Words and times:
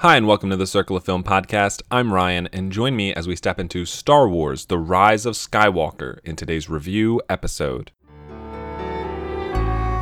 Hi, 0.00 0.16
and 0.16 0.26
welcome 0.26 0.48
to 0.48 0.56
the 0.56 0.66
Circle 0.66 0.96
of 0.96 1.04
Film 1.04 1.22
podcast. 1.22 1.82
I'm 1.90 2.10
Ryan, 2.10 2.46
and 2.54 2.72
join 2.72 2.96
me 2.96 3.12
as 3.12 3.28
we 3.28 3.36
step 3.36 3.60
into 3.60 3.84
Star 3.84 4.26
Wars 4.26 4.64
The 4.64 4.78
Rise 4.78 5.26
of 5.26 5.34
Skywalker 5.34 6.20
in 6.24 6.36
today's 6.36 6.70
review 6.70 7.20
episode. 7.28 7.92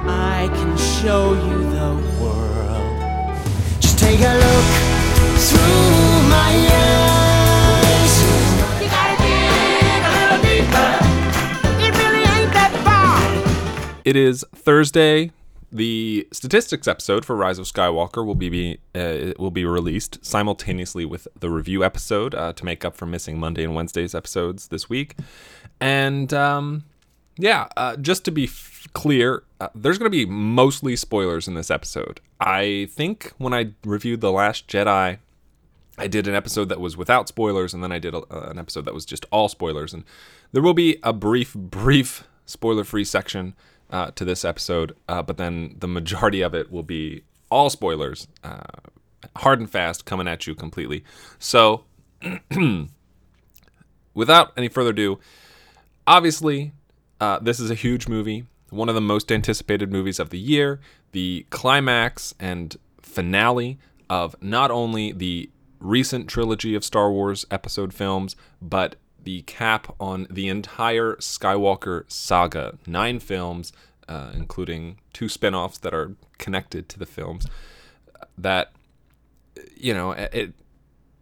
I 0.07 0.49
can 0.53 0.77
show 0.77 1.33
you 1.33 1.71
the 1.71 1.97
world. 2.23 3.37
Just 3.81 3.99
take 3.99 4.21
a 4.21 4.35
look 4.35 4.67
through 5.37 6.29
my 6.31 6.55
eyes. 6.71 8.23
You 8.81 8.87
gotta 8.89 9.17
dig 9.21 10.05
a 10.07 10.11
little 10.15 10.39
deeper. 10.47 10.95
It 11.83 11.91
really 11.99 12.23
ain't 12.23 12.53
that 12.53 12.71
far. 12.85 13.19
It 14.05 14.15
is 14.15 14.45
Thursday. 14.55 15.33
The 15.71 16.27
statistics 16.33 16.89
episode 16.89 17.27
for 17.27 17.37
Rise 17.37 17.59
of 17.59 17.67
Skywalker 17.67 18.25
will 18.25 18.35
be 18.35 18.79
uh, 18.95 19.35
will 19.39 19.51
be 19.51 19.67
released 19.67 20.25
simultaneously 20.25 21.05
with 21.05 21.29
the 21.39 21.51
review 21.51 21.85
episode 21.85 22.35
uh, 22.35 22.55
to 22.55 22.65
make 22.65 22.87
up 22.87 22.97
for 22.97 23.05
missing 23.05 23.39
Monday 23.39 23.65
and 23.65 23.75
Wednesday's 23.75 24.15
episodes 24.15 24.69
this 24.69 24.89
week. 24.89 25.17
And 25.79 26.33
um, 26.33 26.85
yeah, 27.37 27.69
uh, 27.77 27.97
just 27.97 28.25
to 28.25 28.31
be 28.31 28.45
f- 28.45 28.89
clear, 28.95 29.45
uh, 29.61 29.69
there's 29.75 29.99
going 29.99 30.11
to 30.11 30.17
be 30.17 30.25
mostly 30.25 30.97
spoilers 30.97 31.47
in 31.47 31.55
this 31.55 31.71
episode. 31.71 32.21
I 32.41 32.89
think 32.91 33.33
when 33.37 33.53
I 33.53 33.73
reviewed 33.85 34.23
The 34.23 34.33
Last 34.33 34.69
Jedi, 34.69 35.19
I 35.99 36.07
did 36.07 36.27
an 36.27 36.35
episode 36.35 36.71
that 36.71 36.81
was 36.81 36.97
without 36.97 37.29
spoilers, 37.29 37.75
and 37.75 37.83
then 37.83 37.93
I 37.93 37.99
did 37.99 38.15
a, 38.15 38.19
uh, 38.19 38.49
an 38.51 38.59
episode 38.59 38.87
that 38.87 38.95
was 38.95 39.05
just 39.05 39.27
all 39.31 39.49
spoilers. 39.49 39.93
And 39.93 40.05
there 40.53 40.63
will 40.63 40.75
be 40.75 40.99
a 41.03 41.13
brief, 41.13 41.55
brief 41.55 42.27
spoiler 42.47 42.85
free 42.85 43.05
section 43.05 43.55
uh, 43.91 44.11
to 44.13 44.25
this 44.25 44.45
episode, 44.45 44.95
uh, 45.09 45.23
but 45.23 45.37
then 45.37 45.77
the 45.79 45.89
majority 45.89 46.41
of 46.41 46.55
it 46.55 46.71
will 46.71 46.83
be 46.83 47.23
all 47.51 47.71
spoilers, 47.71 48.29
uh, 48.45 48.61
hard 49.37 49.61
and 49.61 49.71
fast, 49.71 50.05
coming 50.05 50.29
at 50.29 50.47
you 50.47 50.55
completely. 50.55 51.05
So, 51.39 51.85
without 54.15 54.53
any 54.57 54.69
further 54.69 54.91
ado, 54.91 55.19
obviously, 56.07 56.73
uh, 57.21 57.39
this 57.39 57.59
is 57.59 57.71
a 57.71 57.75
huge 57.75 58.09
movie, 58.09 58.45
one 58.71 58.89
of 58.89 58.95
the 58.95 59.01
most 59.01 59.33
anticipated 59.33 59.91
movies 59.91 60.19
of 60.19 60.31
the 60.31 60.39
year, 60.39 60.81
the 61.13 61.47
climax 61.51 62.35
and 62.39 62.77
finale 63.01 63.79
of 64.11 64.37
not 64.43 64.71
only 64.71 65.13
the 65.13 65.51
recent 65.81 66.29
trilogy 66.29 66.75
of 66.75 66.85
Star 66.85 67.11
Wars 67.11 67.47
episode 67.51 67.95
films, 67.95 68.37
but 68.61 68.97
the 69.29 69.43
cap 69.43 69.95
on 70.01 70.27
the 70.31 70.49
entire 70.49 71.15
Skywalker 71.17 72.11
saga. 72.11 72.79
Nine 72.87 73.21
films, 73.21 73.75
uh, 74.09 74.31
including 74.33 75.01
two 75.13 75.29
spin 75.29 75.55
offs 75.55 75.77
that 75.77 75.93
are 75.93 76.15
connected 76.39 76.89
to 76.89 76.99
the 76.99 77.05
films, 77.05 77.47
that, 78.39 78.73
you 79.77 79.93
know, 79.93 80.13
it. 80.13 80.55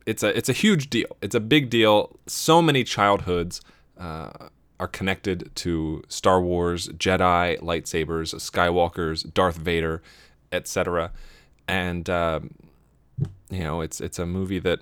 It's 0.07 0.23
a 0.23 0.29
it's 0.39 0.49
a 0.49 0.53
huge 0.53 0.89
deal. 0.89 1.17
It's 1.21 1.35
a 1.35 1.41
big 1.41 1.69
deal. 1.69 2.17
So 2.29 2.63
many 2.63 2.85
childhoods 2.85 3.61
uh, 3.99 4.51
are 4.79 4.87
connected 4.87 5.51
to 5.57 6.05
Star 6.07 6.41
Wars, 6.41 6.87
Jedi, 6.91 7.59
lightsabers, 7.59 8.33
Skywalkers, 8.37 9.35
Darth 9.35 9.57
Vader, 9.57 10.01
etc. 10.53 11.11
And 11.67 12.09
um, 12.09 12.51
you 13.51 13.65
know, 13.65 13.81
it's 13.81 14.01
it's 14.01 14.21
a 14.21 14.27
movie 14.27 14.61
that 14.61 14.79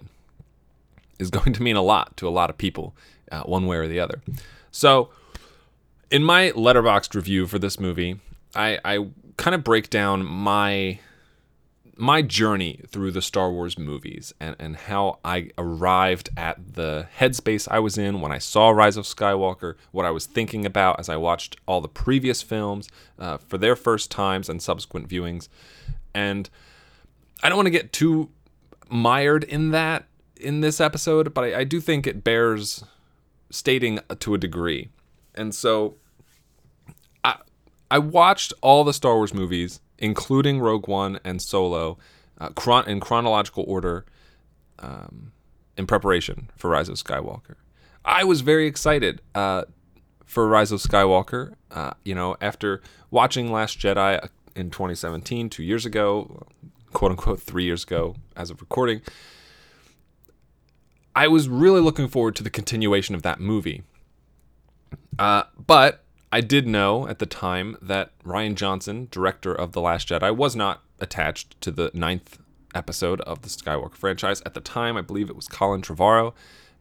is 1.18 1.30
going 1.38 1.54
to 1.54 1.62
mean 1.62 1.76
a 1.76 1.82
lot 1.82 2.16
to 2.18 2.28
a 2.28 2.30
lot 2.30 2.50
of 2.50 2.58
people, 2.58 2.94
uh, 3.30 3.42
one 3.42 3.66
way 3.66 3.76
or 3.76 3.86
the 3.86 4.00
other. 4.00 4.20
So, 4.70 5.10
in 6.10 6.22
my 6.22 6.50
Letterboxd 6.50 7.14
review 7.14 7.46
for 7.46 7.58
this 7.58 7.80
movie, 7.80 8.20
I, 8.54 8.78
I 8.84 9.06
kind 9.36 9.54
of 9.54 9.64
break 9.64 9.90
down 9.90 10.24
my 10.24 10.98
my 11.96 12.22
journey 12.22 12.80
through 12.88 13.12
the 13.12 13.22
Star 13.22 13.52
Wars 13.52 13.78
movies 13.78 14.34
and, 14.40 14.56
and 14.58 14.76
how 14.76 15.18
I 15.24 15.50
arrived 15.56 16.28
at 16.36 16.74
the 16.74 17.06
headspace 17.18 17.68
I 17.70 17.78
was 17.78 17.96
in 17.96 18.20
when 18.20 18.32
I 18.32 18.38
saw 18.38 18.70
Rise 18.70 18.96
of 18.96 19.04
Skywalker, 19.04 19.76
what 19.92 20.04
I 20.04 20.10
was 20.10 20.26
thinking 20.26 20.66
about 20.66 20.98
as 20.98 21.08
I 21.08 21.16
watched 21.16 21.56
all 21.66 21.80
the 21.80 21.88
previous 21.88 22.42
films 22.42 22.88
uh, 23.18 23.38
for 23.38 23.58
their 23.58 23.76
first 23.76 24.10
times 24.10 24.48
and 24.48 24.60
subsequent 24.60 25.08
viewings. 25.08 25.48
And 26.14 26.50
I 27.42 27.48
don't 27.48 27.56
want 27.56 27.66
to 27.66 27.70
get 27.70 27.92
too 27.92 28.30
mired 28.88 29.44
in 29.44 29.70
that 29.70 30.06
in 30.36 30.60
this 30.60 30.80
episode, 30.80 31.32
but 31.32 31.44
I, 31.44 31.60
I 31.60 31.64
do 31.64 31.80
think 31.80 32.06
it 32.06 32.24
bears 32.24 32.84
stating 33.54 34.00
to 34.18 34.34
a 34.34 34.38
degree. 34.38 34.88
And 35.34 35.54
so 35.54 35.96
I 37.22 37.36
I 37.90 37.98
watched 37.98 38.52
all 38.60 38.84
the 38.84 38.92
Star 38.92 39.14
Wars 39.16 39.32
movies, 39.32 39.80
including 39.98 40.60
Rogue 40.60 40.88
One 40.88 41.20
and 41.24 41.40
Solo, 41.40 41.98
uh, 42.38 42.50
chron- 42.50 42.88
in 42.88 43.00
chronological 43.00 43.64
order, 43.66 44.04
um, 44.78 45.32
in 45.76 45.86
preparation 45.86 46.50
for 46.56 46.70
Rise 46.70 46.88
of 46.88 46.96
Skywalker. 46.96 47.54
I 48.04 48.24
was 48.24 48.42
very 48.42 48.66
excited 48.66 49.22
uh, 49.34 49.64
for 50.24 50.46
Rise 50.46 50.72
of 50.72 50.80
Skywalker. 50.80 51.54
Uh, 51.70 51.92
you 52.04 52.14
know, 52.14 52.36
after 52.40 52.82
watching 53.10 53.50
Last 53.50 53.78
Jedi 53.78 54.28
in 54.54 54.70
2017, 54.70 55.48
two 55.48 55.62
years 55.62 55.86
ago, 55.86 56.46
quote 56.92 57.12
unquote, 57.12 57.40
three 57.40 57.64
years 57.64 57.84
ago 57.84 58.16
as 58.36 58.50
of 58.50 58.60
recording, 58.60 59.00
I 61.14 61.28
was 61.28 61.48
really 61.48 61.80
looking 61.80 62.08
forward 62.08 62.34
to 62.36 62.42
the 62.42 62.50
continuation 62.50 63.14
of 63.14 63.22
that 63.22 63.40
movie. 63.40 63.82
Uh, 65.18 65.44
but 65.66 66.04
I 66.32 66.40
did 66.40 66.66
know 66.66 67.06
at 67.06 67.20
the 67.20 67.26
time 67.26 67.76
that 67.80 68.10
Rian 68.24 68.56
Johnson, 68.56 69.06
director 69.10 69.54
of 69.54 69.72
The 69.72 69.80
Last 69.80 70.08
Jedi, 70.08 70.34
was 70.34 70.56
not 70.56 70.82
attached 70.98 71.60
to 71.60 71.70
the 71.70 71.90
ninth 71.94 72.38
episode 72.74 73.20
of 73.20 73.42
the 73.42 73.48
Skywalker 73.48 73.94
franchise. 73.94 74.42
At 74.44 74.54
the 74.54 74.60
time, 74.60 74.96
I 74.96 75.02
believe 75.02 75.30
it 75.30 75.36
was 75.36 75.46
Colin 75.46 75.82
Trevorrow, 75.82 76.34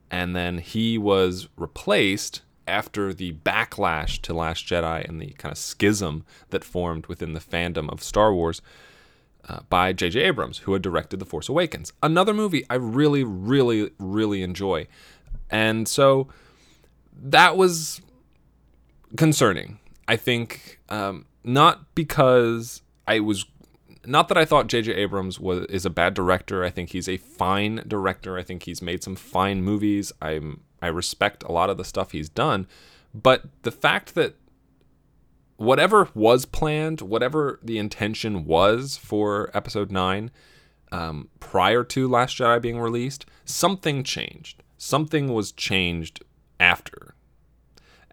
and 0.10 0.36
then 0.36 0.58
he 0.58 0.98
was 0.98 1.48
replaced 1.56 2.42
after 2.68 3.14
the 3.14 3.34
backlash 3.34 4.20
to 4.22 4.34
Last 4.34 4.66
Jedi 4.66 5.08
and 5.08 5.22
the 5.22 5.32
kind 5.32 5.52
of 5.52 5.58
schism 5.58 6.26
that 6.50 6.64
formed 6.64 7.06
within 7.08 7.34
the 7.34 7.40
fandom 7.40 7.92
of 7.92 8.02
Star 8.02 8.34
Wars 8.34 8.62
uh, 9.48 9.60
by 9.70 9.94
J.J. 9.94 10.22
Abrams, 10.22 10.60
who 10.60 10.74
had 10.74 10.82
directed 10.82 11.20
The 11.20 11.26
Force 11.26 11.50
Awakens. 11.50 11.94
Another 12.02 12.34
movie 12.34 12.66
I 12.70 12.76
really, 12.76 13.24
really, 13.24 13.92
really 14.00 14.42
enjoy. 14.42 14.88
And 15.50 15.88
so 15.88 16.30
that 17.22 17.58
was 17.58 18.02
concerning. 19.18 19.80
I 20.08 20.16
think 20.16 20.80
um, 20.90 21.26
not 21.44 21.94
because 21.96 22.82
I 23.08 23.20
was 23.20 23.46
not 24.06 24.28
that 24.28 24.38
I 24.38 24.46
thought 24.46 24.68
J.J. 24.68 24.94
Abrams 24.94 25.40
was 25.40 25.66
is 25.68 25.86
a 25.86 25.90
bad 25.90 26.14
director. 26.14 26.64
I 26.64 26.70
think 26.70 26.90
he's 26.90 27.08
a 27.08 27.18
fine 27.18 27.84
director. 27.88 28.38
I 28.38 28.44
think 28.44 28.64
he's 28.64 28.82
made 28.82 29.04
some 29.04 29.16
fine 29.16 29.62
movies. 29.62 30.12
I'm 30.22 30.62
I 30.82 30.88
respect 30.88 31.44
a 31.44 31.52
lot 31.52 31.70
of 31.70 31.78
the 31.78 31.86
stuff 31.86 32.12
he's 32.12 32.30
done, 32.30 32.68
but 33.14 33.44
the 33.62 33.72
fact 33.72 34.16
that 34.16 34.36
whatever 35.64 36.10
was 36.14 36.46
planned, 36.46 37.02
whatever 37.02 37.60
the 37.64 37.78
intention 37.78 38.46
was 38.46 38.98
for 38.98 39.50
Episode 39.54 39.92
Nine, 39.92 40.32
um, 40.92 41.30
prior 41.40 41.84
to 41.86 42.08
Last 42.08 42.38
Jedi 42.38 42.62
being 42.62 42.80
released, 42.80 43.26
something 43.46 44.04
changed. 44.04 44.62
Something 44.78 45.34
was 45.34 45.52
changed 45.52 46.24
after 46.60 47.16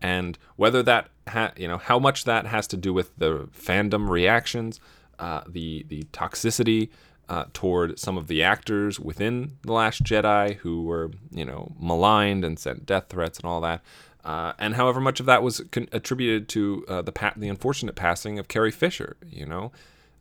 and 0.01 0.39
whether 0.57 0.83
that 0.83 1.09
ha- 1.29 1.53
you 1.57 1.69
know 1.69 1.79
how 1.79 1.99
much 1.99 2.25
that 2.25 2.47
has 2.47 2.67
to 2.69 2.77
do 2.77 2.93
with 2.93 3.17
the 3.19 3.49
fandom 3.57 4.09
reactions, 4.09 4.81
uh, 5.19 5.43
the 5.47 5.85
the 5.89 6.03
toxicity 6.13 6.89
uh, 7.29 7.45
toward 7.53 7.99
some 7.99 8.17
of 8.17 8.27
the 8.27 8.43
actors 8.43 8.99
within 8.99 9.57
the 9.63 9.73
Last 9.73 10.03
Jedi 10.03 10.57
who 10.57 10.83
were 10.83 11.11
you 11.31 11.45
know 11.45 11.73
maligned 11.79 12.45
and 12.45 12.59
sent 12.59 12.87
death 12.87 13.07
threats 13.09 13.39
and 13.39 13.47
all 13.47 13.61
that. 13.61 13.83
Uh, 14.25 14.53
and 14.59 14.75
however 14.75 15.01
much 15.01 15.21
of 15.21 15.27
that 15.27 15.43
was 15.43 15.63
con- 15.71 15.89
attributed 15.93 16.49
to 16.49 16.85
uh, 16.89 17.03
the 17.03 17.13
pa- 17.13 17.33
the 17.37 17.49
unfortunate 17.49 17.95
passing 17.95 18.39
of 18.39 18.49
Carrie 18.49 18.71
Fisher, 18.71 19.17
you 19.27 19.47
know, 19.47 19.73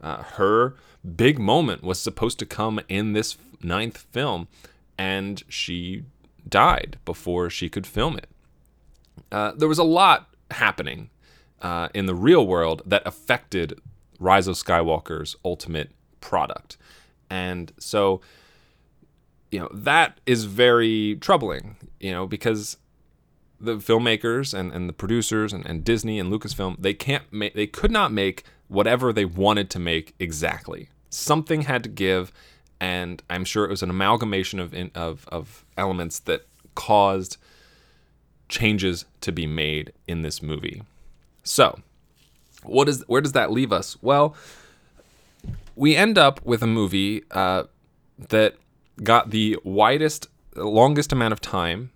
uh, 0.02 0.24
her 0.24 0.76
big 1.16 1.38
moment 1.40 1.84
was 1.84 2.00
supposed 2.00 2.40
to 2.40 2.46
come 2.46 2.80
in 2.88 3.14
this 3.14 3.38
ninth 3.62 3.98
film, 4.12 4.48
and 4.98 5.44
she 5.50 6.04
died 6.48 6.98
before 7.06 7.50
she 7.50 7.70
could 7.70 7.86
film 7.86 8.18
it. 8.18 8.28
Uh, 9.32 9.52
there 9.56 9.68
was 9.68 9.78
a 9.78 9.84
lot 9.84 10.30
happening 10.52 11.10
uh, 11.62 11.90
in 11.94 12.06
the 12.06 12.16
real 12.16 12.48
world 12.48 12.82
that 12.86 13.06
affected 13.06 13.80
Rise 14.20 14.48
of 14.48 14.56
Skywalker's 14.56 15.36
ultimate 15.44 15.92
product. 16.22 16.78
And 17.30 17.72
so, 17.78 18.22
you 19.52 19.60
know, 19.60 19.70
that 19.74 20.20
is 20.26 20.46
very 20.46 21.18
troubling, 21.18 21.76
you 22.00 22.12
know, 22.12 22.26
because 22.26 22.78
the 23.60 23.78
filmmakers 23.78 24.54
and, 24.54 24.72
and 24.72 24.88
the 24.88 24.94
producers 24.94 25.54
and, 25.54 25.66
and 25.66 25.84
Disney 25.84 26.20
and 26.20 26.32
Lucasfilm, 26.32 26.78
they 26.80 26.94
can't 26.94 27.32
make, 27.32 27.54
they 27.54 27.68
could 27.68 27.92
not 27.92 28.12
make 28.12 28.44
whatever 28.68 29.12
they 29.12 29.26
wanted 29.26 29.70
to 29.72 29.80
make 29.80 30.14
exactly. 30.20 30.90
Something 31.10 31.64
had 31.64 31.84
to 31.84 31.90
give, 31.90 32.32
and 32.80 33.22
I'm 33.30 33.46
sure 33.46 33.66
it 33.66 33.70
was 33.70 33.84
an 33.84 33.90
amalgamation 33.90 34.60
of, 34.60 34.74
of, 34.96 35.28
of 35.30 35.66
elements 35.78 36.20
that 36.20 36.46
caused 36.76 37.38
changes 38.48 39.06
to 39.22 39.32
be 39.32 39.46
made 39.46 39.92
in 40.08 40.22
this 40.22 40.42
movie. 40.42 40.84
So, 41.44 41.80
what 42.64 42.90
is 42.90 43.04
where 43.08 43.22
does 43.22 43.32
that 43.32 43.52
leave 43.52 43.72
us? 43.72 43.98
Well, 44.02 44.36
we 45.76 45.96
end 45.96 46.18
up 46.18 46.46
with 46.46 46.62
a 46.62 46.68
movie 46.68 47.24
uh, 47.32 47.64
that 48.30 48.56
got 49.02 49.32
the 49.32 49.58
widest, 49.64 50.28
longest 50.56 51.14
amount 51.14 51.32
of 51.32 51.40
time 51.40 51.92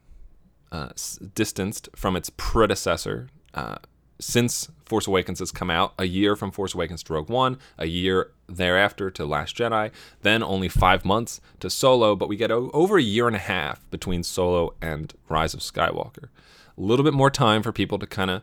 uh, 0.74 0.90
distanced 1.36 1.88
from 1.96 2.16
its 2.16 2.32
predecessor 2.36 3.30
uh, 3.54 3.76
since 4.20 4.70
Force 4.86 5.06
Awakens 5.08 5.40
has 5.40 5.52
come 5.52 5.70
out. 5.70 5.94
A 6.00 6.06
year 6.06 6.36
from 6.36 6.52
Force 6.52 6.74
Awakens 6.74 7.04
to 7.04 7.14
Rogue 7.14 7.30
One, 7.30 7.60
a 7.78 7.86
year 7.86 8.32
thereafter 8.48 9.12
to 9.12 9.26
Last 9.26 9.56
Jedi, 9.56 9.92
then 10.24 10.42
only 10.44 10.68
five 10.68 11.06
months 11.06 11.40
to 11.60 11.70
Solo, 11.70 12.16
but 12.16 12.28
we 12.28 12.36
get 12.36 12.52
o- 12.52 12.72
over 12.74 12.98
a 12.98 13.04
year 13.04 13.28
and 13.28 13.36
a 13.36 13.40
half 13.40 13.90
between 13.92 14.24
Solo 14.24 14.74
and 14.82 15.14
Rise 15.30 15.54
of 15.54 15.60
Skywalker. 15.60 16.30
A 16.76 16.82
little 16.82 17.06
bit 17.06 17.14
more 17.14 17.30
time 17.30 17.62
for 17.62 17.72
people 17.72 18.00
to 18.00 18.08
kind 18.08 18.32
of 18.32 18.42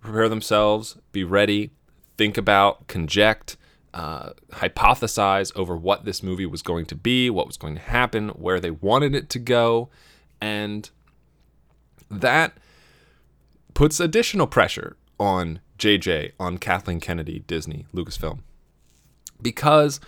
prepare 0.00 0.28
themselves, 0.28 0.96
be 1.12 1.22
ready, 1.22 1.70
think 2.16 2.38
about, 2.38 2.86
conject, 2.88 3.56
uh, 3.92 4.30
hypothesize 4.52 5.54
over 5.54 5.76
what 5.76 6.06
this 6.06 6.22
movie 6.22 6.46
was 6.46 6.62
going 6.62 6.86
to 6.86 6.94
be, 6.94 7.28
what 7.28 7.46
was 7.46 7.58
going 7.58 7.74
to 7.74 7.80
happen, 7.80 8.30
where 8.30 8.58
they 8.58 8.70
wanted 8.70 9.14
it 9.14 9.28
to 9.28 9.38
go, 9.38 9.90
and 10.40 10.90
that 12.20 12.56
puts 13.74 14.00
additional 14.00 14.46
pressure 14.46 14.96
on 15.18 15.60
JJ, 15.78 16.32
on 16.38 16.58
Kathleen 16.58 17.00
Kennedy, 17.00 17.40
Disney, 17.46 17.86
Lucasfilm, 17.94 18.40
because 19.40 20.00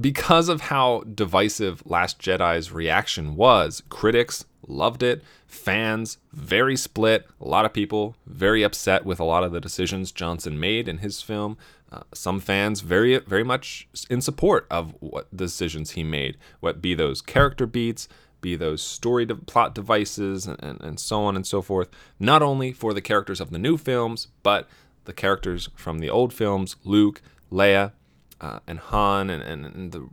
because 0.00 0.48
of 0.48 0.62
how 0.62 1.02
divisive 1.02 1.82
Last 1.86 2.18
Jedi's 2.18 2.72
reaction 2.72 3.36
was, 3.36 3.82
critics 3.88 4.44
loved 4.66 5.02
it, 5.02 5.22
fans 5.46 6.18
very 6.32 6.76
split, 6.76 7.26
a 7.40 7.46
lot 7.46 7.64
of 7.64 7.72
people 7.72 8.16
very 8.26 8.62
upset 8.62 9.04
with 9.04 9.20
a 9.20 9.24
lot 9.24 9.44
of 9.44 9.52
the 9.52 9.60
decisions 9.60 10.10
Johnson 10.10 10.58
made 10.58 10.88
in 10.88 10.98
his 10.98 11.22
film. 11.22 11.56
Uh, 11.92 12.02
some 12.12 12.40
fans 12.40 12.80
very 12.80 13.18
very 13.20 13.44
much 13.44 13.86
in 14.10 14.20
support 14.20 14.66
of 14.70 14.94
what 15.00 15.34
decisions 15.36 15.92
he 15.92 16.02
made, 16.02 16.36
what 16.60 16.82
be 16.82 16.94
those 16.94 17.22
character 17.22 17.66
beats, 17.66 18.08
be 18.44 18.54
those 18.56 18.82
story 18.82 19.24
de- 19.24 19.34
plot 19.34 19.74
devices, 19.74 20.46
and, 20.46 20.62
and, 20.62 20.80
and 20.82 21.00
so 21.00 21.24
on 21.24 21.34
and 21.34 21.46
so 21.46 21.62
forth. 21.62 21.88
Not 22.20 22.42
only 22.42 22.72
for 22.72 22.92
the 22.92 23.00
characters 23.00 23.40
of 23.40 23.50
the 23.50 23.58
new 23.58 23.76
films, 23.76 24.28
but 24.42 24.68
the 25.06 25.12
characters 25.14 25.70
from 25.74 25.98
the 25.98 26.10
old 26.10 26.32
films, 26.32 26.76
Luke, 26.84 27.22
Leia, 27.50 27.92
uh, 28.40 28.60
and 28.66 28.78
Han 28.78 29.30
and, 29.30 29.42
and, 29.42 29.64
and 29.64 29.92
the 29.92 30.08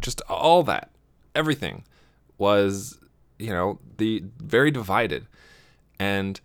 just 0.00 0.20
all 0.28 0.62
that 0.64 0.90
everything 1.34 1.84
was 2.36 2.98
you 3.38 3.50
know 3.50 3.78
the 3.98 4.24
very 4.38 4.70
divided 4.70 5.26
and 5.98 6.40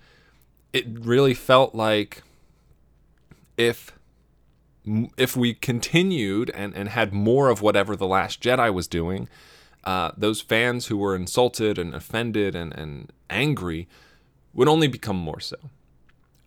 it 0.72 0.86
really 0.88 1.34
felt 1.34 1.74
like 1.74 2.22
if 3.58 3.98
if 5.18 5.36
we 5.36 5.54
continued 5.54 6.52
and, 6.52 6.76
and 6.76 6.90
had 6.90 7.14
more 7.14 7.50
of 7.50 7.62
whatever 7.62 7.96
the 7.96 8.08
last 8.08 8.42
jedi 8.42 8.72
was 8.72 8.88
doing 8.88 9.28
uh, 9.84 10.12
those 10.18 10.42
fans 10.42 10.88
who 10.88 10.98
were 10.98 11.16
insulted 11.16 11.78
and 11.78 11.94
offended 11.94 12.56
and, 12.56 12.74
and 12.74 13.12
angry 13.30 13.88
would 14.54 14.68
only 14.68 14.88
become 14.88 15.18
more 15.18 15.40
so 15.40 15.58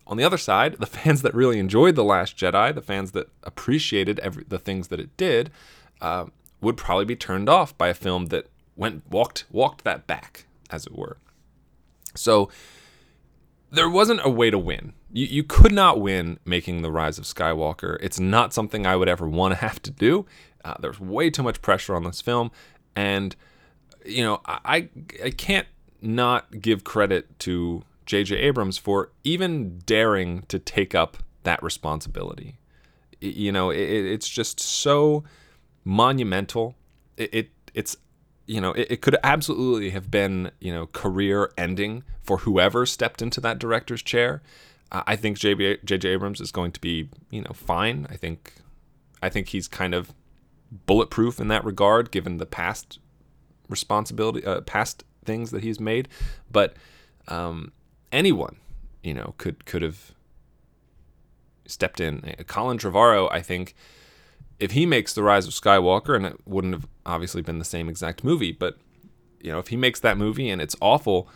on 0.07 0.17
the 0.17 0.23
other 0.23 0.37
side, 0.37 0.77
the 0.79 0.85
fans 0.85 1.21
that 1.21 1.35
really 1.35 1.59
enjoyed 1.59 1.95
The 1.95 2.03
Last 2.03 2.37
Jedi, 2.37 2.73
the 2.73 2.81
fans 2.81 3.11
that 3.11 3.29
appreciated 3.43 4.19
every, 4.19 4.45
the 4.47 4.59
things 4.59 4.87
that 4.87 4.99
it 4.99 5.15
did, 5.17 5.51
uh, 6.01 6.25
would 6.61 6.77
probably 6.77 7.05
be 7.05 7.15
turned 7.15 7.49
off 7.49 7.77
by 7.77 7.89
a 7.89 7.93
film 7.93 8.27
that 8.27 8.47
went 8.75 9.03
walked 9.09 9.45
walked 9.51 9.83
that 9.83 10.07
back, 10.07 10.45
as 10.69 10.85
it 10.85 10.95
were. 10.95 11.17
So 12.15 12.49
there 13.71 13.89
wasn't 13.89 14.21
a 14.23 14.29
way 14.29 14.49
to 14.49 14.57
win. 14.57 14.93
You, 15.11 15.25
you 15.25 15.43
could 15.43 15.71
not 15.71 15.99
win 15.99 16.39
making 16.45 16.81
The 16.81 16.91
Rise 16.91 17.17
of 17.17 17.25
Skywalker. 17.25 17.97
It's 18.01 18.19
not 18.19 18.53
something 18.53 18.85
I 18.87 18.95
would 18.95 19.09
ever 19.09 19.27
want 19.27 19.53
to 19.53 19.59
have 19.61 19.81
to 19.83 19.91
do. 19.91 20.25
Uh, 20.63 20.75
there's 20.79 20.99
way 20.99 21.29
too 21.29 21.43
much 21.43 21.61
pressure 21.61 21.95
on 21.95 22.03
this 22.03 22.21
film, 22.21 22.51
and 22.97 23.35
you 24.05 24.23
know 24.23 24.41
I 24.45 24.89
I 25.23 25.29
can't 25.29 25.67
not 26.01 26.61
give 26.61 26.83
credit 26.83 27.39
to 27.39 27.83
J.J. 28.05 28.35
Abrams 28.37 28.77
for 28.77 29.11
even 29.23 29.79
daring 29.85 30.43
to 30.47 30.59
take 30.59 30.95
up 30.95 31.17
that 31.43 31.61
responsibility. 31.61 32.57
You 33.21 33.51
know, 33.51 33.69
it, 33.69 33.79
it's 33.79 34.27
just 34.27 34.59
so 34.59 35.23
monumental. 35.83 36.75
It, 37.17 37.33
it 37.33 37.49
it's 37.73 37.95
you 38.47 38.59
know 38.59 38.71
it, 38.71 38.87
it, 38.89 39.01
could 39.01 39.17
absolutely 39.23 39.91
have 39.91 40.09
been 40.09 40.51
you 40.59 40.73
know 40.73 40.87
career 40.87 41.51
ending 41.57 42.03
for 42.23 42.39
whoever 42.39 42.85
stepped 42.85 43.21
into 43.21 43.39
that 43.41 43.59
director's 43.59 44.01
chair. 44.01 44.41
Uh, 44.91 45.03
I 45.05 45.15
think 45.15 45.37
J.J. 45.37 46.09
Abrams 46.09 46.41
is 46.41 46.51
going 46.51 46.71
to 46.71 46.81
be 46.81 47.09
you 47.29 47.41
know 47.41 47.51
fine. 47.53 48.07
I 48.09 48.15
think 48.15 48.53
I 49.21 49.29
think 49.29 49.49
he's 49.49 49.67
kind 49.67 49.93
of 49.93 50.13
bulletproof 50.71 51.39
in 51.39 51.47
that 51.49 51.63
regard, 51.63 52.11
given 52.11 52.37
the 52.37 52.45
past 52.45 52.99
responsibility, 53.69 54.45
uh, 54.45 54.61
past 54.61 55.03
things 55.25 55.51
that 55.51 55.63
he's 55.63 55.79
made. 55.79 56.07
But 56.51 56.75
um, 57.27 57.71
anyone, 58.11 58.57
you 59.03 59.13
know, 59.13 59.33
could 59.37 59.65
could 59.65 59.81
have 59.81 60.13
stepped 61.65 61.99
in. 61.99 62.21
Colin 62.47 62.77
Trevorrow, 62.77 63.29
I 63.31 63.41
think, 63.41 63.75
if 64.59 64.71
he 64.71 64.85
makes 64.85 65.13
The 65.13 65.23
Rise 65.23 65.47
of 65.47 65.53
Skywalker, 65.53 66.15
and 66.15 66.25
it 66.25 66.39
wouldn't 66.45 66.73
have 66.73 66.87
obviously 67.05 67.41
been 67.41 67.59
the 67.59 67.65
same 67.65 67.89
exact 67.89 68.23
movie, 68.23 68.51
but 68.51 68.77
you 69.41 69.51
know, 69.51 69.59
if 69.59 69.67
he 69.67 69.77
makes 69.77 69.99
that 69.99 70.17
movie 70.17 70.49
and 70.49 70.61
it's 70.61 70.75
awful, 70.81 71.29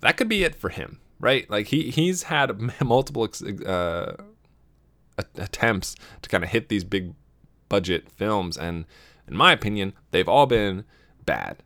that 0.00 0.16
could 0.16 0.28
be 0.28 0.44
it 0.44 0.54
for 0.54 0.68
him, 0.68 1.00
right? 1.18 1.48
Like 1.50 1.66
he 1.68 1.90
he's 1.90 2.24
had 2.24 2.80
multiple 2.80 3.28
uh, 3.66 4.12
attempts 5.36 5.96
to 6.22 6.28
kind 6.28 6.44
of 6.44 6.50
hit 6.50 6.68
these 6.68 6.84
big 6.84 7.14
budget 7.68 8.10
films, 8.10 8.56
and 8.56 8.84
in 9.26 9.36
my 9.36 9.52
opinion, 9.52 9.92
they've 10.10 10.28
all 10.28 10.46
been 10.46 10.84
bad. 11.24 11.62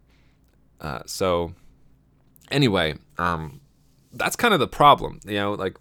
Uh, 0.81 1.01
so 1.07 1.55
anyway, 2.51 2.95
um, 3.19 3.61
that's 4.13 4.37
kind 4.37 4.53
of 4.53 4.61
the 4.61 4.69
problem, 4.69 5.21
you 5.25 5.35
know, 5.35 5.53
like, 5.53 5.77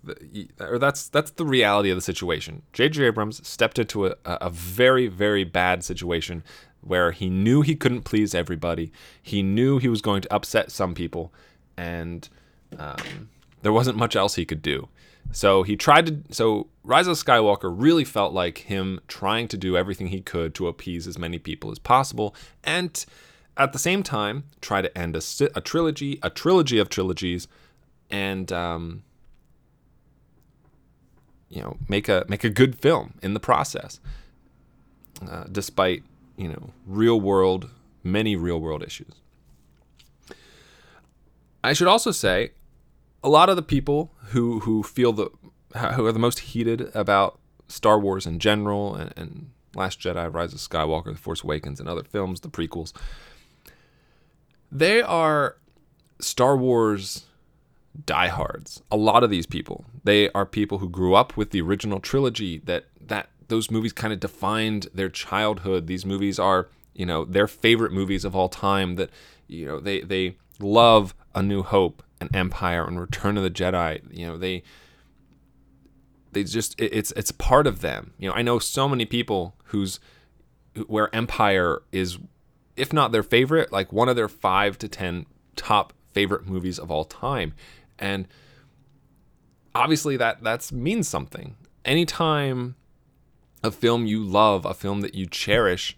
or 0.59 0.77
that's 0.77 1.07
that's 1.07 1.31
the 1.31 1.45
reality 1.45 1.89
of 1.89 1.97
the 1.97 2.01
situation. 2.01 2.61
J.J. 2.73 3.05
Abrams 3.05 3.45
stepped 3.47 3.79
into 3.79 4.07
a, 4.07 4.15
a 4.25 4.49
very 4.49 5.07
very 5.07 5.43
bad 5.43 5.83
situation 5.83 6.43
where 6.81 7.11
he 7.11 7.29
knew 7.29 7.61
he 7.61 7.75
couldn't 7.75 8.03
please 8.03 8.35
everybody. 8.35 8.91
He 9.21 9.41
knew 9.41 9.79
he 9.79 9.89
was 9.89 10.01
going 10.01 10.21
to 10.21 10.33
upset 10.33 10.71
some 10.71 10.93
people, 10.93 11.33
and 11.75 12.29
um, 12.77 13.29
there 13.63 13.73
wasn't 13.73 13.97
much 13.97 14.15
else 14.15 14.35
he 14.35 14.45
could 14.45 14.61
do. 14.61 14.87
So 15.31 15.63
he 15.63 15.75
tried 15.75 16.05
to. 16.07 16.33
So 16.33 16.67
Rise 16.83 17.07
of 17.07 17.17
Skywalker 17.17 17.73
really 17.75 18.03
felt 18.03 18.33
like 18.33 18.59
him 18.59 18.99
trying 19.07 19.47
to 19.49 19.57
do 19.57 19.77
everything 19.77 20.07
he 20.07 20.21
could 20.21 20.55
to 20.55 20.67
appease 20.67 21.07
as 21.07 21.17
many 21.17 21.37
people 21.37 21.71
as 21.71 21.79
possible, 21.79 22.35
and 22.63 23.05
at 23.57 23.73
the 23.73 23.79
same 23.79 24.03
time 24.03 24.45
try 24.61 24.81
to 24.81 24.97
end 24.97 25.15
a, 25.15 25.21
a 25.55 25.61
trilogy, 25.61 26.19
a 26.23 26.29
trilogy 26.29 26.79
of 26.79 26.89
trilogies 26.89 27.47
and 28.09 28.51
um, 28.51 29.03
you 31.49 31.61
know 31.61 31.77
make 31.87 32.09
a 32.09 32.25
make 32.27 32.43
a 32.43 32.49
good 32.49 32.75
film 32.75 33.13
in 33.21 33.33
the 33.33 33.39
process, 33.39 33.99
uh, 35.29 35.43
despite 35.51 36.03
you 36.37 36.47
know 36.47 36.71
real 36.85 37.19
world 37.19 37.69
many 38.03 38.35
real 38.35 38.59
world 38.59 38.83
issues. 38.83 39.13
I 41.63 41.73
should 41.73 41.87
also 41.87 42.11
say, 42.11 42.51
a 43.23 43.29
lot 43.29 43.49
of 43.49 43.55
the 43.55 43.61
people 43.61 44.11
who 44.27 44.59
who 44.61 44.83
feel 44.83 45.11
the 45.11 45.29
who 45.95 46.05
are 46.05 46.11
the 46.11 46.19
most 46.19 46.39
heated 46.39 46.89
about 46.95 47.39
Star 47.67 47.99
Wars 47.99 48.25
in 48.25 48.39
general 48.39 48.95
and, 48.95 49.13
and 49.15 49.51
Last 49.75 49.99
Jedi, 49.99 50.33
Rise 50.33 50.53
of 50.53 50.59
Skywalker, 50.59 51.11
The 51.13 51.19
Force 51.19 51.43
Awakens, 51.43 51.79
and 51.79 51.87
other 51.87 52.03
films, 52.03 52.41
the 52.41 52.49
prequels, 52.49 52.91
they 54.71 55.01
are 55.01 55.57
Star 56.19 56.57
Wars 56.57 57.25
diehards. 58.05 58.81
A 58.91 58.97
lot 58.97 59.23
of 59.23 59.29
these 59.29 59.45
people, 59.45 59.85
they 60.03 60.31
are 60.31 60.45
people 60.45 60.79
who 60.79 60.89
grew 60.89 61.13
up 61.13 61.37
with 61.37 61.51
the 61.51 61.61
original 61.61 61.99
trilogy. 61.99 62.59
That 62.59 62.85
that 62.99 63.29
those 63.47 63.69
movies 63.69 63.93
kind 63.93 64.13
of 64.13 64.19
defined 64.19 64.87
their 64.93 65.09
childhood. 65.09 65.87
These 65.87 66.05
movies 66.05 66.39
are, 66.39 66.69
you 66.93 67.05
know, 67.05 67.25
their 67.25 67.47
favorite 67.47 67.91
movies 67.91 68.25
of 68.25 68.35
all 68.35 68.49
time. 68.49 68.95
That 68.95 69.09
you 69.47 69.65
know 69.65 69.79
they 69.79 70.01
they 70.01 70.37
love 70.59 71.13
A 71.35 71.43
New 71.43 71.63
Hope 71.63 72.03
and 72.21 72.35
Empire 72.35 72.85
and 72.85 72.99
Return 72.99 73.37
of 73.37 73.43
the 73.43 73.51
Jedi. 73.51 74.01
You 74.11 74.27
know 74.27 74.37
they 74.37 74.63
they 76.31 76.43
just 76.43 76.79
it, 76.79 76.93
it's 76.93 77.11
it's 77.13 77.31
part 77.31 77.67
of 77.67 77.81
them. 77.81 78.13
You 78.17 78.29
know 78.29 78.35
I 78.35 78.41
know 78.41 78.59
so 78.59 78.87
many 78.87 79.05
people 79.05 79.55
whose 79.65 79.99
where 80.87 81.13
Empire 81.13 81.81
is, 81.91 82.19
if 82.77 82.93
not 82.93 83.11
their 83.11 83.23
favorite, 83.23 83.71
like 83.71 83.91
one 83.91 84.07
of 84.07 84.15
their 84.15 84.29
five 84.29 84.77
to 84.79 84.87
ten 84.87 85.25
top 85.55 85.93
favorite 86.13 86.45
movies 86.47 86.79
of 86.79 86.89
all 86.89 87.05
time 87.05 87.53
and 87.97 88.27
obviously 89.75 90.17
that 90.17 90.41
that's 90.43 90.71
means 90.71 91.07
something 91.07 91.55
anytime 91.85 92.75
a 93.63 93.71
film 93.71 94.05
you 94.05 94.23
love 94.23 94.65
a 94.65 94.73
film 94.73 95.01
that 95.01 95.13
you 95.13 95.25
cherish 95.25 95.97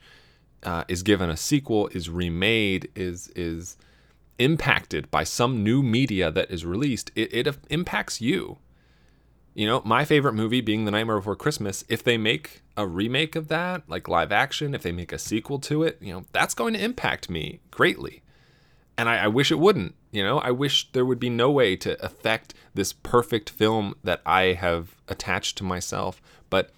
uh, 0.63 0.83
is 0.87 1.01
given 1.01 1.29
a 1.29 1.37
sequel 1.37 1.87
is 1.87 2.09
remade 2.09 2.89
is 2.95 3.31
is 3.35 3.77
impacted 4.39 5.09
by 5.11 5.23
some 5.23 5.63
new 5.63 5.83
media 5.83 6.31
that 6.31 6.49
is 6.51 6.65
released 6.65 7.11
it, 7.15 7.33
it 7.33 7.57
impacts 7.69 8.21
you 8.21 8.57
You 9.53 9.67
know, 9.67 9.81
my 9.83 10.05
favorite 10.05 10.33
movie 10.33 10.61
being 10.61 10.85
The 10.85 10.91
Nightmare 10.91 11.17
Before 11.17 11.35
Christmas, 11.35 11.83
if 11.89 12.03
they 12.03 12.17
make 12.17 12.61
a 12.77 12.87
remake 12.87 13.35
of 13.35 13.49
that, 13.49 13.83
like 13.89 14.07
live 14.07 14.31
action, 14.31 14.73
if 14.73 14.81
they 14.81 14.93
make 14.93 15.11
a 15.11 15.19
sequel 15.19 15.59
to 15.59 15.83
it, 15.83 15.97
you 16.01 16.13
know, 16.13 16.23
that's 16.31 16.53
going 16.53 16.73
to 16.73 16.83
impact 16.83 17.29
me 17.29 17.59
greatly. 17.69 18.23
And 18.97 19.09
I, 19.09 19.25
I 19.25 19.27
wish 19.27 19.51
it 19.51 19.59
wouldn't. 19.59 19.95
You 20.11 20.23
know, 20.23 20.39
I 20.39 20.51
wish 20.51 20.91
there 20.93 21.05
would 21.05 21.19
be 21.19 21.29
no 21.29 21.51
way 21.51 21.75
to 21.77 22.01
affect 22.03 22.53
this 22.73 22.93
perfect 22.93 23.49
film 23.49 23.95
that 24.03 24.21
I 24.25 24.53
have 24.53 24.95
attached 25.09 25.57
to 25.57 25.63
myself. 25.65 26.21
But 26.49 26.71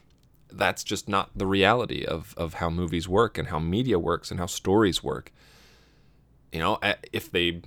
that's 0.52 0.84
just 0.84 1.08
not 1.08 1.30
the 1.36 1.48
reality 1.48 2.04
of, 2.06 2.34
of 2.38 2.56
how 2.56 2.70
movies 2.72 3.08
work 3.08 3.38
and 3.38 3.50
how 3.50 3.60
media 3.60 4.00
works 4.00 4.32
and 4.32 4.40
how 4.40 4.48
stories 4.48 5.04
work. 5.04 5.32
You 6.54 6.60
know, 6.60 6.80
if 7.12 7.32
they, 7.32 7.62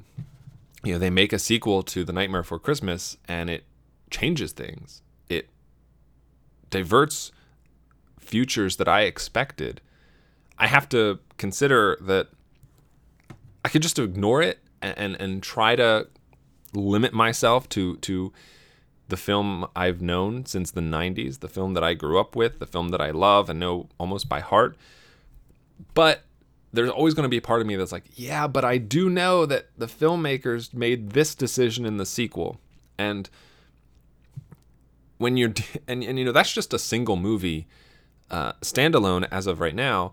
you 0.84 0.92
know, 0.92 0.98
they 0.98 1.10
make 1.10 1.32
a 1.32 1.38
sequel 1.38 1.82
to 1.82 2.04
The 2.04 2.12
Nightmare 2.12 2.42
Before 2.42 2.60
Christmas 2.60 3.16
and 3.26 3.50
it 3.50 3.64
changes 4.10 4.52
things. 4.52 5.02
It 5.28 5.48
diverts 6.70 7.32
futures 8.20 8.76
that 8.76 8.86
I 8.86 9.02
expected. 9.02 9.80
I 10.56 10.68
have 10.68 10.88
to 10.90 11.18
consider 11.36 11.98
that 12.00 12.28
I 13.64 13.68
could 13.68 13.82
just 13.82 13.98
ignore 13.98 14.40
it 14.40 14.60
and, 14.80 14.96
and, 14.96 15.20
and 15.20 15.42
try 15.42 15.74
to 15.74 16.06
limit 16.72 17.12
myself 17.12 17.68
to 17.70 17.96
to 17.96 18.32
the 19.08 19.16
film 19.16 19.66
I've 19.74 20.00
known 20.00 20.46
since 20.46 20.70
the 20.70 20.80
90s, 20.80 21.40
the 21.40 21.48
film 21.48 21.74
that 21.74 21.84
I 21.84 21.94
grew 21.94 22.18
up 22.18 22.34
with, 22.34 22.58
the 22.58 22.66
film 22.66 22.88
that 22.90 23.00
I 23.00 23.10
love 23.10 23.48
and 23.48 23.58
know 23.58 23.88
almost 23.98 24.28
by 24.28 24.40
heart. 24.40 24.76
But 25.94 26.22
there's 26.76 26.90
always 26.90 27.14
going 27.14 27.24
to 27.24 27.28
be 27.28 27.38
a 27.38 27.42
part 27.42 27.60
of 27.60 27.66
me 27.66 27.76
that's 27.76 27.92
like, 27.92 28.04
yeah, 28.14 28.46
but 28.46 28.64
I 28.64 28.78
do 28.78 29.10
know 29.10 29.46
that 29.46 29.68
the 29.76 29.86
filmmakers 29.86 30.72
made 30.72 31.10
this 31.10 31.34
decision 31.34 31.84
in 31.84 31.96
the 31.96 32.06
sequel. 32.06 32.60
And 32.98 33.28
when 35.18 35.36
you're 35.36 35.52
and, 35.88 36.02
and 36.02 36.18
you 36.18 36.24
know 36.24 36.32
that's 36.32 36.52
just 36.52 36.72
a 36.74 36.78
single 36.78 37.16
movie 37.16 37.66
uh, 38.30 38.52
standalone 38.54 39.26
as 39.30 39.46
of 39.46 39.60
right 39.60 39.74
now 39.74 40.12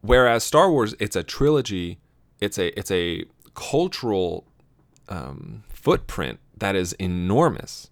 whereas 0.00 0.44
star 0.44 0.70
wars 0.70 0.94
it's 0.98 1.16
a 1.16 1.22
trilogy 1.22 1.98
it's 2.40 2.58
a 2.58 2.78
it's 2.78 2.90
a 2.90 3.24
cultural 3.54 4.46
um, 5.08 5.64
footprint 5.68 6.38
that 6.56 6.74
is 6.74 6.92
enormous 6.94 7.90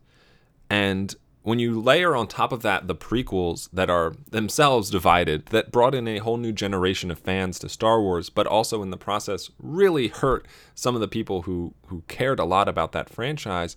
and 0.70 1.14
when 1.46 1.60
you 1.60 1.80
layer 1.80 2.16
on 2.16 2.26
top 2.26 2.50
of 2.50 2.62
that 2.62 2.88
the 2.88 2.94
prequels 2.94 3.68
that 3.72 3.88
are 3.88 4.14
themselves 4.30 4.90
divided 4.90 5.46
that 5.46 5.70
brought 5.70 5.94
in 5.94 6.08
a 6.08 6.18
whole 6.18 6.36
new 6.36 6.52
generation 6.52 7.10
of 7.10 7.18
fans 7.18 7.58
to 7.58 7.68
Star 7.68 8.00
Wars 8.00 8.30
but 8.30 8.46
also 8.46 8.82
in 8.82 8.90
the 8.90 8.96
process 8.96 9.50
really 9.58 10.08
hurt 10.08 10.46
some 10.74 10.94
of 10.94 11.00
the 11.00 11.08
people 11.08 11.42
who 11.42 11.74
who 11.86 12.02
cared 12.08 12.38
a 12.38 12.44
lot 12.44 12.68
about 12.68 12.92
that 12.92 13.08
franchise 13.08 13.76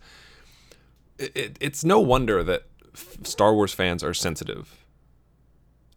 it, 1.19 1.57
it's 1.59 1.83
no 1.83 1.99
wonder 1.99 2.43
that 2.43 2.63
Star 3.23 3.53
Wars 3.53 3.73
fans 3.73 4.03
are 4.03 4.13
sensitive. 4.13 4.85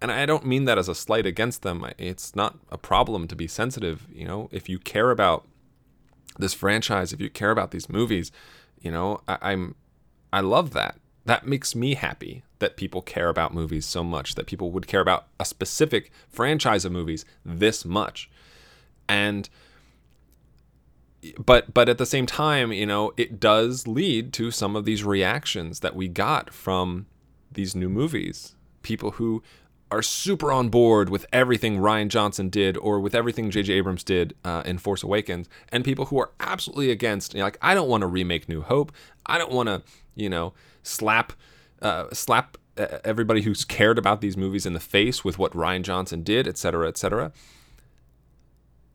And 0.00 0.10
I 0.10 0.26
don't 0.26 0.44
mean 0.44 0.64
that 0.64 0.78
as 0.78 0.88
a 0.88 0.94
slight 0.94 1.26
against 1.26 1.62
them. 1.62 1.86
It's 1.96 2.34
not 2.34 2.58
a 2.70 2.78
problem 2.78 3.28
to 3.28 3.36
be 3.36 3.46
sensitive. 3.46 4.08
You 4.12 4.26
know, 4.26 4.48
if 4.50 4.68
you 4.68 4.78
care 4.78 5.10
about 5.10 5.46
this 6.38 6.54
franchise, 6.54 7.12
if 7.12 7.20
you 7.20 7.30
care 7.30 7.52
about 7.52 7.70
these 7.70 7.88
movies, 7.88 8.32
you 8.80 8.90
know, 8.90 9.20
I, 9.28 9.38
I'm, 9.40 9.76
I 10.32 10.40
love 10.40 10.72
that. 10.72 10.96
That 11.24 11.46
makes 11.46 11.74
me 11.74 11.94
happy 11.94 12.42
that 12.58 12.76
people 12.76 13.02
care 13.02 13.28
about 13.28 13.54
movies 13.54 13.86
so 13.86 14.02
much, 14.02 14.34
that 14.34 14.46
people 14.46 14.70
would 14.72 14.86
care 14.86 15.00
about 15.00 15.26
a 15.38 15.44
specific 15.44 16.10
franchise 16.28 16.84
of 16.84 16.92
movies 16.92 17.24
this 17.44 17.84
much. 17.84 18.30
And 19.08 19.48
but 21.38 21.72
but 21.72 21.88
at 21.88 21.98
the 21.98 22.06
same 22.06 22.26
time, 22.26 22.72
you 22.72 22.86
know, 22.86 23.12
it 23.16 23.38
does 23.38 23.86
lead 23.86 24.32
to 24.34 24.50
some 24.50 24.74
of 24.74 24.84
these 24.84 25.04
reactions 25.04 25.80
that 25.80 25.94
we 25.94 26.08
got 26.08 26.52
from 26.52 27.06
these 27.50 27.76
new 27.76 27.88
movies. 27.88 28.56
People 28.82 29.12
who 29.12 29.42
are 29.92 30.02
super 30.02 30.50
on 30.50 30.70
board 30.70 31.10
with 31.10 31.26
everything 31.32 31.78
Rian 31.78 32.08
Johnson 32.08 32.48
did 32.48 32.76
or 32.78 32.98
with 32.98 33.14
everything 33.14 33.50
J.J. 33.50 33.74
Abrams 33.74 34.02
did 34.02 34.34
uh, 34.44 34.62
in 34.64 34.78
Force 34.78 35.02
Awakens, 35.02 35.48
and 35.70 35.84
people 35.84 36.06
who 36.06 36.18
are 36.18 36.30
absolutely 36.40 36.90
against. 36.90 37.34
You 37.34 37.40
know, 37.40 37.44
like, 37.44 37.58
I 37.60 37.74
don't 37.74 37.88
want 37.88 38.00
to 38.00 38.06
remake 38.06 38.48
New 38.48 38.62
Hope. 38.62 38.90
I 39.26 39.36
don't 39.36 39.52
want 39.52 39.68
to, 39.68 39.82
you 40.14 40.30
know, 40.30 40.54
slap 40.82 41.34
uh, 41.82 42.06
slap 42.12 42.56
uh, 42.78 42.98
everybody 43.04 43.42
who's 43.42 43.64
cared 43.64 43.98
about 43.98 44.20
these 44.20 44.36
movies 44.36 44.64
in 44.64 44.72
the 44.72 44.80
face 44.80 45.24
with 45.24 45.38
what 45.38 45.52
Rian 45.52 45.82
Johnson 45.82 46.22
did, 46.22 46.48
et 46.48 46.56
cetera, 46.56 46.88
et 46.88 46.96
cetera. 46.96 47.30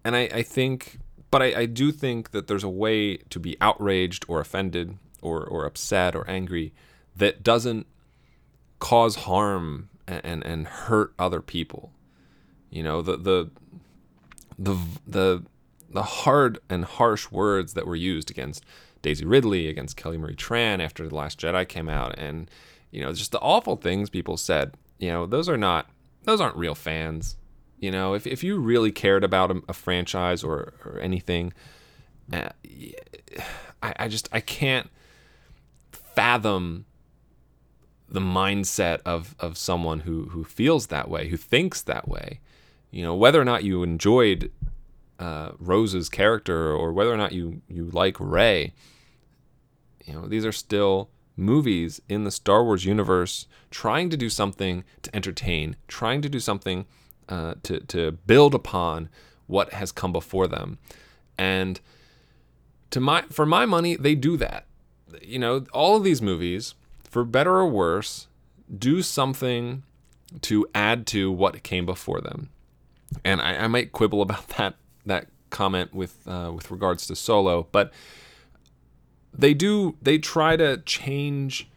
And 0.04 0.16
I, 0.16 0.30
I 0.34 0.42
think 0.42 1.00
but 1.30 1.42
I, 1.42 1.62
I 1.62 1.66
do 1.66 1.92
think 1.92 2.32
that 2.32 2.48
there's 2.48 2.64
a 2.64 2.70
way 2.70 3.18
to 3.18 3.40
be 3.40 3.58
outraged 3.62 4.26
or 4.28 4.40
offended 4.40 4.98
or, 5.22 5.44
or 5.44 5.66
upset 5.66 6.16
or 6.16 6.28
angry 6.30 6.74
that 7.16 7.44
doesn't 7.44 7.86
cause 8.80 9.16
harm 9.16 9.90
and, 10.08 10.46
and, 10.46 10.68
hurt 10.68 11.14
other 11.20 11.42
people. 11.42 11.92
You 12.70 12.84
know, 12.84 13.02
the, 13.02 13.18
the, 13.18 13.50
the, 14.58 14.78
the, 15.06 15.44
the 15.90 16.04
hard 16.04 16.60
and 16.70 16.86
harsh 16.86 17.32
words 17.32 17.74
that 17.74 17.86
were 17.86 17.96
used 17.96 18.32
against 18.32 18.64
Daisy 19.02 19.26
Ridley, 19.26 19.68
against 19.68 19.98
Kelly 19.98 20.18
Marie 20.18 20.36
Tran 20.36 20.84
after 20.84 21.08
The 21.08 21.16
Last 21.16 21.40
Jedi 21.40 21.68
came 21.68 21.90
out, 21.90 22.18
and, 22.18 22.50
you 22.92 23.02
know, 23.02 23.14
just 23.14 23.32
the 23.32 23.40
awful 23.40 23.76
things 23.76 24.10
people 24.10 24.38
said, 24.38 24.76
you 24.98 25.10
know, 25.10 25.26
those 25.26 25.48
are 25.50 25.58
not, 25.58 25.90
those 26.24 26.42
aren't 26.42 26.56
real 26.56 26.76
fans. 26.76 27.38
You 27.80 27.92
know, 27.92 28.16
if, 28.16 28.26
if 28.26 28.44
you 28.44 28.58
really 28.60 28.92
cared 28.92 29.24
about 29.24 29.52
a, 29.52 29.62
a 29.70 29.74
franchise 29.74 30.44
or, 30.44 30.74
or 30.84 31.00
anything, 31.00 31.54
uh, 32.34 32.50
I, 33.82 33.94
I 34.00 34.08
just 34.08 34.28
I 34.32 34.40
can't 34.40 34.90
fathom 35.92 36.86
the 38.10 38.20
mindset 38.20 39.00
of, 39.06 39.36
of 39.40 39.58
someone 39.58 40.02
who, 40.02 40.30
who 40.30 40.44
feels 40.44 40.88
that 40.88 41.10
way, 41.10 41.30
who 41.30 41.38
thinks 41.38 41.82
that 41.82 42.08
way. 42.08 42.40
You 42.92 43.04
know, 43.04 43.16
whether 43.16 43.42
or 43.42 43.46
not 43.46 43.64
you 43.64 43.84
enjoyed 43.84 44.52
uh, 45.20 45.52
Rose's 45.60 46.10
character 46.10 46.72
or 46.72 46.94
whether 46.94 47.12
or 47.12 47.18
not 47.18 47.34
you, 47.34 47.62
you 47.68 47.90
like 47.92 48.18
Rey, 48.20 48.74
you 50.06 50.14
know, 50.14 50.28
these 50.28 50.46
are 50.46 50.54
still 50.54 51.10
movies 51.36 52.02
in 52.10 52.24
the 52.24 52.32
Star 52.32 52.64
Wars 52.64 52.86
universe 52.86 53.46
trying 53.70 54.10
to 54.10 54.18
do 54.18 54.30
something 54.30 54.84
to 55.04 55.16
entertain, 55.16 55.76
trying 55.88 56.22
to 56.22 56.30
do 56.30 56.40
something 56.40 56.86
uh, 57.30 57.56
to 57.64 57.82
to 57.82 58.12
build 58.12 58.56
upon 58.56 59.10
what 59.46 59.74
has 59.74 59.92
come 59.92 60.12
before 60.12 60.48
them, 60.48 60.78
and 61.38 61.80
to 62.90 63.00
my 63.00 63.22
for 63.24 63.46
my 63.46 63.66
money, 63.66 63.96
they 63.96 64.16
do 64.16 64.38
that. 64.38 64.66
You 65.22 65.40
know, 65.40 65.66
all 65.74 65.96
of 65.96 66.04
these 66.04 66.22
movies, 66.22 66.74
for 67.18 67.24
better 67.24 67.56
or 67.56 67.68
worse, 67.68 68.28
do 68.78 69.02
something 69.02 69.82
to 70.42 70.68
add 70.76 71.08
to 71.08 71.32
what 71.32 71.64
came 71.64 71.84
before 71.84 72.22
them, 72.22 72.52
and 73.26 73.42
I, 73.42 73.56
I 73.64 73.68
might 73.68 73.92
quibble 73.92 74.22
about 74.22 74.48
that 74.58 74.76
that 75.08 75.26
comment 75.50 75.96
with 75.96 76.28
uh, 76.28 76.52
with 76.54 76.70
regards 76.70 77.08
to 77.08 77.16
Solo, 77.16 77.70
but 77.72 77.92
they 79.34 79.56
do 79.56 79.96
they 80.00 80.20
try 80.20 80.58
to 80.58 80.78
change 80.86 81.68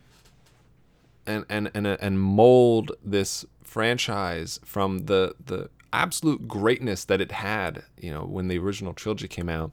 and 1.26 1.46
and 1.48 1.70
and 1.72 1.86
and 1.86 2.20
mold 2.20 2.92
this 3.02 3.46
franchise 3.64 4.60
from 4.62 5.06
the 5.06 5.36
the 5.42 5.70
absolute 5.90 6.48
greatness 6.48 7.06
that 7.06 7.22
it 7.22 7.32
had, 7.32 7.84
you 7.98 8.10
know, 8.10 8.24
when 8.24 8.48
the 8.48 8.58
original 8.58 8.92
trilogy 8.92 9.26
came 9.26 9.48
out, 9.48 9.72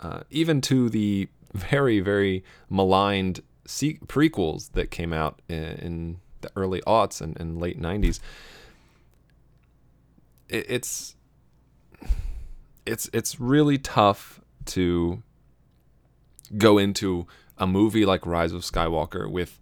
uh, 0.00 0.20
even 0.28 0.60
to 0.60 0.90
the 0.90 1.28
very 1.54 1.98
very 1.98 2.44
maligned 2.68 3.40
prequels 3.68 4.72
that 4.72 4.90
came 4.90 5.12
out 5.12 5.40
in, 5.48 5.62
in 5.62 6.16
the 6.40 6.50
early 6.56 6.80
aughts 6.82 7.20
and, 7.20 7.38
and 7.38 7.60
late 7.60 7.80
'90s. 7.80 8.20
It, 10.48 10.66
it's 10.68 11.14
it's 12.86 13.10
it's 13.12 13.38
really 13.38 13.78
tough 13.78 14.40
to 14.66 15.22
go 16.56 16.78
into 16.78 17.26
a 17.58 17.66
movie 17.66 18.06
like 18.06 18.24
Rise 18.26 18.52
of 18.52 18.62
Skywalker 18.62 19.30
with 19.30 19.58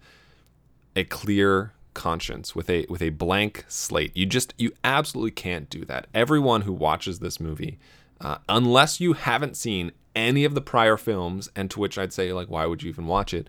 a 0.94 1.04
clear 1.04 1.72
conscience 1.94 2.54
with 2.54 2.68
a 2.70 2.86
with 2.88 3.02
a 3.02 3.08
blank 3.08 3.64
slate. 3.68 4.16
You 4.16 4.26
just 4.26 4.54
you 4.58 4.72
absolutely 4.84 5.32
can't 5.32 5.68
do 5.68 5.84
that. 5.86 6.06
Everyone 6.14 6.62
who 6.62 6.72
watches 6.72 7.18
this 7.18 7.40
movie, 7.40 7.78
uh, 8.20 8.38
unless 8.48 9.00
you 9.00 9.14
haven't 9.14 9.56
seen 9.56 9.92
any 10.14 10.44
of 10.44 10.54
the 10.54 10.60
prior 10.60 10.96
films, 10.96 11.48
and 11.56 11.70
to 11.70 11.80
which 11.80 11.98
I'd 11.98 12.12
say 12.12 12.32
like, 12.32 12.48
why 12.48 12.66
would 12.66 12.82
you 12.82 12.88
even 12.88 13.06
watch 13.06 13.34
it? 13.34 13.48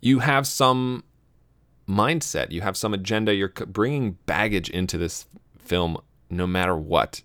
You 0.00 0.20
have 0.20 0.46
some 0.46 1.04
mindset. 1.88 2.50
You 2.50 2.60
have 2.60 2.76
some 2.76 2.94
agenda. 2.94 3.34
You're 3.34 3.48
bringing 3.48 4.12
baggage 4.26 4.70
into 4.70 4.98
this 4.98 5.26
film, 5.58 5.98
no 6.30 6.46
matter 6.46 6.76
what. 6.76 7.22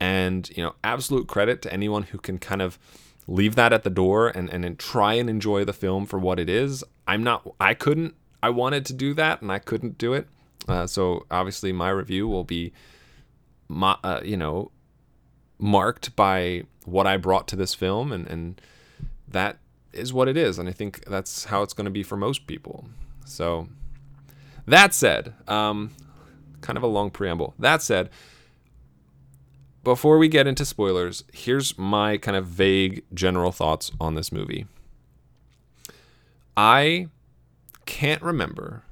And 0.00 0.48
you 0.56 0.62
know, 0.62 0.74
absolute 0.82 1.28
credit 1.28 1.62
to 1.62 1.72
anyone 1.72 2.04
who 2.04 2.18
can 2.18 2.38
kind 2.38 2.62
of 2.62 2.78
leave 3.26 3.54
that 3.54 3.72
at 3.72 3.84
the 3.84 3.90
door 3.90 4.28
and, 4.28 4.50
and 4.50 4.78
try 4.78 5.14
and 5.14 5.30
enjoy 5.30 5.64
the 5.64 5.72
film 5.72 6.04
for 6.04 6.18
what 6.18 6.38
it 6.38 6.50
is. 6.50 6.84
I'm 7.06 7.22
not 7.22 7.54
I 7.60 7.74
couldn't 7.74 8.14
I 8.42 8.50
wanted 8.50 8.84
to 8.86 8.92
do 8.92 9.14
that 9.14 9.40
and 9.40 9.50
I 9.50 9.58
couldn't 9.58 9.96
do 9.96 10.12
it. 10.12 10.28
Uh, 10.68 10.86
so 10.86 11.24
obviously 11.30 11.72
my 11.72 11.90
review 11.90 12.28
will 12.28 12.44
be, 12.44 12.72
my, 13.68 13.96
uh, 14.04 14.20
you 14.22 14.36
know, 14.36 14.70
marked 15.58 16.14
by 16.16 16.64
what 16.84 17.06
I 17.06 17.16
brought 17.16 17.48
to 17.48 17.56
this 17.56 17.74
film, 17.74 18.12
and 18.12 18.26
and 18.26 18.60
that 19.28 19.58
is 19.94 20.12
what 20.12 20.28
it 20.28 20.36
is, 20.36 20.58
and 20.58 20.68
I 20.68 20.72
think 20.72 21.04
that's 21.06 21.44
how 21.44 21.62
it's 21.62 21.72
going 21.72 21.86
to 21.86 21.90
be 21.90 22.02
for 22.02 22.16
most 22.16 22.46
people. 22.46 22.88
So, 23.24 23.68
that 24.66 24.94
said, 24.94 25.34
um, 25.48 25.92
kind 26.60 26.76
of 26.76 26.82
a 26.82 26.88
long 26.88 27.10
preamble. 27.10 27.54
That 27.58 27.82
said, 27.82 28.10
before 29.82 30.16
we 30.16 30.28
get 30.28 30.46
into 30.46 30.64
spoilers, 30.64 31.24
here's 31.32 31.78
my 31.78 32.16
kind 32.16 32.36
of 32.36 32.46
vague 32.46 33.04
general 33.12 33.52
thoughts 33.52 33.92
on 34.00 34.14
this 34.14 34.32
movie. 34.32 34.66
I 36.56 37.08
can't 37.84 38.22
remember 38.22 38.84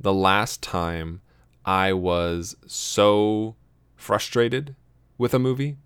the 0.00 0.14
last 0.14 0.62
time 0.62 1.20
I 1.64 1.92
was 1.92 2.56
so 2.66 3.56
frustrated 3.94 4.74
with 5.18 5.34
a 5.34 5.38
movie. 5.38 5.76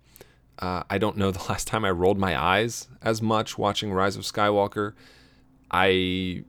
Uh, 0.59 0.83
I 0.89 0.99
don't 0.99 1.17
know 1.17 1.31
the 1.33 1.45
last 1.49 1.67
time 1.67 1.85
I 1.85 1.91
rolled 1.91 2.19
my 2.19 2.41
eyes 2.41 2.89
as 3.03 3.23
much 3.23 3.59
watching 3.59 3.93
Rise 3.93 4.17
of 4.17 4.23
Skywalker. 4.23 4.95
I 5.71 6.45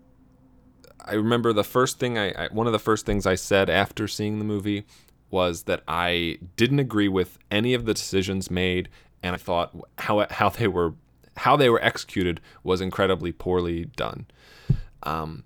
I 1.05 1.15
remember 1.15 1.51
the 1.51 1.63
first 1.63 1.99
thing 1.99 2.17
I, 2.17 2.31
I 2.31 2.47
one 2.51 2.67
of 2.67 2.73
the 2.73 2.79
first 2.79 3.05
things 3.05 3.25
I 3.25 3.35
said 3.35 3.69
after 3.69 4.07
seeing 4.07 4.39
the 4.39 4.45
movie 4.45 4.85
was 5.29 5.63
that 5.63 5.81
I 5.87 6.37
didn't 6.55 6.79
agree 6.79 7.07
with 7.07 7.39
any 7.49 7.73
of 7.73 7.85
the 7.85 7.93
decisions 7.93 8.51
made, 8.51 8.89
and 9.21 9.33
I 9.33 9.37
thought 9.37 9.75
how 9.97 10.25
how 10.29 10.49
they 10.49 10.67
were 10.67 10.93
how 11.37 11.55
they 11.55 11.69
were 11.69 11.83
executed 11.83 12.39
was 12.63 12.81
incredibly 12.81 13.31
poorly 13.31 13.85
done. 13.85 14.27
Um, 15.01 15.43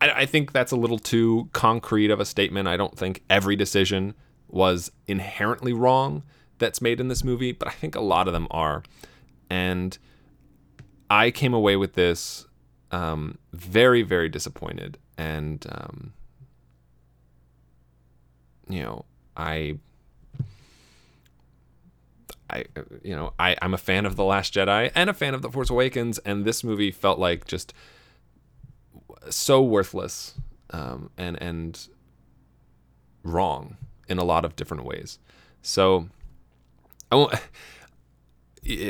I, 0.00 0.10
I 0.10 0.26
think 0.26 0.52
that's 0.52 0.72
a 0.72 0.76
little 0.76 0.98
too 0.98 1.48
concrete 1.52 2.10
of 2.10 2.20
a 2.20 2.24
statement. 2.24 2.68
I 2.68 2.76
don't 2.76 2.96
think 2.96 3.22
every 3.30 3.56
decision 3.56 4.14
was 4.48 4.92
inherently 5.06 5.72
wrong 5.72 6.22
that's 6.58 6.80
made 6.80 7.00
in 7.00 7.08
this 7.08 7.22
movie, 7.24 7.52
but 7.52 7.68
I 7.68 7.72
think 7.72 7.94
a 7.94 8.00
lot 8.00 8.26
of 8.26 8.32
them 8.32 8.48
are. 8.50 8.82
And 9.50 9.96
I 11.10 11.30
came 11.30 11.54
away 11.54 11.76
with 11.76 11.94
this 11.94 12.46
um, 12.90 13.38
very, 13.52 14.02
very 14.02 14.28
disappointed. 14.28 14.98
And, 15.18 15.64
um, 15.70 16.12
you 18.68 18.82
know, 18.82 19.04
I. 19.36 19.78
I, 22.48 22.64
you 23.02 23.16
know, 23.16 23.32
I, 23.40 23.56
I'm 23.60 23.74
a 23.74 23.78
fan 23.78 24.06
of 24.06 24.14
The 24.14 24.22
Last 24.22 24.54
Jedi 24.54 24.92
and 24.94 25.10
a 25.10 25.12
fan 25.12 25.34
of 25.34 25.42
The 25.42 25.50
Force 25.50 25.68
Awakens, 25.68 26.18
and 26.18 26.44
this 26.44 26.62
movie 26.62 26.92
felt 26.92 27.18
like 27.18 27.44
just 27.44 27.74
so 29.28 29.60
worthless 29.60 30.34
um, 30.70 31.10
and 31.16 31.40
and 31.42 31.88
wrong 33.24 33.76
in 34.08 34.18
a 34.18 34.24
lot 34.24 34.44
of 34.44 34.54
different 34.54 34.84
ways. 34.84 35.18
So, 35.60 36.08
I 37.10 37.16
won't, 37.16 37.34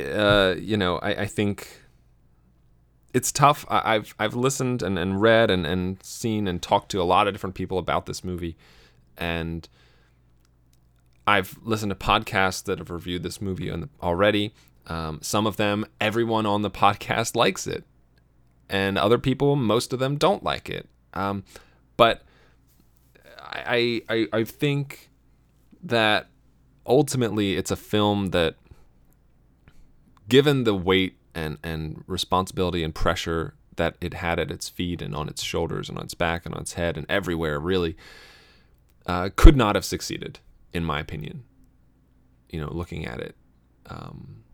uh, 0.05 0.55
you 0.59 0.77
know, 0.77 0.99
I, 0.99 1.23
I 1.23 1.27
think 1.27 1.83
it's 3.15 3.33
tough. 3.33 3.65
I, 3.69 3.95
have 3.95 4.15
I've 4.19 4.35
listened 4.35 4.83
and, 4.83 4.99
and 4.99 5.21
read 5.21 5.51
and, 5.51 5.67
and 5.67 6.03
seen 6.03 6.47
and 6.49 6.63
talked 6.63 6.91
to 6.91 7.01
a 7.01 7.05
lot 7.05 7.27
of 7.27 7.35
different 7.35 7.55
people 7.55 7.79
about 7.79 8.07
this 8.07 8.23
movie, 8.23 8.57
and 9.17 9.69
I've 11.27 11.59
listened 11.63 11.91
to 11.91 11.97
podcasts 11.97 12.63
that 12.65 12.79
have 12.79 12.91
reviewed 12.91 13.23
this 13.23 13.41
movie 13.41 13.73
already. 14.03 14.55
Um, 14.87 15.19
some 15.21 15.47
of 15.47 15.57
them, 15.57 15.85
everyone 16.01 16.47
on 16.47 16.63
the 16.63 16.71
podcast 16.71 17.35
likes 17.35 17.67
it 17.67 17.85
and 18.69 18.99
other 18.99 19.19
people, 19.19 19.57
most 19.57 19.93
of 19.93 19.99
them 19.99 20.17
don't 20.17 20.43
like 20.43 20.69
it. 20.69 20.89
Um, 21.15 21.45
but 21.97 22.23
I, 23.41 24.03
I 24.09 24.27
I 24.33 24.45
think 24.45 25.11
that 25.83 26.29
ultimately 26.87 27.57
it's 27.57 27.71
a 27.71 27.77
film 27.77 28.29
that, 28.29 28.57
given 30.29 30.65
the 30.65 30.75
weight 30.75 31.17
and 31.35 31.59
and 31.63 32.05
responsibility 32.07 32.83
and 32.83 32.95
pressure 32.95 33.55
that 33.77 33.97
it 34.01 34.15
had 34.15 34.39
at 34.39 34.51
its 34.51 34.69
feet 34.69 35.03
and 35.03 35.15
on 35.15 35.29
its 35.29 35.43
shoulders 35.43 35.89
and 35.89 35.99
on 35.99 36.05
its 36.05 36.15
back 36.15 36.47
and 36.47 36.55
on 36.55 36.63
its 36.63 36.75
head 36.75 36.97
and 36.97 37.07
everywhere, 37.09 37.61
really, 37.61 37.97
uh, 39.07 39.29
could 39.37 39.57
not 39.57 39.75
have 39.75 39.85
succeeded, 39.85 40.39
in 40.73 40.85
my 40.85 40.99
opinion. 40.99 41.45
You 42.49 42.61
know, 42.61 42.73
looking 42.73 43.07
at 43.07 43.21
it. 43.21 43.37
Um, 43.89 44.45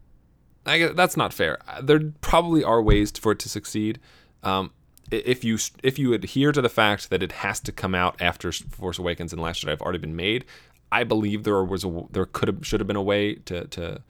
I 0.66 0.78
guess 0.78 0.92
that's 0.94 1.16
not 1.16 1.32
fair. 1.32 1.58
There 1.82 2.00
probably 2.20 2.64
are 2.64 2.82
ways 2.82 3.10
for 3.12 3.32
it 3.32 3.38
to 3.40 3.48
succeed. 3.48 3.98
Um, 4.42 4.72
if 5.10 5.44
you 5.44 5.58
if 5.82 5.98
you 5.98 6.12
adhere 6.12 6.52
to 6.52 6.62
the 6.62 6.68
fact 6.68 7.10
that 7.10 7.22
it 7.22 7.32
has 7.32 7.60
to 7.60 7.72
come 7.72 7.94
out 7.94 8.20
after 8.20 8.50
Force 8.52 8.98
Awakens 8.98 9.32
and 9.32 9.42
Last 9.42 9.64
Jedi 9.64 9.70
have 9.70 9.82
already 9.82 9.98
been 9.98 10.16
made, 10.16 10.44
I 10.92 11.04
believe 11.04 11.44
there 11.44 11.64
was 11.64 11.84
a 11.84 12.02
there 12.10 12.26
could 12.26 12.48
have 12.48 12.66
should 12.66 12.78
have 12.78 12.86
been 12.86 12.96
a 12.96 13.02
way 13.02 13.34
to 13.34 13.66
to 13.68 14.02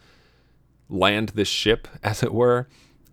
land 0.90 1.30
this 1.30 1.48
ship, 1.48 1.86
as 2.02 2.22
it 2.22 2.34
were, 2.34 2.68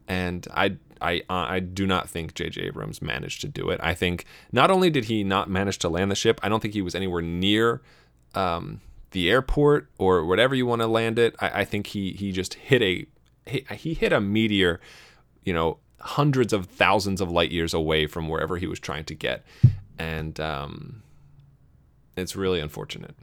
and 0.07 0.45
I 0.53 0.77
I 0.99 1.21
I 1.29 1.59
do 1.59 1.85
not 1.85 2.09
think 2.09 2.33
J.J. 2.33 2.61
Abrams 2.61 3.01
managed 3.01 3.41
to 3.41 3.47
do 3.47 3.69
it. 3.69 3.79
I 3.81 3.93
think 3.93 4.25
not 4.51 4.71
only 4.71 4.89
did 4.89 5.05
he 5.05 5.23
not 5.23 5.49
manage 5.49 5.77
to 5.79 5.89
land 5.89 6.09
the 6.09 6.15
ship, 6.15 6.39
I 6.43 6.49
don't 6.49 6.61
think 6.61 6.73
he 6.73 6.81
was 6.81 6.95
anywhere 6.95 7.21
near 7.21 7.81
um, 8.33 8.81
the 9.11 9.29
airport 9.29 9.87
or 9.99 10.25
whatever 10.25 10.55
you 10.55 10.65
want 10.65 10.81
to 10.81 10.87
land 10.87 11.19
it. 11.19 11.35
I, 11.39 11.61
I 11.61 11.65
think 11.65 11.87
he 11.87 12.13
he 12.13 12.31
just 12.31 12.55
hit 12.55 12.81
a 12.81 13.05
he, 13.45 13.65
he 13.75 13.93
hit 13.93 14.11
a 14.11 14.19
meteor, 14.19 14.81
you 15.43 15.53
know, 15.53 15.77
hundreds 15.99 16.53
of 16.53 16.65
thousands 16.65 17.21
of 17.21 17.31
light 17.31 17.51
years 17.51 17.75
away 17.75 18.07
from 18.07 18.27
wherever 18.29 18.57
he 18.57 18.65
was 18.65 18.79
trying 18.79 19.05
to 19.05 19.13
get, 19.13 19.45
and 19.99 20.39
um, 20.39 21.03
it's 22.17 22.35
really 22.35 22.59
unfortunate. 22.59 23.15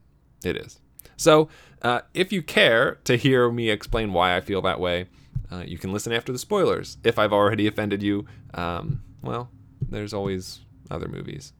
It 0.44 0.56
is. 0.56 0.80
So, 1.16 1.48
uh, 1.82 2.00
if 2.14 2.32
you 2.32 2.42
care 2.42 2.96
to 3.04 3.16
hear 3.16 3.50
me 3.50 3.70
explain 3.70 4.12
why 4.12 4.36
I 4.36 4.40
feel 4.40 4.62
that 4.62 4.80
way, 4.80 5.06
uh, 5.50 5.62
you 5.66 5.78
can 5.78 5.92
listen 5.92 6.12
after 6.12 6.32
the 6.32 6.38
spoilers. 6.38 6.98
If 7.04 7.18
I've 7.18 7.32
already 7.32 7.66
offended 7.66 8.02
you, 8.02 8.26
um, 8.54 9.02
well, 9.22 9.50
there's 9.80 10.12
always 10.12 10.60
other 10.90 11.08
movies. 11.08 11.52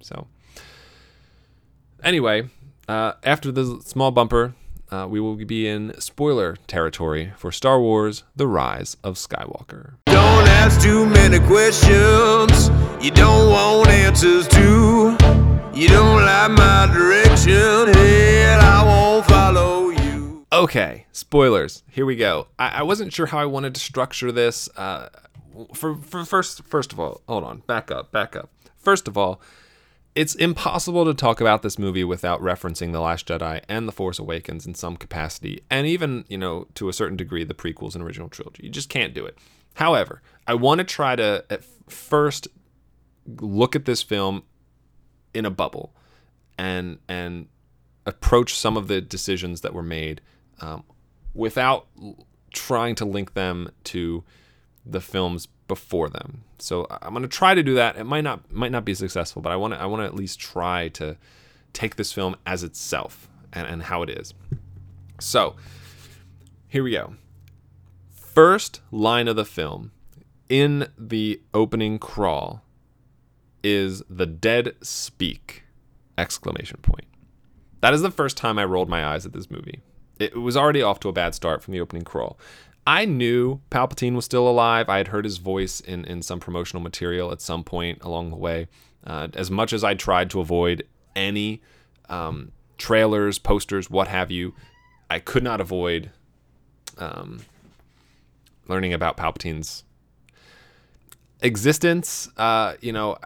So, 0.00 0.26
anyway, 2.02 2.48
uh, 2.88 3.14
after 3.22 3.52
the 3.52 3.80
small 3.84 4.10
bumper, 4.10 4.54
uh, 4.90 5.06
we 5.08 5.20
will 5.20 5.36
be 5.36 5.68
in 5.68 5.98
spoiler 6.00 6.56
territory 6.66 7.32
for 7.36 7.52
Star 7.52 7.80
Wars 7.80 8.24
The 8.34 8.48
Rise 8.48 8.96
of 9.04 9.14
Skywalker. 9.14 9.94
Don't 10.06 10.48
ask 10.48 10.80
too 10.80 11.06
many 11.06 11.38
questions 11.46 12.68
you 13.02 13.10
don't 13.10 13.50
want 13.50 13.88
answers 13.88 14.48
to. 14.48 14.99
You 15.80 15.88
don't 15.88 16.26
like 16.26 16.50
my 16.50 16.90
direction, 16.92 17.54
hell, 17.54 18.60
I 18.60 18.82
won't 18.84 19.24
follow 19.24 19.88
you. 19.88 20.44
Okay, 20.52 21.06
spoilers. 21.10 21.84
Here 21.90 22.04
we 22.04 22.16
go. 22.16 22.48
I, 22.58 22.68
I 22.68 22.82
wasn't 22.82 23.14
sure 23.14 23.24
how 23.24 23.38
I 23.38 23.46
wanted 23.46 23.74
to 23.74 23.80
structure 23.80 24.30
this. 24.30 24.68
Uh, 24.76 25.08
for, 25.72 25.94
for 25.94 26.26
first, 26.26 26.64
first 26.64 26.92
of 26.92 27.00
all, 27.00 27.22
hold 27.26 27.44
on, 27.44 27.60
back 27.60 27.90
up, 27.90 28.12
back 28.12 28.36
up. 28.36 28.50
First 28.76 29.08
of 29.08 29.16
all, 29.16 29.40
it's 30.14 30.34
impossible 30.34 31.06
to 31.06 31.14
talk 31.14 31.40
about 31.40 31.62
this 31.62 31.78
movie 31.78 32.04
without 32.04 32.42
referencing 32.42 32.92
The 32.92 33.00
Last 33.00 33.26
Jedi 33.26 33.62
and 33.66 33.88
The 33.88 33.92
Force 33.92 34.18
Awakens 34.18 34.66
in 34.66 34.74
some 34.74 34.98
capacity, 34.98 35.62
and 35.70 35.86
even, 35.86 36.26
you 36.28 36.36
know, 36.36 36.66
to 36.74 36.90
a 36.90 36.92
certain 36.92 37.16
degree, 37.16 37.42
the 37.42 37.54
prequels 37.54 37.94
and 37.94 38.04
original 38.04 38.28
trilogy. 38.28 38.64
You 38.64 38.70
just 38.70 38.90
can't 38.90 39.14
do 39.14 39.24
it. 39.24 39.38
However, 39.76 40.20
I 40.46 40.52
want 40.52 40.80
to 40.80 40.84
try 40.84 41.16
to 41.16 41.46
at 41.48 41.64
first 41.88 42.48
look 43.26 43.74
at 43.74 43.86
this 43.86 44.02
film 44.02 44.42
in 45.34 45.44
a 45.44 45.50
bubble 45.50 45.92
and 46.58 46.98
and 47.08 47.48
approach 48.06 48.54
some 48.54 48.76
of 48.76 48.88
the 48.88 49.00
decisions 49.00 49.60
that 49.60 49.74
were 49.74 49.82
made 49.82 50.20
um, 50.60 50.84
without 51.34 51.86
trying 52.52 52.94
to 52.96 53.04
link 53.04 53.34
them 53.34 53.70
to 53.84 54.24
the 54.84 55.00
films 55.00 55.46
before 55.68 56.08
them. 56.08 56.42
So 56.58 56.86
I'm 56.90 57.12
going 57.12 57.22
to 57.22 57.28
try 57.28 57.54
to 57.54 57.62
do 57.62 57.74
that. 57.74 57.96
It 57.96 58.04
might 58.04 58.24
not 58.24 58.50
might 58.52 58.72
not 58.72 58.84
be 58.84 58.94
successful, 58.94 59.42
but 59.42 59.52
I 59.52 59.56
want 59.56 59.74
to 59.74 59.80
I 59.80 59.86
want 59.86 60.02
to 60.02 60.06
at 60.06 60.14
least 60.14 60.40
try 60.40 60.88
to 60.88 61.16
take 61.72 61.96
this 61.96 62.12
film 62.12 62.36
as 62.44 62.64
itself 62.64 63.28
and, 63.52 63.66
and 63.66 63.82
how 63.84 64.02
it 64.02 64.10
is. 64.10 64.34
So 65.20 65.56
here 66.66 66.82
we 66.82 66.92
go. 66.92 67.14
First 68.10 68.80
line 68.90 69.28
of 69.28 69.36
the 69.36 69.44
film 69.44 69.92
in 70.48 70.88
the 70.98 71.40
opening 71.54 71.98
crawl 71.98 72.62
is 73.62 74.02
the 74.08 74.26
dead 74.26 74.74
speak 74.82 75.64
exclamation 76.18 76.78
point. 76.82 77.06
That 77.80 77.94
is 77.94 78.02
the 78.02 78.10
first 78.10 78.36
time 78.36 78.58
I 78.58 78.64
rolled 78.64 78.88
my 78.88 79.04
eyes 79.04 79.24
at 79.24 79.32
this 79.32 79.50
movie. 79.50 79.80
It 80.18 80.36
was 80.36 80.56
already 80.56 80.82
off 80.82 81.00
to 81.00 81.08
a 81.08 81.12
bad 81.12 81.34
start 81.34 81.62
from 81.62 81.72
the 81.72 81.80
opening 81.80 82.04
crawl. 82.04 82.38
I 82.86 83.04
knew 83.04 83.60
Palpatine 83.70 84.14
was 84.14 84.24
still 84.24 84.48
alive. 84.48 84.88
I 84.88 84.98
had 84.98 85.08
heard 85.08 85.24
his 85.24 85.38
voice 85.38 85.80
in, 85.80 86.04
in 86.04 86.22
some 86.22 86.40
promotional 86.40 86.82
material 86.82 87.32
at 87.32 87.40
some 87.40 87.64
point 87.64 88.02
along 88.02 88.30
the 88.30 88.36
way. 88.36 88.68
Uh, 89.06 89.28
as 89.34 89.50
much 89.50 89.72
as 89.72 89.82
I 89.82 89.94
tried 89.94 90.30
to 90.30 90.40
avoid 90.40 90.86
any 91.16 91.62
um, 92.08 92.52
trailers, 92.78 93.38
posters, 93.38 93.90
what 93.90 94.08
have 94.08 94.30
you, 94.30 94.54
I 95.08 95.18
could 95.18 95.42
not 95.42 95.60
avoid 95.60 96.10
um, 96.98 97.40
learning 98.68 98.92
about 98.92 99.16
Palpatine's 99.16 99.84
existence. 101.40 102.28
Uh, 102.36 102.74
you 102.80 102.92
know, 102.92 103.16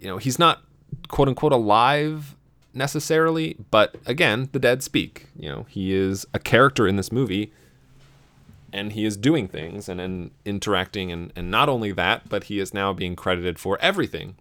you 0.00 0.08
know, 0.08 0.18
he's 0.18 0.38
not 0.38 0.62
quote 1.08 1.28
unquote 1.28 1.52
alive 1.52 2.34
necessarily, 2.72 3.56
but 3.70 3.96
again, 4.06 4.48
the 4.52 4.58
dead 4.58 4.82
speak. 4.82 5.26
You 5.36 5.48
know, 5.50 5.66
he 5.68 5.92
is 5.92 6.26
a 6.32 6.38
character 6.38 6.88
in 6.88 6.96
this 6.96 7.12
movie 7.12 7.52
and 8.72 8.92
he 8.92 9.04
is 9.04 9.16
doing 9.16 9.48
things 9.48 9.88
and, 9.88 10.00
and 10.00 10.30
interacting 10.44 11.10
and, 11.10 11.32
and 11.34 11.50
not 11.50 11.68
only 11.68 11.92
that 11.92 12.28
but 12.28 12.44
he 12.44 12.58
is 12.58 12.72
now 12.72 12.92
being 12.92 13.16
credited 13.16 13.58
for 13.58 13.78
everything 13.80 14.36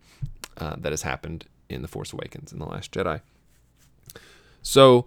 uh, 0.58 0.76
that 0.78 0.92
has 0.92 1.02
happened 1.02 1.46
in 1.68 1.82
the 1.82 1.88
force 1.88 2.14
awakens 2.14 2.52
in 2.54 2.60
the 2.60 2.66
last 2.66 2.92
jedi. 2.92 3.22
So 4.62 5.06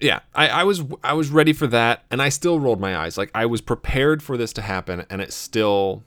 yeah 0.00 0.20
I, 0.34 0.48
I 0.48 0.64
was 0.64 0.82
i 1.02 1.14
was 1.14 1.30
ready 1.30 1.54
for 1.54 1.66
that 1.68 2.04
and 2.10 2.20
i 2.20 2.28
still 2.28 2.58
rolled 2.60 2.80
my 2.80 2.96
eyes. 2.96 3.16
Like 3.16 3.30
i 3.34 3.46
was 3.46 3.60
prepared 3.60 4.22
for 4.22 4.36
this 4.36 4.52
to 4.54 4.62
happen 4.62 5.06
and 5.08 5.20
it 5.22 5.32
still 5.32 6.02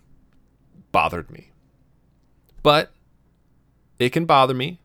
bothered 0.92 1.32
me 1.32 1.52
but 2.63 2.91
it 4.00 4.10
can 4.10 4.26
bother 4.26 4.54
me 4.54 4.80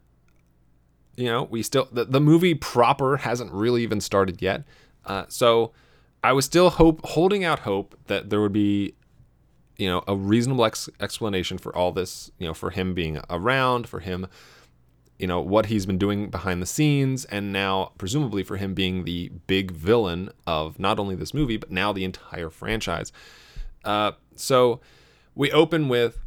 you 1.17 1.27
know 1.27 1.45
we 1.45 1.63
still 1.63 1.89
the, 1.93 2.05
the 2.05 2.21
movie 2.21 2.55
proper 2.55 3.19
hasn't 3.19 3.53
really 3.53 3.83
even 3.83 4.01
started 4.01 4.43
yet 4.43 4.65
uh, 5.07 5.25
so 5.29 5.73
I 6.25 6.33
was 6.33 6.47
still 6.47 6.71
hope 6.71 7.05
holding 7.05 7.45
out 7.45 7.61
hope 7.61 7.99
that 8.07 8.31
there 8.31 8.41
would 8.41 8.53
be, 8.53 8.95
you 9.77 9.87
know, 9.89 10.03
a 10.09 10.17
reasonable 10.17 10.65
ex- 10.65 10.89
explanation 10.99 11.59
for 11.59 11.77
all 11.77 11.93
this. 11.93 12.31
You 12.39 12.47
know, 12.47 12.55
for 12.55 12.71
him 12.71 12.95
being 12.95 13.21
around, 13.29 13.89
for 13.89 14.01
him, 14.01 14.27
you 15.19 15.27
know, 15.27 15.41
what 15.41 15.67
he's 15.67 15.85
been 15.85 15.99
doing 15.99 16.31
behind 16.31 16.63
the 16.63 16.67
scenes, 16.67 17.27
and 17.27 17.53
now 17.53 17.93
presumably 17.99 18.43
for 18.43 18.57
him 18.57 18.73
being 18.73 19.05
the 19.05 19.31
big 19.47 19.71
villain 19.71 20.31
of 20.47 20.79
not 20.79 20.99
only 20.99 21.15
this 21.15 21.35
movie 21.35 21.59
but 21.59 21.71
now 21.71 21.93
the 21.93 22.05
entire 22.05 22.49
franchise. 22.49 23.13
Uh, 23.85 24.13
so 24.35 24.81
we 25.35 25.53
open 25.53 25.89
with 25.89 26.24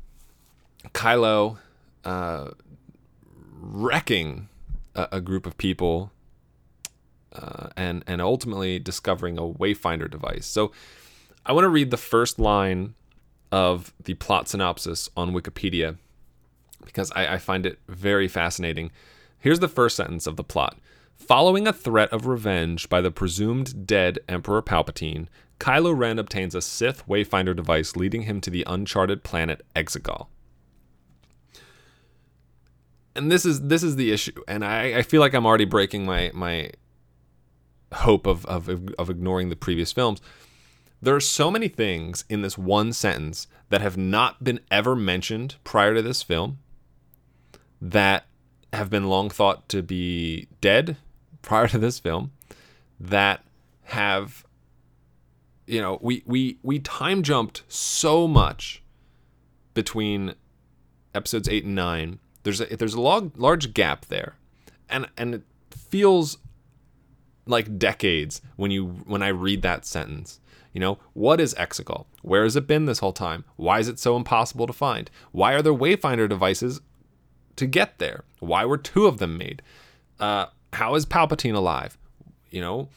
Kylo 0.93 1.57
uh, 2.03 2.51
wrecking 3.59 4.49
a, 4.95 5.07
a 5.13 5.21
group 5.21 5.45
of 5.45 5.57
people 5.57 6.11
uh, 7.33 7.69
and 7.75 8.03
and 8.07 8.21
ultimately 8.21 8.79
discovering 8.79 9.37
a 9.37 9.41
wayfinder 9.41 10.09
device. 10.09 10.45
So 10.45 10.71
I 11.45 11.53
want 11.53 11.65
to 11.65 11.69
read 11.69 11.91
the 11.91 11.97
first 11.97 12.39
line 12.39 12.95
of 13.51 13.93
the 14.03 14.15
plot 14.15 14.49
synopsis 14.49 15.09
on 15.15 15.31
Wikipedia 15.31 15.97
because 16.83 17.11
I, 17.15 17.35
I 17.35 17.37
find 17.37 17.65
it 17.65 17.79
very 17.87 18.27
fascinating. 18.27 18.91
Here's 19.39 19.59
the 19.59 19.67
first 19.67 19.95
sentence 19.95 20.27
of 20.27 20.35
the 20.35 20.43
plot. 20.43 20.77
Following 21.15 21.67
a 21.67 21.73
threat 21.73 22.11
of 22.13 22.27
revenge 22.27 22.89
by 22.89 23.01
the 23.01 23.11
presumed 23.11 23.87
dead 23.87 24.19
Emperor 24.27 24.61
Palpatine, 24.61 25.27
Kylo 25.59 25.97
Ren 25.97 26.19
obtains 26.19 26.53
a 26.53 26.61
Sith 26.61 27.05
Wayfinder 27.07 27.55
device 27.55 27.95
leading 27.95 28.23
him 28.23 28.39
to 28.41 28.49
the 28.49 28.63
uncharted 28.67 29.23
planet 29.23 29.65
Exegol. 29.75 30.27
And 33.17 33.31
this 33.31 33.45
is 33.45 33.61
this 33.63 33.83
is 33.83 33.95
the 33.95 34.11
issue, 34.11 34.41
and 34.47 34.63
I, 34.63 34.99
I 34.99 35.01
feel 35.01 35.21
like 35.21 35.33
I'm 35.33 35.45
already 35.45 35.65
breaking 35.65 36.05
my 36.05 36.31
my 36.33 36.69
hope 37.93 38.27
of, 38.27 38.45
of, 38.45 38.69
of 38.69 39.09
ignoring 39.09 39.49
the 39.49 39.55
previous 39.55 39.91
films. 39.91 40.21
There 41.01 41.15
are 41.15 41.21
so 41.21 41.49
many 41.51 41.67
things 41.67 42.25
in 42.29 42.41
this 42.41 42.57
one 42.57 42.91
sentence 42.93 43.47
that 43.69 43.81
have 43.81 43.97
not 43.97 44.43
been 44.43 44.59
ever 44.71 44.95
mentioned 44.95 45.55
prior 45.63 45.93
to 45.93 46.01
this 46.01 46.23
film 46.23 46.59
that 47.81 48.25
have 48.73 48.89
been 48.89 49.05
long 49.05 49.29
thought 49.29 49.69
to 49.69 49.81
be 49.81 50.47
dead 50.59 50.97
prior 51.41 51.67
to 51.67 51.77
this 51.77 51.99
film 51.99 52.31
that 52.99 53.43
have 53.83 54.45
you 55.65 55.81
know 55.81 55.99
we 56.01 56.23
we 56.25 56.57
we 56.63 56.79
time 56.79 57.23
jumped 57.23 57.63
so 57.67 58.27
much 58.27 58.83
between 59.73 60.33
episodes 61.13 61.47
8 61.47 61.65
and 61.65 61.75
9 61.75 62.19
there's 62.47 62.61
a 62.61 62.77
there's 62.77 62.93
a 62.93 63.01
log, 63.01 63.37
large 63.37 63.73
gap 63.73 64.05
there 64.05 64.35
and 64.89 65.07
and 65.17 65.35
it 65.35 65.43
feels 65.71 66.37
like 67.45 67.77
decades 67.77 68.41
when 68.55 68.71
you 68.71 68.85
when 69.05 69.21
I 69.21 69.29
read 69.29 69.61
that 69.61 69.85
sentence. 69.85 70.39
You 70.73 70.81
know, 70.81 70.99
what 71.13 71.39
is 71.39 71.55
Exegol? 71.55 72.05
Where 72.21 72.43
has 72.43 72.55
it 72.55 72.67
been 72.67 72.85
this 72.85 72.99
whole 72.99 73.13
time? 73.13 73.45
Why 73.55 73.79
is 73.79 73.87
it 73.87 73.99
so 73.99 74.15
impossible 74.15 74.67
to 74.67 74.73
find? 74.73 75.09
Why 75.31 75.53
are 75.53 75.61
there 75.61 75.73
Wayfinder 75.73 76.29
devices 76.29 76.81
to 77.55 77.65
get 77.65 77.97
there? 77.97 78.23
Why 78.39 78.63
were 78.63 78.77
two 78.77 79.07
of 79.07 79.17
them 79.17 79.37
made? 79.37 79.63
Uh, 80.19 80.47
how 80.73 80.93
is 80.95 81.05
Palpatine 81.05 81.55
alive? 81.55 81.97
You 82.51 82.61
know, 82.61 82.89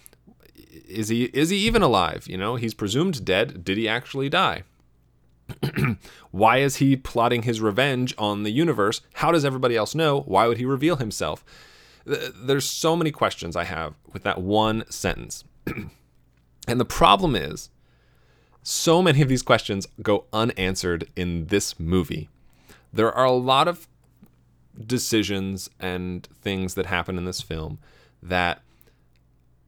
is 0.89 1.09
he 1.09 1.25
is 1.25 1.51
he 1.51 1.57
even 1.59 1.83
alive? 1.83 2.27
You 2.29 2.37
know, 2.37 2.57
he's 2.57 2.75
presumed 2.75 3.25
dead. 3.25 3.65
Did 3.65 3.79
he 3.79 3.89
actually 3.89 4.29
die? 4.29 4.65
Why 6.31 6.59
is 6.59 6.77
he 6.77 6.97
plotting 6.97 7.43
his 7.43 7.61
revenge 7.61 8.15
on 8.19 8.43
the 8.43 8.51
universe? 8.51 9.01
How 9.15 9.33
does 9.33 9.45
everybody 9.45 9.77
else 9.77 9.95
know? 9.95 10.21
Why 10.21 10.47
would 10.47 10.59
he 10.59 10.65
reveal 10.65 10.97
himself? 10.97 11.45
There's 12.05 12.65
so 12.65 12.97
many 12.97 13.11
questions 13.11 13.57
I 13.57 13.65
have 13.65 13.95
with 14.13 14.23
that 14.23 14.41
one 14.41 14.85
sentence. 14.91 15.45
and 15.67 16.81
the 16.81 16.85
problem 16.85 17.37
is, 17.37 17.71
so 18.63 19.03
many 19.03 19.23
of 19.23 19.29
these 19.29 19.43
questions 19.43 19.87
go 20.03 20.25
unanswered 20.33 21.09
in 21.17 21.47
this 21.47 21.79
movie. 21.79 22.29
There 22.93 23.13
are 23.13 23.25
a 23.25 23.33
lot 23.33 23.69
of 23.69 23.89
decisions 24.87 25.71
and 25.79 26.27
things 26.41 26.75
that 26.75 26.87
happen 26.87 27.17
in 27.19 27.25
this 27.25 27.41
film 27.41 27.79
that 28.23 28.63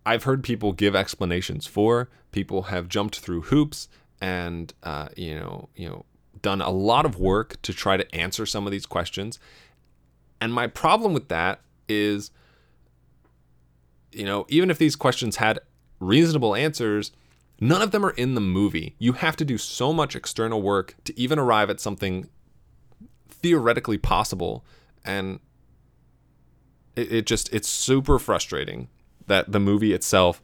I've 0.05 0.25
heard 0.25 0.43
people 0.43 0.73
give 0.73 0.97
explanations 0.97 1.67
for. 1.67 2.09
People 2.33 2.65
have 2.65 2.89
jumped 2.89 3.19
through 3.19 3.43
hoops 3.43 3.89
and 4.23 4.73
uh, 4.85 5.09
you 5.17 5.35
know, 5.35 5.69
you 5.75 5.89
know, 5.89 6.07
done 6.41 6.63
a 6.63 6.71
lot 6.71 7.05
of 7.05 7.19
work 7.19 7.61
to 7.63 7.75
try 7.75 7.99
to 7.99 8.15
answer 8.15 8.47
some 8.47 8.67
of 8.67 8.71
these 8.71 8.87
questions. 8.87 9.39
And 10.41 10.55
my 10.55 10.67
problem 10.67 11.13
with 11.13 11.29
that 11.29 11.61
is 11.89 12.31
you 14.13 14.25
know, 14.25 14.47
even 14.49 14.71
if 14.71 14.79
these 14.79 14.95
questions 14.95 15.37
had 15.37 15.59
reasonable 15.99 16.55
answers, 16.55 17.13
none 17.61 17.83
of 17.83 17.91
them 17.91 18.05
are 18.05 18.11
in 18.11 18.35
the 18.35 18.41
movie. 18.41 18.95
You 18.99 19.15
have 19.15 19.37
to 19.37 19.45
do 19.45 19.59
so 19.59 19.93
much 19.93 20.15
external 20.15 20.63
work 20.63 20.95
to 21.05 21.19
even 21.19 21.39
arrive 21.39 21.71
at 21.71 21.81
something 21.81 22.29
theoretically 23.29 23.99
possible. 23.99 24.65
And 25.05 25.41
it, 26.95 27.13
it 27.13 27.27
just, 27.27 27.53
it's 27.53 27.69
super 27.69 28.19
frustrating 28.19 28.89
that 29.27 29.51
the 29.51 29.61
movie 29.61 29.95
itself 29.95 30.43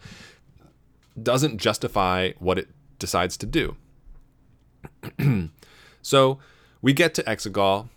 doesn't 1.23 1.59
justify 1.59 2.33
what 2.39 2.59
it 2.59 2.69
decides 2.99 3.37
to 3.39 3.47
do. 3.47 3.77
so 6.03 6.39
we 6.83 6.93
get 6.93 7.15
to 7.15 7.23
Exegol 7.25 7.89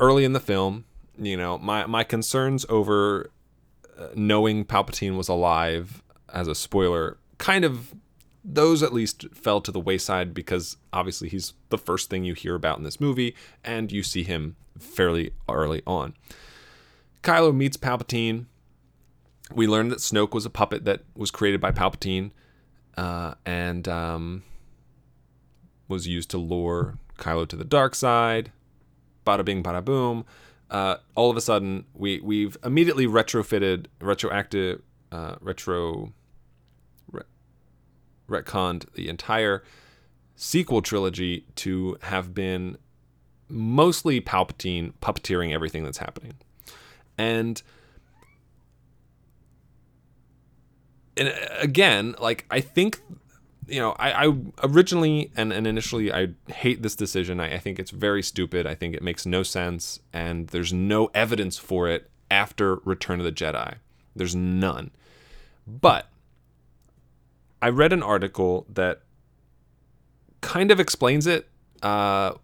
early 0.00 0.24
in 0.24 0.32
the 0.32 0.40
film. 0.40 0.84
You 1.18 1.36
know, 1.36 1.58
my, 1.58 1.86
my 1.86 2.04
concerns 2.04 2.64
over 2.68 3.30
uh, 3.98 4.08
knowing 4.14 4.64
Palpatine 4.64 5.16
was 5.16 5.28
alive 5.28 6.02
as 6.32 6.46
a 6.46 6.54
spoiler, 6.54 7.18
kind 7.38 7.64
of 7.64 7.94
those 8.44 8.82
at 8.82 8.92
least 8.92 9.26
fell 9.34 9.60
to 9.60 9.72
the 9.72 9.80
wayside 9.80 10.32
because 10.32 10.76
obviously 10.92 11.28
he's 11.28 11.54
the 11.68 11.78
first 11.78 12.08
thing 12.08 12.24
you 12.24 12.34
hear 12.34 12.54
about 12.54 12.78
in 12.78 12.84
this 12.84 13.00
movie, 13.00 13.34
and 13.64 13.90
you 13.90 14.02
see 14.02 14.22
him 14.22 14.56
fairly 14.78 15.32
early 15.48 15.82
on. 15.86 16.14
Kylo 17.22 17.54
meets 17.54 17.76
Palpatine. 17.76 18.46
We 19.52 19.66
learn 19.66 19.88
that 19.88 19.98
Snoke 19.98 20.32
was 20.32 20.46
a 20.46 20.50
puppet 20.50 20.84
that 20.84 21.02
was 21.16 21.30
created 21.30 21.60
by 21.60 21.72
Palpatine 21.72 22.30
uh, 22.98 23.34
and 23.46 23.88
um, 23.88 24.42
was 25.88 26.06
used 26.06 26.30
to 26.30 26.38
lure 26.38 26.98
Kylo 27.18 27.48
to 27.48 27.56
the 27.56 27.64
dark 27.64 27.94
side. 27.94 28.52
Bada 29.26 29.44
bing, 29.44 29.62
bada 29.62 29.84
boom 29.84 30.24
uh, 30.70 30.96
all 31.14 31.30
of 31.30 31.36
a 31.36 31.40
sudden 31.40 31.84
we 31.94 32.20
we've 32.20 32.56
immediately 32.64 33.06
retrofitted 33.06 33.86
retroactive 34.00 34.82
uh, 35.10 35.36
retro 35.40 36.12
re- 37.10 37.22
retconned 38.28 38.84
the 38.94 39.08
entire 39.08 39.62
sequel 40.36 40.82
trilogy 40.82 41.44
to 41.56 41.96
have 42.02 42.34
been 42.34 42.76
mostly 43.48 44.20
Palpatine 44.20 44.92
puppeteering 45.00 45.52
everything 45.52 45.84
that's 45.84 45.98
happening, 45.98 46.34
and 47.16 47.62
and 51.18 51.28
uh, 51.28 51.32
again, 51.60 52.14
like 52.18 52.46
I 52.50 52.60
think 52.60 53.00
you 53.68 53.80
know, 53.80 53.94
I, 53.98 54.26
I 54.26 54.36
originally 54.62 55.30
and, 55.36 55.52
and 55.52 55.66
initially 55.66 56.12
I 56.12 56.28
hate 56.48 56.82
this 56.82 56.96
decision. 56.96 57.38
I, 57.38 57.56
I 57.56 57.58
think 57.58 57.78
it's 57.78 57.90
very 57.90 58.22
stupid. 58.22 58.66
I 58.66 58.74
think 58.74 58.94
it 58.94 59.02
makes 59.02 59.26
no 59.26 59.42
sense, 59.42 60.00
and 60.12 60.48
there's 60.48 60.72
no 60.72 61.10
evidence 61.14 61.58
for 61.58 61.88
it 61.88 62.10
after 62.30 62.76
Return 62.76 63.20
of 63.20 63.24
the 63.24 63.32
Jedi. 63.32 63.74
There's 64.16 64.34
none. 64.34 64.90
But 65.66 66.08
I 67.60 67.68
read 67.68 67.92
an 67.92 68.02
article 68.02 68.66
that 68.70 69.02
kind 70.40 70.70
of 70.70 70.80
explains 70.80 71.26
it. 71.26 71.48
Uh, 71.82 72.34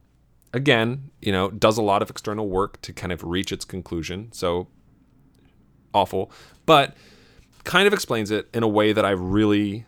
again, 0.52 1.10
you 1.20 1.32
know, 1.32 1.50
does 1.50 1.78
a 1.78 1.82
lot 1.82 2.02
of 2.02 2.10
external 2.10 2.48
work 2.48 2.80
to 2.82 2.92
kind 2.92 3.12
of 3.12 3.24
reach 3.24 3.50
its 3.50 3.64
conclusion. 3.64 4.30
So 4.32 4.68
awful, 5.92 6.30
but 6.66 6.94
kind 7.64 7.86
of 7.86 7.92
explains 7.92 8.30
it 8.30 8.48
in 8.54 8.62
a 8.62 8.68
way 8.68 8.92
that 8.92 9.04
I 9.04 9.10
really 9.10 9.86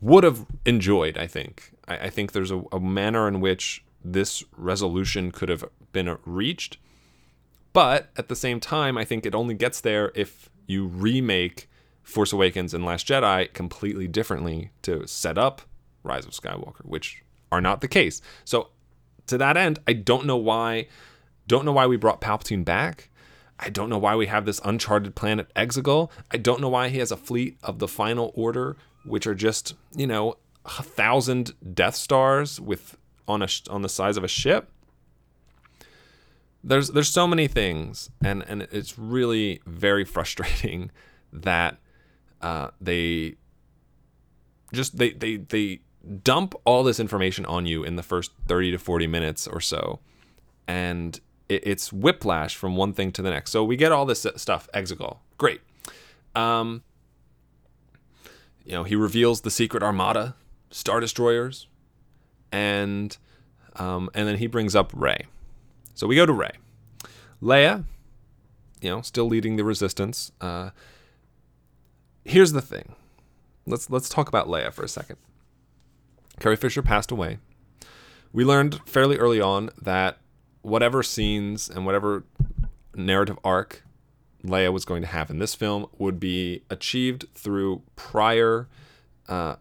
would 0.00 0.24
have 0.24 0.46
enjoyed. 0.64 1.18
I 1.18 1.26
think. 1.26 1.72
I, 1.86 1.96
I 1.96 2.10
think 2.10 2.32
there's 2.32 2.50
a, 2.50 2.62
a, 2.72 2.80
manner 2.80 3.28
in 3.28 3.40
which 3.40 3.84
this 4.04 4.44
resolution 4.56 5.30
could 5.30 5.48
have 5.48 5.64
been 5.92 6.16
reached, 6.24 6.78
but 7.72 8.10
at 8.16 8.28
the 8.28 8.36
same 8.36 8.60
time, 8.60 8.96
I 8.96 9.04
think 9.04 9.26
it 9.26 9.34
only 9.34 9.54
gets 9.54 9.80
there 9.80 10.12
if 10.14 10.48
you 10.66 10.86
remake 10.86 11.68
Force 12.02 12.32
Awakens 12.32 12.72
and 12.72 12.84
Last 12.84 13.06
Jedi 13.06 13.52
completely 13.52 14.08
differently 14.08 14.70
to 14.82 15.06
set 15.06 15.36
up 15.36 15.62
Rise 16.02 16.24
of 16.24 16.32
Skywalker, 16.32 16.84
which 16.84 17.22
are 17.50 17.60
not 17.60 17.80
the 17.80 17.88
case. 17.88 18.22
So 18.44 18.68
to 19.26 19.38
that 19.38 19.56
end, 19.56 19.78
I 19.86 19.92
don't 19.92 20.26
know 20.26 20.36
why 20.36 20.86
don't 21.46 21.64
know 21.64 21.72
why 21.72 21.86
we 21.86 21.96
brought 21.96 22.20
Palpatine 22.20 22.64
back. 22.64 23.10
I 23.58 23.70
don't 23.70 23.90
know 23.90 23.98
why 23.98 24.14
we 24.14 24.26
have 24.26 24.44
this 24.44 24.60
uncharted 24.64 25.14
planet 25.14 25.52
Exegol. 25.54 26.10
I 26.30 26.36
don't 26.36 26.60
know 26.60 26.68
why 26.68 26.88
he 26.88 26.98
has 26.98 27.10
a 27.10 27.16
fleet 27.16 27.58
of 27.62 27.78
the 27.78 27.88
Final 27.88 28.30
Order, 28.34 28.76
which 29.04 29.26
are 29.26 29.34
just, 29.34 29.74
you 29.94 30.06
know, 30.06 30.36
a 30.64 30.82
thousand 30.82 31.54
Death 31.74 31.96
Stars 31.96 32.60
with 32.60 32.96
on 33.26 33.42
a 33.42 33.48
on 33.70 33.82
the 33.82 33.88
size 33.88 34.16
of 34.16 34.24
a 34.24 34.28
ship. 34.28 34.70
There's 36.62 36.88
there's 36.90 37.08
so 37.08 37.26
many 37.26 37.48
things, 37.48 38.10
and 38.22 38.44
and 38.48 38.62
it's 38.70 38.98
really 38.98 39.60
very 39.66 40.04
frustrating 40.04 40.90
that 41.32 41.78
uh, 42.40 42.68
they 42.80 43.34
just 44.72 44.98
they 44.98 45.10
they 45.10 45.36
they 45.36 45.80
dump 46.22 46.54
all 46.64 46.84
this 46.84 47.00
information 47.00 47.44
on 47.46 47.66
you 47.66 47.82
in 47.82 47.96
the 47.96 48.02
first 48.02 48.32
30 48.46 48.70
to 48.70 48.78
40 48.78 49.06
minutes 49.06 49.46
or 49.46 49.60
so 49.60 49.98
and 50.68 51.20
it, 51.48 51.66
it's 51.66 51.92
whiplash 51.92 52.56
from 52.56 52.76
one 52.76 52.92
thing 52.92 53.12
to 53.12 53.22
the 53.22 53.30
next. 53.30 53.50
So 53.50 53.64
we 53.64 53.76
get 53.76 53.92
all 53.92 54.06
this 54.06 54.26
stuff 54.36 54.68
exegol. 54.74 55.18
Great. 55.36 55.60
Um 56.34 56.82
you 58.64 58.72
know 58.72 58.84
he 58.84 58.94
reveals 58.96 59.40
the 59.40 59.50
secret 59.50 59.82
armada 59.82 60.34
star 60.70 61.00
destroyers 61.00 61.66
and 62.52 63.16
um 63.76 64.10
and 64.14 64.28
then 64.28 64.36
he 64.36 64.46
brings 64.46 64.76
up 64.76 64.92
Rey. 64.94 65.26
So 65.94 66.06
we 66.06 66.16
go 66.16 66.26
to 66.26 66.32
Rey. 66.32 66.52
Leia 67.42 67.84
you 68.80 68.90
know 68.90 69.00
still 69.00 69.26
leading 69.26 69.56
the 69.56 69.64
resistance 69.64 70.30
uh 70.40 70.70
here's 72.24 72.52
the 72.52 72.62
thing. 72.62 72.94
Let's 73.66 73.90
let's 73.90 74.08
talk 74.08 74.28
about 74.28 74.48
Leia 74.48 74.72
for 74.72 74.82
a 74.82 74.88
second. 74.88 75.16
Carrie 76.40 76.56
Fisher 76.56 76.82
passed 76.82 77.10
away. 77.10 77.38
We 78.32 78.44
learned 78.44 78.80
fairly 78.86 79.16
early 79.16 79.40
on 79.40 79.70
that 79.80 80.18
whatever 80.62 81.02
scenes 81.02 81.68
and 81.68 81.86
whatever 81.86 82.24
narrative 82.94 83.38
arc 83.44 83.82
Leia 84.44 84.72
was 84.72 84.84
going 84.84 85.02
to 85.02 85.08
have 85.08 85.30
in 85.30 85.38
this 85.38 85.54
film 85.54 85.86
would 85.98 86.20
be 86.20 86.62
achieved 86.70 87.26
through 87.34 87.82
prior 87.96 88.68
uh, 89.28 89.56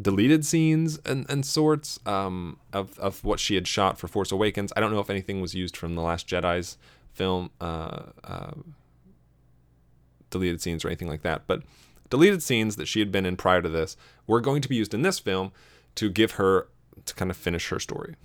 deleted 0.00 0.44
scenes 0.44 0.98
and, 1.04 1.28
and 1.30 1.46
sorts 1.46 1.98
um, 2.04 2.58
of, 2.72 2.98
of 2.98 3.24
what 3.24 3.40
she 3.40 3.54
had 3.54 3.66
shot 3.66 3.98
for 3.98 4.08
Force 4.08 4.32
Awakens. 4.32 4.72
I 4.76 4.80
don't 4.80 4.92
know 4.92 5.00
if 5.00 5.10
anything 5.10 5.40
was 5.40 5.54
used 5.54 5.76
from 5.76 5.94
The 5.94 6.02
Last 6.02 6.26
Jedi's 6.26 6.76
film, 7.14 7.50
uh, 7.60 8.02
uh, 8.24 8.52
deleted 10.30 10.60
scenes 10.60 10.84
or 10.84 10.88
anything 10.88 11.08
like 11.08 11.22
that, 11.22 11.46
but 11.46 11.62
deleted 12.10 12.42
scenes 12.42 12.76
that 12.76 12.86
she 12.86 13.00
had 13.00 13.10
been 13.10 13.24
in 13.24 13.36
prior 13.36 13.62
to 13.62 13.68
this 13.68 13.96
were 14.26 14.40
going 14.40 14.60
to 14.60 14.68
be 14.68 14.76
used 14.76 14.92
in 14.92 15.02
this 15.02 15.18
film 15.18 15.52
to 15.94 16.10
give 16.10 16.32
her 16.32 16.68
to 17.04 17.14
kind 17.14 17.30
of 17.30 17.36
finish 17.36 17.68
her 17.68 17.78
story. 17.78 18.16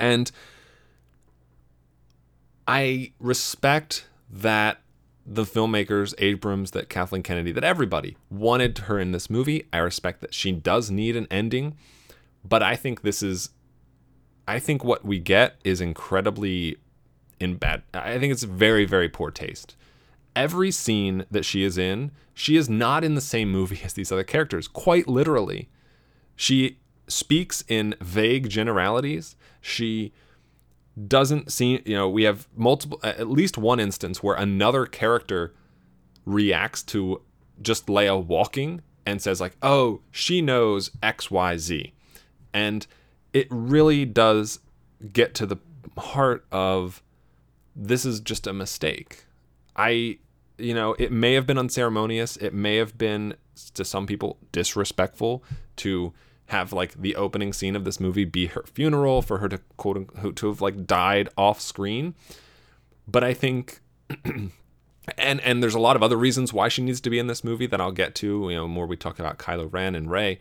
And 0.00 0.30
I 2.66 3.12
respect 3.20 4.06
that 4.30 4.80
the 5.26 5.44
filmmakers, 5.44 6.14
Abrams, 6.18 6.72
that 6.72 6.88
Kathleen 6.88 7.22
Kennedy, 7.22 7.52
that 7.52 7.62
everybody 7.62 8.16
wanted 8.30 8.78
her 8.78 8.98
in 8.98 9.12
this 9.12 9.30
movie. 9.30 9.68
I 9.72 9.78
respect 9.78 10.20
that 10.22 10.34
she 10.34 10.50
does 10.50 10.90
need 10.90 11.14
an 11.14 11.28
ending, 11.30 11.76
but 12.44 12.62
I 12.62 12.74
think 12.74 13.02
this 13.02 13.22
is, 13.22 13.50
I 14.48 14.58
think 14.58 14.82
what 14.82 15.04
we 15.04 15.18
get 15.18 15.56
is 15.62 15.80
incredibly 15.80 16.78
in 17.38 17.56
bad. 17.56 17.82
I 17.94 18.18
think 18.18 18.32
it's 18.32 18.42
very, 18.42 18.86
very 18.86 19.08
poor 19.08 19.30
taste 19.30 19.76
every 20.36 20.70
scene 20.70 21.24
that 21.30 21.44
she 21.44 21.62
is 21.62 21.78
in, 21.78 22.10
she 22.34 22.56
is 22.56 22.68
not 22.68 23.04
in 23.04 23.14
the 23.14 23.20
same 23.20 23.50
movie 23.50 23.80
as 23.84 23.92
these 23.92 24.12
other 24.12 24.24
characters, 24.24 24.68
quite 24.68 25.08
literally. 25.08 25.68
She 26.36 26.78
speaks 27.08 27.64
in 27.68 27.94
vague 28.00 28.48
generalities. 28.48 29.36
She 29.60 30.12
doesn't 31.06 31.52
seem, 31.52 31.82
you 31.84 31.96
know, 31.96 32.08
we 32.08 32.24
have 32.24 32.48
multiple, 32.56 33.00
at 33.02 33.28
least 33.28 33.56
one 33.58 33.80
instance 33.80 34.22
where 34.22 34.36
another 34.36 34.86
character 34.86 35.54
reacts 36.24 36.82
to 36.82 37.22
just 37.62 37.86
Leia 37.86 38.24
walking 38.24 38.82
and 39.06 39.20
says, 39.20 39.40
like, 39.40 39.56
oh, 39.62 40.00
she 40.10 40.40
knows 40.42 40.90
XYZ. 41.02 41.92
And 42.52 42.86
it 43.32 43.46
really 43.50 44.04
does 44.04 44.60
get 45.12 45.34
to 45.34 45.46
the 45.46 45.56
heart 45.96 46.44
of 46.52 47.02
this 47.74 48.04
is 48.04 48.20
just 48.20 48.46
a 48.46 48.52
mistake. 48.52 49.24
I, 49.76 50.18
you 50.58 50.74
know, 50.74 50.94
it 50.98 51.12
may 51.12 51.34
have 51.34 51.46
been 51.46 51.58
unceremonious. 51.58 52.36
It 52.36 52.52
may 52.52 52.76
have 52.76 52.98
been 52.98 53.34
to 53.74 53.84
some 53.84 54.06
people 54.06 54.38
disrespectful 54.52 55.42
to 55.76 56.12
have 56.50 56.72
like 56.72 57.00
the 57.00 57.16
opening 57.16 57.52
scene 57.52 57.76
of 57.76 57.84
this 57.84 58.00
movie 58.00 58.24
be 58.24 58.46
her 58.46 58.64
funeral 58.72 59.22
for 59.22 59.38
her 59.38 59.48
to 59.48 59.58
quote 59.76 59.96
unquote 59.96 60.36
to 60.36 60.48
have 60.48 60.60
like 60.60 60.86
died 60.86 61.28
off 61.36 61.60
screen. 61.60 62.14
But 63.08 63.24
I 63.24 63.34
think 63.34 63.80
and 64.24 64.52
and 65.18 65.62
there's 65.62 65.74
a 65.74 65.80
lot 65.80 65.96
of 65.96 66.02
other 66.02 66.16
reasons 66.16 66.52
why 66.52 66.68
she 66.68 66.82
needs 66.82 67.00
to 67.00 67.10
be 67.10 67.18
in 67.18 67.26
this 67.26 67.42
movie 67.42 67.66
that 67.66 67.80
I'll 67.80 67.92
get 67.92 68.14
to, 68.16 68.48
you 68.50 68.56
know, 68.56 68.68
more 68.68 68.86
we 68.86 68.96
talk 68.96 69.18
about 69.18 69.38
Kylo 69.38 69.72
Ren 69.72 69.94
and 69.94 70.10
Rey. 70.10 70.38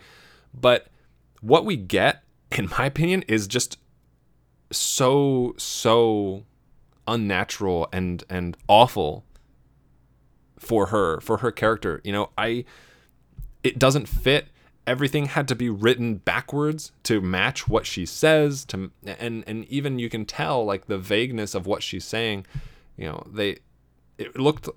But 0.53 0.87
what 1.41 1.65
we 1.65 1.77
get, 1.77 2.23
in 2.51 2.69
my 2.77 2.85
opinion, 2.85 3.23
is 3.27 3.47
just 3.47 3.77
so 4.71 5.53
so 5.57 6.45
unnatural 7.07 7.87
and 7.91 8.23
and 8.29 8.55
awful 8.67 9.25
for 10.57 10.87
her 10.87 11.19
for 11.21 11.37
her 11.37 11.51
character 11.51 12.01
you 12.03 12.11
know 12.11 12.29
i 12.37 12.63
it 13.63 13.79
doesn't 13.79 14.07
fit 14.07 14.47
everything 14.89 15.27
had 15.27 15.47
to 15.47 15.55
be 15.55 15.69
written 15.69 16.15
backwards 16.15 16.91
to 17.03 17.21
match 17.21 17.67
what 17.67 17.85
she 17.85 18.07
says 18.07 18.65
to 18.65 18.89
and 19.05 19.43
and 19.45 19.63
even 19.65 19.99
you 19.99 20.09
can 20.09 20.25
tell 20.25 20.65
like 20.65 20.87
the 20.87 20.97
vagueness 20.97 21.53
of 21.53 21.67
what 21.67 21.83
she's 21.83 22.03
saying. 22.03 22.43
You 22.97 23.05
know 23.05 23.23
they 23.31 23.59
it 24.17 24.37
looked 24.39 24.67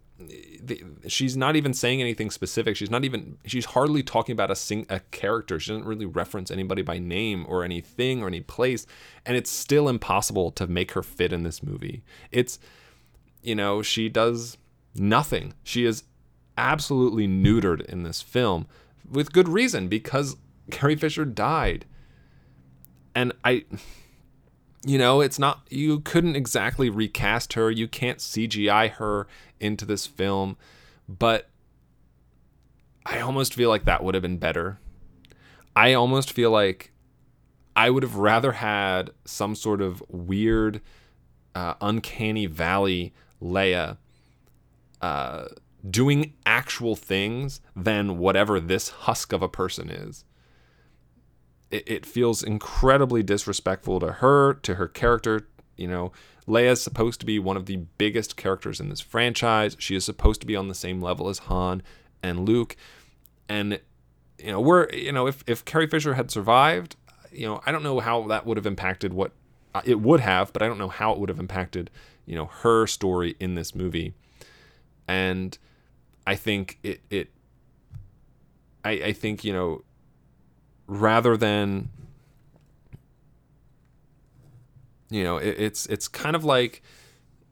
she's 1.08 1.34
not 1.34 1.56
even 1.56 1.72
saying 1.72 2.02
anything 2.02 2.30
specific. 2.30 2.76
She's 2.76 2.90
not 2.90 3.04
even 3.04 3.38
she's 3.46 3.64
hardly 3.64 4.02
talking 4.02 4.34
about 4.34 4.50
a 4.50 4.54
sing 4.54 4.84
a 4.90 5.00
character. 5.00 5.58
She 5.58 5.72
doesn't 5.72 5.86
really 5.86 6.04
reference 6.04 6.50
anybody 6.50 6.82
by 6.82 6.98
name 6.98 7.46
or 7.48 7.64
anything 7.64 8.22
or 8.22 8.26
any 8.26 8.42
place. 8.42 8.86
And 9.24 9.34
it's 9.34 9.50
still 9.50 9.88
impossible 9.88 10.50
to 10.52 10.66
make 10.66 10.92
her 10.92 11.02
fit 11.02 11.32
in 11.32 11.42
this 11.42 11.62
movie. 11.62 12.02
It's 12.30 12.58
you 13.42 13.54
know 13.54 13.80
she 13.80 14.10
does 14.10 14.58
nothing. 14.94 15.54
She 15.64 15.86
is 15.86 16.04
absolutely 16.58 17.26
neutered 17.26 17.80
in 17.86 18.02
this 18.02 18.20
film 18.20 18.66
with 19.12 19.32
good 19.32 19.48
reason 19.48 19.88
because 19.88 20.36
Carrie 20.70 20.96
Fisher 20.96 21.24
died. 21.24 21.84
And 23.14 23.32
I 23.44 23.64
you 24.84 24.98
know, 24.98 25.20
it's 25.20 25.38
not 25.38 25.62
you 25.70 26.00
couldn't 26.00 26.36
exactly 26.36 26.90
recast 26.90 27.52
her. 27.52 27.70
You 27.70 27.86
can't 27.86 28.18
CGI 28.18 28.90
her 28.92 29.28
into 29.60 29.84
this 29.84 30.06
film, 30.06 30.56
but 31.08 31.48
I 33.06 33.20
almost 33.20 33.54
feel 33.54 33.68
like 33.68 33.84
that 33.84 34.02
would 34.02 34.14
have 34.14 34.22
been 34.22 34.38
better. 34.38 34.78
I 35.76 35.94
almost 35.94 36.32
feel 36.32 36.50
like 36.50 36.92
I 37.76 37.90
would 37.90 38.02
have 38.02 38.16
rather 38.16 38.52
had 38.52 39.10
some 39.24 39.54
sort 39.54 39.80
of 39.80 40.02
weird 40.08 40.80
uh, 41.54 41.74
uncanny 41.80 42.46
valley 42.46 43.12
Leia 43.40 43.98
uh, 45.00 45.46
doing 45.88 46.34
actual 46.46 46.96
things 46.96 47.60
than 47.74 48.18
whatever 48.18 48.60
this 48.60 48.90
husk 48.90 49.32
of 49.32 49.42
a 49.42 49.48
person 49.48 49.90
is. 49.90 50.24
It, 51.70 51.84
it 51.86 52.06
feels 52.06 52.42
incredibly 52.42 53.22
disrespectful 53.22 54.00
to 54.00 54.12
her, 54.12 54.54
to 54.54 54.76
her 54.76 54.88
character. 54.88 55.48
You 55.76 55.88
know, 55.88 56.12
Leia 56.46 56.72
is 56.72 56.82
supposed 56.82 57.20
to 57.20 57.26
be 57.26 57.38
one 57.38 57.56
of 57.56 57.66
the 57.66 57.76
biggest 57.76 58.36
characters 58.36 58.80
in 58.80 58.88
this 58.88 59.00
franchise. 59.00 59.76
She 59.78 59.96
is 59.96 60.04
supposed 60.04 60.40
to 60.42 60.46
be 60.46 60.56
on 60.56 60.68
the 60.68 60.74
same 60.74 61.00
level 61.00 61.28
as 61.28 61.38
Han 61.40 61.82
and 62.22 62.48
Luke. 62.48 62.76
And, 63.48 63.80
you 64.38 64.52
know, 64.52 64.60
we're, 64.60 64.88
you 64.90 65.12
know, 65.12 65.26
if, 65.26 65.42
if 65.46 65.64
Carrie 65.64 65.88
Fisher 65.88 66.14
had 66.14 66.30
survived, 66.30 66.96
you 67.32 67.46
know, 67.46 67.60
I 67.66 67.72
don't 67.72 67.82
know 67.82 68.00
how 68.00 68.26
that 68.28 68.46
would 68.46 68.56
have 68.56 68.66
impacted 68.66 69.12
what 69.12 69.32
uh, 69.74 69.82
it 69.84 70.00
would 70.00 70.20
have, 70.20 70.52
but 70.52 70.62
I 70.62 70.68
don't 70.68 70.78
know 70.78 70.88
how 70.88 71.12
it 71.12 71.18
would 71.18 71.28
have 71.28 71.40
impacted, 71.40 71.90
you 72.26 72.36
know, 72.36 72.46
her 72.46 72.86
story 72.86 73.36
in 73.40 73.54
this 73.54 73.74
movie 73.74 74.14
and 75.08 75.58
I 76.26 76.36
think 76.36 76.78
it 76.82 77.00
it 77.10 77.30
I, 78.84 78.90
I 78.90 79.12
think 79.12 79.44
you 79.44 79.52
know 79.52 79.82
rather 80.86 81.36
than 81.36 81.88
you 85.10 85.22
know 85.22 85.36
it, 85.36 85.56
it's 85.58 85.86
it's 85.86 86.08
kind 86.08 86.36
of 86.36 86.44
like 86.44 86.82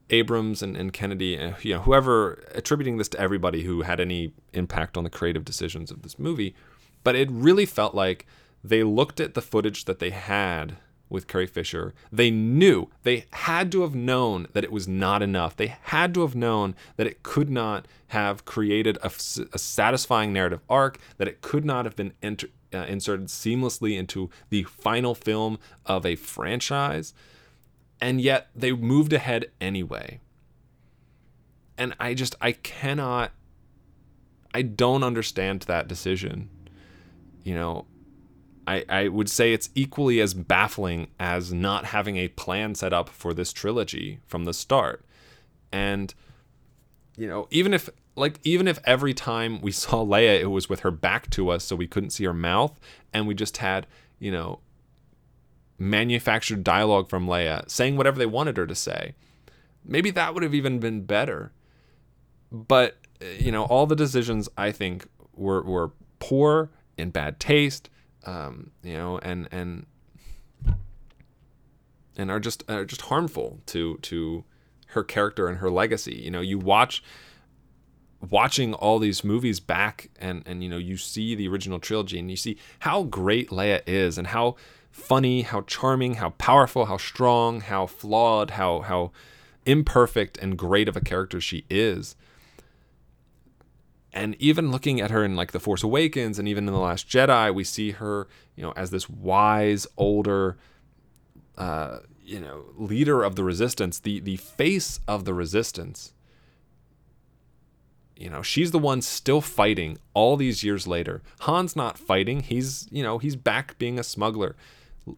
Abrams 0.09 0.61
and, 0.61 0.75
and 0.75 0.91
Kennedy 0.91 1.39
uh, 1.39 1.53
you 1.61 1.75
know 1.75 1.81
whoever 1.81 2.43
attributing 2.53 2.97
this 2.97 3.09
to 3.09 3.19
everybody 3.19 3.63
who 3.63 3.81
had 3.81 3.99
any 3.99 4.33
impact 4.53 4.97
on 4.97 5.03
the 5.03 5.09
creative 5.09 5.45
decisions 5.45 5.91
of 5.91 6.01
this 6.01 6.19
movie 6.19 6.55
but 7.03 7.15
it 7.15 7.29
really 7.31 7.65
felt 7.65 7.95
like 7.95 8.25
they 8.63 8.83
looked 8.83 9.19
at 9.19 9.33
the 9.33 9.41
footage 9.41 9.85
that 9.85 9.99
they 9.99 10.11
had 10.11 10.77
with 11.11 11.27
Carrie 11.27 11.45
Fisher. 11.45 11.93
They 12.11 12.31
knew, 12.31 12.87
they 13.03 13.25
had 13.31 13.71
to 13.73 13.81
have 13.81 13.93
known 13.93 14.47
that 14.53 14.63
it 14.63 14.71
was 14.71 14.87
not 14.87 15.21
enough. 15.21 15.55
They 15.55 15.75
had 15.83 16.13
to 16.13 16.21
have 16.21 16.35
known 16.35 16.73
that 16.95 17.05
it 17.05 17.21
could 17.21 17.49
not 17.49 17.85
have 18.07 18.45
created 18.45 18.97
a, 19.03 19.07
a 19.53 19.59
satisfying 19.59 20.33
narrative 20.33 20.61
arc, 20.69 20.97
that 21.17 21.27
it 21.27 21.41
could 21.41 21.65
not 21.65 21.85
have 21.85 21.95
been 21.95 22.13
enter, 22.23 22.47
uh, 22.73 22.85
inserted 22.87 23.27
seamlessly 23.27 23.97
into 23.97 24.29
the 24.49 24.63
final 24.63 25.13
film 25.13 25.59
of 25.85 26.05
a 26.05 26.15
franchise. 26.15 27.13
And 27.99 28.21
yet 28.21 28.47
they 28.55 28.71
moved 28.71 29.13
ahead 29.13 29.51
anyway. 29.59 30.21
And 31.77 31.93
I 31.99 32.13
just, 32.13 32.35
I 32.41 32.53
cannot, 32.53 33.31
I 34.53 34.61
don't 34.61 35.03
understand 35.03 35.63
that 35.63 35.87
decision. 35.87 36.49
You 37.43 37.55
know, 37.55 37.85
I, 38.71 38.85
I 38.87 39.07
would 39.09 39.29
say 39.29 39.51
it's 39.51 39.69
equally 39.75 40.21
as 40.21 40.33
baffling 40.33 41.07
as 41.19 41.51
not 41.51 41.85
having 41.85 42.15
a 42.15 42.29
plan 42.29 42.73
set 42.73 42.93
up 42.93 43.09
for 43.09 43.33
this 43.33 43.51
trilogy 43.51 44.21
from 44.27 44.45
the 44.45 44.53
start. 44.53 45.03
And, 45.73 46.13
you 47.17 47.27
know, 47.27 47.47
even 47.51 47.73
if 47.73 47.89
like 48.15 48.39
even 48.43 48.67
if 48.67 48.79
every 48.85 49.13
time 49.13 49.59
we 49.61 49.71
saw 49.83 50.05
Leia 50.05 50.39
it 50.39 50.51
was 50.51 50.69
with 50.69 50.81
her 50.81 50.91
back 50.91 51.29
to 51.31 51.49
us 51.49 51.65
so 51.65 51.75
we 51.75 51.87
couldn't 51.87 52.11
see 52.11 52.23
her 52.23 52.33
mouth 52.33 52.79
and 53.13 53.27
we 53.27 53.33
just 53.33 53.57
had, 53.57 53.87
you 54.19 54.31
know, 54.31 54.59
manufactured 55.77 56.63
dialogue 56.63 57.09
from 57.09 57.27
Leia 57.27 57.69
saying 57.69 57.97
whatever 57.97 58.17
they 58.17 58.25
wanted 58.25 58.55
her 58.55 58.67
to 58.67 58.75
say. 58.75 59.15
Maybe 59.83 60.11
that 60.11 60.33
would 60.33 60.43
have 60.43 60.53
even 60.53 60.79
been 60.79 61.01
better. 61.01 61.51
But 62.51 62.97
eh, 63.19 63.37
you 63.39 63.51
know, 63.51 63.65
all 63.65 63.85
the 63.85 63.95
decisions 63.97 64.47
I 64.57 64.71
think 64.71 65.09
were 65.35 65.61
were 65.61 65.91
poor 66.19 66.69
in 66.97 67.09
bad 67.09 67.37
taste 67.39 67.89
um, 68.25 68.71
you 68.83 68.93
know, 68.93 69.17
and 69.19 69.47
and 69.51 69.85
and 72.17 72.31
are 72.31 72.39
just 72.39 72.63
are 72.69 72.85
just 72.85 73.03
harmful 73.03 73.59
to 73.67 73.97
to 73.97 74.43
her 74.87 75.03
character 75.03 75.47
and 75.47 75.59
her 75.59 75.69
legacy. 75.69 76.15
You 76.15 76.31
know, 76.31 76.41
you 76.41 76.59
watch 76.59 77.03
watching 78.29 78.73
all 78.73 78.99
these 78.99 79.23
movies 79.23 79.59
back 79.59 80.09
and 80.19 80.43
and 80.45 80.63
you 80.63 80.69
know 80.69 80.77
you 80.77 80.97
see 80.97 81.33
the 81.35 81.47
original 81.47 81.79
trilogy 81.79 82.19
and 82.19 82.29
you 82.29 82.37
see 82.37 82.57
how 82.79 83.03
great 83.03 83.49
Leia 83.49 83.81
is 83.87 84.17
and 84.17 84.27
how 84.27 84.55
funny, 84.91 85.41
how 85.41 85.61
charming, 85.61 86.15
how 86.15 86.31
powerful, 86.31 86.85
how 86.85 86.97
strong, 86.97 87.61
how 87.61 87.87
flawed, 87.87 88.51
how 88.51 88.81
how 88.81 89.11
imperfect 89.65 90.37
and 90.37 90.57
great 90.57 90.87
of 90.87 90.97
a 90.97 91.01
character 91.01 91.39
she 91.39 91.65
is 91.69 92.15
and 94.13 94.35
even 94.39 94.71
looking 94.71 94.99
at 94.99 95.11
her 95.11 95.23
in 95.23 95.35
like 95.35 95.51
the 95.51 95.59
force 95.59 95.83
awakens 95.83 96.37
and 96.37 96.47
even 96.47 96.67
in 96.67 96.73
the 96.73 96.79
last 96.79 97.07
jedi 97.07 97.53
we 97.53 97.63
see 97.63 97.91
her 97.91 98.27
you 98.55 98.63
know 98.63 98.71
as 98.75 98.91
this 98.91 99.09
wise 99.09 99.87
older 99.97 100.57
uh, 101.57 101.99
you 102.23 102.39
know 102.39 102.65
leader 102.77 103.23
of 103.23 103.35
the 103.35 103.43
resistance 103.43 103.99
the 103.99 104.19
the 104.19 104.37
face 104.37 104.99
of 105.07 105.25
the 105.25 105.33
resistance. 105.33 106.13
You 108.15 108.29
know 108.29 108.41
she's 108.41 108.71
the 108.71 108.79
one 108.79 109.01
still 109.01 109.41
fighting 109.41 109.97
all 110.13 110.37
these 110.37 110.63
years 110.63 110.87
later. 110.87 111.21
Han's 111.41 111.75
not 111.75 111.97
fighting. 111.97 112.41
He's 112.41 112.87
you 112.91 113.03
know 113.03 113.17
he's 113.17 113.35
back 113.35 113.77
being 113.77 113.99
a 113.99 114.03
smuggler. 114.03 114.55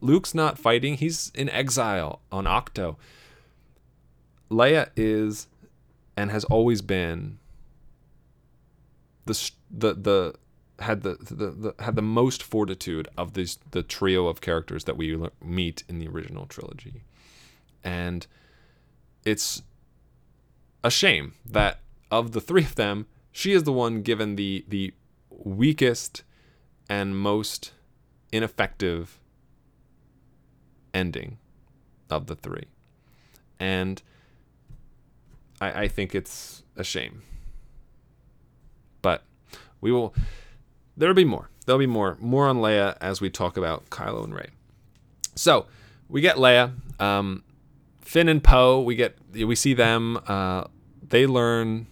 Luke's 0.01 0.33
not 0.33 0.57
fighting. 0.57 0.95
He's 0.95 1.31
in 1.35 1.49
exile 1.49 2.21
on 2.31 2.45
Ahch-To 2.45 2.95
leia 4.49 4.89
is 4.95 5.47
and 6.15 6.31
has 6.31 6.45
always 6.45 6.81
been 6.81 7.39
the 9.25 9.51
the 9.71 9.93
the 9.93 10.35
had 10.79 11.01
the, 11.01 11.15
the, 11.15 11.51
the 11.51 11.75
had 11.83 11.95
the 11.95 12.01
most 12.01 12.41
fortitude 12.41 13.07
of 13.17 13.33
this 13.33 13.57
the 13.71 13.83
trio 13.83 14.27
of 14.27 14.41
characters 14.41 14.85
that 14.85 14.97
we 14.97 15.17
meet 15.41 15.83
in 15.87 15.99
the 15.99 16.07
original 16.07 16.45
trilogy, 16.45 17.03
and 17.83 18.27
it's 19.23 19.61
a 20.83 20.91
shame 20.91 21.33
that 21.45 21.79
of 22.11 22.31
the 22.31 22.41
three 22.41 22.63
of 22.63 22.75
them, 22.75 23.07
she 23.31 23.53
is 23.53 23.63
the 23.63 23.71
one 23.71 24.01
given 24.01 24.35
the 24.35 24.65
the 24.67 24.93
weakest 25.29 26.23
and 26.89 27.17
most 27.17 27.71
ineffective 28.31 29.19
ending 30.93 31.37
of 32.09 32.27
the 32.27 32.35
three, 32.35 32.65
and 33.59 34.01
I, 35.61 35.83
I 35.83 35.87
think 35.87 36.13
it's 36.13 36.63
a 36.75 36.83
shame 36.83 37.21
we 39.83 39.91
will. 39.91 40.15
There'll 40.95 41.13
be 41.13 41.25
more. 41.25 41.49
There'll 41.65 41.79
be 41.79 41.85
more. 41.85 42.17
More 42.19 42.47
on 42.47 42.57
Leia 42.57 42.97
as 43.01 43.19
we 43.19 43.29
talk 43.29 43.57
about 43.57 43.89
Kylo 43.89 44.23
and 44.23 44.33
Rey. 44.33 44.49
So 45.35 45.65
we 46.07 46.21
get 46.21 46.37
Leia, 46.37 46.71
um, 47.01 47.43
Finn 48.01 48.29
and 48.29 48.43
Poe. 48.43 48.81
We 48.81 48.95
get 48.95 49.17
we 49.33 49.55
see 49.55 49.73
them. 49.73 50.19
Uh, 50.25 50.65
they 51.07 51.27
learn. 51.27 51.87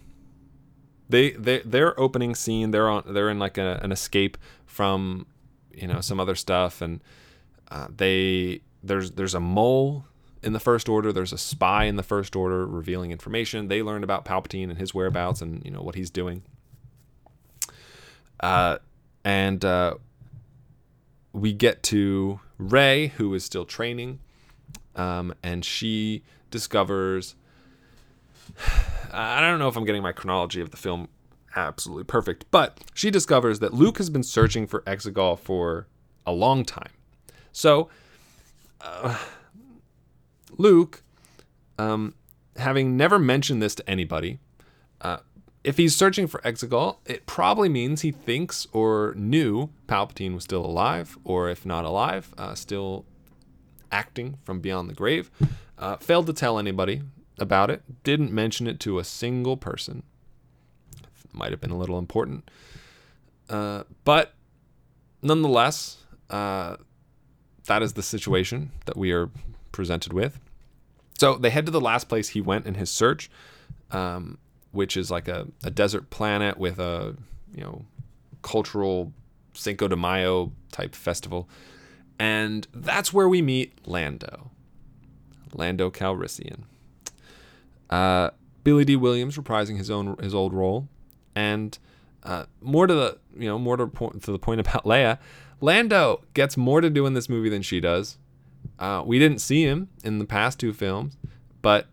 They 1.08 1.32
they 1.32 1.58
their 1.60 1.98
opening 2.00 2.34
scene. 2.34 2.70
They're 2.70 2.88
on. 2.88 3.04
They're 3.06 3.28
in 3.28 3.38
like 3.38 3.58
a, 3.58 3.78
an 3.82 3.92
escape 3.92 4.38
from 4.64 5.26
you 5.74 5.86
know 5.86 6.00
some 6.00 6.18
other 6.18 6.34
stuff, 6.34 6.80
and 6.80 7.00
uh, 7.70 7.88
they 7.94 8.62
there's 8.82 9.12
there's 9.12 9.34
a 9.34 9.40
mole 9.40 10.06
in 10.42 10.54
the 10.54 10.60
First 10.60 10.88
Order. 10.88 11.12
There's 11.12 11.32
a 11.32 11.38
spy 11.38 11.84
in 11.84 11.96
the 11.96 12.02
First 12.02 12.34
Order 12.34 12.66
revealing 12.66 13.10
information. 13.10 13.68
They 13.68 13.82
learn 13.82 14.02
about 14.02 14.24
Palpatine 14.24 14.70
and 14.70 14.78
his 14.78 14.94
whereabouts 14.94 15.42
and 15.42 15.62
you 15.64 15.70
know 15.70 15.82
what 15.82 15.94
he's 15.94 16.10
doing. 16.10 16.42
Uh, 18.42 18.78
and 19.24 19.64
uh, 19.64 19.94
we 21.32 21.52
get 21.52 21.82
to 21.84 22.40
Rey, 22.58 23.08
who 23.08 23.32
is 23.34 23.44
still 23.44 23.64
training, 23.64 24.18
um, 24.96 25.34
and 25.42 25.64
she 25.64 26.22
discovers. 26.50 27.36
I 29.12 29.40
don't 29.40 29.58
know 29.58 29.68
if 29.68 29.76
I'm 29.76 29.84
getting 29.84 30.02
my 30.02 30.12
chronology 30.12 30.60
of 30.60 30.70
the 30.70 30.76
film 30.76 31.08
absolutely 31.54 32.04
perfect, 32.04 32.44
but 32.50 32.78
she 32.94 33.10
discovers 33.10 33.60
that 33.60 33.74
Luke 33.74 33.98
has 33.98 34.10
been 34.10 34.22
searching 34.22 34.66
for 34.66 34.80
Exegol 34.82 35.38
for 35.38 35.86
a 36.26 36.32
long 36.32 36.64
time. 36.64 36.90
So, 37.52 37.88
uh, 38.80 39.18
Luke, 40.56 41.02
um, 41.78 42.14
having 42.56 42.96
never 42.96 43.18
mentioned 43.18 43.62
this 43.62 43.74
to 43.76 43.88
anybody, 43.88 44.38
if 45.64 45.76
he's 45.76 45.94
searching 45.94 46.26
for 46.26 46.40
Exegol, 46.40 46.96
it 47.06 47.26
probably 47.26 47.68
means 47.68 48.00
he 48.00 48.10
thinks 48.10 48.66
or 48.72 49.14
knew 49.16 49.70
Palpatine 49.86 50.34
was 50.34 50.44
still 50.44 50.64
alive, 50.64 51.16
or 51.24 51.48
if 51.48 51.64
not 51.64 51.84
alive, 51.84 52.34
uh, 52.36 52.54
still 52.54 53.04
acting 53.92 54.38
from 54.42 54.60
beyond 54.60 54.90
the 54.90 54.94
grave. 54.94 55.30
Uh, 55.78 55.96
failed 55.96 56.26
to 56.26 56.32
tell 56.32 56.58
anybody 56.58 57.02
about 57.38 57.70
it, 57.70 57.82
didn't 58.02 58.32
mention 58.32 58.66
it 58.66 58.80
to 58.80 58.98
a 58.98 59.04
single 59.04 59.56
person. 59.56 60.02
Might 61.32 61.50
have 61.50 61.60
been 61.60 61.70
a 61.70 61.78
little 61.78 61.98
important. 61.98 62.50
Uh, 63.48 63.84
but 64.04 64.34
nonetheless, 65.22 65.98
uh, 66.30 66.76
that 67.66 67.82
is 67.82 67.94
the 67.94 68.02
situation 68.02 68.72
that 68.86 68.96
we 68.96 69.12
are 69.12 69.30
presented 69.70 70.12
with. 70.12 70.40
So 71.18 71.36
they 71.36 71.50
head 71.50 71.66
to 71.66 71.72
the 71.72 71.80
last 71.80 72.08
place 72.08 72.30
he 72.30 72.40
went 72.40 72.66
in 72.66 72.74
his 72.74 72.90
search. 72.90 73.30
Um, 73.90 74.38
which 74.72 74.96
is 74.96 75.10
like 75.10 75.28
a, 75.28 75.46
a 75.62 75.70
desert 75.70 76.10
planet 76.10 76.58
with 76.58 76.78
a 76.78 77.16
you 77.54 77.62
know 77.62 77.84
cultural 78.42 79.12
Cinco 79.54 79.88
de 79.88 79.96
Mayo 79.96 80.52
type 80.70 80.94
festival. 80.94 81.48
And 82.18 82.66
that's 82.74 83.12
where 83.12 83.28
we 83.28 83.42
meet 83.42 83.86
Lando. 83.86 84.50
Lando 85.54 85.90
Calrissian. 85.90 86.62
Uh, 87.90 88.30
Billy 88.64 88.84
Dee 88.84 88.96
Williams 88.96 89.36
reprising 89.36 89.76
his 89.76 89.90
own 89.90 90.16
his 90.18 90.34
old 90.34 90.54
role, 90.54 90.88
and 91.34 91.78
uh, 92.22 92.44
more 92.60 92.86
to 92.86 92.94
the 92.94 93.18
you 93.36 93.48
know 93.48 93.58
more 93.58 93.76
to, 93.76 93.86
point, 93.86 94.22
to 94.22 94.32
the 94.32 94.38
point 94.38 94.60
about 94.66 94.84
Leia. 94.84 95.18
Lando 95.60 96.22
gets 96.34 96.56
more 96.56 96.80
to 96.80 96.90
do 96.90 97.06
in 97.06 97.14
this 97.14 97.28
movie 97.28 97.48
than 97.48 97.62
she 97.62 97.80
does. 97.80 98.18
Uh, 98.78 99.02
we 99.04 99.18
didn't 99.18 99.40
see 99.40 99.62
him 99.62 99.88
in 100.02 100.18
the 100.18 100.24
past 100.24 100.58
two 100.58 100.72
films, 100.72 101.16
but 101.60 101.86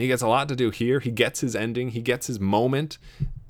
he 0.00 0.08
gets 0.08 0.22
a 0.22 0.28
lot 0.28 0.48
to 0.48 0.56
do 0.56 0.70
here. 0.70 1.00
He 1.00 1.10
gets 1.10 1.40
his 1.40 1.56
ending, 1.56 1.90
he 1.90 2.02
gets 2.02 2.26
his 2.26 2.40
moment, 2.40 2.98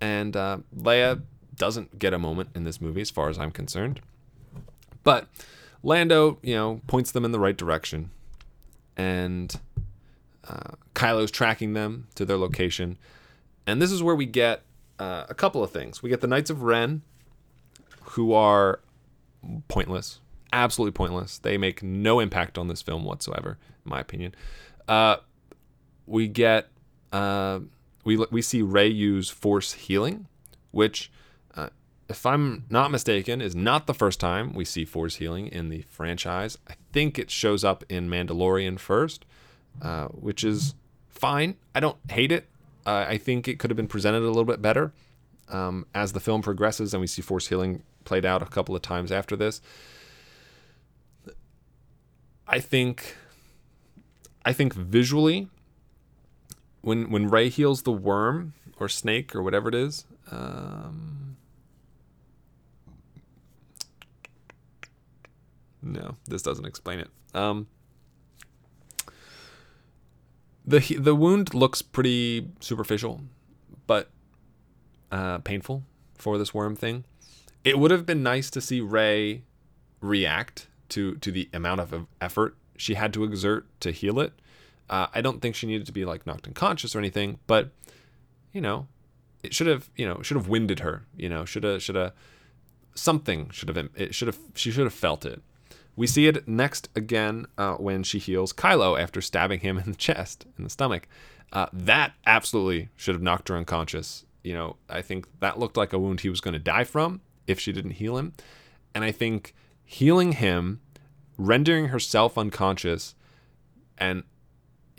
and 0.00 0.36
uh, 0.36 0.58
Leia 0.76 1.22
doesn't 1.56 1.98
get 1.98 2.14
a 2.14 2.18
moment 2.18 2.50
in 2.54 2.64
this 2.64 2.80
movie, 2.80 3.00
as 3.00 3.10
far 3.10 3.28
as 3.28 3.38
I'm 3.38 3.50
concerned. 3.50 4.00
But 5.02 5.28
Lando, 5.82 6.38
you 6.42 6.54
know, 6.54 6.80
points 6.86 7.12
them 7.12 7.24
in 7.24 7.32
the 7.32 7.40
right 7.40 7.56
direction, 7.56 8.10
and 8.96 9.54
uh, 10.48 10.74
Kylo's 10.94 11.30
tracking 11.30 11.74
them 11.74 12.08
to 12.14 12.24
their 12.24 12.36
location. 12.36 12.98
And 13.66 13.80
this 13.80 13.92
is 13.92 14.02
where 14.02 14.14
we 14.14 14.26
get 14.26 14.62
uh, 14.98 15.26
a 15.28 15.34
couple 15.34 15.62
of 15.62 15.70
things. 15.70 16.02
We 16.02 16.10
get 16.10 16.20
the 16.20 16.26
Knights 16.26 16.50
of 16.50 16.62
Ren, 16.62 17.02
who 18.02 18.32
are 18.32 18.80
pointless, 19.68 20.20
absolutely 20.52 20.92
pointless. 20.92 21.38
They 21.38 21.56
make 21.56 21.82
no 21.82 22.20
impact 22.20 22.58
on 22.58 22.68
this 22.68 22.82
film 22.82 23.04
whatsoever, 23.04 23.58
in 23.84 23.90
my 23.90 24.00
opinion. 24.00 24.34
Uh, 24.88 25.16
we 26.10 26.26
get 26.26 26.68
uh, 27.12 27.60
we 28.04 28.16
we 28.30 28.42
see 28.42 28.62
Rey 28.62 28.88
use 28.88 29.30
force 29.30 29.72
healing, 29.72 30.26
which 30.72 31.10
uh, 31.54 31.70
if 32.08 32.26
I'm 32.26 32.64
not 32.68 32.90
mistaken, 32.90 33.40
is 33.40 33.54
not 33.54 33.86
the 33.86 33.94
first 33.94 34.20
time 34.20 34.52
we 34.52 34.64
see 34.64 34.84
force 34.84 35.16
healing 35.16 35.46
in 35.46 35.68
the 35.68 35.82
franchise. 35.82 36.58
I 36.68 36.74
think 36.92 37.18
it 37.18 37.30
shows 37.30 37.64
up 37.64 37.84
in 37.88 38.10
Mandalorian 38.10 38.78
first, 38.78 39.24
uh, 39.80 40.08
which 40.08 40.42
is 40.42 40.74
fine. 41.08 41.56
I 41.74 41.80
don't 41.80 41.98
hate 42.10 42.32
it. 42.32 42.46
I 42.86 43.18
think 43.18 43.46
it 43.46 43.58
could 43.60 43.70
have 43.70 43.76
been 43.76 43.86
presented 43.86 44.22
a 44.22 44.26
little 44.26 44.44
bit 44.44 44.60
better 44.60 44.92
um, 45.48 45.86
as 45.94 46.12
the 46.12 46.18
film 46.18 46.42
progresses 46.42 46.92
and 46.92 47.00
we 47.00 47.06
see 47.06 47.22
force 47.22 47.46
healing 47.46 47.82
played 48.04 48.24
out 48.24 48.42
a 48.42 48.46
couple 48.46 48.74
of 48.74 48.82
times 48.82 49.12
after 49.12 49.36
this. 49.36 49.60
I 52.48 52.58
think, 52.58 53.16
I 54.44 54.52
think 54.52 54.74
visually, 54.74 55.48
when 56.82 57.10
when 57.10 57.28
Rey 57.28 57.48
heals 57.48 57.82
the 57.82 57.92
worm 57.92 58.54
or 58.78 58.88
snake 58.88 59.34
or 59.34 59.42
whatever 59.42 59.68
it 59.68 59.74
is. 59.74 60.06
Um, 60.30 61.36
no, 65.82 66.16
this 66.26 66.42
doesn't 66.42 66.66
explain 66.66 67.00
it. 67.00 67.08
Um, 67.34 67.66
the 70.66 70.78
the 70.96 71.14
wound 71.14 71.54
looks 71.54 71.82
pretty 71.82 72.48
superficial, 72.60 73.22
but 73.86 74.10
uh, 75.10 75.38
painful 75.38 75.84
for 76.14 76.38
this 76.38 76.54
worm 76.54 76.76
thing. 76.76 77.04
It 77.64 77.78
would 77.78 77.90
have 77.90 78.06
been 78.06 78.22
nice 78.22 78.50
to 78.50 78.60
see 78.60 78.80
Rey 78.80 79.42
react 80.00 80.68
to 80.90 81.16
to 81.16 81.30
the 81.30 81.48
amount 81.52 81.80
of 81.80 82.06
effort 82.20 82.56
she 82.76 82.94
had 82.94 83.12
to 83.12 83.24
exert 83.24 83.66
to 83.80 83.90
heal 83.90 84.18
it. 84.20 84.32
Uh, 84.90 85.06
I 85.14 85.20
don't 85.20 85.40
think 85.40 85.54
she 85.54 85.66
needed 85.66 85.86
to 85.86 85.92
be 85.92 86.04
like 86.04 86.26
knocked 86.26 86.46
unconscious 86.46 86.94
or 86.94 86.98
anything, 86.98 87.38
but 87.46 87.70
you 88.52 88.60
know, 88.60 88.88
it 89.42 89.54
should 89.54 89.68
have 89.68 89.88
you 89.96 90.06
know 90.06 90.20
should 90.20 90.36
have 90.36 90.48
winded 90.48 90.80
her. 90.80 91.06
You 91.16 91.28
know, 91.28 91.44
should 91.44 91.64
have 91.64 91.82
should 91.82 91.94
have 91.94 92.12
something 92.94 93.48
should 93.50 93.68
have 93.68 93.88
it 93.94 94.14
should 94.14 94.28
have 94.28 94.38
she 94.54 94.70
should 94.70 94.84
have 94.84 94.92
felt 94.92 95.24
it. 95.24 95.42
We 95.96 96.06
see 96.06 96.26
it 96.26 96.46
next 96.48 96.88
again 96.96 97.46
uh, 97.56 97.74
when 97.74 98.02
she 98.02 98.18
heals 98.18 98.52
Kylo 98.52 99.00
after 99.00 99.20
stabbing 99.20 99.60
him 99.60 99.78
in 99.84 99.92
the 99.92 99.96
chest, 99.96 100.44
in 100.58 100.64
the 100.64 100.70
stomach. 100.70 101.08
Uh, 101.52 101.66
that 101.72 102.12
absolutely 102.26 102.88
should 102.96 103.14
have 103.14 103.22
knocked 103.22 103.48
her 103.48 103.56
unconscious. 103.56 104.24
You 104.42 104.54
know, 104.54 104.76
I 104.88 105.02
think 105.02 105.26
that 105.40 105.58
looked 105.58 105.76
like 105.76 105.92
a 105.92 105.98
wound 105.98 106.20
he 106.20 106.30
was 106.30 106.40
going 106.40 106.52
to 106.54 106.60
die 106.60 106.84
from 106.84 107.20
if 107.46 107.60
she 107.60 107.72
didn't 107.72 107.92
heal 107.92 108.16
him. 108.16 108.32
And 108.94 109.04
I 109.04 109.12
think 109.12 109.54
healing 109.84 110.32
him, 110.32 110.80
rendering 111.36 111.88
herself 111.88 112.38
unconscious, 112.38 113.14
and, 113.98 114.22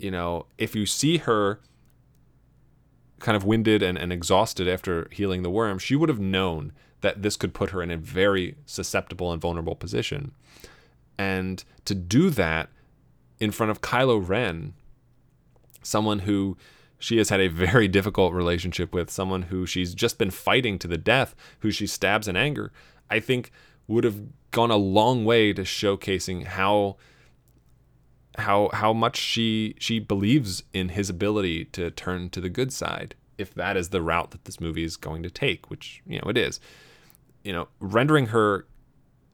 you 0.02 0.10
know, 0.10 0.46
if 0.58 0.74
you 0.74 0.84
see 0.84 1.18
her 1.18 1.60
kind 3.20 3.36
of 3.36 3.44
winded 3.44 3.82
and, 3.82 3.96
and 3.96 4.12
exhausted 4.12 4.68
after 4.68 5.08
healing 5.12 5.42
the 5.42 5.50
worm, 5.50 5.78
she 5.78 5.94
would 5.94 6.08
have 6.08 6.18
known 6.18 6.72
that 7.02 7.22
this 7.22 7.36
could 7.36 7.54
put 7.54 7.70
her 7.70 7.82
in 7.82 7.90
a 7.90 7.96
very 7.96 8.56
susceptible 8.66 9.32
and 9.32 9.40
vulnerable 9.40 9.76
position. 9.76 10.32
And 11.16 11.62
to 11.84 11.94
do 11.94 12.30
that 12.30 12.68
in 13.38 13.52
front 13.52 13.70
of 13.70 13.80
Kylo 13.80 14.28
Ren, 14.28 14.74
someone 15.82 16.20
who 16.20 16.56
she 16.98 17.18
has 17.18 17.28
had 17.28 17.40
a 17.40 17.48
very 17.48 17.86
difficult 17.86 18.32
relationship 18.32 18.92
with, 18.92 19.10
someone 19.10 19.42
who 19.42 19.66
she's 19.66 19.94
just 19.94 20.18
been 20.18 20.30
fighting 20.30 20.78
to 20.80 20.88
the 20.88 20.98
death, 20.98 21.34
who 21.60 21.70
she 21.70 21.86
stabs 21.86 22.26
in 22.26 22.36
anger, 22.36 22.72
I 23.08 23.20
think 23.20 23.52
would 23.86 24.04
have 24.04 24.20
gone 24.50 24.70
a 24.70 24.76
long 24.76 25.24
way 25.24 25.52
to 25.52 25.62
showcasing 25.62 26.44
how 26.44 26.96
how 28.38 28.70
how 28.72 28.92
much 28.92 29.16
she 29.16 29.74
she 29.78 29.98
believes 29.98 30.62
in 30.72 30.90
his 30.90 31.10
ability 31.10 31.66
to 31.66 31.90
turn 31.90 32.30
to 32.30 32.40
the 32.40 32.48
good 32.48 32.72
side 32.72 33.14
if 33.38 33.54
that 33.54 33.76
is 33.76 33.90
the 33.90 34.02
route 34.02 34.30
that 34.30 34.44
this 34.44 34.60
movie 34.60 34.84
is 34.84 34.96
going 34.96 35.22
to 35.22 35.30
take 35.30 35.70
which 35.70 36.02
you 36.06 36.18
know 36.18 36.30
it 36.30 36.38
is. 36.38 36.60
You 37.42 37.52
know 37.52 37.68
rendering 37.80 38.26
her 38.26 38.66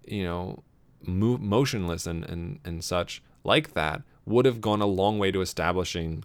you 0.06 0.24
know 0.24 0.62
mo- 1.02 1.38
motionless 1.38 2.06
and, 2.06 2.24
and 2.24 2.60
and 2.64 2.82
such 2.82 3.22
like 3.44 3.74
that 3.74 4.02
would 4.24 4.44
have 4.44 4.60
gone 4.60 4.82
a 4.82 4.86
long 4.86 5.18
way 5.18 5.30
to 5.30 5.40
establishing 5.40 6.24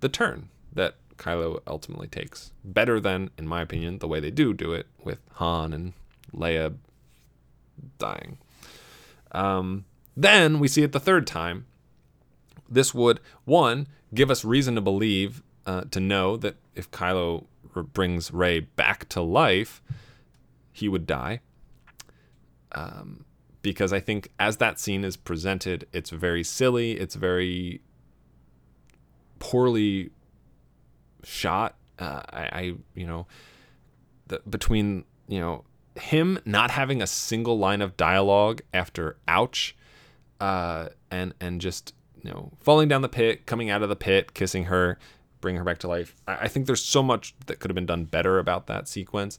the 0.00 0.08
turn 0.08 0.48
that 0.72 0.94
Kylo 1.18 1.60
ultimately 1.66 2.08
takes. 2.08 2.52
Better 2.64 3.00
than 3.00 3.30
in 3.36 3.46
my 3.46 3.62
opinion 3.62 3.98
the 3.98 4.08
way 4.08 4.20
they 4.20 4.30
do 4.30 4.54
do 4.54 4.72
it 4.72 4.86
with 5.02 5.20
Han 5.34 5.72
and 5.72 5.92
Leia 6.34 6.76
dying. 7.98 8.38
Um, 9.32 9.84
then 10.16 10.58
we 10.58 10.68
see 10.68 10.82
it 10.82 10.92
the 10.92 11.00
third 11.00 11.26
time 11.26 11.66
this 12.70 12.94
would 12.94 13.20
one 13.44 13.88
give 14.14 14.30
us 14.30 14.44
reason 14.44 14.74
to 14.76 14.80
believe 14.80 15.42
uh, 15.66 15.82
to 15.90 16.00
know 16.00 16.36
that 16.36 16.56
if 16.74 16.90
Kylo 16.90 17.46
brings 17.92 18.32
Rey 18.32 18.60
back 18.60 19.08
to 19.10 19.20
life, 19.20 19.82
he 20.72 20.88
would 20.88 21.06
die. 21.06 21.40
Um, 22.72 23.24
because 23.62 23.92
I 23.92 24.00
think 24.00 24.30
as 24.38 24.56
that 24.58 24.78
scene 24.78 25.04
is 25.04 25.16
presented, 25.16 25.86
it's 25.92 26.10
very 26.10 26.42
silly. 26.42 26.92
It's 26.92 27.14
very 27.14 27.82
poorly 29.38 30.10
shot. 31.24 31.76
Uh, 31.98 32.22
I, 32.30 32.42
I, 32.42 32.72
you 32.94 33.06
know, 33.06 33.26
the, 34.28 34.40
between 34.48 35.04
you 35.28 35.40
know 35.40 35.64
him 35.96 36.38
not 36.44 36.70
having 36.70 37.02
a 37.02 37.06
single 37.06 37.58
line 37.58 37.82
of 37.82 37.96
dialogue 37.96 38.62
after 38.72 39.18
"ouch," 39.28 39.76
uh, 40.40 40.88
and 41.10 41.34
and 41.40 41.60
just 41.60 41.92
you 42.22 42.30
know, 42.30 42.52
falling 42.60 42.88
down 42.88 43.02
the 43.02 43.08
pit, 43.08 43.46
coming 43.46 43.70
out 43.70 43.82
of 43.82 43.88
the 43.88 43.96
pit, 43.96 44.34
kissing 44.34 44.64
her, 44.64 44.98
bringing 45.40 45.58
her 45.58 45.64
back 45.64 45.78
to 45.78 45.88
life. 45.88 46.14
I, 46.26 46.36
I 46.42 46.48
think 46.48 46.66
there's 46.66 46.84
so 46.84 47.02
much 47.02 47.34
that 47.46 47.58
could 47.60 47.70
have 47.70 47.74
been 47.74 47.86
done 47.86 48.04
better 48.04 48.38
about 48.38 48.66
that 48.66 48.88
sequence. 48.88 49.38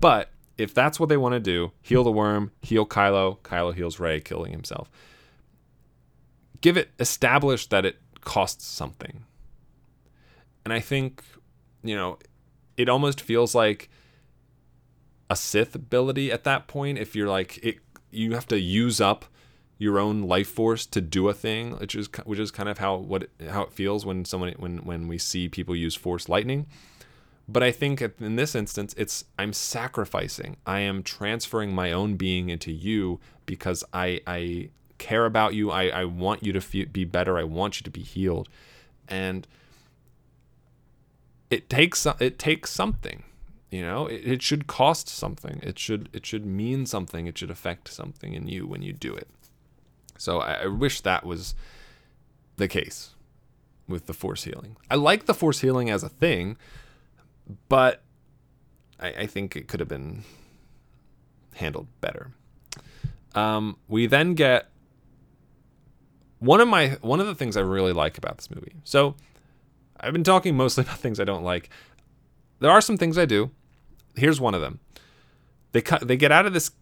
But 0.00 0.30
if 0.58 0.74
that's 0.74 0.98
what 0.98 1.08
they 1.08 1.16
want 1.16 1.34
to 1.34 1.40
do, 1.40 1.72
heal 1.82 2.04
the 2.04 2.10
worm, 2.10 2.52
heal 2.62 2.86
Kylo, 2.86 3.38
Kylo 3.38 3.74
heals 3.74 4.00
Rey, 4.00 4.20
killing 4.20 4.52
himself. 4.52 4.90
Give 6.60 6.76
it 6.76 6.90
establish 6.98 7.66
that 7.68 7.84
it 7.84 7.96
costs 8.20 8.66
something. 8.66 9.24
And 10.64 10.74
I 10.74 10.80
think, 10.80 11.22
you 11.82 11.96
know, 11.96 12.18
it 12.76 12.88
almost 12.88 13.20
feels 13.20 13.54
like 13.54 13.88
a 15.30 15.36
Sith 15.36 15.74
ability 15.74 16.30
at 16.30 16.44
that 16.44 16.66
point. 16.66 16.98
If 16.98 17.16
you're 17.16 17.28
like 17.28 17.58
it, 17.62 17.78
you 18.10 18.34
have 18.34 18.46
to 18.48 18.60
use 18.60 19.00
up 19.00 19.24
your 19.80 19.98
own 19.98 20.20
life 20.20 20.48
force 20.48 20.84
to 20.84 21.00
do 21.00 21.26
a 21.30 21.32
thing, 21.32 21.72
which 21.78 21.94
is 21.94 22.08
which 22.24 22.38
is 22.38 22.50
kind 22.50 22.68
of 22.68 22.76
how 22.78 22.96
what 22.96 23.28
how 23.48 23.62
it 23.62 23.72
feels 23.72 24.04
when 24.04 24.26
someone 24.26 24.52
when 24.58 24.76
when 24.84 25.08
we 25.08 25.16
see 25.16 25.48
people 25.48 25.74
use 25.74 25.94
force 25.96 26.28
lightning. 26.28 26.66
But 27.48 27.62
I 27.62 27.72
think 27.72 28.02
in 28.02 28.36
this 28.36 28.54
instance, 28.54 28.94
it's 28.98 29.24
I'm 29.38 29.54
sacrificing. 29.54 30.58
I 30.66 30.80
am 30.80 31.02
transferring 31.02 31.74
my 31.74 31.92
own 31.92 32.16
being 32.16 32.50
into 32.50 32.70
you 32.70 33.20
because 33.46 33.82
I 33.94 34.20
I 34.26 34.68
care 34.98 35.24
about 35.24 35.54
you. 35.54 35.70
I 35.70 35.84
I 35.88 36.04
want 36.04 36.44
you 36.44 36.52
to 36.52 36.60
feel, 36.60 36.86
be 36.86 37.06
better. 37.06 37.38
I 37.38 37.44
want 37.44 37.80
you 37.80 37.84
to 37.84 37.90
be 37.90 38.02
healed, 38.02 38.50
and 39.08 39.48
it 41.48 41.70
takes 41.70 42.06
it 42.20 42.38
takes 42.38 42.70
something. 42.70 43.22
You 43.70 43.80
know, 43.80 44.08
it, 44.08 44.26
it 44.26 44.42
should 44.42 44.66
cost 44.66 45.08
something. 45.08 45.58
It 45.62 45.78
should 45.78 46.10
it 46.12 46.26
should 46.26 46.44
mean 46.44 46.84
something. 46.84 47.26
It 47.26 47.38
should 47.38 47.50
affect 47.50 47.88
something 47.88 48.34
in 48.34 48.46
you 48.46 48.66
when 48.66 48.82
you 48.82 48.92
do 48.92 49.14
it. 49.14 49.28
So 50.20 50.40
I, 50.40 50.52
I 50.52 50.66
wish 50.66 51.00
that 51.00 51.24
was 51.24 51.54
the 52.56 52.68
case 52.68 53.14
with 53.88 54.04
the 54.04 54.12
force 54.12 54.44
healing. 54.44 54.76
I 54.90 54.96
like 54.96 55.24
the 55.24 55.32
force 55.32 55.60
healing 55.60 55.88
as 55.88 56.02
a 56.02 56.10
thing, 56.10 56.58
but 57.70 58.02
I, 59.00 59.08
I 59.08 59.26
think 59.26 59.56
it 59.56 59.66
could 59.66 59.80
have 59.80 59.88
been 59.88 60.24
handled 61.54 61.86
better. 62.02 62.32
Um, 63.34 63.78
we 63.88 64.06
then 64.06 64.34
get 64.34 64.68
one 66.38 66.60
of 66.60 66.68
my 66.68 66.98
one 67.00 67.20
of 67.20 67.26
the 67.26 67.34
things 67.34 67.56
I 67.56 67.60
really 67.60 67.94
like 67.94 68.18
about 68.18 68.36
this 68.36 68.50
movie. 68.50 68.74
So 68.84 69.14
I've 69.98 70.12
been 70.12 70.22
talking 70.22 70.54
mostly 70.54 70.84
about 70.84 70.98
things 70.98 71.18
I 71.18 71.24
don't 71.24 71.44
like. 71.44 71.70
There 72.58 72.70
are 72.70 72.82
some 72.82 72.98
things 72.98 73.16
I 73.16 73.24
do. 73.24 73.52
Here's 74.16 74.38
one 74.38 74.54
of 74.54 74.60
them. 74.60 74.80
They 75.72 75.80
cut 75.80 76.06
they 76.06 76.18
get 76.18 76.30
out 76.30 76.44
of 76.44 76.52
this 76.52 76.72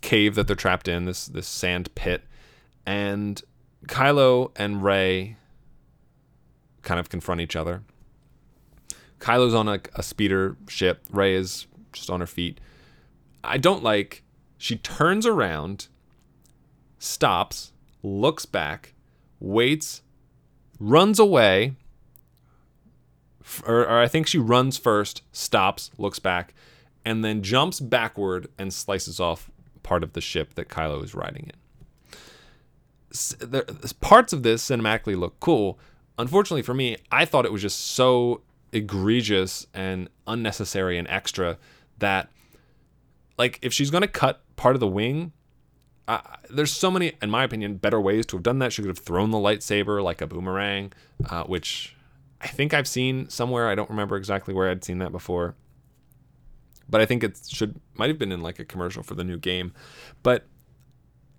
cave 0.00 0.36
that 0.36 0.46
they're 0.46 0.54
trapped 0.54 0.86
in, 0.86 1.06
this 1.06 1.26
this 1.26 1.48
sand 1.48 1.92
pit, 1.96 2.22
and 2.86 3.40
Kylo 3.86 4.50
and 4.56 4.82
Rey 4.82 5.36
kind 6.82 7.00
of 7.00 7.08
confront 7.08 7.40
each 7.40 7.56
other. 7.56 7.82
Kylo's 9.18 9.54
on 9.54 9.68
a, 9.68 9.80
a 9.94 10.02
speeder 10.02 10.56
ship. 10.68 11.04
Rey 11.10 11.34
is 11.34 11.66
just 11.92 12.10
on 12.10 12.20
her 12.20 12.26
feet. 12.26 12.60
I 13.42 13.58
don't 13.58 13.82
like. 13.82 14.22
She 14.58 14.76
turns 14.76 15.26
around, 15.26 15.88
stops, 16.98 17.72
looks 18.02 18.46
back, 18.46 18.94
waits, 19.40 20.02
runs 20.78 21.18
away. 21.18 21.74
Or, 23.66 23.80
or 23.82 24.00
I 24.00 24.08
think 24.08 24.26
she 24.26 24.38
runs 24.38 24.78
first, 24.78 25.22
stops, 25.32 25.90
looks 25.98 26.18
back, 26.18 26.54
and 27.04 27.22
then 27.22 27.42
jumps 27.42 27.78
backward 27.80 28.48
and 28.58 28.72
slices 28.72 29.20
off 29.20 29.50
part 29.82 30.02
of 30.02 30.14
the 30.14 30.22
ship 30.22 30.54
that 30.54 30.68
Kylo 30.68 31.04
is 31.04 31.14
riding 31.14 31.44
in 31.44 31.63
there, 33.40 33.64
parts 34.00 34.32
of 34.32 34.42
this 34.42 34.68
cinematically 34.68 35.16
look 35.16 35.38
cool. 35.40 35.78
Unfortunately 36.18 36.62
for 36.62 36.74
me, 36.74 36.96
I 37.10 37.24
thought 37.24 37.44
it 37.44 37.52
was 37.52 37.62
just 37.62 37.80
so 37.80 38.42
egregious 38.72 39.66
and 39.72 40.08
unnecessary 40.26 40.98
and 40.98 41.06
extra 41.08 41.58
that 41.98 42.28
like 43.38 43.58
if 43.62 43.72
she's 43.72 43.90
gonna 43.90 44.08
cut 44.08 44.42
part 44.56 44.76
of 44.76 44.80
the 44.80 44.86
wing, 44.88 45.32
there's 46.50 46.72
so 46.72 46.90
many, 46.90 47.12
in 47.22 47.30
my 47.30 47.44
opinion, 47.44 47.76
better 47.76 48.00
ways 48.00 48.26
to 48.26 48.36
have 48.36 48.42
done 48.42 48.58
that. 48.58 48.72
She 48.72 48.82
could 48.82 48.88
have 48.88 48.98
thrown 48.98 49.30
the 49.30 49.38
lightsaber 49.38 50.02
like 50.02 50.20
a 50.20 50.26
boomerang, 50.26 50.92
uh, 51.30 51.44
which 51.44 51.96
I 52.40 52.48
think 52.48 52.74
I've 52.74 52.88
seen 52.88 53.28
somewhere. 53.28 53.68
I 53.68 53.74
don't 53.74 53.88
remember 53.90 54.16
exactly 54.16 54.52
where 54.54 54.70
I'd 54.70 54.84
seen 54.84 54.98
that 54.98 55.12
before, 55.12 55.54
but 56.88 57.00
I 57.00 57.06
think 57.06 57.24
it 57.24 57.40
should 57.48 57.80
might 57.94 58.08
have 58.08 58.18
been 58.18 58.32
in 58.32 58.42
like 58.42 58.58
a 58.58 58.64
commercial 58.64 59.02
for 59.02 59.14
the 59.14 59.24
new 59.24 59.38
game. 59.38 59.72
But 60.22 60.46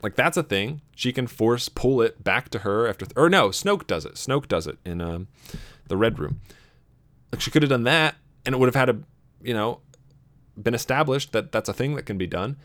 like 0.05 0.13
that's 0.13 0.37
a 0.37 0.43
thing. 0.43 0.81
She 0.95 1.11
can 1.11 1.25
force 1.25 1.67
pull 1.67 1.99
it 1.99 2.23
back 2.23 2.49
to 2.49 2.59
her 2.59 2.87
after, 2.87 3.07
or 3.15 3.27
no, 3.27 3.49
Snoke 3.49 3.87
does 3.87 4.05
it. 4.05 4.13
Snoke 4.13 4.47
does 4.47 4.67
it 4.67 4.77
in 4.85 5.01
um, 5.01 5.27
the 5.87 5.97
Red 5.97 6.19
Room. 6.19 6.41
Like 7.31 7.41
she 7.41 7.49
could 7.49 7.63
have 7.63 7.71
done 7.71 7.85
that, 7.85 8.13
and 8.45 8.53
it 8.53 8.59
would 8.59 8.67
have 8.67 8.75
had 8.75 8.89
a, 8.89 8.99
you 9.41 9.55
know, 9.55 9.79
been 10.61 10.75
established 10.75 11.31
that 11.31 11.51
that's 11.51 11.69
a 11.69 11.73
thing 11.73 11.95
that 11.95 12.03
can 12.03 12.19
be 12.19 12.27
done. 12.27 12.57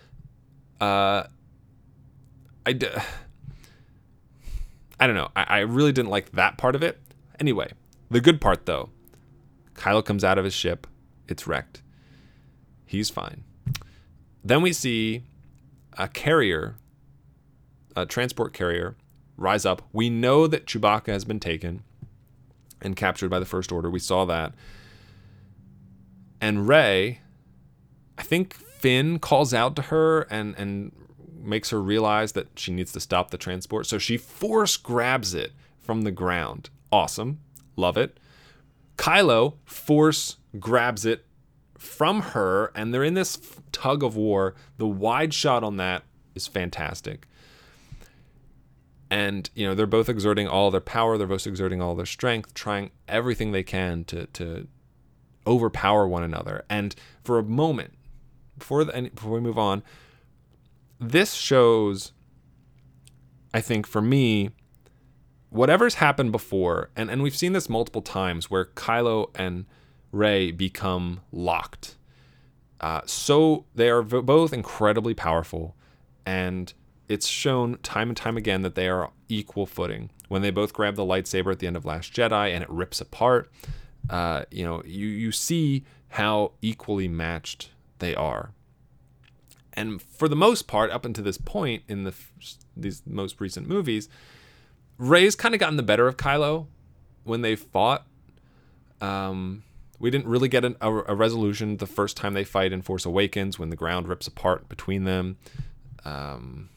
Uh, 0.83 1.23
I, 2.67 2.75
d- 2.75 2.89
I 5.01 5.07
don't 5.07 5.17
know. 5.17 5.31
I, 5.35 5.45
I 5.45 5.59
really 5.61 5.93
didn't 5.93 6.11
like 6.11 6.33
that 6.33 6.59
part 6.59 6.75
of 6.75 6.83
it. 6.83 7.01
Anyway, 7.41 7.73
the 8.11 8.21
good 8.21 8.43
part 8.43 8.67
though, 8.67 8.91
Kylo 9.77 10.05
comes 10.05 10.25
out 10.25 10.37
of 10.37 10.45
his 10.45 10.53
ship. 10.53 10.87
It's 11.27 11.47
wrecked. 11.47 11.81
He's 12.85 13.09
fine. 13.09 13.45
Then 14.45 14.61
we 14.61 14.75
see 14.75 15.23
a 15.97 16.07
carrier, 16.07 16.77
a 18.01 18.07
transport 18.07 18.53
carrier, 18.53 18.97
rise 19.37 19.65
up. 19.65 19.83
We 19.93 20.11
know 20.11 20.47
that 20.47 20.67
Chewbacca 20.67 21.09
has 21.09 21.25
been 21.25 21.41
taken 21.41 21.83
and 22.81 22.97
captured 22.97 23.31
by 23.31 23.39
the 23.39 23.47
First 23.47 23.73
Order. 23.73 23.91
We 23.91 23.99
saw 23.99 24.25
that. 24.25 24.55
And 26.41 26.67
Rey, 26.67 27.21
I 28.17 28.23
think 28.23 28.55
Finn 28.55 29.19
calls 29.19 29.53
out 29.53 29.77
to 29.77 29.83
her 29.83 30.23
and 30.23 30.55
and 30.57 30.93
makes 31.43 31.71
her 31.71 31.81
realize 31.81 32.33
that 32.33 32.49
she 32.57 32.73
needs 32.73 32.93
to 32.93 33.01
stop 33.01 33.31
the 33.31 33.39
transport. 33.39 33.87
So 33.87 33.99
she 33.99 34.17
force 34.17 34.77
grabs 34.77 35.35
it 35.35 35.53
from 35.79 36.03
the 36.03 36.11
ground. 36.11 36.71
Awesome. 36.93 37.41
Love 37.77 37.97
it. 37.97 38.19
Kylo 38.97 39.55
force 39.65 40.37
grabs 40.59 41.07
it 41.07 41.25
from 41.79 42.21
her 42.21 42.71
and 42.75 42.93
they're 42.93 43.05
in 43.05 43.15
this 43.15 43.39
tug 43.73 44.03
of 44.03 44.17
war. 44.17 44.55
The 44.77 44.87
wide 44.87 45.33
shot 45.33 45.65
on 45.65 45.79
that 45.79 46.03
is 46.35 46.47
fantastic. 46.47 47.27
And 49.11 49.51
you 49.55 49.67
know, 49.67 49.75
they're 49.75 49.87
both 49.87 50.09
exerting 50.09 50.47
all 50.47 50.71
their 50.71 50.81
power, 50.81 51.19
they're 51.19 51.27
both 51.27 51.47
exerting 51.47 51.83
all 51.83 51.95
their 51.95 52.07
strength, 52.07 52.55
trying 52.55 52.91
everything 53.09 53.53
they 53.53 53.65
can 53.65 54.05
to 54.05 54.27
to 54.27 54.69
overpower 55.47 56.07
one 56.07 56.23
another. 56.23 56.65
And 56.69 56.95
for 57.25 57.39
a 57.39 57.43
moment, 57.43 57.95
before 58.59 58.85
the, 58.85 59.11
before 59.15 59.33
we 59.33 59.41
move 59.41 59.59
on, 59.59 59.83
this 61.01 61.35
shows, 61.35 62.13
I 63.53 63.61
think, 63.61 63.87
for 63.87 64.03
me, 64.03 64.51
whatever's 65.49 65.95
happened 65.95 66.31
before, 66.31 66.91
and, 66.95 67.11
and 67.11 67.23
we've 67.23 67.37
seen 67.37 67.53
this 67.53 67.69
multiple 67.69 68.03
times 68.03 68.51
where 68.51 68.67
Kylo 68.67 69.31
and 69.35 69.67
Rey 70.13 70.53
become 70.53 71.21
locked. 71.33 71.97
Uh, 72.81 73.01
so 73.05 73.67
they 73.75 73.91
are 73.91 74.03
v- 74.03 74.21
both 74.21 74.53
incredibly 74.53 75.15
powerful, 75.15 75.75
and 76.25 76.73
it's 77.11 77.27
shown 77.27 77.77
time 77.83 78.09
and 78.09 78.17
time 78.17 78.37
again 78.37 78.63
that 78.63 78.75
they 78.75 78.89
are 78.89 79.11
equal 79.29 79.67
footing. 79.67 80.11
When 80.29 80.43
they 80.43 80.51
both 80.51 80.73
grab 80.73 80.95
the 80.95 81.03
lightsaber 81.03 81.53
at 81.53 81.59
the 81.59 81.67
end 81.67 81.77
of 81.77 81.85
Last 81.85 82.13
Jedi 82.13 82.55
and 82.55 82.63
it 82.63 82.71
rips 82.71 83.01
apart, 83.01 83.51
uh, 84.09 84.45
you 84.51 84.65
know, 84.65 84.83
you, 84.87 85.09
you 85.09 85.33
see 85.33 85.85
how 86.09 86.53
equally 86.63 87.09
matched 87.09 87.71
they 87.99 88.15
are 88.15 88.53
and 89.73 90.03
for 90.03 90.29
the 90.29 90.37
most 90.37 90.67
part, 90.67 90.91
up 90.91 91.05
until 91.05 91.25
this 91.25 91.39
point 91.39 91.83
in 91.89 92.05
the 92.05 92.15
these 92.77 93.03
most 93.07 93.41
recent 93.41 93.69
movies, 93.69 94.09
Rey's 94.99 95.35
kind 95.35 95.55
of 95.55 95.61
gotten 95.61 95.77
the 95.77 95.83
better 95.83 96.07
of 96.07 96.17
Kylo 96.17 96.67
when 97.25 97.43
they 97.43 97.57
fought. 97.57 98.07
Um, 99.01 99.63
we 99.99 100.11
didn't 100.11 100.27
really 100.27 100.49
get 100.49 100.65
an, 100.65 100.77
a, 100.81 100.93
a, 100.93 101.15
resolution 101.15 101.79
the 101.79 101.87
first 101.87 102.17
time 102.19 102.35
they 102.35 102.45
fight 102.45 102.71
in 102.71 102.83
Force 102.83 103.07
Awakens 103.07 103.59
when 103.59 103.71
the 103.71 103.77
ground 103.77 104.09
rips 104.09 104.27
apart 104.27 104.69
between 104.69 105.05
them. 105.05 105.39
Um, 106.05 106.69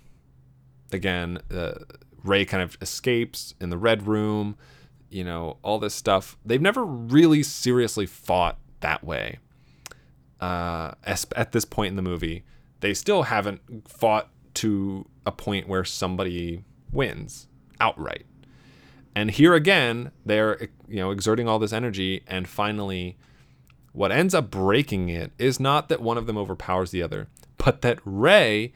again, 0.93 1.39
uh, 1.53 1.73
Rey 2.23 2.45
kind 2.45 2.63
of 2.63 2.77
escapes 2.81 3.53
in 3.59 3.69
the 3.69 3.77
Red 3.77 4.07
Room. 4.07 4.55
You 5.09 5.23
know, 5.23 5.57
all 5.61 5.77
this 5.77 5.93
stuff. 5.93 6.37
They've 6.43 6.61
never 6.61 6.83
really 6.83 7.43
seriously 7.43 8.05
fought 8.05 8.57
that 8.79 9.03
way. 9.03 9.37
Uh, 10.39 10.91
at 11.05 11.51
this 11.51 11.65
point 11.65 11.91
in 11.91 11.95
the 11.95 12.01
movie, 12.01 12.43
they 12.81 12.93
still 12.93 13.23
haven't 13.23 13.61
fought 13.87 14.29
to 14.55 15.07
a 15.25 15.31
point 15.31 15.67
where 15.67 15.85
somebody 15.85 16.63
wins 16.91 17.47
outright. 17.79 18.25
And 19.15 19.31
here 19.31 19.53
again, 19.53 20.11
they're 20.25 20.69
you 20.87 20.97
know 20.97 21.11
exerting 21.11 21.47
all 21.47 21.59
this 21.59 21.73
energy, 21.73 22.23
and 22.27 22.47
finally, 22.47 23.17
what 23.91 24.11
ends 24.11 24.33
up 24.33 24.49
breaking 24.49 25.09
it 25.09 25.31
is 25.37 25.59
not 25.59 25.87
that 25.89 26.01
one 26.01 26.17
of 26.17 26.25
them 26.25 26.37
overpowers 26.37 26.91
the 26.91 27.03
other, 27.03 27.27
but 27.57 27.81
that 27.81 27.99
Rey, 28.03 28.73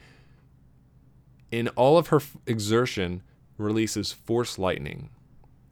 in 1.50 1.68
all 1.68 1.98
of 1.98 2.08
her 2.08 2.20
exertion, 2.46 3.22
releases 3.56 4.12
force 4.12 4.58
lightning 4.58 5.10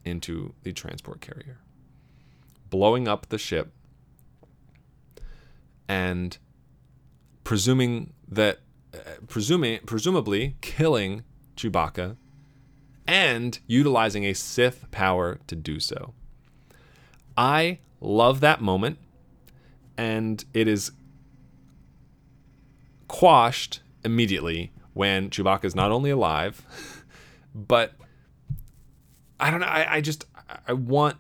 into 0.05 0.55
the 0.63 0.73
transport 0.73 1.21
carrier, 1.21 1.59
blowing 2.71 3.07
up 3.07 3.29
the 3.29 3.39
ship 3.39 3.73
and 5.89 6.39
presuming 7.45 8.13
that, 8.29 8.59
uh, 8.93 8.99
presuming 9.29 9.79
presumably 9.87 10.57
killing 10.61 11.23
Chewbacca, 11.57 12.17
and 13.07 13.61
utilizing 13.67 14.25
a 14.25 14.33
Sith 14.35 14.91
power 14.91 15.39
to 15.47 15.55
do 15.55 15.79
so. 15.79 16.13
I 17.37 17.79
love 18.01 18.41
that 18.41 18.61
moment, 18.61 18.99
and 19.97 20.45
it 20.53 20.67
is 20.67 20.91
quashed 23.07 23.81
immediately 24.05 24.73
when 24.97 25.29
Chewbacca 25.29 25.67
is 25.67 25.75
not 25.75 25.91
only 25.91 26.09
alive, 26.09 26.63
but 27.55 27.93
I 29.39 29.51
don't 29.51 29.61
know. 29.61 29.67
I, 29.67 29.97
I 29.97 30.01
just 30.01 30.25
I 30.67 30.73
want. 30.73 31.19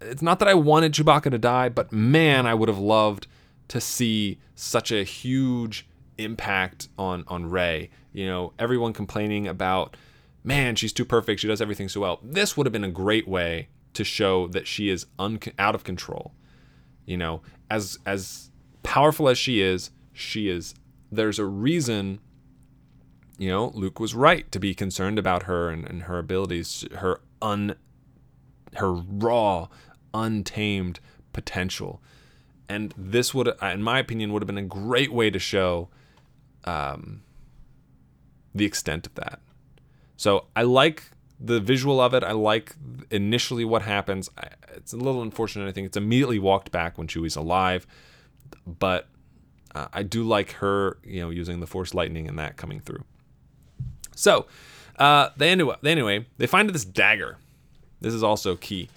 It's 0.00 0.22
not 0.22 0.38
that 0.38 0.46
I 0.46 0.54
wanted 0.54 0.92
Chewbacca 0.92 1.32
to 1.32 1.38
die, 1.38 1.68
but 1.68 1.90
man, 1.92 2.46
I 2.46 2.54
would 2.54 2.68
have 2.68 2.78
loved 2.78 3.26
to 3.68 3.80
see 3.80 4.38
such 4.54 4.92
a 4.92 5.02
huge 5.02 5.88
impact 6.16 6.88
on 6.96 7.24
on 7.26 7.50
Rey. 7.50 7.90
You 8.12 8.26
know, 8.26 8.52
everyone 8.56 8.92
complaining 8.92 9.48
about, 9.48 9.96
man, 10.44 10.76
she's 10.76 10.92
too 10.92 11.04
perfect. 11.04 11.40
She 11.40 11.48
does 11.48 11.60
everything 11.60 11.88
so 11.88 12.00
well. 12.00 12.20
This 12.22 12.56
would 12.56 12.66
have 12.66 12.72
been 12.72 12.84
a 12.84 12.90
great 12.90 13.26
way 13.26 13.66
to 13.94 14.04
show 14.04 14.46
that 14.48 14.68
she 14.68 14.90
is 14.90 15.06
un- 15.18 15.40
out 15.58 15.74
of 15.74 15.82
control. 15.82 16.34
You 17.04 17.16
know, 17.16 17.42
as 17.68 17.98
as 18.06 18.52
powerful 18.84 19.28
as 19.28 19.38
she 19.38 19.60
is, 19.60 19.90
she 20.12 20.48
is. 20.48 20.76
There's 21.10 21.38
a 21.38 21.44
reason. 21.44 22.20
You 23.38 23.50
know, 23.50 23.70
Luke 23.74 24.00
was 24.00 24.14
right 24.14 24.50
to 24.50 24.58
be 24.58 24.74
concerned 24.74 25.18
about 25.18 25.42
her 25.44 25.68
and, 25.68 25.86
and 25.86 26.02
her 26.04 26.18
abilities, 26.18 26.86
her 26.96 27.20
un, 27.42 27.76
her 28.76 28.92
raw, 28.92 29.68
untamed 30.14 31.00
potential 31.34 32.00
and 32.68 32.92
this 32.96 33.32
would, 33.34 33.48
in 33.62 33.82
my 33.82 33.98
opinion, 33.98 34.32
would 34.32 34.42
have 34.42 34.46
been 34.46 34.58
a 34.58 34.62
great 34.62 35.12
way 35.12 35.30
to 35.30 35.38
show 35.38 35.88
um, 36.64 37.22
the 38.54 38.64
extent 38.64 39.06
of 39.06 39.14
that. 39.14 39.40
So 40.16 40.46
I 40.56 40.62
like 40.62 41.04
the 41.38 41.60
visual 41.60 42.00
of 42.00 42.14
it. 42.14 42.24
I 42.24 42.32
like 42.32 42.74
initially 43.10 43.64
what 43.64 43.82
happens. 43.82 44.30
It's 44.74 44.92
a 44.92 44.96
little 44.96 45.22
unfortunate. 45.22 45.68
I 45.68 45.72
think 45.72 45.86
it's 45.86 45.96
immediately 45.96 46.38
walked 46.38 46.72
back 46.72 46.98
when 46.98 47.06
Chewie's 47.06 47.36
alive, 47.36 47.86
but 48.66 49.08
uh, 49.76 49.88
I 49.92 50.02
do 50.02 50.24
like 50.24 50.52
her, 50.52 50.96
you 51.04 51.20
know, 51.20 51.28
using 51.28 51.60
the 51.60 51.66
Force 51.66 51.92
lightning 51.92 52.26
and 52.28 52.38
that 52.38 52.56
coming 52.56 52.80
through. 52.80 53.04
So 54.14 54.46
uh, 54.98 55.28
they 55.36 55.50
anyway, 55.50 55.76
they 55.82 55.92
anyway 55.92 56.26
they 56.38 56.46
find 56.46 56.70
this 56.70 56.84
dagger. 56.84 57.36
This 58.00 58.14
is 58.14 58.22
also 58.22 58.56
key. 58.56 58.88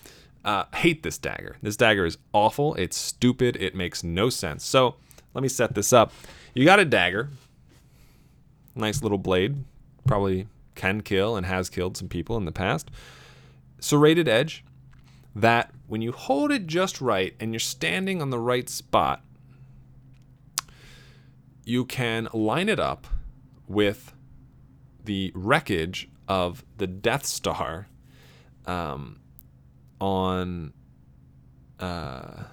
Uh, 0.46 0.64
hate 0.74 1.04
this 1.04 1.18
dagger. 1.18 1.58
This 1.62 1.76
dagger 1.76 2.06
is 2.06 2.18
awful. 2.32 2.76
It's 2.76 2.96
stupid. 2.96 3.58
It 3.58 3.76
makes 3.76 4.04
no 4.06 4.30
sense. 4.30 4.64
So 4.64 4.96
let 5.34 5.42
me 5.42 5.50
set 5.50 5.76
this 5.76 5.92
up. 5.92 6.14
You 6.54 6.64
got 6.64 6.80
a 6.80 6.86
dagger. 6.86 7.30
Nice 8.74 9.04
little 9.04 9.18
blade. 9.18 9.66
Probably 10.08 10.48
can 10.76 11.02
kill 11.02 11.36
and 11.36 11.46
has 11.46 11.70
killed 11.70 11.98
some 11.98 12.08
people 12.08 12.38
in 12.38 12.46
the 12.46 12.54
past. 12.54 12.90
Serrated 13.82 14.30
edge 14.30 14.64
that 15.36 15.74
when 15.88 16.02
you 16.02 16.14
hold 16.14 16.52
it 16.54 16.68
just 16.68 17.02
right 17.02 17.36
and 17.38 17.52
you're 17.52 17.60
standing 17.60 18.22
on 18.22 18.30
the 18.30 18.40
right 18.40 18.70
spot, 18.70 19.22
you 21.70 21.86
can 21.86 22.28
line 22.34 22.68
it 22.68 22.80
up 22.80 23.06
with 23.68 24.12
the 25.06 25.32
wreckage 25.36 26.10
of 26.28 26.66
the 26.78 26.88
Death 26.88 27.26
Star 27.26 27.88
um, 28.66 29.20
on. 30.02 30.74
Uh, 31.80 32.44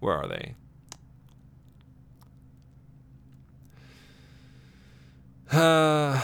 where 0.00 0.14
are 0.14 0.26
they? 0.26 0.54
Uh, 5.52 6.20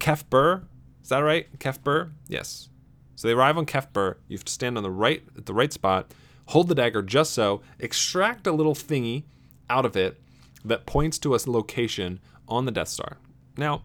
Kef 0.00 0.28
Bir, 0.30 0.62
is 1.02 1.10
that 1.10 1.18
right? 1.18 1.46
Kef 1.58 1.82
Bir? 1.84 2.10
Yes. 2.26 2.70
So 3.16 3.28
they 3.28 3.34
arrive 3.34 3.58
on 3.58 3.66
Kef 3.66 3.92
Bir. 3.92 4.16
You 4.28 4.38
have 4.38 4.44
to 4.46 4.52
stand 4.52 4.78
on 4.78 4.82
the 4.82 4.90
right 4.90 5.22
at 5.36 5.44
the 5.44 5.54
right 5.54 5.72
spot 5.72 6.10
hold 6.48 6.68
the 6.68 6.74
dagger 6.74 7.02
just 7.02 7.34
so, 7.34 7.60
extract 7.78 8.46
a 8.46 8.52
little 8.52 8.74
thingy 8.74 9.24
out 9.68 9.84
of 9.84 9.96
it 9.96 10.18
that 10.64 10.86
points 10.86 11.18
to 11.18 11.34
a 11.34 11.38
location 11.46 12.20
on 12.48 12.64
the 12.64 12.72
Death 12.72 12.88
Star. 12.88 13.18
Now, 13.56 13.82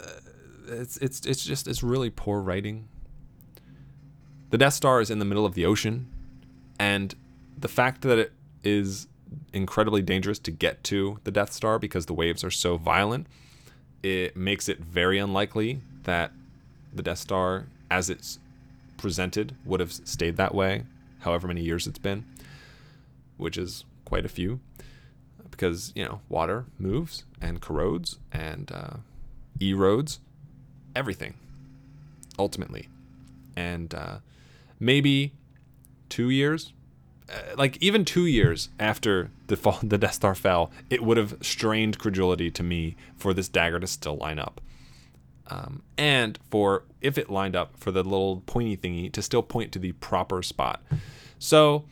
uh, 0.00 0.04
it's 0.68 0.96
it's 0.96 1.26
it's 1.26 1.44
just 1.44 1.68
it's 1.68 1.82
really 1.82 2.10
poor 2.10 2.40
writing. 2.40 2.88
The 4.50 4.58
Death 4.58 4.74
Star 4.74 5.00
is 5.00 5.10
in 5.10 5.18
the 5.18 5.24
middle 5.24 5.44
of 5.44 5.54
the 5.54 5.66
ocean, 5.66 6.06
and 6.78 7.14
the 7.58 7.68
fact 7.68 8.02
that 8.02 8.18
it 8.18 8.32
is 8.62 9.08
incredibly 9.52 10.00
dangerous 10.00 10.38
to 10.38 10.50
get 10.50 10.82
to 10.84 11.18
the 11.24 11.30
Death 11.30 11.52
Star 11.52 11.78
because 11.78 12.06
the 12.06 12.14
waves 12.14 12.42
are 12.44 12.50
so 12.50 12.76
violent, 12.76 13.26
it 14.02 14.36
makes 14.36 14.68
it 14.68 14.78
very 14.78 15.18
unlikely 15.18 15.80
that 16.04 16.32
the 16.94 17.02
Death 17.02 17.18
Star, 17.18 17.66
as 17.90 18.08
it's 18.08 18.38
presented, 18.96 19.54
would 19.64 19.80
have 19.80 19.92
stayed 19.92 20.36
that 20.36 20.54
way, 20.54 20.84
however 21.20 21.48
many 21.48 21.62
years 21.62 21.86
it's 21.86 21.98
been, 21.98 22.24
which 23.36 23.56
is 23.56 23.84
quite 24.04 24.24
a 24.24 24.28
few, 24.28 24.60
because 25.50 25.92
you 25.94 26.04
know 26.04 26.20
water 26.28 26.66
moves 26.78 27.24
and 27.40 27.60
corrodes 27.60 28.18
and 28.32 28.70
uh, 28.72 28.96
erodes 29.60 30.18
everything, 30.94 31.34
ultimately, 32.38 32.88
and 33.56 33.94
uh, 33.94 34.18
maybe 34.78 35.32
two 36.08 36.30
years, 36.30 36.72
uh, 37.28 37.56
like 37.56 37.76
even 37.80 38.04
two 38.04 38.26
years 38.26 38.68
after 38.78 39.30
the 39.46 39.56
fall, 39.56 39.78
the 39.82 39.98
Death 39.98 40.14
Star 40.14 40.34
fell, 40.34 40.70
it 40.90 41.02
would 41.02 41.16
have 41.16 41.36
strained 41.42 41.98
credulity 41.98 42.50
to 42.50 42.62
me 42.62 42.96
for 43.16 43.34
this 43.34 43.48
dagger 43.48 43.80
to 43.80 43.86
still 43.86 44.16
line 44.16 44.38
up, 44.38 44.60
um, 45.48 45.82
and 45.98 46.38
for 46.50 46.84
if 47.00 47.18
it 47.18 47.30
lined 47.30 47.54
up 47.54 47.76
for 47.76 47.90
the 47.90 48.02
little 48.02 48.42
pointy 48.46 48.76
thingy 48.76 49.12
to 49.12 49.22
still 49.22 49.42
point 49.42 49.72
to 49.72 49.78
the 49.78 49.92
proper 49.92 50.42
spot. 50.42 50.82
So, 51.38 51.84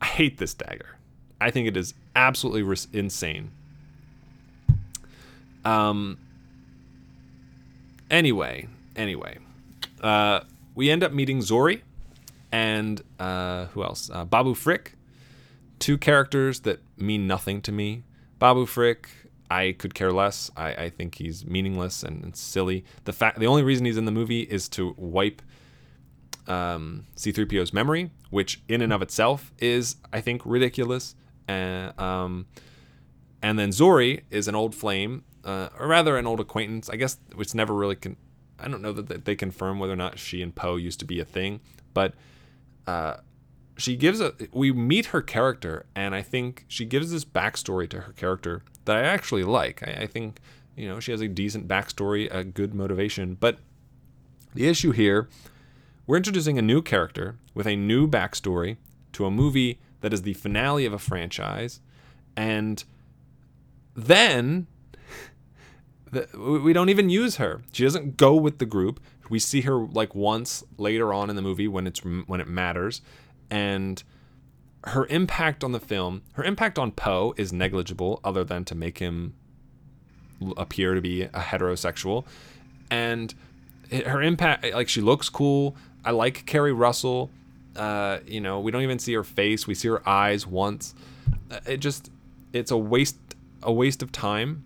I 0.00 0.06
hate 0.06 0.38
this 0.38 0.54
dagger. 0.54 0.96
I 1.40 1.50
think 1.50 1.66
it 1.66 1.76
is 1.76 1.94
absolutely 2.14 2.76
insane. 2.92 3.50
Um. 5.64 6.18
Anyway, 8.10 8.68
anyway, 8.96 9.38
uh, 10.00 10.40
we 10.74 10.90
end 10.90 11.02
up 11.02 11.12
meeting 11.12 11.40
Zorii 11.40 11.82
and 12.52 13.02
uh, 13.18 13.66
who 13.66 13.82
else? 13.82 14.10
Uh, 14.12 14.24
Babu 14.24 14.54
Frick. 14.54 14.94
Two 15.78 15.98
characters 15.98 16.60
that 16.60 16.80
mean 16.96 17.26
nothing 17.26 17.60
to 17.62 17.72
me. 17.72 18.02
Babu 18.38 18.66
Frick, 18.66 19.08
I 19.50 19.74
could 19.78 19.94
care 19.94 20.12
less. 20.12 20.50
I, 20.56 20.72
I 20.74 20.90
think 20.90 21.16
he's 21.16 21.46
meaningless 21.46 22.02
and, 22.02 22.22
and 22.22 22.36
silly. 22.36 22.84
The 23.04 23.12
fact, 23.12 23.38
the 23.38 23.46
only 23.46 23.62
reason 23.62 23.86
he's 23.86 23.96
in 23.96 24.04
the 24.04 24.12
movie 24.12 24.42
is 24.42 24.68
to 24.70 24.94
wipe 24.96 25.42
um, 26.46 27.06
C3PO's 27.16 27.72
memory, 27.72 28.10
which 28.30 28.62
in 28.68 28.80
and 28.82 28.92
of 28.92 29.02
itself 29.02 29.52
is, 29.58 29.96
I 30.12 30.20
think, 30.20 30.42
ridiculous. 30.44 31.14
Uh, 31.48 31.92
um, 31.98 32.46
and 33.42 33.58
then 33.58 33.70
Zorii 33.70 34.22
is 34.30 34.48
an 34.48 34.54
old 34.54 34.74
flame, 34.74 35.24
uh, 35.44 35.68
or 35.78 35.86
rather 35.86 36.16
an 36.16 36.26
old 36.26 36.40
acquaintance. 36.40 36.90
I 36.90 36.96
guess 36.96 37.18
it's 37.38 37.54
never 37.54 37.74
really. 37.74 37.96
Con- 37.96 38.16
I 38.58 38.68
don't 38.68 38.82
know 38.82 38.92
that 38.92 39.24
they 39.24 39.36
confirm 39.36 39.78
whether 39.78 39.92
or 39.92 39.96
not 39.96 40.18
she 40.18 40.42
and 40.42 40.54
Poe 40.54 40.76
used 40.76 40.98
to 41.00 41.04
be 41.04 41.20
a 41.20 41.24
thing, 41.24 41.60
but 41.94 42.14
uh, 42.86 43.18
she 43.78 43.96
gives 43.96 44.20
a. 44.20 44.34
We 44.52 44.72
meet 44.72 45.06
her 45.06 45.22
character, 45.22 45.86
and 45.94 46.14
I 46.14 46.22
think 46.22 46.64
she 46.68 46.84
gives 46.84 47.10
this 47.10 47.24
backstory 47.24 47.88
to 47.90 48.00
her 48.00 48.12
character 48.12 48.62
that 48.84 48.96
I 48.96 49.02
actually 49.02 49.44
like. 49.44 49.82
I, 49.86 50.02
I 50.02 50.06
think 50.06 50.40
you 50.76 50.88
know 50.88 51.00
she 51.00 51.12
has 51.12 51.20
a 51.20 51.28
decent 51.28 51.66
backstory, 51.68 52.32
a 52.34 52.44
good 52.44 52.74
motivation, 52.74 53.34
but 53.34 53.58
the 54.54 54.66
issue 54.66 54.90
here 54.90 55.28
we're 56.08 56.16
introducing 56.16 56.58
a 56.58 56.62
new 56.62 56.80
character 56.80 57.36
with 57.52 57.66
a 57.66 57.76
new 57.76 58.08
backstory 58.08 58.78
to 59.12 59.26
a 59.26 59.30
movie 59.30 59.78
that 60.00 60.14
is 60.14 60.22
the 60.22 60.32
finale 60.32 60.86
of 60.86 60.92
a 60.94 60.98
franchise, 60.98 61.80
and 62.34 62.82
then 63.94 64.66
the, 66.10 66.26
we 66.62 66.72
don't 66.72 66.88
even 66.88 67.10
use 67.10 67.36
her. 67.36 67.60
She 67.72 67.84
doesn't 67.84 68.16
go 68.16 68.34
with 68.34 68.58
the 68.58 68.64
group. 68.64 69.00
We 69.28 69.38
see 69.38 69.60
her 69.60 69.76
like 69.76 70.14
once 70.14 70.64
later 70.78 71.12
on 71.12 71.28
in 71.28 71.36
the 71.36 71.42
movie 71.42 71.68
when 71.68 71.86
it's 71.86 72.00
when 72.00 72.40
it 72.40 72.48
matters, 72.48 73.02
and 73.50 74.02
her 74.84 75.06
impact 75.06 75.64
on 75.64 75.72
the 75.72 75.80
film, 75.80 76.22
her 76.32 76.44
impact 76.44 76.78
on 76.78 76.92
Poe 76.92 77.34
is 77.36 77.52
negligible, 77.52 78.20
other 78.24 78.44
than 78.44 78.64
to 78.66 78.74
make 78.74 78.98
him 78.98 79.34
appear 80.56 80.94
to 80.94 81.00
be 81.00 81.22
a 81.22 81.30
heterosexual, 81.30 82.24
and 82.90 83.34
her 83.90 84.22
impact 84.22 84.64
like 84.72 84.88
she 84.88 85.00
looks 85.00 85.28
cool. 85.28 85.76
I 86.04 86.12
like 86.12 86.46
Keri 86.46 86.72
Russell. 86.72 87.30
Uh, 87.76 88.18
you 88.26 88.40
know, 88.40 88.60
we 88.60 88.70
don't 88.70 88.82
even 88.82 88.98
see 88.98 89.12
her 89.14 89.24
face. 89.24 89.66
We 89.66 89.74
see 89.74 89.88
her 89.88 90.06
eyes 90.08 90.46
once. 90.46 90.94
Uh, 91.50 91.60
It 91.66 91.78
just 91.78 92.10
it's 92.52 92.70
a 92.70 92.76
waste 92.76 93.16
a 93.62 93.72
waste 93.72 94.02
of 94.02 94.12
time. 94.12 94.64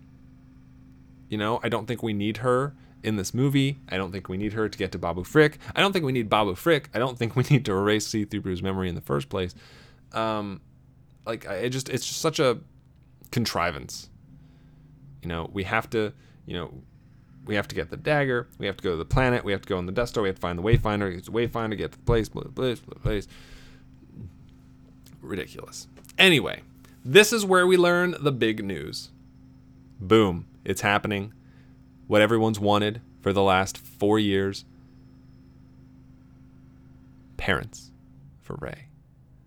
You 1.29 1.37
know, 1.37 1.59
I 1.63 1.69
don't 1.69 1.87
think 1.87 2.03
we 2.03 2.13
need 2.13 2.37
her 2.37 2.75
in 3.03 3.17
this 3.17 3.33
movie. 3.33 3.79
I 3.89 3.97
don't 3.97 4.11
think 4.11 4.29
we 4.29 4.37
need 4.37 4.53
her 4.53 4.69
to 4.69 4.77
get 4.77 4.91
to 4.93 4.97
Babu 4.97 5.23
Frick. 5.23 5.59
I 5.75 5.81
don't 5.81 5.91
think 5.91 6.05
we 6.05 6.11
need 6.11 6.29
Babu 6.29 6.55
Frick. 6.55 6.89
I 6.93 6.99
don't 6.99 7.17
think 7.19 7.35
we 7.35 7.43
need 7.49 7.65
to 7.65 7.73
erase 7.73 8.07
C-3PO's 8.07 8.63
memory 8.63 8.89
in 8.89 8.95
the 8.95 9.01
first 9.01 9.29
place. 9.29 9.53
Um, 10.13 10.61
like 11.25 11.47
I 11.47 11.55
it 11.55 11.69
just 11.69 11.89
it's 11.89 12.05
just 12.05 12.21
such 12.21 12.39
a 12.39 12.59
contrivance. 13.31 14.09
You 15.21 15.29
know, 15.29 15.49
we 15.53 15.63
have 15.63 15.89
to, 15.91 16.13
you 16.45 16.53
know, 16.53 16.73
we 17.45 17.55
have 17.55 17.67
to 17.69 17.75
get 17.75 17.89
the 17.89 17.97
dagger. 17.97 18.47
We 18.57 18.65
have 18.67 18.77
to 18.77 18.83
go 18.83 18.91
to 18.91 18.97
the 18.97 19.05
planet. 19.05 19.43
We 19.43 19.51
have 19.51 19.61
to 19.61 19.69
go 19.69 19.79
in 19.79 19.85
the 19.85 19.91
Death 19.91 20.09
Star. 20.09 20.23
We 20.23 20.29
have 20.29 20.35
to 20.35 20.41
find 20.41 20.59
the 20.59 20.63
Wayfinder. 20.63 21.11
Use 21.11 21.25
the 21.25 21.31
Wayfinder. 21.31 21.77
Get 21.77 21.93
to 21.93 21.97
the 21.97 22.03
place. 22.03 22.29
Blah, 22.29 22.43
blah, 22.43 22.75
blah, 22.75 22.99
place. 23.01 23.27
Ridiculous. 25.21 25.87
Anyway, 26.17 26.61
this 27.03 27.33
is 27.33 27.45
where 27.45 27.65
we 27.65 27.77
learn 27.77 28.15
the 28.19 28.31
big 28.31 28.63
news. 28.63 29.09
Boom! 29.99 30.45
It's 30.65 30.81
happening. 30.81 31.33
What 32.13 32.21
everyone's 32.21 32.59
wanted 32.59 33.01
for 33.21 33.33
the 33.33 33.41
last 33.41 33.75
four 33.75 34.19
years. 34.19 34.65
Parents 37.37 37.89
for 38.39 38.55
Rey. 38.61 38.89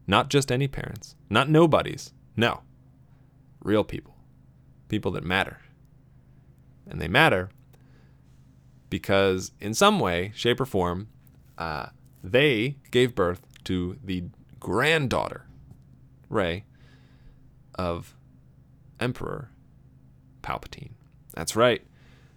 Not 0.08 0.30
just 0.30 0.50
any 0.50 0.66
parents. 0.66 1.14
Not 1.30 1.48
nobodies. 1.48 2.12
No. 2.36 2.62
Real 3.62 3.84
people. 3.84 4.16
People 4.88 5.12
that 5.12 5.22
matter. 5.22 5.60
And 6.90 7.00
they 7.00 7.06
matter 7.06 7.50
because 8.90 9.52
in 9.60 9.72
some 9.72 10.00
way, 10.00 10.32
shape, 10.34 10.60
or 10.60 10.66
form, 10.66 11.06
uh, 11.56 11.90
they 12.24 12.78
gave 12.90 13.14
birth 13.14 13.46
to 13.62 13.96
the 14.02 14.24
granddaughter, 14.58 15.46
Rey, 16.28 16.64
of 17.76 18.16
Emperor 18.98 19.52
Palpatine. 20.42 20.94
That's 21.32 21.54
right. 21.54 21.86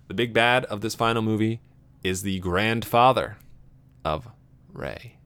The 0.09 0.15
big 0.15 0.33
bad 0.33 0.65
of 0.65 0.81
this 0.81 0.95
final 0.95 1.21
movie 1.21 1.61
is 2.03 2.23
the 2.23 2.39
grandfather 2.39 3.37
of 4.03 4.27
Rey. 4.73 5.17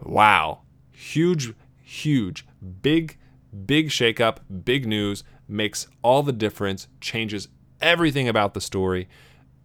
Wow. 0.00 0.60
Huge, 0.92 1.52
huge, 1.82 2.46
big, 2.80 3.18
big 3.66 3.88
shakeup, 3.88 4.38
big 4.64 4.86
news, 4.86 5.24
makes 5.48 5.88
all 6.02 6.22
the 6.22 6.32
difference, 6.32 6.86
changes 7.00 7.48
everything 7.80 8.28
about 8.28 8.54
the 8.54 8.60
story. 8.60 9.08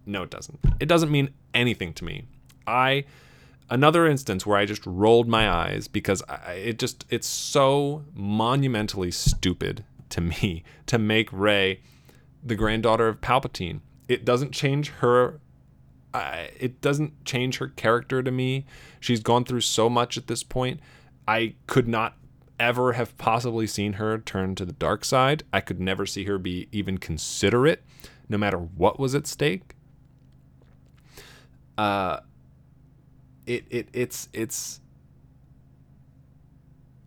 No, 0.08 0.24
it 0.24 0.32
doesn't. 0.32 0.60
It 0.80 0.88
doesn't 0.88 1.12
mean 1.12 1.30
anything 1.54 1.94
to 1.94 2.04
me. 2.04 2.24
I 2.66 3.06
another 3.70 4.08
instance 4.08 4.44
where 4.44 4.58
I 4.58 4.66
just 4.66 4.86
rolled 4.88 5.28
my 5.28 5.48
eyes 5.48 5.88
because 5.88 6.24
I, 6.28 6.54
it 6.54 6.80
just 6.80 7.06
it's 7.12 7.28
so 7.28 8.06
monumentally 8.16 9.12
stupid 9.12 9.86
to 10.10 10.22
me 10.22 10.64
to 10.88 10.98
make 10.98 11.32
Rey 11.32 11.82
the 12.44 12.56
granddaughter 12.56 13.08
of 13.08 13.22
Palpatine. 13.22 13.82
It 14.14 14.26
doesn't 14.26 14.52
change 14.52 14.90
her 14.90 15.40
I, 16.14 16.52
it 16.60 16.80
doesn't 16.80 17.26
change 17.26 17.58
her 17.58 17.70
character 17.70 18.22
to 18.22 18.32
me. 18.32 18.66
She's 19.00 19.22
gone 19.22 19.46
through 19.46 19.62
so 19.62 19.90
much 19.90 20.16
at 20.18 20.28
this 20.28 20.44
point. 20.44 20.80
I 21.28 21.56
could 21.66 21.88
not 21.88 22.16
ever 22.60 22.94
have 22.94 23.18
possibly 23.18 23.66
seen 23.66 23.94
her 23.94 24.20
turn 24.20 24.56
to 24.56 24.66
the 24.66 24.74
dark 24.74 25.04
side. 25.06 25.44
I 25.52 25.60
could 25.60 25.80
never 25.80 26.06
see 26.06 26.26
her 26.26 26.38
be 26.38 26.68
even 26.72 27.00
considerate, 27.00 27.84
no 28.30 28.38
matter 28.38 28.58
what 28.58 29.00
was 29.00 29.16
at 29.16 29.26
stake. 29.26 29.76
Uh, 31.78 32.20
it 33.48 33.66
it 33.72 33.88
it's 33.92 34.30
it's 34.32 34.80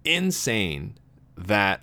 insane 0.04 0.98
that 1.38 1.82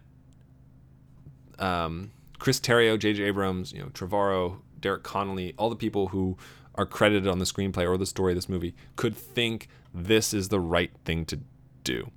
um, 1.60 2.12
Chris 2.40 2.60
Terrio, 2.60 3.00
J.J. 3.00 3.24
Abrams, 3.24 3.72
you 3.72 3.80
know, 3.80 3.88
Trevorrow, 3.88 4.58
Derek 4.84 5.02
Connolly, 5.02 5.56
all 5.58 5.72
the 5.72 5.76
people 5.76 6.10
who 6.10 6.38
are 6.76 6.86
credited 6.86 7.28
on 7.28 7.40
the 7.40 7.46
screenplay 7.46 7.90
or 7.90 7.98
the 7.98 8.06
story 8.06 8.34
of 8.34 8.38
this 8.38 8.50
movie 8.50 8.76
could 8.96 9.16
think 9.18 9.68
this 9.94 10.34
is 10.34 10.50
the 10.50 10.60
right 10.60 10.92
thing 11.06 11.26
to 11.26 11.40
do. 11.84 12.12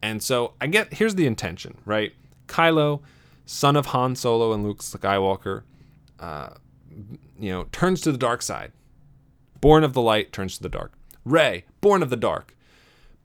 And 0.00 0.22
so 0.22 0.54
I 0.60 0.68
get 0.68 0.94
here's 0.94 1.16
the 1.16 1.26
intention, 1.26 1.78
right? 1.84 2.12
Kylo, 2.46 3.02
son 3.46 3.76
of 3.76 3.86
Han 3.86 4.14
Solo 4.14 4.52
and 4.52 4.64
Luke 4.64 4.78
Skywalker, 4.78 5.62
uh, 6.20 6.50
you 7.38 7.50
know, 7.50 7.64
turns 7.72 8.00
to 8.02 8.12
the 8.12 8.18
dark 8.18 8.42
side. 8.42 8.72
Born 9.60 9.84
of 9.84 9.92
the 9.92 10.02
light 10.02 10.32
turns 10.32 10.56
to 10.56 10.62
the 10.62 10.68
dark. 10.68 10.92
Rey, 11.24 11.64
born 11.80 12.02
of 12.02 12.10
the 12.10 12.16
dark. 12.16 12.56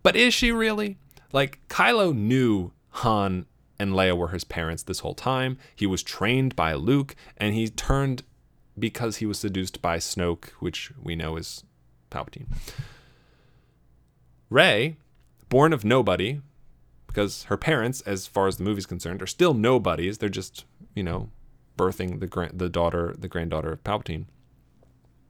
But 0.03 0.15
is 0.15 0.33
she 0.33 0.51
really? 0.51 0.97
Like, 1.33 1.59
Kylo 1.67 2.15
knew 2.15 2.71
Han 2.89 3.47
and 3.79 3.93
Leia 3.93 4.15
were 4.15 4.29
his 4.29 4.43
parents 4.43 4.83
this 4.83 4.99
whole 4.99 5.15
time. 5.15 5.57
He 5.75 5.87
was 5.87 6.03
trained 6.03 6.55
by 6.55 6.73
Luke, 6.73 7.15
and 7.37 7.53
he 7.53 7.67
turned 7.67 8.23
because 8.77 9.17
he 9.17 9.25
was 9.25 9.39
seduced 9.39 9.81
by 9.81 9.97
Snoke, 9.97 10.49
which 10.59 10.91
we 11.01 11.15
know 11.15 11.35
is 11.35 11.63
Palpatine. 12.11 12.47
Rey, 14.49 14.97
born 15.49 15.73
of 15.73 15.83
nobody, 15.83 16.41
because 17.07 17.43
her 17.45 17.57
parents, 17.57 18.01
as 18.01 18.27
far 18.27 18.47
as 18.47 18.57
the 18.57 18.63
movie's 18.63 18.85
concerned, 18.85 19.21
are 19.21 19.27
still 19.27 19.53
nobodies. 19.53 20.17
They're 20.19 20.29
just, 20.29 20.65
you 20.95 21.03
know, 21.03 21.29
birthing 21.77 22.19
the 22.19 22.49
the 22.53 22.69
daughter, 22.69 23.15
the 23.17 23.27
granddaughter 23.27 23.71
of 23.71 23.83
Palpatine. 23.83 24.25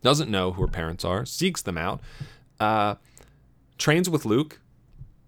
Doesn't 0.01 0.29
know 0.29 0.51
who 0.51 0.61
her 0.61 0.67
parents 0.67 1.03
are, 1.03 1.25
seeks 1.25 1.61
them 1.61 1.77
out, 1.77 2.01
uh, 2.59 2.95
trains 3.77 4.09
with 4.09 4.25
Luke, 4.25 4.61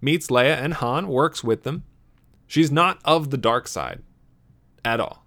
meets 0.02 0.28
Leia 0.28 0.58
and 0.58 0.76
Han, 0.76 1.08
works 1.08 1.44
with 1.44 1.64
them. 1.64 1.84
She's 2.48 2.72
not 2.72 3.00
of 3.06 3.30
the 3.30 3.38
dark 3.38 3.68
side 3.68 4.02
at 4.84 5.00
all. 5.00 5.26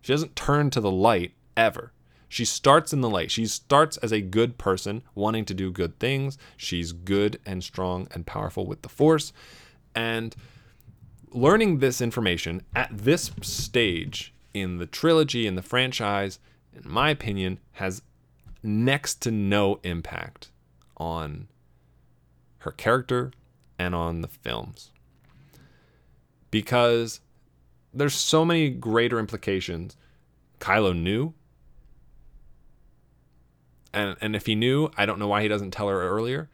She 0.00 0.12
doesn't 0.12 0.36
turn 0.36 0.70
to 0.70 0.80
the 0.80 0.90
light 0.90 1.32
ever. 1.56 1.92
She 2.36 2.44
starts 2.44 2.92
in 2.92 3.00
the 3.00 3.08
light. 3.08 3.30
She 3.30 3.46
starts 3.46 3.96
as 3.96 4.12
a 4.12 4.20
good 4.20 4.58
person, 4.58 5.00
wanting 5.14 5.46
to 5.46 5.54
do 5.54 5.72
good 5.72 5.98
things. 5.98 6.36
She's 6.58 6.92
good 6.92 7.40
and 7.46 7.64
strong 7.64 8.08
and 8.10 8.26
powerful 8.26 8.66
with 8.66 8.82
the 8.82 8.90
Force. 8.90 9.32
And 9.94 10.36
learning 11.30 11.78
this 11.78 12.02
information 12.02 12.60
at 12.74 12.90
this 12.92 13.30
stage 13.40 14.34
in 14.52 14.76
the 14.76 14.84
trilogy, 14.84 15.46
in 15.46 15.54
the 15.54 15.62
franchise, 15.62 16.38
in 16.74 16.82
my 16.84 17.08
opinion, 17.08 17.58
has 17.72 18.02
next 18.62 19.22
to 19.22 19.30
no 19.30 19.80
impact 19.82 20.50
on 20.98 21.48
her 22.58 22.72
character 22.72 23.32
and 23.78 23.94
on 23.94 24.20
the 24.20 24.28
films. 24.28 24.90
Because 26.50 27.20
there's 27.94 28.12
so 28.12 28.44
many 28.44 28.68
greater 28.68 29.18
implications. 29.18 29.96
Kylo 30.60 30.94
knew. 30.94 31.32
And, 33.96 34.14
and 34.20 34.36
if 34.36 34.44
he 34.44 34.54
knew, 34.54 34.90
I 34.98 35.06
don't 35.06 35.18
know 35.18 35.26
why 35.26 35.40
he 35.40 35.48
doesn't 35.48 35.70
tell 35.70 35.88
her 35.88 36.06
earlier. 36.06 36.50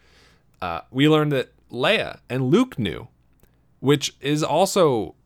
Uh, 0.60 0.82
we 0.92 1.08
learned 1.08 1.32
that 1.32 1.52
Leia 1.72 2.20
and 2.30 2.52
Luke 2.52 2.78
knew, 2.78 3.08
which 3.80 4.14
is 4.20 4.44
also 4.44 5.16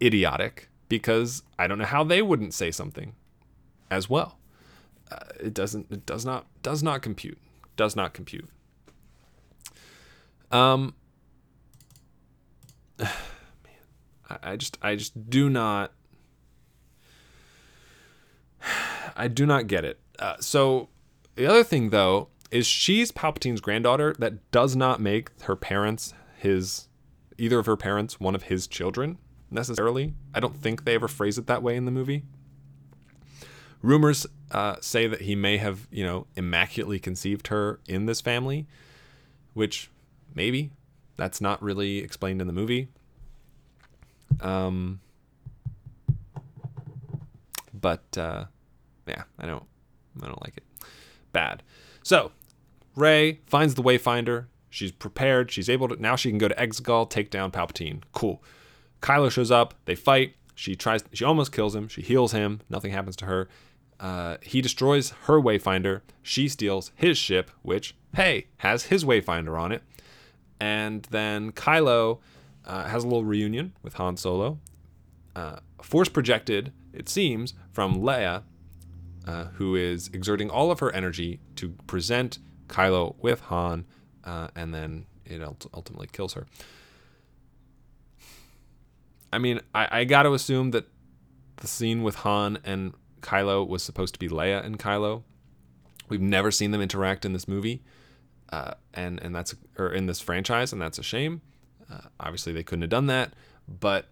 idiotic 0.00 0.68
because 0.90 1.42
I 1.58 1.66
don't 1.66 1.78
know 1.78 1.86
how 1.86 2.04
they 2.04 2.20
wouldn't 2.20 2.52
say 2.52 2.70
something 2.70 3.14
as 3.90 4.10
well. 4.10 4.36
Uh, 5.10 5.24
it 5.40 5.54
doesn't. 5.54 5.86
It 5.90 6.04
does 6.04 6.26
not. 6.26 6.44
Does 6.62 6.82
not 6.82 7.00
compute. 7.00 7.38
Does 7.76 7.96
not 7.96 8.12
compute. 8.12 8.50
Um. 10.50 10.94
Man, 12.98 13.08
I, 14.28 14.38
I 14.42 14.56
just. 14.56 14.76
I 14.82 14.96
just 14.96 15.30
do 15.30 15.48
not. 15.48 15.92
I 19.16 19.28
do 19.28 19.46
not 19.46 19.66
get 19.66 19.86
it. 19.86 19.98
Uh, 20.18 20.36
so 20.40 20.90
the 21.34 21.46
other 21.46 21.64
thing, 21.64 21.90
though, 21.90 22.28
is 22.50 22.66
she's 22.66 23.10
Palpatine's 23.10 23.60
granddaughter. 23.60 24.14
That 24.18 24.50
does 24.50 24.76
not 24.76 25.00
make 25.00 25.30
her 25.42 25.56
parents 25.56 26.14
his, 26.36 26.88
either 27.38 27.58
of 27.58 27.66
her 27.66 27.76
parents, 27.76 28.20
one 28.20 28.34
of 28.34 28.44
his 28.44 28.66
children 28.66 29.18
necessarily. 29.50 30.14
I 30.34 30.40
don't 30.40 30.56
think 30.56 30.84
they 30.84 30.94
ever 30.94 31.08
phrase 31.08 31.38
it 31.38 31.46
that 31.46 31.62
way 31.62 31.76
in 31.76 31.84
the 31.84 31.90
movie. 31.90 32.24
Rumors 33.82 34.26
uh, 34.50 34.76
say 34.80 35.06
that 35.06 35.22
he 35.22 35.34
may 35.34 35.56
have, 35.58 35.88
you 35.90 36.04
know, 36.04 36.26
immaculately 36.36 36.98
conceived 36.98 37.48
her 37.48 37.80
in 37.88 38.06
this 38.06 38.20
family, 38.20 38.66
which 39.54 39.90
maybe 40.34 40.70
that's 41.16 41.40
not 41.40 41.62
really 41.62 41.98
explained 41.98 42.40
in 42.40 42.46
the 42.46 42.52
movie. 42.52 42.88
Um, 44.40 45.00
but 47.74 48.04
uh, 48.16 48.44
yeah, 49.06 49.24
I 49.38 49.46
don't, 49.46 49.64
I 50.22 50.26
don't 50.26 50.42
like 50.42 50.56
it. 50.56 50.64
Bad. 51.32 51.62
So, 52.02 52.32
Rey 52.94 53.40
finds 53.46 53.74
the 53.74 53.82
Wayfinder. 53.82 54.46
She's 54.70 54.92
prepared. 54.92 55.50
She's 55.50 55.68
able 55.68 55.88
to 55.88 56.00
now. 56.00 56.16
She 56.16 56.30
can 56.30 56.38
go 56.38 56.48
to 56.48 56.54
Exegol, 56.54 57.08
take 57.08 57.30
down 57.30 57.50
Palpatine. 57.50 58.02
Cool. 58.12 58.42
Kylo 59.00 59.30
shows 59.30 59.50
up. 59.50 59.74
They 59.84 59.94
fight. 59.94 60.34
She 60.54 60.76
tries. 60.76 61.04
She 61.12 61.24
almost 61.24 61.52
kills 61.52 61.74
him. 61.74 61.88
She 61.88 62.02
heals 62.02 62.32
him. 62.32 62.60
Nothing 62.70 62.92
happens 62.92 63.16
to 63.16 63.26
her. 63.26 63.48
Uh, 64.00 64.36
he 64.42 64.60
destroys 64.60 65.10
her 65.24 65.40
Wayfinder. 65.40 66.00
She 66.22 66.48
steals 66.48 66.90
his 66.94 67.16
ship, 67.16 67.50
which, 67.62 67.94
hey, 68.16 68.46
has 68.58 68.84
his 68.84 69.04
Wayfinder 69.04 69.58
on 69.58 69.72
it. 69.72 69.82
And 70.58 71.06
then 71.10 71.52
Kylo 71.52 72.18
uh, 72.64 72.84
has 72.84 73.04
a 73.04 73.06
little 73.06 73.24
reunion 73.24 73.74
with 73.82 73.94
Han 73.94 74.16
Solo. 74.16 74.58
Uh, 75.36 75.56
force 75.80 76.08
projected, 76.08 76.72
it 76.92 77.08
seems, 77.08 77.54
from 77.70 78.00
Leia, 78.00 78.42
uh, 79.26 79.44
who 79.54 79.76
is 79.76 80.08
exerting 80.12 80.50
all 80.50 80.70
of 80.70 80.80
her 80.80 80.92
energy 80.92 81.40
to 81.56 81.70
present 81.86 82.38
Kylo 82.68 83.14
with 83.20 83.40
Han, 83.42 83.84
uh, 84.24 84.48
and 84.56 84.74
then 84.74 85.06
it 85.24 85.42
ultimately 85.74 86.08
kills 86.10 86.34
her. 86.34 86.46
I 89.32 89.38
mean, 89.38 89.60
I, 89.74 90.00
I 90.00 90.04
got 90.04 90.24
to 90.24 90.34
assume 90.34 90.72
that 90.72 90.86
the 91.56 91.66
scene 91.66 92.02
with 92.02 92.16
Han 92.16 92.58
and 92.64 92.92
Kylo 93.20 93.66
was 93.66 93.82
supposed 93.82 94.14
to 94.14 94.18
be 94.18 94.28
Leia 94.28 94.64
and 94.64 94.78
Kylo. 94.78 95.22
We've 96.08 96.20
never 96.20 96.50
seen 96.50 96.72
them 96.72 96.82
interact 96.82 97.24
in 97.24 97.32
this 97.32 97.48
movie, 97.48 97.82
uh, 98.52 98.74
and 98.92 99.20
and 99.22 99.34
that's 99.34 99.54
or 99.78 99.92
in 99.92 100.06
this 100.06 100.20
franchise, 100.20 100.72
and 100.72 100.82
that's 100.82 100.98
a 100.98 101.02
shame. 101.02 101.40
Uh, 101.90 102.00
obviously, 102.20 102.52
they 102.52 102.62
couldn't 102.62 102.82
have 102.82 102.90
done 102.90 103.06
that, 103.06 103.32
but 103.68 104.06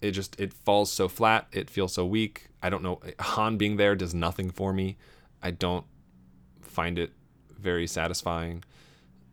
it 0.00 0.12
just 0.12 0.38
it 0.40 0.52
falls 0.52 0.92
so 0.92 1.08
flat. 1.08 1.46
It 1.52 1.70
feels 1.70 1.92
so 1.94 2.06
weak. 2.06 2.48
I 2.62 2.70
don't 2.70 2.82
know. 2.82 3.00
Han 3.20 3.56
being 3.56 3.76
there 3.76 3.94
does 3.94 4.14
nothing 4.14 4.50
for 4.50 4.72
me. 4.72 4.96
I 5.42 5.50
don't 5.50 5.84
find 6.60 6.98
it 6.98 7.12
very 7.56 7.86
satisfying. 7.86 8.64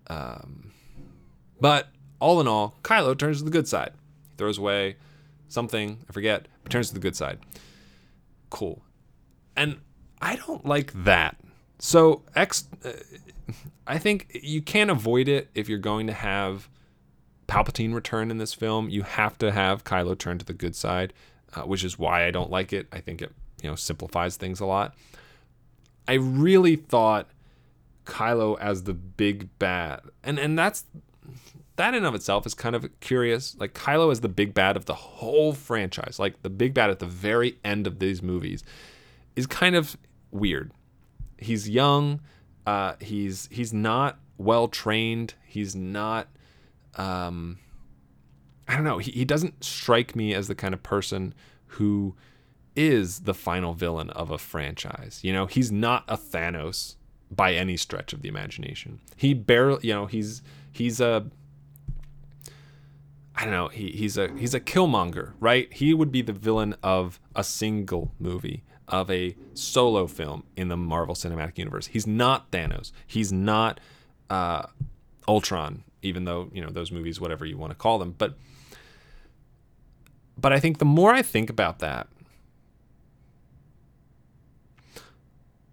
Um, 0.08 0.72
but 1.60 1.90
all 2.20 2.40
in 2.42 2.48
all, 2.48 2.78
Kylo 2.84 3.18
turns 3.18 3.40
to 3.40 3.44
the 3.44 3.52
good 3.52 3.68
side. 3.68 3.94
He 4.30 4.36
throws 4.38 4.58
away 4.58 4.98
something 5.48 6.00
I 6.10 6.14
forget, 6.14 6.48
but 6.64 6.72
turns 6.72 6.90
to 6.90 6.94
the 6.94 7.00
good 7.00 7.16
side 7.16 7.40
cool. 8.56 8.82
And 9.58 9.80
I 10.22 10.38
don't 10.38 10.66
like 10.66 10.92
that. 11.04 11.36
So 11.78 12.24
X, 12.36 12.70
uh, 12.86 12.94
I 13.86 13.98
think 13.98 14.40
you 14.42 14.62
can't 14.62 14.90
avoid 14.90 15.28
it 15.28 15.50
if 15.54 15.68
you're 15.68 15.78
going 15.78 16.08
to 16.08 16.14
have 16.14 16.70
Palpatine 17.48 17.94
return 17.94 18.32
in 18.32 18.38
this 18.38 18.54
film. 18.54 18.90
You 18.90 19.04
have 19.04 19.38
to 19.40 19.52
have 19.52 19.84
Kylo 19.84 20.18
turn 20.18 20.38
to 20.40 20.46
the 20.46 20.54
good 20.54 20.76
side, 20.76 21.14
uh, 21.54 21.62
which 21.62 21.84
is 21.84 22.00
why 22.00 22.26
I 22.26 22.32
don't 22.32 22.50
like 22.50 22.74
it. 22.74 22.88
I 22.92 23.00
think 23.00 23.22
it 23.22 23.32
you 23.62 23.70
know 23.70 23.76
simplifies 23.76 24.38
things 24.38 24.60
a 24.60 24.66
lot. 24.66 24.96
I 26.08 26.14
really 26.14 26.76
thought 26.76 27.30
Kylo 28.06 28.60
as 28.60 28.84
the 28.84 28.94
big 28.94 29.58
bad, 29.60 30.02
and 30.24 30.40
and 30.40 30.58
that's 30.58 30.86
that 31.76 31.94
in 31.94 32.06
of 32.06 32.16
itself 32.16 32.46
is 32.46 32.54
kind 32.54 32.76
of 32.76 32.88
curious. 33.00 33.56
Like 33.60 33.74
Kylo 33.74 34.12
is 34.12 34.22
the 34.22 34.30
big 34.30 34.54
bad 34.54 34.78
of 34.78 34.86
the 34.86 34.94
whole 34.94 35.54
franchise, 35.54 36.18
like 36.20 36.42
the 36.42 36.50
big 36.50 36.74
bad 36.74 36.90
at 36.90 37.00
the 37.00 37.06
very 37.06 37.58
end 37.64 37.88
of 37.88 38.00
these 38.00 38.22
movies, 38.22 38.64
is 39.36 39.46
kind 39.46 39.76
of 39.76 39.98
weird. 40.32 40.72
He's 41.38 41.70
young. 41.70 42.22
Uh, 42.66 42.94
he's 43.00 43.48
he's 43.52 43.74
not 43.74 44.20
well 44.38 44.68
trained. 44.68 45.34
He's 45.46 45.76
not. 45.76 46.28
Um, 46.96 47.60
I 48.68 48.76
don't 48.76 48.84
know. 48.84 48.98
He 48.98 49.12
he 49.12 49.26
doesn't 49.26 49.64
strike 49.64 50.16
me 50.16 50.34
as 50.34 50.48
the 50.48 50.56
kind 50.56 50.74
of 50.74 50.82
person 50.84 51.34
who 51.68 52.16
is 52.76 53.22
the 53.22 53.34
final 53.34 53.74
villain 53.74 54.10
of 54.12 54.32
a 54.32 54.38
franchise. 54.38 55.20
You 55.24 55.34
know, 55.34 55.46
he's 55.46 55.72
not 55.72 56.04
a 56.08 56.18
Thanos 56.18 56.96
by 57.32 57.54
any 57.54 57.78
stretch 57.78 58.14
of 58.14 58.22
the 58.22 58.30
imagination. 58.30 59.00
He 59.16 59.34
barely, 59.34 59.88
you 59.88 59.94
know, 59.94 60.06
he's 60.06 60.42
he's 60.72 61.00
a 61.00 61.26
I 63.36 63.44
don't 63.44 63.54
know. 63.54 63.68
He, 63.68 63.92
he's 63.92 64.18
a 64.18 64.32
he's 64.38 64.54
a 64.54 64.60
killmonger, 64.60 65.34
right? 65.40 65.72
He 65.72 65.94
would 65.94 66.12
be 66.12 66.22
the 66.22 66.34
villain 66.34 66.76
of 66.82 67.20
a 67.36 67.44
single 67.44 68.14
movie, 68.20 68.64
of 68.88 69.12
a 69.12 69.36
solo 69.54 70.08
film 70.08 70.44
in 70.56 70.70
the 70.70 70.78
Marvel 70.78 71.16
Cinematic 71.16 71.58
Universe. 71.58 71.88
He's 71.88 72.08
not 72.08 72.52
Thanos. 72.52 72.92
He's 73.06 73.34
not 73.34 73.80
uh, 74.30 74.68
Ultron, 75.28 75.84
even 76.06 76.26
though 76.26 76.50
you 76.54 76.62
know 76.62 76.70
those 76.70 76.92
movies, 76.92 77.20
whatever 77.20 77.46
you 77.46 77.58
want 77.58 77.72
to 77.72 77.76
call 77.76 78.00
them. 78.00 78.16
But 78.18 78.38
but 80.38 80.54
I 80.54 80.60
think 80.60 80.78
the 80.78 80.86
more 80.86 81.14
I 81.14 81.22
think 81.22 81.50
about 81.50 81.80
that, 81.80 82.08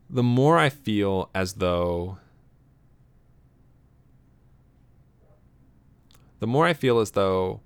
the 0.09 0.23
more 0.23 0.59
I 0.59 0.69
feel 0.69 1.31
as 1.35 1.55
though 1.55 2.19
the 6.41 6.47
more 6.47 6.67
I 6.67 6.73
feel 6.73 6.99
as 6.99 7.13
though 7.13 7.61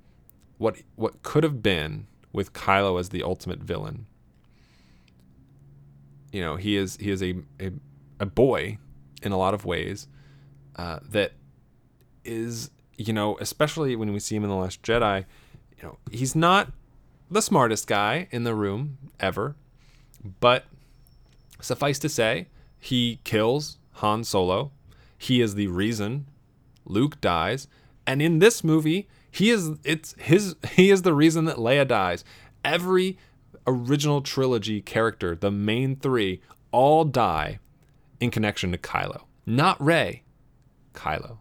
what 0.59 0.77
what 0.97 1.23
could 1.23 1.45
have 1.45 1.63
been 1.63 2.07
with 2.33 2.53
Kylo 2.53 3.01
as 3.01 3.11
the 3.11 3.23
ultimate 3.23 3.61
villain 3.61 4.07
you 6.37 6.43
know, 6.43 6.57
he 6.57 6.77
is 6.77 6.99
he 6.99 7.11
is 7.11 7.23
a 7.23 7.35
a, 7.59 7.73
a 8.21 8.27
boy 8.27 8.77
in 9.23 9.33
a 9.33 9.39
lot 9.39 9.55
of 9.55 9.65
ways 9.65 10.07
uh, 10.77 10.99
that 11.09 11.33
is 12.27 12.71
you 12.97 13.13
know, 13.13 13.37
especially 13.41 13.95
when 13.95 14.13
we 14.13 14.21
see 14.21 14.37
him 14.37 14.45
in 14.45 14.51
the 14.51 14.57
Last 14.57 14.83
Jedi, 14.83 15.25
you 15.77 15.83
know, 15.83 15.99
he's 16.11 16.35
not 16.35 16.73
the 17.31 17.43
smartest 17.43 17.87
guy 17.87 18.29
in 18.31 18.45
the 18.45 18.55
room 18.55 18.99
ever, 19.21 19.55
but 20.41 20.65
suffice 21.61 21.99
to 21.99 22.09
say, 22.09 22.49
he 22.79 23.21
kills 23.25 23.79
Han 23.95 24.25
Solo. 24.25 24.73
He 25.19 25.41
is 25.41 25.55
the 25.55 25.67
reason 25.69 26.27
Luke 26.85 27.21
dies, 27.21 27.69
and 28.07 28.23
in 28.23 28.39
this 28.39 28.63
movie, 28.63 29.09
he 29.31 29.51
is 29.51 29.73
it's 29.83 30.15
his 30.19 30.57
he 30.73 30.91
is 30.91 31.03
the 31.03 31.15
reason 31.15 31.45
that 31.47 31.57
Leia 31.57 31.87
dies. 31.87 32.25
Every 32.65 33.19
original 33.67 34.21
trilogy 34.21 34.81
character, 34.81 35.35
the 35.35 35.51
main 35.51 35.97
3, 35.97 36.41
all 36.71 37.05
die 37.05 37.59
in 38.21 38.31
connection 38.31 38.71
to 38.73 38.79
Kylo. 38.79 39.23
Not 39.45 39.83
Rey, 39.85 40.23
Kylo. 40.95 41.39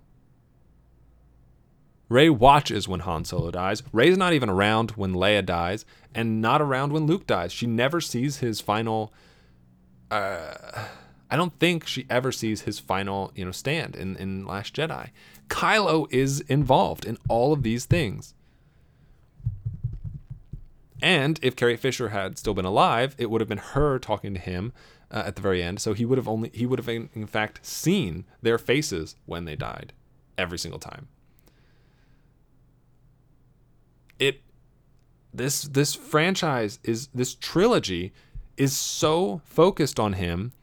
Rey 2.08 2.30
watches 2.30 2.88
when 2.88 3.02
Han 3.02 3.26
Solo 3.26 3.52
dies. 3.52 3.82
Rey's 3.92 4.18
not 4.18 4.34
even 4.34 4.50
around 4.50 4.92
when 4.92 5.14
Leia 5.14 5.46
dies, 5.46 5.86
and 6.14 6.42
not 6.42 6.62
around 6.62 6.94
when 6.94 7.08
Luke 7.08 7.26
dies. 7.26 7.52
She 7.52 7.66
never 7.66 8.00
sees 8.00 8.38
his 8.38 8.62
final. 8.62 9.12
Uh, 10.12 10.54
I 11.32 11.36
don't 11.36 11.58
think 11.60 11.88
she 11.88 12.06
ever 12.10 12.32
sees 12.32 12.62
his 12.62 12.80
final, 12.80 13.32
you 13.36 13.44
know, 13.46 13.52
stand 13.52 13.96
in 13.96 14.16
in 14.18 14.46
Last 14.46 14.76
Jedi. 14.76 15.10
Kylo 15.48 16.12
is 16.12 16.42
involved 16.42 17.06
in 17.06 17.18
all 17.28 17.54
of 17.54 17.64
these 17.64 17.86
things. 17.86 18.34
And 21.02 21.40
if 21.44 21.56
Carrie 21.56 21.78
Fisher 21.78 22.10
had 22.10 22.38
still 22.38 22.54
been 22.54 22.66
alive, 22.66 23.16
it 23.18 23.30
would 23.30 23.42
have 23.42 23.48
been 23.48 23.58
her 23.58 24.00
talking 24.00 24.34
to 24.34 24.40
him 24.40 24.74
uh, 25.12 25.24
at 25.26 25.36
the 25.36 25.42
very 25.42 25.62
end. 25.62 25.80
So 25.80 25.94
he 25.94 26.06
would 26.06 26.18
have 26.18 26.28
only 26.28 26.50
he 26.54 26.66
would 26.66 26.80
have 26.80 26.90
in, 26.90 27.10
in 27.14 27.28
fact 27.28 27.66
seen 27.66 28.26
their 28.42 28.58
faces 28.58 29.16
when 29.26 29.46
they 29.46 29.56
died, 29.56 29.94
every 30.38 30.58
single 30.58 30.80
time. 30.80 31.08
It 34.18 34.42
this 35.38 35.64
this 35.64 35.96
franchise 35.96 36.80
is 36.84 37.08
this 37.14 37.36
trilogy 37.36 38.14
is 38.58 38.76
so 38.76 39.42
focused 39.44 40.00
on 40.00 40.14
him, 40.14 40.54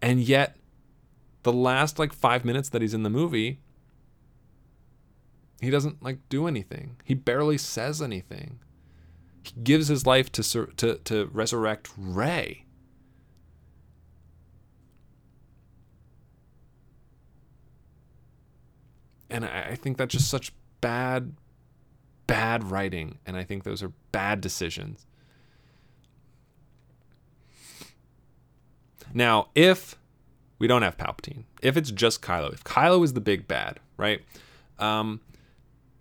and 0.00 0.20
yet 0.20 0.56
the 1.42 1.52
last 1.52 1.98
like 1.98 2.12
five 2.12 2.44
minutes 2.44 2.68
that 2.70 2.82
he's 2.82 2.94
in 2.94 3.02
the 3.02 3.10
movie, 3.10 3.60
he 5.60 5.70
doesn't 5.70 6.02
like 6.02 6.18
do 6.28 6.46
anything. 6.46 6.96
He 7.04 7.14
barely 7.14 7.58
says 7.58 8.00
anything. 8.00 8.58
He 9.42 9.52
gives 9.62 9.88
his 9.88 10.06
life 10.06 10.30
to 10.32 10.66
to 10.76 10.96
to 10.96 11.30
resurrect 11.32 11.90
Rey. 11.96 12.64
And 19.30 19.44
I, 19.44 19.68
I 19.70 19.74
think 19.76 19.96
that's 19.96 20.12
just 20.12 20.28
such 20.28 20.52
bad, 20.80 21.34
bad 22.30 22.70
writing, 22.70 23.18
and 23.26 23.36
I 23.36 23.42
think 23.42 23.64
those 23.64 23.82
are 23.82 23.92
bad 24.12 24.40
decisions. 24.40 25.04
Now, 29.12 29.48
if 29.56 29.96
we 30.60 30.68
don't 30.68 30.82
have 30.82 30.96
Palpatine, 30.96 31.42
if 31.60 31.76
it's 31.76 31.90
just 31.90 32.22
Kylo, 32.22 32.52
if 32.52 32.62
Kylo 32.62 33.02
is 33.02 33.14
the 33.14 33.20
big 33.20 33.48
bad, 33.48 33.80
right? 33.96 34.22
Um, 34.78 35.20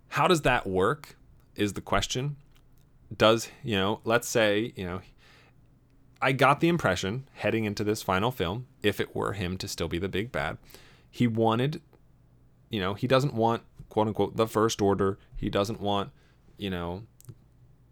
how 0.10 0.28
does 0.28 0.42
that 0.44 0.68
work? 0.68 1.18
Is 1.56 1.74
the 1.74 1.82
question. 1.82 2.36
Does, 3.18 3.50
you 3.64 3.76
know, 3.76 4.00
let's 4.04 4.30
say, 4.30 4.72
you 4.76 4.86
know, 4.86 5.02
I 6.22 6.32
got 6.32 6.60
the 6.60 6.68
impression 6.68 7.28
heading 7.34 7.66
into 7.66 7.84
this 7.84 8.04
final 8.04 8.30
film, 8.30 8.68
if 8.84 9.00
it 9.00 9.16
were 9.16 9.34
him 9.34 9.58
to 9.58 9.68
still 9.68 9.88
be 9.88 9.98
the 9.98 10.08
big 10.08 10.32
bad, 10.32 10.58
he 11.10 11.26
wanted, 11.26 11.82
you 12.70 12.80
know, 12.80 12.94
he 12.94 13.08
doesn't 13.08 13.34
want, 13.34 13.64
quote 13.90 14.08
unquote, 14.08 14.38
the 14.38 14.48
First 14.48 14.82
Order. 14.82 15.20
He 15.36 15.50
doesn't 15.50 15.82
want, 15.82 16.12
you 16.58 16.70
know, 16.70 17.04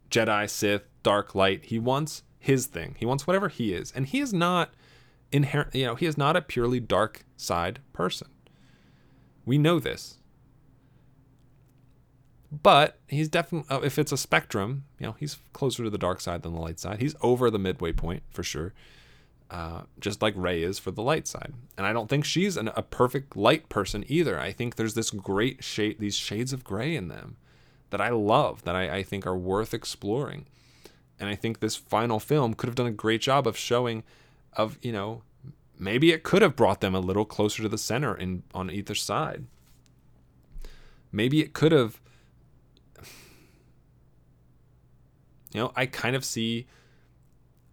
Jedi, 0.09 0.49
Sith, 0.49 0.83
Dark 1.03 1.35
Light. 1.35 1.65
He 1.65 1.79
wants 1.79 2.23
his 2.39 2.65
thing. 2.67 2.95
He 2.97 3.05
wants 3.05 3.27
whatever 3.27 3.49
he 3.49 3.73
is. 3.73 3.91
And 3.91 4.05
he 4.05 4.19
is 4.19 4.33
not 4.33 4.73
inherent, 5.31 5.75
you 5.75 5.85
know, 5.85 5.95
he 5.95 6.05
is 6.05 6.17
not 6.17 6.35
a 6.35 6.41
purely 6.41 6.79
dark 6.79 7.25
side 7.35 7.79
person. 7.93 8.29
We 9.45 9.57
know 9.57 9.79
this 9.79 10.17
but 12.51 12.99
he's 13.07 13.27
definitely 13.27 13.67
uh, 13.75 13.81
if 13.81 13.99
it's 13.99 14.11
a 14.11 14.17
spectrum 14.17 14.85
you 14.99 15.05
know 15.05 15.15
he's 15.19 15.37
closer 15.53 15.83
to 15.83 15.89
the 15.89 15.97
dark 15.97 16.21
side 16.21 16.43
than 16.43 16.53
the 16.53 16.59
light 16.59 16.79
side 16.79 16.99
he's 16.99 17.15
over 17.21 17.49
the 17.49 17.59
midway 17.59 17.91
point 17.91 18.23
for 18.29 18.43
sure 18.43 18.73
uh, 19.49 19.81
just 19.99 20.21
like 20.21 20.33
Rey 20.35 20.61
is 20.61 20.79
for 20.79 20.91
the 20.91 21.01
light 21.01 21.27
side. 21.27 21.53
And 21.77 21.85
i 21.85 21.93
don't 21.93 22.09
think 22.09 22.25
she's 22.25 22.57
an, 22.57 22.69
a 22.75 22.81
perfect 22.81 23.35
light 23.35 23.69
person 23.69 24.03
either. 24.07 24.39
I 24.39 24.51
think 24.51 24.75
there's 24.75 24.93
this 24.93 25.11
great 25.11 25.63
shade 25.63 25.97
these 25.99 26.15
shades 26.15 26.53
of 26.53 26.63
gray 26.63 26.95
in 26.95 27.07
them 27.07 27.37
that 27.89 28.01
i 28.01 28.09
love 28.09 28.63
that 28.63 28.75
I, 28.75 28.97
I 28.97 29.03
think 29.03 29.25
are 29.25 29.37
worth 29.37 29.73
exploring. 29.73 30.45
And 31.19 31.29
i 31.29 31.35
think 31.35 31.59
this 31.59 31.75
final 31.75 32.19
film 32.19 32.53
could 32.53 32.67
have 32.67 32.75
done 32.75 32.87
a 32.87 32.91
great 32.91 33.21
job 33.21 33.47
of 33.47 33.57
showing 33.57 34.03
of 34.53 34.77
you 34.81 34.91
know 34.91 35.23
maybe 35.79 36.11
it 36.11 36.23
could 36.23 36.41
have 36.41 36.55
brought 36.55 36.81
them 36.81 36.95
a 36.95 36.99
little 36.99 37.25
closer 37.25 37.63
to 37.63 37.69
the 37.69 37.77
center 37.77 38.15
in 38.15 38.43
on 38.53 38.69
either 38.69 38.95
side. 38.95 39.45
Maybe 41.11 41.39
it 41.41 41.53
could 41.53 41.71
have 41.71 42.01
you 45.53 45.61
know, 45.61 45.71
I 45.75 45.85
kind 45.85 46.15
of 46.15 46.25
see 46.25 46.67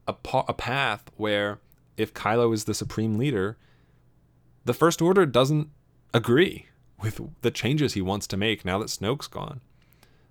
a, 0.06 0.12
pa- 0.12 0.44
a 0.48 0.54
path 0.54 1.04
where 1.16 1.58
if 1.96 2.14
Kylo 2.14 2.52
is 2.52 2.64
the 2.64 2.74
supreme 2.74 3.16
leader, 3.16 3.56
the 4.64 4.74
First 4.74 5.02
Order 5.02 5.26
doesn't 5.26 5.68
agree 6.12 6.66
with 7.00 7.20
the 7.42 7.50
changes 7.50 7.94
he 7.94 8.02
wants 8.02 8.26
to 8.28 8.36
make 8.36 8.64
now 8.64 8.78
that 8.78 8.88
Snoke's 8.88 9.26
gone. 9.26 9.60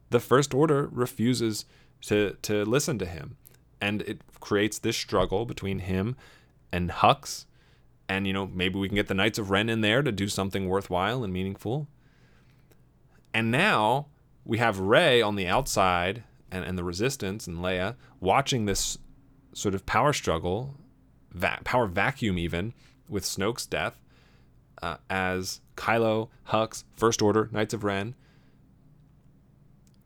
The 0.09 0.19
First 0.19 0.53
Order 0.53 0.89
refuses 0.91 1.65
to 2.01 2.35
to 2.41 2.65
listen 2.65 2.99
to 2.99 3.05
him, 3.05 3.37
and 3.79 4.01
it 4.03 4.21
creates 4.39 4.79
this 4.79 4.97
struggle 4.97 5.45
between 5.45 5.79
him 5.79 6.15
and 6.71 6.89
Hux. 6.89 7.45
And 8.09 8.27
you 8.27 8.33
know, 8.33 8.47
maybe 8.47 8.77
we 8.77 8.89
can 8.89 8.95
get 8.95 9.07
the 9.07 9.13
Knights 9.13 9.39
of 9.39 9.49
Ren 9.49 9.69
in 9.69 9.81
there 9.81 10.01
to 10.01 10.11
do 10.11 10.27
something 10.27 10.67
worthwhile 10.67 11.23
and 11.23 11.31
meaningful. 11.31 11.87
And 13.33 13.49
now 13.49 14.07
we 14.45 14.57
have 14.57 14.79
Rey 14.79 15.21
on 15.21 15.35
the 15.35 15.47
outside 15.47 16.23
and, 16.51 16.63
and 16.63 16.77
the 16.77 16.83
resistance 16.83 17.47
and 17.47 17.57
Leia 17.57 17.95
watching 18.19 18.65
this 18.65 18.97
sort 19.53 19.73
of 19.73 19.85
power 19.85 20.13
struggle, 20.13 20.75
va- 21.33 21.59
power 21.63 21.87
vacuum 21.87 22.37
even, 22.37 22.73
with 23.09 23.23
Snoke's 23.23 23.65
death, 23.65 23.99
uh, 24.81 24.97
as 25.09 25.61
Kylo, 25.75 26.29
Hux, 26.49 26.83
First 26.95 27.21
Order, 27.21 27.49
Knights 27.51 27.73
of 27.73 27.83
Ren, 27.83 28.15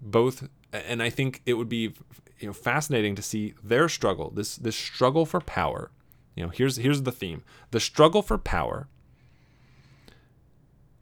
both, 0.01 0.47
and 0.71 1.01
I 1.01 1.09
think 1.09 1.41
it 1.45 1.53
would 1.53 1.69
be 1.69 1.93
you 2.39 2.47
know 2.47 2.53
fascinating 2.53 3.15
to 3.15 3.21
see 3.21 3.53
their 3.63 3.89
struggle, 3.89 4.32
this 4.32 4.55
this 4.55 4.75
struggle 4.75 5.25
for 5.25 5.39
power. 5.39 5.91
You 6.36 6.43
know, 6.43 6.49
here's 6.49 6.78
here's 6.78 7.03
the 7.03 7.11
theme: 7.11 7.43
the 7.71 7.80
struggle 7.80 8.21
for 8.21 8.38
power 8.38 8.88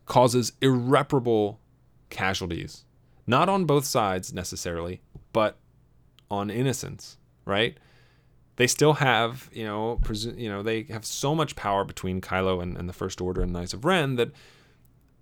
causes 0.06 0.54
irreparable 0.62 1.60
casualties, 2.10 2.86
not 3.28 3.50
on 3.50 3.66
both 3.66 3.86
sides 3.86 4.34
necessarily, 4.34 5.02
but 5.34 5.58
on 6.30 6.50
innocence, 6.50 7.18
right? 7.44 7.78
They 8.58 8.68
still 8.68 8.94
have, 8.94 9.50
you 9.52 9.66
know, 9.66 10.00
presu- 10.02 10.38
you 10.38 10.50
know, 10.50 10.64
they 10.64 10.84
have 10.84 11.06
so 11.06 11.36
much 11.36 11.56
power 11.56 11.84
between 11.84 12.22
Kylo 12.22 12.62
and, 12.62 12.78
and 12.78 12.88
the 12.88 12.94
First 12.94 13.20
Order 13.20 13.42
and 13.42 13.52
Knights 13.52 13.74
of 13.74 13.84
Ren 13.84 14.16
that 14.16 14.32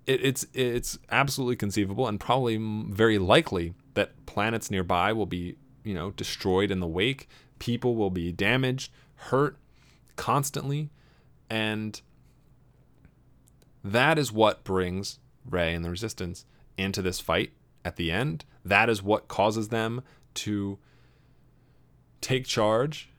it, 0.05 0.23
it's 0.23 0.45
it's 0.53 0.99
absolutely 1.09 1.55
conceivable 1.55 2.07
and 2.07 2.19
probably 2.19 2.57
very 2.57 3.17
likely 3.17 3.73
that 3.95 4.25
planets 4.25 4.69
nearby 4.69 5.13
will 5.13 5.25
be, 5.25 5.55
you 5.83 5.93
know, 5.93 6.11
destroyed 6.11 6.71
in 6.71 6.79
the 6.79 6.87
wake. 6.87 7.27
People 7.59 7.95
will 7.95 8.09
be 8.09 8.31
damaged, 8.31 8.91
hurt 9.15 9.57
constantly, 10.15 10.89
and 11.49 12.01
that 13.83 14.17
is 14.17 14.31
what 14.31 14.63
brings 14.63 15.19
Rey 15.49 15.73
and 15.73 15.83
the 15.83 15.89
Resistance 15.89 16.45
into 16.77 17.01
this 17.01 17.19
fight 17.19 17.51
at 17.83 17.95
the 17.95 18.11
end. 18.11 18.45
That 18.63 18.89
is 18.89 19.01
what 19.03 19.27
causes 19.27 19.69
them 19.69 20.03
to 20.35 20.77
take 22.21 22.45
charge. 22.45 23.09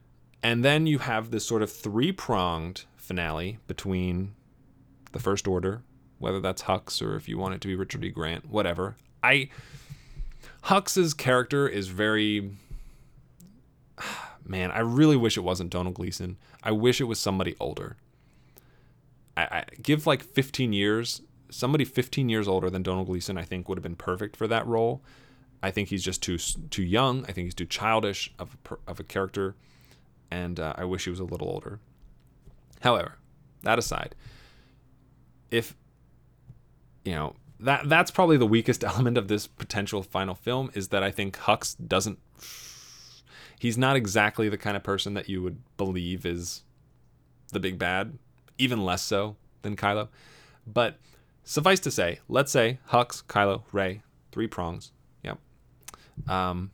And 0.45 0.64
then 0.64 0.86
you 0.86 0.99
have 0.99 1.30
this 1.30 1.47
sort 1.47 1.62
of 1.62 1.72
three 1.72 2.12
pronged 2.12 2.84
finale 2.97 3.59
between 3.66 4.34
the 5.12 5.18
First 5.18 5.49
Order, 5.49 5.82
whether 6.18 6.38
that's 6.38 6.64
Hux 6.64 7.01
or 7.01 7.16
if 7.16 7.28
you 7.28 7.38
want 7.38 7.55
it 7.55 7.61
to 7.62 7.68
be 7.68 7.74
Richard 7.74 8.05
E. 8.05 8.11
Grant, 8.11 8.51
whatever. 8.51 8.97
I. 9.22 9.49
Hux's 10.64 11.14
character 11.14 11.66
is 11.66 11.88
very. 11.88 12.57
Man, 14.47 14.70
I 14.70 14.80
really 14.80 15.16
wish 15.16 15.38
it 15.38 15.40
wasn't 15.40 15.70
Donald 15.70 15.95
Gleeson. 15.95 16.36
I 16.62 16.70
wish 16.72 17.01
it 17.01 17.05
was 17.05 17.18
somebody 17.18 17.57
older. 17.59 17.97
I, 19.38 19.42
I 19.42 19.64
give 19.82 20.07
like 20.07 20.22
15 20.22 20.74
years 20.74 21.22
somebody 21.49 21.84
15 21.84 22.28
years 22.28 22.49
older 22.49 22.68
than 22.68 22.82
Donald 22.82 23.07
Gleeson, 23.07 23.38
I 23.38 23.45
think, 23.45 23.68
would 23.68 23.78
have 23.78 23.82
been 23.82 23.97
perfect 23.97 24.36
for 24.36 24.47
that 24.49 24.66
role. 24.66 25.03
I 25.62 25.70
think 25.70 25.88
he's 25.88 26.03
just 26.03 26.22
too 26.22 26.36
too 26.36 26.82
young. 26.82 27.24
I 27.24 27.32
think 27.32 27.47
he's 27.47 27.55
too 27.55 27.64
childish 27.64 28.32
of 28.38 28.57
a, 28.70 28.76
of 28.86 29.01
a 29.01 29.05
character, 29.05 29.55
and 30.35 30.59
uh, 30.59 30.74
I 30.76 30.85
wish 30.85 31.05
he 31.05 31.11
was 31.11 31.20
a 31.20 31.24
little 31.24 31.49
older. 31.49 31.78
However, 32.80 33.18
that 33.62 33.78
aside, 33.78 34.16
if 35.53 35.76
you 37.05 37.12
know 37.12 37.37
that 37.61 37.89
that's 37.89 38.11
probably 38.11 38.37
the 38.37 38.47
weakest 38.47 38.82
element 38.93 39.16
of 39.16 39.28
this 39.28 39.47
potential 39.47 40.03
final 40.03 40.35
film 40.35 40.70
is 40.74 40.89
that 40.89 41.05
I 41.05 41.12
think 41.12 41.39
Hux 41.39 41.76
doesn't 41.87 42.18
he's 43.61 43.78
not 43.78 43.95
exactly 43.95 44.49
the 44.49 44.59
kind 44.59 44.76
of 44.76 44.82
person 44.82 45.14
that 45.14 45.28
you 45.28 45.41
would 45.41 45.59
believe 45.76 46.26
is 46.26 46.64
the 47.53 47.61
big 47.61 47.78
bad, 47.78 48.18
even 48.59 48.85
less 48.85 49.03
so 49.03 49.37
than 49.62 49.76
Kylo. 49.76 50.09
But 50.66 50.99
suffice 51.45 51.78
to 51.80 51.93
say, 51.93 52.18
let's 52.28 52.51
say 52.51 52.80
Hux, 52.91 53.22
Kylo, 53.24 53.62
Rey, 53.70 54.03
three 54.32 54.49
prongs. 54.49 54.91
Yep. 55.22 55.39
Um, 56.28 56.72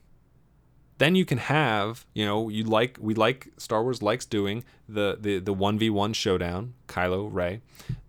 then 1.00 1.14
you 1.14 1.24
can 1.24 1.38
have, 1.38 2.04
you 2.12 2.26
know, 2.26 2.50
you 2.50 2.62
like 2.62 2.98
we 3.00 3.14
like 3.14 3.48
Star 3.56 3.82
Wars 3.82 4.02
likes 4.02 4.26
doing 4.26 4.64
the 4.86 5.16
the 5.18 5.38
the 5.38 5.54
one 5.54 5.78
v 5.78 5.88
one 5.88 6.12
showdown, 6.12 6.74
Kylo, 6.88 7.26
Rey, 7.32 7.62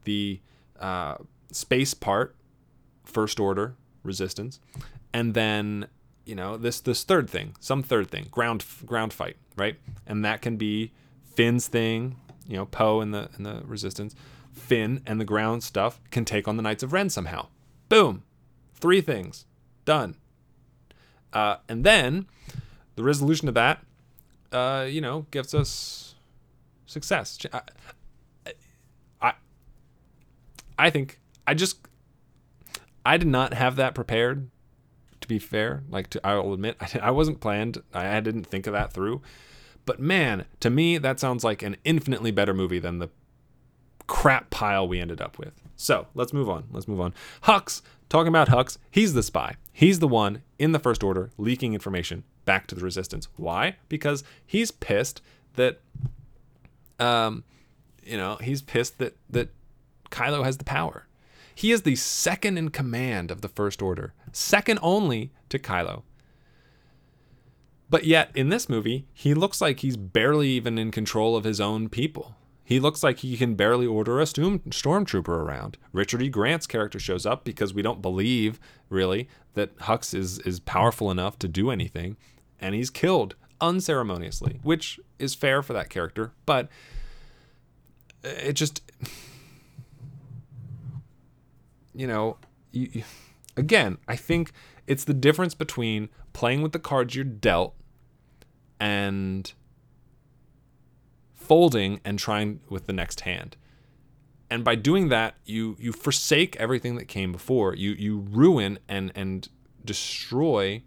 the 0.04 0.42
uh, 0.78 1.16
space 1.54 1.94
part, 1.94 2.36
First 3.06 3.39
Order, 3.39 3.76
Resistance, 4.04 4.60
and 5.14 5.34
then 5.34 5.88
you 6.26 6.36
know 6.36 6.58
this 6.58 6.82
this 6.82 7.06
third 7.06 7.30
thing, 7.30 7.56
some 7.62 7.82
third 7.82 8.12
thing, 8.12 8.28
ground 8.30 8.66
ground 8.86 9.14
fight, 9.14 9.38
right? 9.56 9.78
And 10.06 10.26
that 10.26 10.42
can 10.42 10.58
be 10.58 10.92
Finn's 11.24 11.70
thing, 11.70 12.18
you 12.46 12.58
know, 12.58 12.66
Poe 12.66 13.00
and 13.00 13.14
the 13.14 13.30
and 13.38 13.46
the 13.46 13.62
Resistance, 13.64 14.16
Finn 14.52 15.02
and 15.06 15.18
the 15.18 15.26
ground 15.26 15.64
stuff 15.64 16.02
can 16.12 16.26
take 16.26 16.46
on 16.46 16.58
the 16.58 16.62
Knights 16.62 16.84
of 16.84 16.92
Ren 16.92 17.10
somehow. 17.10 17.48
Boom, 17.88 18.24
three 18.76 19.00
things, 19.00 19.46
done. 19.86 20.18
Uh, 21.32 21.56
and 21.70 21.86
then 21.86 22.26
the 22.96 23.04
resolution 23.04 23.48
of 23.48 23.54
that, 23.56 23.84
uh, 24.52 24.86
you 24.89 25.02
know, 25.02 25.26
gives 25.32 25.54
us 25.54 26.16
success. 26.86 27.38
I, 27.54 27.62
I, 29.22 29.34
I 30.78 30.89
think 30.89 31.20
I 31.48 31.54
just 31.54 31.78
I 33.06 33.18
did 33.18 33.28
not 33.28 33.54
have 33.54 33.76
that 33.78 33.96
prepared. 33.96 34.50
To 35.22 35.28
be 35.28 35.38
fair, 35.38 35.84
like 35.88 36.10
to, 36.10 36.26
I 36.26 36.34
will 36.36 36.54
admit, 36.54 36.78
I, 37.02 37.12
wasn't 37.12 37.42
planned. 37.42 37.82
I, 37.94 38.18
I 38.18 38.20
didn't 38.22 38.46
think 38.46 38.66
of 38.66 38.74
that 38.74 38.92
through. 38.92 39.22
But 39.86 40.00
man, 40.00 40.46
to 40.62 40.72
me, 40.72 40.98
that 40.98 41.20
sounds 41.20 41.44
like 41.44 41.62
an 41.62 41.78
infinitely 41.84 42.32
better 42.32 42.56
movie 42.56 42.80
than 42.80 42.98
the 42.98 43.10
crap 44.08 44.50
pile 44.50 44.88
we 44.88 45.00
ended 45.00 45.22
up 45.22 45.38
with. 45.38 45.54
So 45.76 46.08
let's 46.16 46.34
move 46.34 46.50
on. 46.50 46.66
Let's 46.72 46.88
move 46.88 47.00
on. 47.00 47.14
Hux, 47.44 47.82
talking 48.10 48.30
about 48.30 48.50
Hux, 48.50 48.78
he's 48.89 49.14
the 49.14 49.24
spy. 49.24 49.58
He's 49.72 50.00
the 50.00 50.08
one 50.08 50.42
in 50.58 50.72
the 50.72 50.80
First 50.80 51.04
Order 51.04 51.30
leaking 51.38 51.74
information 51.76 52.24
back 52.46 52.68
to 52.68 52.76
the 52.76 52.82
Resistance. 52.82 53.28
Why? 53.38 53.76
Because 53.89 54.24
he's 54.46 54.72
pissed 54.72 55.22
that, 55.56 55.80
um, 57.00 57.44
you 58.04 58.18
know, 58.18 58.38
he's 58.38 58.62
pissed 58.62 58.98
that 59.00 59.16
that 59.30 59.50
Kylo 60.10 60.44
has 60.44 60.58
the 60.58 60.64
power. 60.64 61.08
He 61.54 61.72
is 61.72 61.84
the 61.84 61.96
second 61.96 62.58
in 62.58 62.70
command 62.70 63.30
of 63.32 63.42
the 63.42 63.48
First 63.48 63.82
Order, 63.82 64.14
second 64.32 64.80
only 64.82 65.32
to 65.50 65.60
Kylo. 65.60 66.04
But 67.89 68.06
yet, 68.06 68.32
in 68.34 68.50
this 68.50 68.70
movie, 68.70 69.06
he 69.14 69.34
looks 69.34 69.60
like 69.60 69.82
he's 69.82 69.98
barely 69.98 70.48
even 70.50 70.78
in 70.78 70.92
control 70.92 71.36
of 71.36 71.44
his 71.44 71.60
own 71.60 71.89
people. 71.89 72.36
He 72.72 72.80
looks 72.80 73.03
like 73.03 73.19
he 73.19 73.36
can 73.36 73.55
barely 73.55 73.86
order 73.86 74.22
a 74.22 74.26
storm, 74.26 74.59
stormtrooper 74.59 75.28
around. 75.28 75.78
Richard 75.91 76.22
E. 76.22 76.30
Grant's 76.30 76.65
character 76.65 76.99
shows 76.99 77.26
up 77.26 77.43
because 77.43 77.74
we 77.74 77.82
don't 77.82 78.01
believe, 78.01 78.61
really, 78.88 79.28
that 79.55 79.78
Hux 79.80 80.13
is, 80.13 80.39
is 80.39 80.61
powerful 80.61 81.11
enough 81.11 81.38
to 81.39 81.49
do 81.49 81.69
anything, 81.69 82.15
and 82.61 82.74
he's 82.74 82.89
killed 82.89 83.36
unceremoniously, 83.59 84.61
which 84.63 85.01
is 85.19 85.36
fair 85.36 85.61
for 85.61 85.74
that 85.74 85.89
character, 85.89 86.32
but 86.45 86.69
uh, 88.24 88.30
it 88.30 88.53
just. 88.53 88.82
You 91.93 92.07
know, 92.07 92.38
you- 92.72 93.03
again, 93.57 93.97
I 94.07 94.15
think 94.15 94.53
it's 94.88 95.03
the 95.03 95.13
difference 95.13 95.55
between 95.55 96.07
playing 96.32 96.61
with 96.61 96.72
the 96.72 96.80
cards 96.80 97.15
you're 97.15 97.26
dealt 97.26 97.76
and 98.80 99.51
folding 101.52 101.99
and 102.06 102.18
trying 102.18 102.62
with 102.70 102.88
the 102.88 102.93
next 102.93 103.20
hand. 103.22 103.58
And 104.49 104.64
by 104.64 104.76
doing 104.76 105.10
that, 105.10 105.36
you 105.43 105.76
you 105.82 105.91
forsake 105.91 106.56
everything 106.56 106.95
that 106.95 107.10
came 107.10 107.34
before. 107.34 107.76
You 107.76 107.91
you 107.91 108.20
ruin 108.20 108.80
and 108.88 109.12
and 109.16 109.49
destroy 109.84 110.82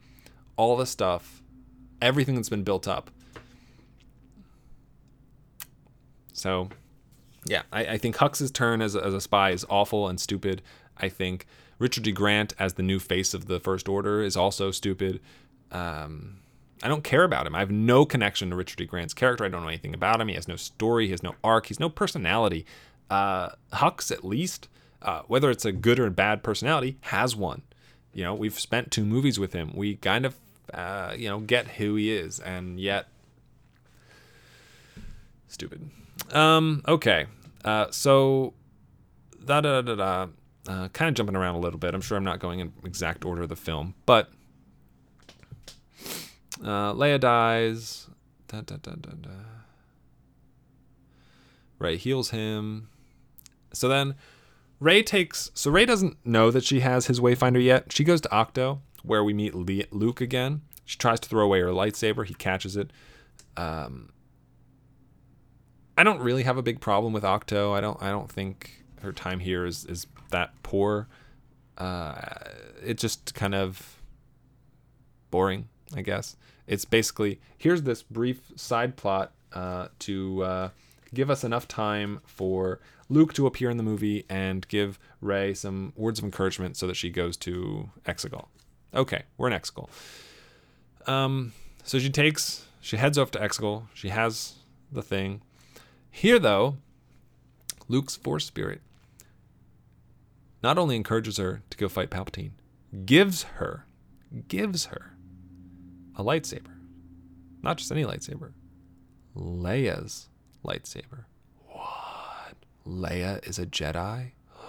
all 0.56 0.74
the 0.78 0.86
stuff, 0.86 1.42
everything 2.00 2.34
that's 2.36 2.48
been 2.48 2.62
built 2.62 2.88
up. 2.88 3.10
So, 6.32 6.70
yeah, 7.44 7.64
I, 7.70 7.84
I 7.84 7.98
think 7.98 8.16
Hux's 8.16 8.50
turn 8.50 8.80
as 8.80 8.94
a, 8.94 9.04
as 9.04 9.12
a 9.12 9.20
spy 9.20 9.50
is 9.50 9.66
awful 9.68 10.08
and 10.08 10.18
stupid. 10.18 10.62
I 10.96 11.10
think 11.10 11.46
Richard 11.78 12.04
D. 12.04 12.12
Grant 12.12 12.54
as 12.58 12.72
the 12.72 12.82
new 12.82 12.98
face 12.98 13.34
of 13.34 13.48
the 13.48 13.60
First 13.60 13.86
Order 13.86 14.22
is 14.22 14.34
also 14.34 14.70
stupid. 14.70 15.20
Um, 15.70 16.38
I 16.82 16.88
don't 16.88 17.04
care 17.04 17.24
about 17.24 17.46
him. 17.46 17.54
I 17.54 17.60
have 17.60 17.70
no 17.70 18.04
connection 18.04 18.50
to 18.50 18.56
Richard 18.56 18.76
D. 18.78 18.84
Grant's 18.84 19.14
character. 19.14 19.44
I 19.44 19.48
don't 19.48 19.62
know 19.62 19.68
anything 19.68 19.94
about 19.94 20.20
him. 20.20 20.28
He 20.28 20.34
has 20.34 20.48
no 20.48 20.56
story. 20.56 21.06
He 21.06 21.10
has 21.12 21.22
no 21.22 21.34
arc. 21.42 21.66
He's 21.66 21.80
no 21.80 21.88
personality. 21.88 22.66
Uh, 23.08 23.50
Hux, 23.72 24.10
at 24.10 24.24
least, 24.24 24.68
uh, 25.02 25.22
whether 25.26 25.50
it's 25.50 25.64
a 25.64 25.72
good 25.72 25.98
or 25.98 26.06
a 26.06 26.10
bad 26.10 26.42
personality, 26.42 26.98
has 27.02 27.36
one. 27.36 27.62
You 28.12 28.24
know, 28.24 28.34
we've 28.34 28.58
spent 28.58 28.90
two 28.90 29.04
movies 29.04 29.38
with 29.38 29.52
him. 29.52 29.72
We 29.74 29.96
kind 29.96 30.26
of, 30.26 30.36
uh, 30.72 31.14
you 31.16 31.28
know, 31.28 31.40
get 31.40 31.66
who 31.66 31.94
he 31.94 32.12
is, 32.12 32.38
and 32.40 32.78
yet, 32.78 33.08
stupid. 35.48 35.90
Um, 36.32 36.82
okay. 36.86 37.26
Uh, 37.64 37.86
so, 37.90 38.54
da 39.44 39.60
da 39.60 39.80
da 39.80 39.94
da. 39.94 40.26
Uh, 40.66 40.88
kind 40.88 41.10
of 41.10 41.14
jumping 41.14 41.36
around 41.36 41.56
a 41.56 41.58
little 41.58 41.78
bit. 41.78 41.94
I'm 41.94 42.00
sure 42.00 42.16
I'm 42.16 42.24
not 42.24 42.40
going 42.40 42.60
in 42.60 42.72
exact 42.84 43.24
order 43.24 43.42
of 43.42 43.50
the 43.50 43.56
film, 43.56 43.94
but 44.06 44.30
uh, 46.62 46.92
Leia 46.94 47.18
dies. 47.18 48.08
Da, 48.48 48.60
da, 48.60 48.76
da, 48.76 48.92
da, 48.92 49.10
da. 49.20 49.30
Rey 51.78 51.96
heals 51.96 52.30
him. 52.30 52.88
So 53.72 53.88
then 53.88 54.14
Rey 54.80 55.02
takes. 55.02 55.50
So 55.54 55.70
Rey 55.70 55.84
doesn't 55.84 56.24
know 56.24 56.50
that 56.50 56.64
she 56.64 56.80
has 56.80 57.06
his 57.06 57.20
Wayfinder 57.20 57.62
yet. 57.62 57.92
She 57.92 58.04
goes 58.04 58.20
to 58.22 58.28
Ahch-To, 58.28 58.78
where 59.02 59.24
we 59.24 59.32
meet 59.32 59.54
Luke 59.54 60.20
again. 60.20 60.62
She 60.84 60.98
tries 60.98 61.20
to 61.20 61.28
throw 61.28 61.44
away 61.44 61.60
her 61.60 61.68
lightsaber. 61.68 62.26
He 62.26 62.34
catches 62.34 62.76
it. 62.76 62.90
Um, 63.56 64.10
I 65.96 66.04
don't 66.04 66.20
really 66.20 66.42
have 66.42 66.56
a 66.56 66.62
big 66.62 66.80
problem 66.80 67.12
with 67.12 67.22
Ahch-To. 67.22 67.72
I 67.72 67.80
don't. 67.80 68.00
I 68.02 68.10
don't 68.10 68.30
think 68.30 68.84
her 69.00 69.12
time 69.12 69.40
here 69.40 69.64
is 69.64 69.84
is 69.84 70.06
that 70.30 70.50
poor. 70.62 71.08
Uh, 71.78 72.20
it 72.84 72.98
just 72.98 73.34
kind 73.34 73.54
of 73.54 74.00
boring, 75.30 75.68
I 75.96 76.02
guess. 76.02 76.36
It's 76.66 76.84
basically 76.84 77.40
here's 77.56 77.82
this 77.82 78.02
brief 78.02 78.52
side 78.56 78.96
plot 78.96 79.32
uh, 79.52 79.88
to 80.00 80.42
uh, 80.42 80.68
give 81.12 81.30
us 81.30 81.44
enough 81.44 81.68
time 81.68 82.20
for 82.24 82.80
Luke 83.08 83.32
to 83.34 83.46
appear 83.46 83.70
in 83.70 83.76
the 83.76 83.82
movie 83.82 84.24
and 84.28 84.66
give 84.68 84.98
Rey 85.20 85.54
some 85.54 85.92
words 85.96 86.18
of 86.18 86.24
encouragement 86.24 86.76
so 86.76 86.86
that 86.86 86.96
she 86.96 87.10
goes 87.10 87.36
to 87.38 87.90
Exegol. 88.04 88.46
Okay, 88.94 89.22
we're 89.36 89.48
in 89.48 89.58
Exegol. 89.58 89.88
Um, 91.06 91.52
so 91.82 91.98
she 91.98 92.10
takes, 92.10 92.66
she 92.80 92.96
heads 92.96 93.18
off 93.18 93.30
to 93.32 93.38
Exegol. 93.38 93.84
She 93.92 94.08
has 94.08 94.54
the 94.90 95.02
thing. 95.02 95.42
Here, 96.10 96.38
though, 96.38 96.76
Luke's 97.88 98.16
Force 98.16 98.46
Spirit 98.46 98.80
not 100.62 100.78
only 100.78 100.96
encourages 100.96 101.36
her 101.36 101.62
to 101.68 101.76
go 101.76 101.88
fight 101.88 102.10
Palpatine, 102.10 102.52
gives 103.04 103.42
her, 103.42 103.84
gives 104.48 104.86
her 104.86 105.13
a 106.16 106.24
lightsaber. 106.24 106.72
Not 107.62 107.78
just 107.78 107.90
any 107.90 108.04
lightsaber. 108.04 108.52
Leia's 109.36 110.28
lightsaber. 110.64 111.24
What? 111.66 112.54
Leia 112.86 113.46
is 113.48 113.58
a 113.58 113.66
Jedi? 113.66 114.32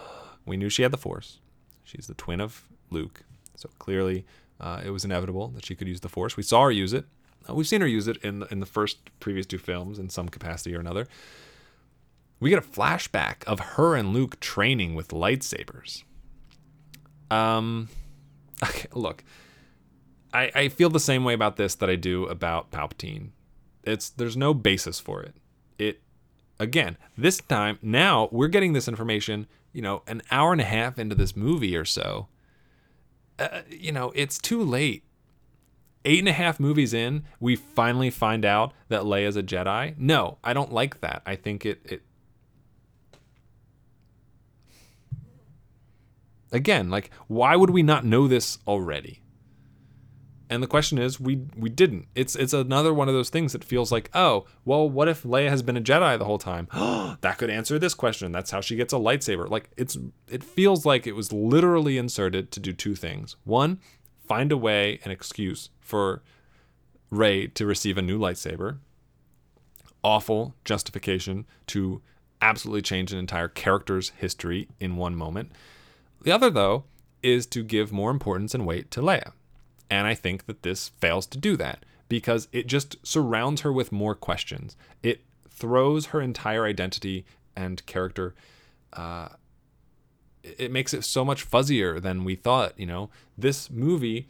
We 0.45 0.57
knew 0.57 0.69
she 0.69 0.83
had 0.83 0.91
the 0.91 0.97
Force. 0.97 1.39
She's 1.83 2.05
the 2.05 2.13
twin 2.13 2.39
of 2.39 2.67
Luke. 2.91 3.23
So 3.55 3.69
clearly 3.79 4.25
uh, 4.59 4.81
it 4.85 4.91
was 4.91 5.03
inevitable 5.03 5.47
that 5.49 5.65
she 5.65 5.73
could 5.73 5.87
use 5.87 6.01
the 6.01 6.09
Force. 6.09 6.37
We 6.37 6.43
saw 6.43 6.65
her 6.65 6.71
use 6.71 6.93
it. 6.93 7.05
Uh, 7.49 7.55
we've 7.55 7.67
seen 7.67 7.81
her 7.81 7.87
use 7.87 8.07
it 8.07 8.17
in, 8.17 8.43
in 8.51 8.59
the 8.59 8.65
first 8.67 8.97
previous 9.19 9.45
two 9.45 9.57
films 9.57 9.97
in 9.97 10.09
some 10.09 10.29
capacity 10.29 10.75
or 10.75 10.79
another. 10.79 11.07
We 12.39 12.49
get 12.49 12.59
a 12.59 12.67
flashback 12.67 13.43
of 13.45 13.59
her 13.59 13.95
and 13.95 14.13
Luke 14.13 14.39
training 14.39 14.93
with 14.93 15.07
lightsabers. 15.09 16.03
Um, 17.31 17.89
okay, 18.63 18.87
look, 18.93 19.23
I, 20.35 20.51
I 20.53 20.67
feel 20.67 20.89
the 20.89 20.99
same 20.99 21.23
way 21.23 21.33
about 21.33 21.55
this 21.55 21.75
that 21.75 21.89
I 21.89 21.95
do 21.95 22.25
about 22.25 22.69
Palpatine. 22.69 23.29
It's 23.83 24.09
there's 24.09 24.35
no 24.35 24.53
basis 24.53 24.99
for 24.99 25.23
it. 25.23 25.35
It 25.79 26.01
again, 26.59 26.97
this 27.17 27.37
time 27.37 27.79
now 27.81 28.27
we're 28.33 28.49
getting 28.49 28.73
this 28.73 28.89
information, 28.89 29.47
you 29.71 29.81
know, 29.81 30.03
an 30.07 30.21
hour 30.31 30.51
and 30.51 30.59
a 30.59 30.65
half 30.65 30.99
into 30.99 31.15
this 31.15 31.37
movie 31.37 31.77
or 31.77 31.85
so. 31.85 32.27
Uh, 33.39 33.43
uh 33.43 33.61
you 33.69 33.93
know, 33.93 34.11
it's 34.13 34.37
too 34.37 34.61
late. 34.61 35.03
Eight 36.03 36.19
and 36.19 36.27
a 36.27 36.33
half 36.33 36.59
movies 36.59 36.93
in, 36.93 37.23
we 37.39 37.55
finally 37.55 38.09
find 38.09 38.43
out 38.43 38.73
that 38.89 39.03
Leia's 39.03 39.37
a 39.37 39.41
Jedi. 39.41 39.97
No, 39.97 40.37
I 40.43 40.53
don't 40.53 40.71
like 40.71 40.99
that. 40.99 41.21
I 41.25 41.37
think 41.37 41.65
it 41.65 41.79
it 41.85 42.01
again, 46.51 46.89
like 46.89 47.09
why 47.27 47.55
would 47.55 47.69
we 47.69 47.83
not 47.83 48.03
know 48.03 48.27
this 48.27 48.57
already? 48.67 49.21
And 50.49 50.61
the 50.61 50.67
question 50.67 50.97
is, 50.97 51.19
we 51.19 51.41
we 51.57 51.69
didn't. 51.69 52.07
It's 52.13 52.35
it's 52.35 52.53
another 52.53 52.93
one 52.93 53.07
of 53.07 53.15
those 53.15 53.29
things 53.29 53.53
that 53.53 53.63
feels 53.63 53.91
like, 53.91 54.09
oh, 54.13 54.45
well, 54.63 54.87
what 54.87 55.07
if 55.07 55.23
Leia 55.23 55.49
has 55.49 55.63
been 55.63 55.77
a 55.77 55.81
Jedi 55.81 56.17
the 56.19 56.25
whole 56.25 56.37
time? 56.37 56.67
that 57.21 57.37
could 57.37 57.49
answer 57.49 57.79
this 57.79 57.93
question. 57.93 58.31
That's 58.31 58.51
how 58.51 58.61
she 58.61 58.75
gets 58.75 58.93
a 58.93 58.97
lightsaber. 58.97 59.49
Like 59.49 59.69
it's 59.75 59.97
it 60.29 60.43
feels 60.43 60.85
like 60.85 61.07
it 61.07 61.13
was 61.13 61.33
literally 61.33 61.97
inserted 61.97 62.51
to 62.51 62.59
do 62.59 62.73
two 62.73 62.95
things. 62.95 63.35
One, 63.43 63.79
find 64.27 64.51
a 64.51 64.57
way, 64.57 64.99
an 65.03 65.11
excuse 65.11 65.69
for 65.79 66.21
Rey 67.09 67.47
to 67.47 67.65
receive 67.65 67.97
a 67.97 68.01
new 68.01 68.19
lightsaber. 68.19 68.77
Awful 70.03 70.55
justification 70.63 71.45
to 71.67 72.01
absolutely 72.41 72.83
change 72.83 73.11
an 73.11 73.17
entire 73.17 73.47
character's 73.47 74.09
history 74.09 74.67
in 74.79 74.97
one 74.97 75.15
moment. 75.15 75.51
The 76.21 76.31
other, 76.31 76.49
though, 76.49 76.83
is 77.23 77.45
to 77.47 77.63
give 77.63 77.91
more 77.91 78.11
importance 78.11 78.53
and 78.53 78.65
weight 78.65 78.91
to 78.91 79.01
Leia. 79.01 79.31
And 79.89 80.07
I 80.07 80.13
think 80.13 80.45
that 80.45 80.63
this 80.63 80.89
fails 80.89 81.27
to 81.27 81.37
do 81.37 81.55
that 81.57 81.85
because 82.09 82.47
it 82.51 82.67
just 82.67 82.97
surrounds 83.05 83.61
her 83.61 83.71
with 83.71 83.91
more 83.91 84.15
questions. 84.15 84.75
It 85.03 85.21
throws 85.49 86.07
her 86.07 86.21
entire 86.21 86.65
identity 86.65 87.25
and 87.55 87.85
character. 87.85 88.35
Uh, 88.93 89.29
it 90.43 90.71
makes 90.71 90.93
it 90.93 91.03
so 91.03 91.25
much 91.25 91.49
fuzzier 91.49 92.01
than 92.01 92.23
we 92.23 92.35
thought. 92.35 92.77
You 92.79 92.85
know, 92.85 93.09
this 93.37 93.69
movie, 93.69 94.27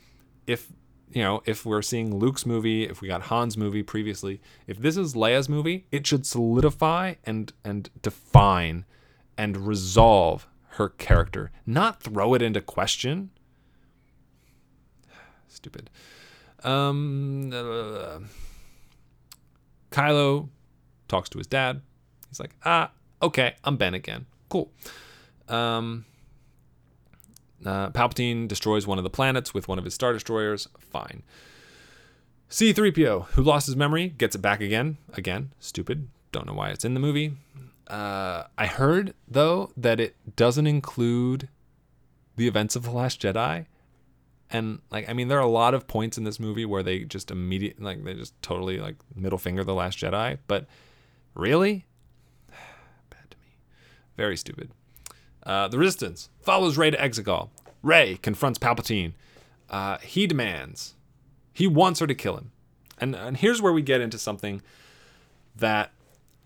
if 0.47 0.71
you 1.11 1.21
know, 1.21 1.41
if 1.45 1.65
we're 1.65 1.81
seeing 1.81 2.15
Luke's 2.15 2.45
movie, 2.45 2.83
if 2.83 3.01
we 3.01 3.07
got 3.07 3.23
Han's 3.23 3.57
movie 3.57 3.83
previously, 3.83 4.41
if 4.67 4.79
this 4.79 4.97
is 4.97 5.13
Leia's 5.13 5.49
movie, 5.49 5.85
it 5.91 6.07
should 6.07 6.25
solidify 6.25 7.15
and 7.25 7.51
and 7.63 7.89
define 8.01 8.85
and 9.37 9.67
resolve 9.67 10.47
her 10.71 10.89
character, 10.89 11.51
not 11.65 12.01
throw 12.01 12.33
it 12.33 12.41
into 12.41 12.61
question. 12.61 13.31
Stupid. 15.47 15.89
Um, 16.63 17.51
uh, 17.53 18.19
Kylo 19.91 20.49
talks 21.07 21.29
to 21.29 21.37
his 21.37 21.47
dad. 21.47 21.81
He's 22.29 22.39
like, 22.39 22.55
ah, 22.65 22.91
okay, 23.21 23.55
I'm 23.63 23.77
Ben 23.77 23.93
again. 23.93 24.25
Cool. 24.49 24.71
Um, 25.47 26.05
uh, 27.65 27.89
Palpatine 27.91 28.47
destroys 28.47 28.85
one 28.85 28.97
of 28.97 29.03
the 29.03 29.09
planets 29.09 29.53
with 29.53 29.67
one 29.67 29.77
of 29.77 29.85
his 29.85 29.93
Star 29.93 30.13
Destroyers. 30.13 30.67
Fine. 30.79 31.23
C3PO, 32.49 33.27
who 33.29 33.43
lost 33.43 33.65
his 33.65 33.75
memory, 33.75 34.09
gets 34.09 34.35
it 34.35 34.41
back 34.41 34.61
again. 34.61 34.97
Again, 35.13 35.51
stupid. 35.59 36.09
Don't 36.31 36.45
know 36.45 36.53
why 36.53 36.69
it's 36.69 36.85
in 36.85 36.93
the 36.93 36.99
movie. 36.99 37.33
Uh, 37.87 38.43
I 38.57 38.67
heard, 38.67 39.13
though, 39.27 39.71
that 39.77 39.99
it 39.99 40.15
doesn't 40.35 40.67
include 40.67 41.47
the 42.35 42.47
events 42.47 42.75
of 42.75 42.83
The 42.83 42.91
Last 42.91 43.21
Jedi. 43.21 43.65
And, 44.51 44.79
like, 44.91 45.09
I 45.09 45.13
mean, 45.13 45.27
there 45.27 45.39
are 45.39 45.41
a 45.41 45.47
lot 45.47 45.73
of 45.73 45.87
points 45.87 46.17
in 46.17 46.23
this 46.23 46.39
movie 46.39 46.65
where 46.65 46.83
they 46.83 47.03
just 47.03 47.31
immediately, 47.31 47.83
like, 47.83 48.03
they 48.03 48.13
just 48.13 48.39
totally, 48.41 48.77
like, 48.77 48.95
middle 49.15 49.39
finger 49.39 49.63
The 49.63 49.73
Last 49.73 49.97
Jedi. 49.97 50.37
But 50.47 50.67
really? 51.33 51.85
Bad 53.09 53.31
to 53.31 53.37
me. 53.37 53.57
Very 54.17 54.37
stupid. 54.37 54.71
Uh, 55.43 55.67
the 55.67 55.77
Resistance 55.77 56.29
follows 56.41 56.77
Rey 56.77 56.91
to 56.91 56.97
Exegol. 56.97 57.49
Rey 57.81 58.17
confronts 58.21 58.59
Palpatine. 58.59 59.13
Uh, 59.69 59.97
he 59.99 60.27
demands, 60.27 60.95
he 61.53 61.67
wants 61.67 61.99
her 61.99 62.07
to 62.07 62.15
kill 62.15 62.37
him. 62.37 62.51
And, 62.97 63.15
and 63.15 63.37
here's 63.37 63.61
where 63.61 63.73
we 63.73 63.81
get 63.81 64.01
into 64.01 64.17
something 64.17 64.61
that 65.55 65.91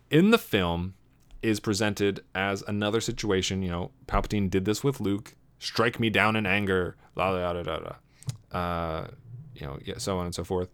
in 0.10 0.32
the 0.32 0.38
film 0.38 0.96
is 1.42 1.60
presented 1.60 2.22
as 2.34 2.64
another 2.68 3.02
situation. 3.02 3.62
You 3.62 3.70
know, 3.70 3.92
Palpatine 4.08 4.50
did 4.50 4.66
this 4.66 4.84
with 4.84 5.00
Luke. 5.00 5.36
Strike 5.60 6.00
me 6.00 6.10
down 6.10 6.36
in 6.36 6.46
anger. 6.46 6.96
La 7.16 7.30
la 7.30 7.52
la 7.52 7.62
la 7.62 7.78
la. 7.78 8.58
Uh, 8.58 9.08
you 9.54 9.68
know, 9.68 9.78
yeah, 9.84 9.98
so 9.98 10.18
on 10.18 10.26
and 10.26 10.34
so 10.34 10.44
forth. 10.44 10.70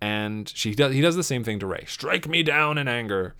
And 0.00 0.48
she 0.48 0.74
does. 0.74 0.92
He 0.92 1.00
does 1.00 1.16
the 1.16 1.22
same 1.22 1.44
thing 1.44 1.60
to 1.60 1.66
Rey. 1.66 1.84
Strike 1.86 2.28
me 2.28 2.42
down 2.42 2.76
in 2.76 2.88
anger, 2.88 3.34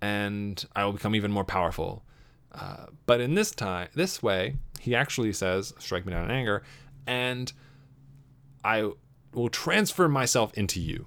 and 0.00 0.64
I 0.74 0.84
will 0.84 0.92
become 0.92 1.14
even 1.14 1.30
more 1.30 1.44
powerful. 1.44 2.04
Uh, 2.50 2.86
but 3.06 3.20
in 3.20 3.34
this 3.34 3.50
time, 3.52 3.88
this 3.94 4.22
way, 4.22 4.56
he 4.80 4.96
actually 4.96 5.32
says, 5.32 5.74
"Strike 5.78 6.06
me 6.06 6.12
down 6.12 6.24
in 6.24 6.30
anger," 6.30 6.64
and 7.06 7.52
I 8.64 8.90
will 9.32 9.50
transfer 9.50 10.08
myself 10.08 10.52
into 10.54 10.80
you. 10.80 11.06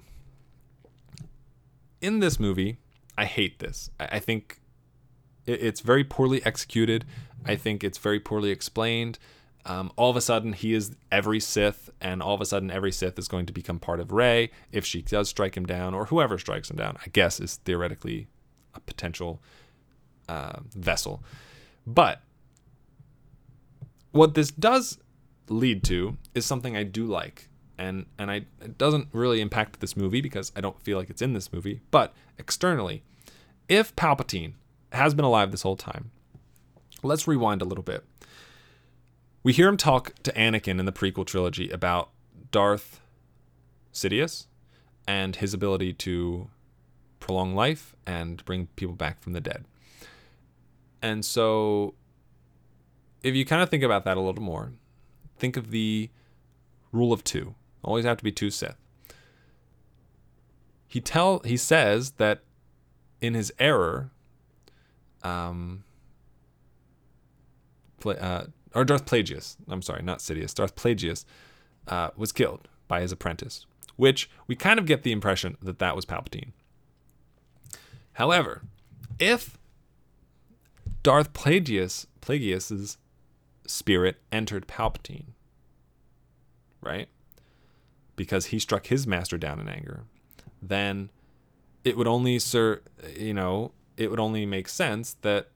In 2.00 2.20
this 2.20 2.40
movie, 2.40 2.78
I 3.18 3.26
hate 3.26 3.60
this. 3.60 3.90
I, 4.00 4.06
I 4.14 4.20
think 4.20 4.61
it, 5.52 5.62
it's 5.62 5.82
very 5.82 6.04
poorly 6.04 6.44
executed. 6.46 7.06
I 7.46 7.56
think 7.56 7.84
it's 7.84 7.98
very 7.98 8.20
poorly 8.20 8.52
explained. 8.52 9.20
Um, 9.66 9.92
all 9.96 10.10
of 10.10 10.16
a 10.16 10.22
sudden, 10.22 10.54
he 10.54 10.74
is 10.74 10.96
every 11.12 11.40
Sith, 11.40 11.90
and 12.02 12.22
all 12.22 12.34
of 12.34 12.42
a 12.42 12.46
sudden, 12.46 12.72
every 12.72 12.92
Sith 12.92 13.20
is 13.20 13.28
going 13.28 13.46
to 13.46 13.54
become 13.54 13.80
part 13.80 14.00
of 14.00 14.12
Rey 14.12 14.50
if 14.72 14.86
she 14.86 15.02
does 15.02 15.30
strike 15.30 15.56
him 15.56 15.66
down, 15.66 15.94
or 15.94 16.06
whoever 16.06 16.38
strikes 16.38 16.72
him 16.72 16.78
down. 16.78 16.98
I 17.06 17.10
guess 17.10 17.40
is 17.40 17.58
theoretically 17.58 18.28
a 18.74 18.80
potential 18.80 19.42
uh, 20.28 20.60
vessel. 20.76 21.24
But 21.86 22.22
what 24.12 24.34
this 24.34 24.52
does 24.52 24.98
lead 25.48 25.84
to 25.86 26.18
is 26.34 26.46
something 26.46 26.76
I 26.76 26.84
do 26.84 27.06
like. 27.06 27.50
And, 27.78 28.06
and 28.18 28.30
I, 28.30 28.46
it 28.62 28.78
doesn't 28.78 29.08
really 29.12 29.42
impact 29.42 29.80
this 29.80 29.98
movie 29.98 30.22
because 30.22 30.52
I 30.56 30.62
don't 30.62 30.80
feel 30.82 30.98
like 30.98 31.10
it's 31.10 31.22
in 31.22 31.34
this 31.34 31.52
movie. 31.52 31.82
But 31.90 32.14
externally, 32.38 33.04
if 33.68 33.96
Palpatine 33.96 34.54
has 34.92 35.14
been 35.14 35.26
alive 35.26 35.52
this 35.52 35.62
whole 35.62 35.76
time, 35.76 36.12
let's 37.04 37.28
rewind 37.28 37.62
a 37.62 37.66
little 37.66 37.84
bit. 37.84 38.04
We 39.44 39.54
hear 39.54 39.68
him 39.68 39.78
talk 39.78 40.14
to 40.24 40.32
Anakin 40.34 40.80
in 40.80 40.86
the 40.86 40.92
prequel 40.92 41.26
trilogy 41.26 41.70
about 41.70 42.10
Darth 42.52 43.02
Sidious 43.94 44.48
and 45.08 45.36
his 45.36 45.54
ability 45.54 45.94
to 45.94 46.50
prolong 47.20 47.56
life 47.56 47.96
and 48.06 48.44
bring 48.46 48.68
people 48.76 48.96
back 48.96 49.22
from 49.22 49.34
the 49.34 49.42
dead. 49.42 49.66
And 51.02 51.26
so, 51.26 51.96
if 53.24 53.34
you 53.34 53.46
kind 53.46 53.64
of 53.64 53.70
think 53.70 53.84
about 53.84 54.06
that 54.06 54.18
a 54.18 54.22
little 54.22 54.44
more, 54.44 54.74
think 55.38 55.58
of 55.58 55.72
the 55.72 56.10
rule 56.92 57.12
of 57.12 57.24
two. 57.24 57.56
Always 57.84 58.06
have 58.06 58.18
to 58.18 58.24
be 58.24 58.32
two 58.32 58.52
Sith. 58.52 58.76
He 60.88 61.02
tell 61.02 61.40
he 61.40 61.58
says 61.58 62.12
that 62.18 62.44
in 63.22 63.34
his 63.34 63.52
error, 63.58 64.12
um, 65.24 65.84
uh, 68.06 68.46
or 68.74 68.86
Darth 68.86 69.06
Plagueis, 69.06 69.58
I'm 69.70 69.82
sorry, 69.82 70.02
not 70.02 70.20
Sidious, 70.20 70.54
Darth 70.54 70.76
Plagueis 70.76 71.26
uh, 71.88 72.10
was 72.16 72.32
killed 72.32 72.68
by 72.88 73.02
his 73.02 73.12
apprentice, 73.12 73.66
which 73.96 74.30
we 74.48 74.56
kind 74.56 74.80
of 74.80 74.86
get 74.86 75.04
the 75.04 75.12
impression 75.12 75.58
that 75.62 75.80
that 75.80 75.96
was 75.96 76.06
Palpatine. 76.06 76.52
However, 78.14 78.64
if 79.20 79.58
Darth 81.04 81.34
Plagueis's 81.34 82.98
spirit 83.66 84.18
entered 84.32 84.68
Palpatine, 84.68 85.34
right? 86.82 87.08
Because 88.16 88.48
he 88.48 88.60
struck 88.60 88.88
his 88.88 89.08
master 89.08 89.38
down 89.38 89.60
in 89.60 89.70
anger, 89.70 90.04
then 90.62 91.10
it 91.84 91.98
would 91.98 92.08
only 92.08 92.38
sir, 92.40 92.82
you 93.18 93.34
know, 93.34 93.72
it 93.98 94.10
would 94.10 94.20
only 94.20 94.46
make 94.46 94.68
sense 94.68 95.16
that 95.22 95.50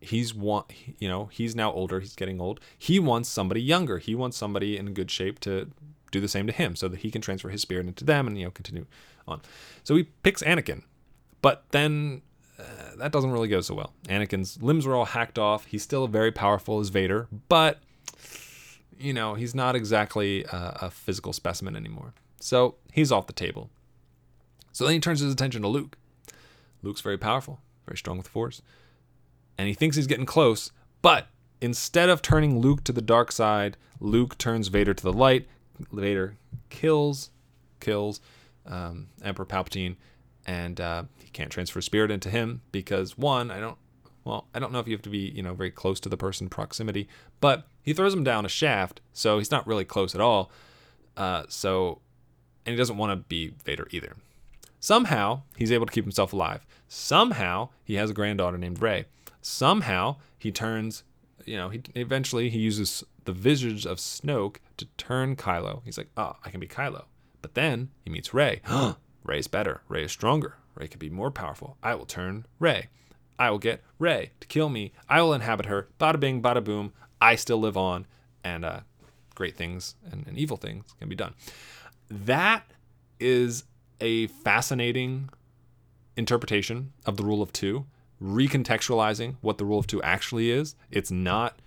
he's 0.00 0.34
want, 0.34 0.72
you 0.98 1.08
know, 1.08 1.26
he's 1.26 1.54
now 1.54 1.72
older, 1.72 2.00
he's 2.00 2.14
getting 2.14 2.40
old. 2.40 2.60
He 2.78 2.98
wants 2.98 3.28
somebody 3.28 3.60
younger. 3.60 3.98
He 3.98 4.14
wants 4.14 4.36
somebody 4.36 4.76
in 4.76 4.94
good 4.94 5.10
shape 5.10 5.40
to 5.40 5.70
do 6.10 6.20
the 6.20 6.28
same 6.28 6.46
to 6.46 6.52
him 6.52 6.74
so 6.74 6.88
that 6.88 7.00
he 7.00 7.10
can 7.10 7.20
transfer 7.20 7.48
his 7.48 7.62
spirit 7.62 7.86
into 7.86 8.04
them 8.04 8.26
and 8.26 8.38
you 8.38 8.44
know 8.44 8.50
continue 8.50 8.86
on. 9.28 9.40
So 9.84 9.96
he 9.96 10.04
picks 10.22 10.42
Anakin. 10.42 10.82
But 11.42 11.64
then 11.70 12.22
uh, 12.58 12.96
that 12.96 13.12
doesn't 13.12 13.30
really 13.30 13.48
go 13.48 13.60
so 13.60 13.74
well. 13.74 13.92
Anakin's 14.08 14.62
limbs 14.62 14.86
were 14.86 14.94
all 14.94 15.06
hacked 15.06 15.38
off. 15.38 15.66
He's 15.66 15.82
still 15.82 16.06
very 16.06 16.32
powerful 16.32 16.80
as 16.80 16.88
Vader, 16.88 17.28
but 17.48 17.80
you 18.98 19.14
know, 19.14 19.34
he's 19.34 19.54
not 19.54 19.74
exactly 19.74 20.44
a, 20.44 20.78
a 20.82 20.90
physical 20.90 21.32
specimen 21.32 21.74
anymore. 21.74 22.12
So 22.38 22.76
he's 22.92 23.10
off 23.10 23.26
the 23.26 23.32
table. 23.32 23.70
So 24.72 24.84
then 24.84 24.94
he 24.94 25.00
turns 25.00 25.20
his 25.20 25.32
attention 25.32 25.62
to 25.62 25.68
Luke. 25.68 25.96
Luke's 26.82 27.00
very 27.00 27.18
powerful, 27.18 27.60
very 27.90 27.98
strong 27.98 28.16
with 28.16 28.26
the 28.26 28.30
Force. 28.30 28.62
And 29.58 29.66
he 29.68 29.74
thinks 29.74 29.96
he's 29.96 30.06
getting 30.06 30.26
close, 30.26 30.70
but 31.02 31.26
instead 31.60 32.08
of 32.08 32.22
turning 32.22 32.60
Luke 32.60 32.84
to 32.84 32.92
the 32.92 33.02
dark 33.02 33.32
side, 33.32 33.76
Luke 33.98 34.38
turns 34.38 34.68
Vader 34.68 34.94
to 34.94 35.02
the 35.02 35.12
light. 35.12 35.48
Vader 35.92 36.36
kills, 36.68 37.30
kills 37.80 38.20
um, 38.64 39.08
Emperor 39.22 39.44
Palpatine, 39.44 39.96
and 40.46 40.80
uh, 40.80 41.04
he 41.18 41.28
can't 41.30 41.50
transfer 41.50 41.80
spirit 41.80 42.10
into 42.10 42.30
him 42.30 42.62
because 42.70 43.18
one, 43.18 43.50
I 43.50 43.58
don't, 43.58 43.76
well, 44.24 44.46
I 44.54 44.60
don't 44.60 44.72
know 44.72 44.78
if 44.78 44.86
you 44.86 44.94
have 44.94 45.02
to 45.02 45.10
be, 45.10 45.32
you 45.34 45.42
know, 45.42 45.54
very 45.54 45.70
close 45.70 45.98
to 46.00 46.08
the 46.08 46.16
person 46.16 46.48
proximity, 46.48 47.08
but 47.40 47.66
he 47.82 47.92
throws 47.92 48.14
him 48.14 48.24
down 48.24 48.46
a 48.46 48.48
shaft, 48.48 49.00
so 49.12 49.38
he's 49.38 49.50
not 49.50 49.66
really 49.66 49.84
close 49.84 50.14
at 50.14 50.20
all. 50.20 50.50
Uh, 51.16 51.42
so, 51.48 52.00
and 52.64 52.72
he 52.72 52.76
doesn't 52.76 52.96
want 52.96 53.10
to 53.10 53.16
be 53.16 53.52
Vader 53.64 53.88
either. 53.90 54.16
Somehow 54.78 55.42
he's 55.56 55.72
able 55.72 55.86
to 55.86 55.92
keep 55.92 56.04
himself 56.04 56.32
alive. 56.32 56.64
Somehow 56.92 57.68
he 57.84 57.94
has 57.94 58.10
a 58.10 58.14
granddaughter 58.14 58.58
named 58.58 58.82
Rey. 58.82 59.04
Somehow 59.40 60.16
he 60.36 60.50
turns, 60.50 61.04
you 61.44 61.56
know, 61.56 61.68
he 61.68 61.82
eventually 61.94 62.50
he 62.50 62.58
uses 62.58 63.04
the 63.26 63.32
visage 63.32 63.86
of 63.86 63.98
Snoke 63.98 64.56
to 64.76 64.86
turn 64.96 65.36
Kylo. 65.36 65.82
He's 65.84 65.96
like, 65.96 66.08
oh, 66.16 66.34
I 66.44 66.50
can 66.50 66.58
be 66.58 66.66
Kylo. 66.66 67.04
But 67.42 67.54
then 67.54 67.90
he 68.02 68.10
meets 68.10 68.34
Rey. 68.34 68.60
Rey's 69.24 69.46
better. 69.46 69.82
Rey 69.88 70.02
is 70.02 70.10
stronger. 70.10 70.56
Rey 70.74 70.88
can 70.88 70.98
be 70.98 71.10
more 71.10 71.30
powerful. 71.30 71.76
I 71.80 71.94
will 71.94 72.06
turn 72.06 72.44
Rey. 72.58 72.88
I 73.38 73.50
will 73.50 73.58
get 73.58 73.84
Rey 74.00 74.32
to 74.40 74.48
kill 74.48 74.68
me. 74.68 74.92
I 75.08 75.22
will 75.22 75.32
inhabit 75.32 75.66
her. 75.66 75.86
Bada 76.00 76.18
bing, 76.18 76.42
bada 76.42 76.62
boom. 76.62 76.92
I 77.20 77.36
still 77.36 77.60
live 77.60 77.76
on, 77.76 78.04
and 78.42 78.64
uh, 78.64 78.80
great 79.36 79.56
things 79.56 79.94
and, 80.10 80.26
and 80.26 80.36
evil 80.36 80.56
things 80.56 80.86
can 80.98 81.08
be 81.08 81.14
done. 81.14 81.34
That 82.08 82.64
is 83.20 83.62
a 84.00 84.26
fascinating 84.26 85.30
interpretation 86.20 86.92
of 87.04 87.16
the 87.16 87.24
rule 87.24 87.42
of 87.42 87.52
two, 87.52 87.86
recontextualizing 88.22 89.36
what 89.40 89.58
the 89.58 89.64
rule 89.64 89.80
of 89.80 89.88
two 89.88 90.00
actually 90.02 90.50
is. 90.52 90.76
It's 90.92 91.10
not 91.10 91.58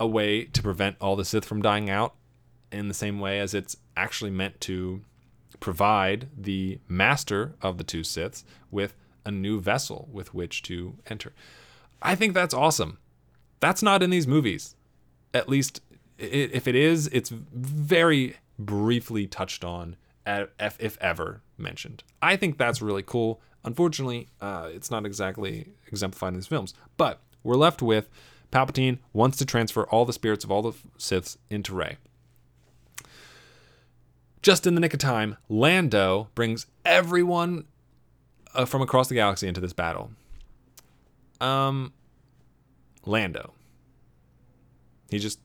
a 0.00 0.06
way 0.06 0.44
to 0.44 0.62
prevent 0.62 0.96
all 1.00 1.16
the 1.16 1.24
Sith 1.24 1.44
from 1.44 1.60
dying 1.60 1.90
out 1.90 2.14
in 2.72 2.88
the 2.88 2.94
same 2.94 3.20
way 3.20 3.38
as 3.40 3.52
it's 3.52 3.76
actually 3.96 4.30
meant 4.30 4.60
to 4.62 5.02
provide 5.60 6.28
the 6.36 6.78
master 6.88 7.54
of 7.60 7.78
the 7.78 7.84
two 7.84 8.00
Siths 8.00 8.44
with 8.70 8.94
a 9.24 9.30
new 9.30 9.60
vessel 9.60 10.08
with 10.12 10.32
which 10.34 10.62
to 10.62 10.96
enter. 11.08 11.32
I 12.00 12.14
think 12.14 12.34
that's 12.34 12.54
awesome. 12.54 12.98
That's 13.60 13.82
not 13.82 14.02
in 14.02 14.10
these 14.10 14.26
movies. 14.26 14.74
At 15.32 15.48
least 15.48 15.80
if 16.18 16.68
it 16.68 16.74
is, 16.74 17.08
it's 17.08 17.30
very 17.30 18.36
briefly 18.58 19.26
touched 19.26 19.64
on, 19.64 19.96
if 20.26 20.98
ever 21.00 21.42
mentioned. 21.56 22.04
I 22.20 22.36
think 22.36 22.58
that's 22.58 22.82
really 22.82 23.02
cool. 23.02 23.40
Unfortunately, 23.64 24.28
uh, 24.40 24.68
it's 24.72 24.90
not 24.90 25.06
exactly 25.06 25.68
exemplified 25.86 26.28
in 26.28 26.34
these 26.34 26.46
films. 26.46 26.74
But 26.96 27.20
we're 27.42 27.56
left 27.56 27.82
with 27.82 28.08
Palpatine 28.52 28.98
wants 29.12 29.36
to 29.38 29.46
transfer 29.46 29.84
all 29.84 30.04
the 30.04 30.12
spirits 30.12 30.44
of 30.44 30.50
all 30.50 30.62
the 30.62 30.72
Siths 30.98 31.36
into 31.50 31.74
Rey. 31.74 31.96
Just 34.42 34.66
in 34.66 34.74
the 34.74 34.80
nick 34.80 34.92
of 34.92 35.00
time, 35.00 35.36
Lando 35.48 36.28
brings 36.34 36.66
everyone 36.84 37.64
uh, 38.54 38.64
from 38.66 38.82
across 38.82 39.08
the 39.08 39.14
galaxy 39.14 39.48
into 39.48 39.60
this 39.60 39.72
battle. 39.72 40.12
Um, 41.40 41.92
Lando. 43.06 43.54
He 45.10 45.18
just 45.18 45.40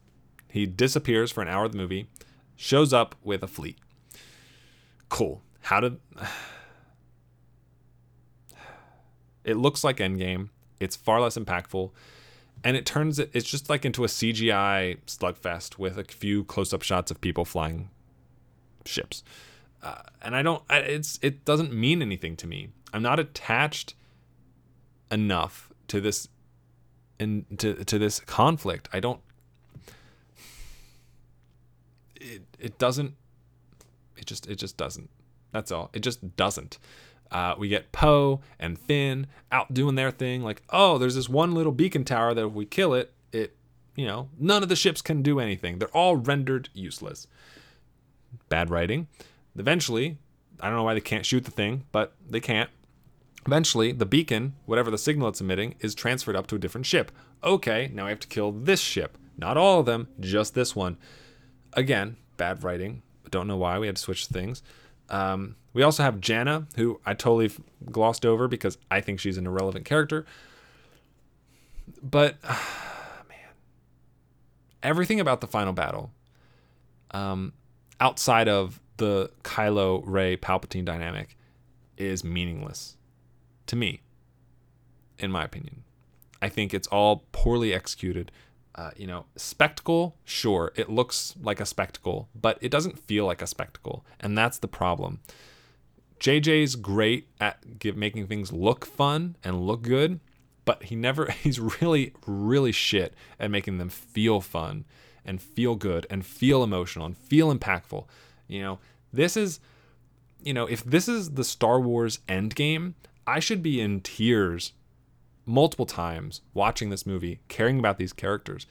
he 0.49 0.65
disappears 0.65 1.31
for 1.31 1.41
an 1.41 1.47
hour 1.47 1.65
of 1.65 1.71
the 1.71 1.77
movie, 1.77 2.09
shows 2.55 2.91
up 2.91 3.15
with 3.23 3.43
a 3.43 3.47
fleet. 3.47 3.77
Cool. 5.09 5.41
How 5.61 5.79
did 5.79 5.99
it 9.43 9.55
looks 9.55 9.83
like 9.83 9.97
Endgame. 9.97 10.49
It's 10.79 10.95
far 10.95 11.21
less 11.21 11.37
impactful, 11.37 11.91
and 12.63 12.77
it 12.77 12.85
turns 12.85 13.19
it. 13.19 13.29
It's 13.33 13.49
just 13.49 13.69
like 13.69 13.85
into 13.85 14.03
a 14.03 14.07
CGI 14.07 14.97
slugfest 15.05 15.77
with 15.77 15.97
a 15.97 16.03
few 16.03 16.43
close-up 16.43 16.81
shots 16.81 17.11
of 17.11 17.21
people 17.21 17.45
flying 17.45 17.89
ships, 18.85 19.23
uh, 19.83 20.01
and 20.21 20.35
I 20.35 20.41
don't. 20.41 20.63
I, 20.69 20.79
it's 20.79 21.19
it 21.21 21.45
doesn't 21.45 21.73
mean 21.73 22.01
anything 22.01 22.35
to 22.37 22.47
me. 22.47 22.69
I'm 22.93 23.01
not 23.01 23.19
attached 23.19 23.95
enough 25.11 25.71
to 25.87 25.99
this, 25.99 26.27
and 27.19 27.45
to 27.59 27.83
to 27.83 27.99
this 27.99 28.19
conflict. 28.21 28.89
I 28.93 28.99
don't. 28.99 29.21
It 32.15 32.43
it 32.59 32.77
doesn't. 32.77 33.15
It 34.17 34.25
just 34.25 34.47
it 34.47 34.55
just 34.55 34.77
doesn't. 34.77 35.09
That's 35.51 35.71
all. 35.71 35.89
It 35.93 36.01
just 36.01 36.35
doesn't. 36.35 36.77
Uh, 37.31 37.55
we 37.57 37.67
get 37.67 37.91
Poe 37.91 38.41
and 38.59 38.77
Finn 38.77 39.27
out 39.51 39.73
doing 39.73 39.95
their 39.95 40.11
thing. 40.11 40.43
Like, 40.43 40.63
oh, 40.69 40.97
there's 40.97 41.15
this 41.15 41.29
one 41.29 41.53
little 41.53 41.71
beacon 41.71 42.03
tower 42.03 42.33
that 42.33 42.45
if 42.45 42.53
we 42.53 42.65
kill 42.65 42.93
it, 42.93 43.13
it, 43.31 43.55
you 43.95 44.05
know, 44.05 44.29
none 44.39 44.63
of 44.63 44.69
the 44.69 44.75
ships 44.75 45.01
can 45.01 45.21
do 45.21 45.39
anything. 45.39 45.79
They're 45.79 45.89
all 45.89 46.15
rendered 46.15 46.69
useless. 46.73 47.27
Bad 48.47 48.69
writing. 48.69 49.07
Eventually, 49.57 50.17
I 50.59 50.67
don't 50.67 50.77
know 50.77 50.83
why 50.83 50.93
they 50.93 51.01
can't 51.01 51.25
shoot 51.25 51.45
the 51.45 51.51
thing, 51.51 51.85
but 51.91 52.13
they 52.27 52.39
can't. 52.39 52.69
Eventually, 53.45 53.91
the 53.91 54.05
beacon, 54.05 54.55
whatever 54.65 54.91
the 54.91 54.97
signal 54.97 55.29
it's 55.29 55.41
emitting, 55.41 55.75
is 55.79 55.95
transferred 55.95 56.35
up 56.35 56.47
to 56.47 56.55
a 56.55 56.59
different 56.59 56.85
ship. 56.85 57.11
Okay, 57.43 57.89
now 57.93 58.05
I 58.05 58.09
have 58.09 58.19
to 58.19 58.27
kill 58.27 58.51
this 58.51 58.79
ship. 58.79 59.17
Not 59.37 59.57
all 59.57 59.79
of 59.79 59.85
them, 59.85 60.09
just 60.19 60.53
this 60.53 60.75
one. 60.75 60.97
Again, 61.73 62.17
bad 62.37 62.63
writing. 62.63 63.01
Don't 63.31 63.47
know 63.47 63.57
why 63.57 63.79
we 63.79 63.87
had 63.87 63.95
to 63.95 64.01
switch 64.01 64.25
things. 64.25 64.61
Um, 65.09 65.55
we 65.73 65.83
also 65.83 66.03
have 66.03 66.19
Jannah, 66.19 66.67
who 66.75 66.99
I 67.05 67.13
totally 67.13 67.51
glossed 67.91 68.25
over 68.25 68.47
because 68.47 68.77
I 68.89 69.01
think 69.01 69.19
she's 69.19 69.37
an 69.37 69.47
irrelevant 69.47 69.85
character. 69.85 70.25
But 72.01 72.41
man, 72.43 73.53
everything 74.83 75.19
about 75.19 75.41
the 75.41 75.47
final 75.47 75.73
battle, 75.73 76.11
um, 77.11 77.53
outside 77.99 78.47
of 78.47 78.79
the 78.97 79.31
Kylo 79.43 80.03
Rey 80.05 80.37
Palpatine 80.37 80.85
dynamic, 80.85 81.37
is 81.97 82.23
meaningless 82.23 82.97
to 83.67 83.75
me. 83.75 84.01
In 85.17 85.31
my 85.31 85.43
opinion, 85.43 85.83
I 86.41 86.47
think 86.47 86.73
it's 86.73 86.87
all 86.87 87.25
poorly 87.33 87.73
executed. 87.73 88.31
Uh, 88.75 88.91
you 88.95 89.07
know, 89.07 89.25
spectacle, 89.35 90.15
sure, 90.23 90.71
it 90.75 90.89
looks 90.89 91.35
like 91.41 91.59
a 91.59 91.65
spectacle, 91.65 92.29
but 92.39 92.57
it 92.61 92.69
doesn't 92.69 92.99
feel 92.99 93.25
like 93.25 93.41
a 93.41 93.47
spectacle, 93.47 94.05
and 94.19 94.37
that's 94.37 94.59
the 94.59 94.67
problem. 94.67 95.19
JJ's 96.19 96.75
great 96.75 97.27
at 97.39 97.79
give, 97.79 97.97
making 97.97 98.27
things 98.27 98.51
look 98.51 98.85
fun 98.85 99.35
and 99.43 99.61
look 99.61 99.81
good, 99.81 100.19
but 100.65 100.83
he 100.83 100.95
never 100.95 101.31
he's 101.43 101.59
really 101.59 102.13
really 102.25 102.71
shit 102.71 103.13
at 103.39 103.51
making 103.51 103.77
them 103.77 103.89
feel 103.89 104.41
fun 104.41 104.85
and 105.25 105.41
feel 105.41 105.75
good 105.75 106.05
and 106.09 106.25
feel 106.25 106.63
emotional 106.63 107.05
and 107.05 107.17
feel 107.17 107.53
impactful. 107.53 108.05
You 108.47 108.61
know, 108.61 108.79
this 109.11 109.35
is 109.35 109.59
you 110.41 110.53
know, 110.53 110.65
if 110.65 110.83
this 110.83 111.09
is 111.09 111.31
the 111.31 111.43
Star 111.43 111.81
Wars 111.81 112.19
Endgame, 112.27 112.93
I 113.27 113.39
should 113.39 113.61
be 113.61 113.81
in 113.81 114.01
tears 114.01 114.73
multiple 115.49 115.85
times 115.85 116.41
watching 116.53 116.89
this 116.89 117.05
movie, 117.05 117.39
caring 117.47 117.79
about 117.79 117.97
these 117.97 118.13
characters. 118.13 118.67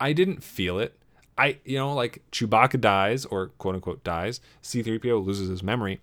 I 0.00 0.12
didn't 0.12 0.42
feel 0.42 0.78
it. 0.78 0.98
I, 1.36 1.58
you 1.64 1.76
know, 1.76 1.92
like 1.92 2.22
Chewbacca 2.30 2.80
dies 2.80 3.24
or 3.24 3.48
quote 3.58 3.74
unquote 3.74 4.04
dies, 4.04 4.40
C3PO 4.62 5.24
loses 5.24 5.48
his 5.48 5.62
memory. 5.62 6.00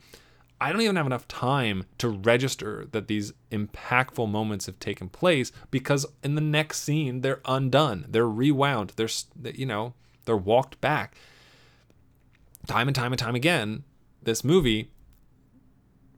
I 0.59 0.71
don't 0.71 0.81
even 0.81 0.97
have 0.97 1.07
enough 1.07 1.27
time 1.27 1.85
to 1.97 2.09
register 2.09 2.87
that 2.91 3.07
these 3.07 3.33
impactful 3.51 4.29
moments 4.29 4.67
have 4.67 4.77
taken 4.79 5.09
place 5.09 5.51
because 5.71 6.05
in 6.23 6.35
the 6.35 6.41
next 6.41 6.81
scene 6.81 7.21
they're 7.21 7.41
undone, 7.45 8.05
they're 8.07 8.29
rewound, 8.29 8.91
they're 8.97 9.09
you 9.53 9.65
know, 9.65 9.93
they're 10.25 10.37
walked 10.37 10.79
back. 10.81 11.15
Time 12.67 12.87
and 12.87 12.95
time 12.95 13.11
and 13.11 13.19
time 13.19 13.33
again, 13.33 13.85
this 14.21 14.43
movie 14.43 14.91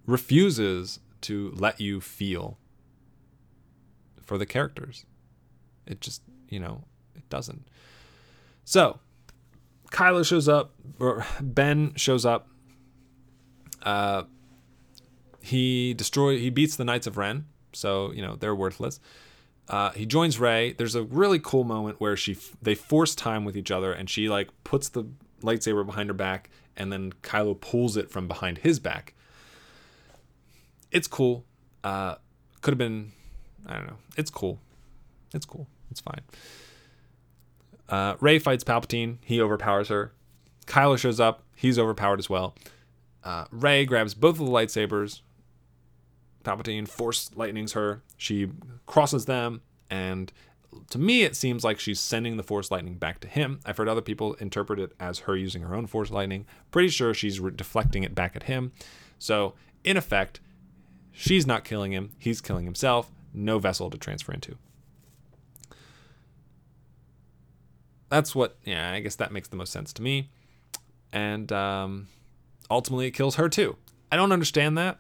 refuses 0.06 0.99
to 1.22 1.53
let 1.56 1.80
you 1.80 2.02
feel 2.02 2.57
for 4.24 4.38
the 4.38 4.45
characters. 4.45 5.06
It 5.86 6.02
just, 6.02 6.22
you 6.50 6.60
know, 6.60 6.86
it 7.16 7.30
doesn't. 7.30 7.68
So, 8.66 9.00
Kylo 9.91 10.26
shows 10.26 10.48
up, 10.48 10.74
or 11.00 11.26
Ben 11.41 11.94
shows 11.95 12.26
up. 12.26 12.48
Uh, 13.84 14.24
he 15.41 15.94
destroy, 15.94 16.38
he 16.38 16.50
beats 16.50 16.76
the 16.78 16.86
Knights 16.86 17.06
of 17.06 17.18
Ren, 17.18 17.45
so 17.74 18.12
you 18.12 18.22
know 18.22 18.36
they're 18.36 18.56
worthless. 18.56 19.00
Uh, 19.68 19.91
he 19.91 20.06
joins 20.06 20.40
Rey. 20.40 20.74
There's 20.74 20.95
a 20.95 21.04
really 21.04 21.40
cool 21.40 21.64
moment 21.64 22.00
where 22.00 22.18
she 22.18 22.38
they 22.62 22.76
force 22.76 23.16
time 23.16 23.45
with 23.45 23.56
each 23.56 23.72
other, 23.72 23.91
and 23.91 24.10
she 24.10 24.30
like 24.30 24.50
puts 24.64 24.90
the 24.90 25.06
lightsaber 25.41 25.86
behind 25.86 26.10
her 26.10 26.14
back, 26.14 26.50
and 26.76 26.91
then 26.91 27.12
Kylo 27.22 27.60
pulls 27.60 27.98
it 27.98 28.10
from 28.10 28.28
behind 28.28 28.60
his 28.60 28.80
back. 28.80 29.14
It's 30.91 31.08
cool. 31.08 31.45
Uh, 31.84 32.16
could 32.62 32.72
have 32.72 32.78
been, 32.78 33.12
I 33.65 33.76
don't 33.76 33.88
know. 33.88 33.98
It's 34.18 34.30
cool. 34.30 34.60
It's 35.34 35.45
cool. 35.45 35.68
It's 35.91 36.02
fine. 36.02 36.22
Uh, 37.90 38.15
Rey 38.19 38.40
fights 38.40 38.64
Palpatine. 38.64 39.18
He 39.22 39.41
overpowers 39.41 39.90
her. 39.90 40.11
Kylo 40.65 40.98
shows 40.98 41.19
up. 41.19 41.44
He's 41.56 41.77
overpowered 41.77 42.19
as 42.19 42.30
well. 42.30 42.56
Uh, 43.23 43.45
Rey 43.52 43.85
grabs 43.85 44.14
both 44.14 44.40
of 44.40 44.45
the 44.45 44.52
lightsabers. 44.52 45.22
Palpatine 46.44 46.88
force 46.88 47.31
lightnings 47.35 47.73
her. 47.73 48.02
She 48.18 48.49
crosses 48.85 49.26
them, 49.26 49.61
and 49.90 50.31
to 50.90 50.98
me, 50.98 51.23
it 51.23 51.35
seems 51.35 51.64
like 51.64 51.80
she's 51.80 51.99
sending 51.99 52.38
the 52.38 52.44
force 52.44 52.72
lightning 52.72 52.95
back 52.95 53.19
to 53.22 53.27
him. 53.27 53.60
I've 53.65 53.77
heard 53.77 53.88
other 53.88 54.02
people 54.02 54.34
interpret 54.35 54.80
it 54.80 54.91
as 54.99 55.19
her 55.19 55.35
using 55.35 55.61
her 55.61 55.76
own 55.76 55.88
force 55.88 56.11
lightning. 56.11 56.45
Pretty 56.72 56.90
sure 56.90 57.14
she's 57.14 57.40
re- 57.40 57.52
deflecting 57.56 58.03
it 58.03 58.15
back 58.15 58.35
at 58.35 58.44
him. 58.44 58.72
So, 59.19 59.53
in 59.84 59.95
effect, 59.95 60.40
she's 61.11 61.48
not 61.48 61.64
killing 61.64 61.94
him. 61.94 62.11
He's 62.18 62.41
killing 62.41 62.65
himself. 62.65 63.10
No 63.34 63.60
vessel 63.60 63.90
to 63.90 63.98
transfer 63.98 64.32
into. 64.32 64.58
That's 68.10 68.36
what, 68.36 68.58
yeah, 68.64 68.92
I 68.92 69.00
guess 69.00 69.16
that 69.16 69.32
makes 69.32 69.48
the 69.48 69.56
most 69.56 69.72
sense 69.72 69.92
to 69.94 70.02
me. 70.02 70.30
And 71.12 71.52
um, 71.52 72.08
ultimately, 72.70 73.08
it 73.08 73.12
kills 73.12 73.36
her 73.36 73.50
too. 73.50 73.76
I 74.12 74.16
don't 74.16 74.32
understand 74.32 74.78
that. 74.78 75.00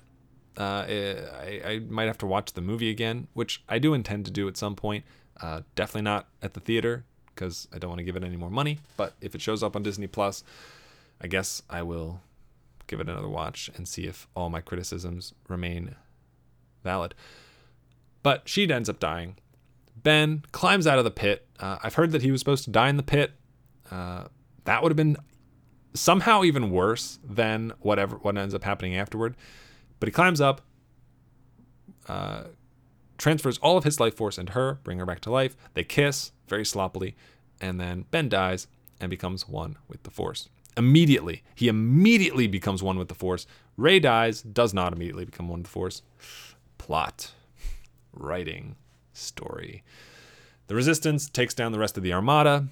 Uh, 0.57 0.85
I, 0.87 1.61
I 1.65 1.79
might 1.87 2.05
have 2.05 2.17
to 2.19 2.25
watch 2.25 2.53
the 2.53 2.61
movie 2.61 2.89
again, 2.89 3.27
which 3.33 3.63
I 3.69 3.79
do 3.79 3.93
intend 3.93 4.25
to 4.25 4.31
do 4.31 4.47
at 4.47 4.57
some 4.57 4.75
point. 4.75 5.03
Uh, 5.39 5.61
definitely 5.75 6.03
not 6.03 6.27
at 6.41 6.53
the 6.53 6.59
theater 6.59 7.05
because 7.33 7.67
I 7.73 7.77
don't 7.77 7.89
want 7.89 7.99
to 7.99 8.03
give 8.03 8.15
it 8.15 8.23
any 8.23 8.37
more 8.37 8.49
money. 8.49 8.79
But 8.97 9.13
if 9.21 9.35
it 9.35 9.41
shows 9.41 9.63
up 9.63 9.75
on 9.75 9.83
Disney 9.83 10.07
Plus, 10.07 10.43
I 11.21 11.27
guess 11.27 11.61
I 11.69 11.81
will 11.81 12.21
give 12.87 12.99
it 12.99 13.09
another 13.09 13.29
watch 13.29 13.69
and 13.75 13.87
see 13.87 14.05
if 14.05 14.27
all 14.35 14.49
my 14.49 14.61
criticisms 14.61 15.33
remain 15.47 15.95
valid. 16.83 17.15
But 18.23 18.47
she 18.49 18.69
ends 18.69 18.89
up 18.89 18.99
dying. 18.99 19.35
Ben 19.95 20.43
climbs 20.51 20.87
out 20.87 20.97
of 20.97 21.05
the 21.05 21.11
pit. 21.11 21.47
Uh, 21.59 21.77
I've 21.83 21.95
heard 21.95 22.11
that 22.11 22.21
he 22.21 22.31
was 22.31 22.41
supposed 22.41 22.63
to 22.65 22.71
die 22.71 22.89
in 22.89 22.97
the 22.97 23.03
pit. 23.03 23.33
Uh, 23.91 24.25
that 24.65 24.81
would 24.81 24.91
have 24.91 24.97
been 24.97 25.17
somehow 25.93 26.43
even 26.43 26.71
worse 26.71 27.19
than 27.23 27.73
whatever 27.79 28.17
what 28.17 28.37
ends 28.37 28.53
up 28.53 28.63
happening 28.63 28.95
afterward. 28.95 29.35
But 29.99 30.07
he 30.07 30.11
climbs 30.11 30.41
up, 30.41 30.61
uh, 32.07 32.45
transfers 33.17 33.57
all 33.59 33.77
of 33.77 33.83
his 33.83 33.99
life 33.99 34.15
force 34.15 34.37
into 34.37 34.53
her, 34.53 34.79
bring 34.83 34.99
her 34.99 35.05
back 35.05 35.21
to 35.21 35.31
life. 35.31 35.55
They 35.73 35.83
kiss 35.83 36.31
very 36.47 36.65
sloppily, 36.65 37.15
and 37.61 37.79
then 37.79 38.05
Ben 38.11 38.27
dies 38.29 38.67
and 38.99 39.09
becomes 39.09 39.47
one 39.47 39.77
with 39.87 40.03
the 40.03 40.11
Force. 40.11 40.49
Immediately, 40.75 41.43
he 41.55 41.67
immediately 41.67 42.47
becomes 42.47 42.81
one 42.81 42.97
with 42.97 43.07
the 43.07 43.15
Force. 43.15 43.45
Rey 43.77 43.99
dies, 43.99 44.41
does 44.41 44.73
not 44.73 44.93
immediately 44.93 45.25
become 45.25 45.47
one 45.47 45.59
with 45.59 45.67
the 45.67 45.71
Force. 45.71 46.01
Plot, 46.77 47.31
writing, 48.13 48.75
story. 49.13 49.83
The 50.67 50.75
Resistance 50.75 51.29
takes 51.29 51.53
down 51.53 51.71
the 51.71 51.79
rest 51.79 51.97
of 51.97 52.03
the 52.03 52.13
Armada, 52.13 52.67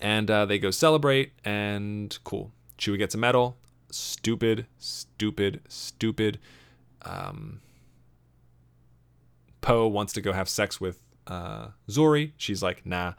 and 0.00 0.30
uh, 0.30 0.46
they 0.46 0.58
go 0.58 0.70
celebrate. 0.70 1.32
And 1.44 2.16
cool, 2.24 2.52
Chewie 2.78 2.98
gets 2.98 3.14
a 3.14 3.18
medal. 3.18 3.56
Stupid, 3.90 4.66
stupid, 4.78 5.60
stupid. 5.68 6.38
Um, 7.02 7.60
Poe 9.60 9.86
wants 9.86 10.12
to 10.14 10.20
go 10.20 10.32
have 10.32 10.48
sex 10.48 10.80
with 10.80 11.00
uh, 11.26 11.68
Zorii. 11.88 12.32
She's 12.36 12.62
like, 12.62 12.86
nah. 12.86 13.14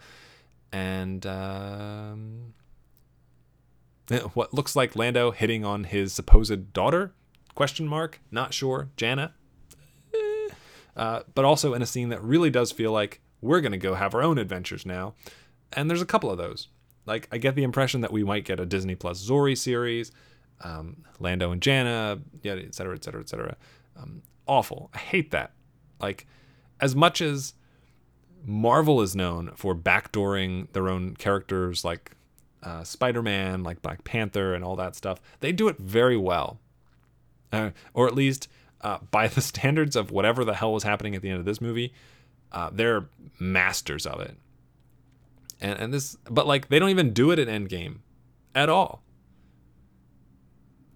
And 0.71 1.25
um, 1.25 2.53
what 4.33 4.53
looks 4.53 4.75
like 4.75 4.95
Lando 4.95 5.31
hitting 5.31 5.63
on 5.63 5.83
his 5.85 6.13
supposed 6.13 6.73
daughter? 6.73 7.13
Question 7.55 7.87
mark. 7.87 8.19
Not 8.31 8.53
sure. 8.53 8.89
Jannah. 8.97 9.33
Uh, 10.95 11.21
but 11.33 11.45
also 11.45 11.73
in 11.73 11.81
a 11.81 11.85
scene 11.85 12.09
that 12.09 12.21
really 12.21 12.49
does 12.49 12.71
feel 12.71 12.91
like 12.91 13.19
we're 13.41 13.61
gonna 13.61 13.77
go 13.77 13.95
have 13.95 14.13
our 14.13 14.21
own 14.21 14.37
adventures 14.37 14.85
now. 14.85 15.15
And 15.73 15.89
there's 15.89 16.01
a 16.01 16.05
couple 16.05 16.29
of 16.29 16.37
those. 16.37 16.67
Like 17.05 17.27
I 17.31 17.37
get 17.37 17.55
the 17.55 17.63
impression 17.63 18.01
that 18.01 18.11
we 18.11 18.23
might 18.23 18.45
get 18.45 18.59
a 18.59 18.65
Disney 18.65 18.95
Plus 18.95 19.27
Zorii 19.27 19.57
series, 19.57 20.11
um, 20.61 21.03
Lando 21.19 21.51
and 21.51 21.61
Jannah, 21.61 22.19
yeah, 22.41 22.53
et 22.53 22.75
cetera, 22.75 22.95
et 22.95 23.03
cetera, 23.03 23.21
et 23.21 23.29
cetera. 23.29 23.55
Um, 23.97 24.21
awful. 24.47 24.89
I 24.93 24.99
hate 24.99 25.31
that. 25.31 25.51
Like, 25.99 26.27
as 26.79 26.95
much 26.95 27.21
as 27.21 27.53
Marvel 28.45 29.01
is 29.01 29.15
known 29.15 29.51
for 29.55 29.75
backdooring 29.75 30.71
their 30.73 30.89
own 30.89 31.15
characters, 31.15 31.83
like 31.83 32.11
uh, 32.61 32.83
Spider-Man, 32.83 33.63
like 33.63 33.81
Black 33.81 34.03
Panther, 34.03 34.53
and 34.53 34.63
all 34.63 34.75
that 34.75 34.95
stuff, 34.95 35.21
they 35.39 35.51
do 35.51 35.67
it 35.67 35.77
very 35.77 36.17
well, 36.17 36.59
uh, 37.51 37.71
or 37.93 38.07
at 38.07 38.15
least 38.15 38.47
uh, 38.83 38.99
by 39.11 39.27
the 39.27 39.41
standards 39.51 39.95
of 39.95 40.11
whatever 40.11 40.45
the 40.45 40.53
hell 40.53 40.73
was 40.73 40.83
happening 40.83 41.15
at 41.15 41.21
the 41.21 41.29
end 41.29 41.39
of 41.39 41.45
this 41.45 41.61
movie, 41.61 41.93
uh, 42.51 42.69
they're 42.71 43.05
masters 43.39 44.05
of 44.05 44.19
it. 44.19 44.37
And 45.61 45.79
and 45.79 45.93
this, 45.93 46.17
but 46.29 46.45
like 46.45 46.67
they 46.69 46.77
don't 46.77 46.89
even 46.89 47.13
do 47.13 47.31
it 47.31 47.39
in 47.39 47.47
Endgame, 47.47 47.99
at 48.55 48.69
all. 48.69 49.01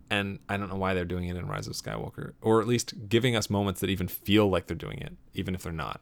And 0.09 0.39
I 0.47 0.55
don't 0.57 0.69
know 0.69 0.77
why 0.77 0.93
they're 0.93 1.05
doing 1.05 1.27
it 1.27 1.35
in 1.35 1.47
Rise 1.47 1.67
of 1.67 1.73
Skywalker, 1.73 2.33
or 2.41 2.61
at 2.61 2.67
least 2.67 3.09
giving 3.09 3.35
us 3.35 3.49
moments 3.49 3.81
that 3.81 3.89
even 3.89 4.07
feel 4.07 4.49
like 4.49 4.67
they're 4.67 4.75
doing 4.77 4.99
it, 4.99 5.13
even 5.33 5.53
if 5.53 5.63
they're 5.63 5.73
not. 5.73 6.01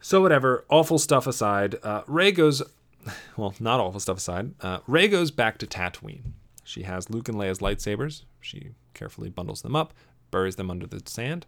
So 0.00 0.22
whatever, 0.22 0.64
awful 0.70 0.98
stuff 0.98 1.26
aside, 1.26 1.76
uh, 1.82 2.02
Rey 2.06 2.32
goes, 2.32 2.62
well, 3.36 3.54
not 3.60 3.80
awful 3.80 4.00
stuff 4.00 4.18
aside. 4.18 4.54
Uh, 4.60 4.78
Rey 4.86 5.08
goes 5.08 5.30
back 5.30 5.58
to 5.58 5.66
Tatooine. 5.66 6.32
She 6.64 6.84
has 6.84 7.10
Luke 7.10 7.28
and 7.28 7.36
Leia's 7.36 7.58
lightsabers. 7.58 8.24
She 8.40 8.70
carefully 8.94 9.28
bundles 9.28 9.62
them 9.62 9.76
up, 9.76 9.92
buries 10.30 10.56
them 10.56 10.70
under 10.70 10.86
the 10.86 11.02
sand, 11.06 11.46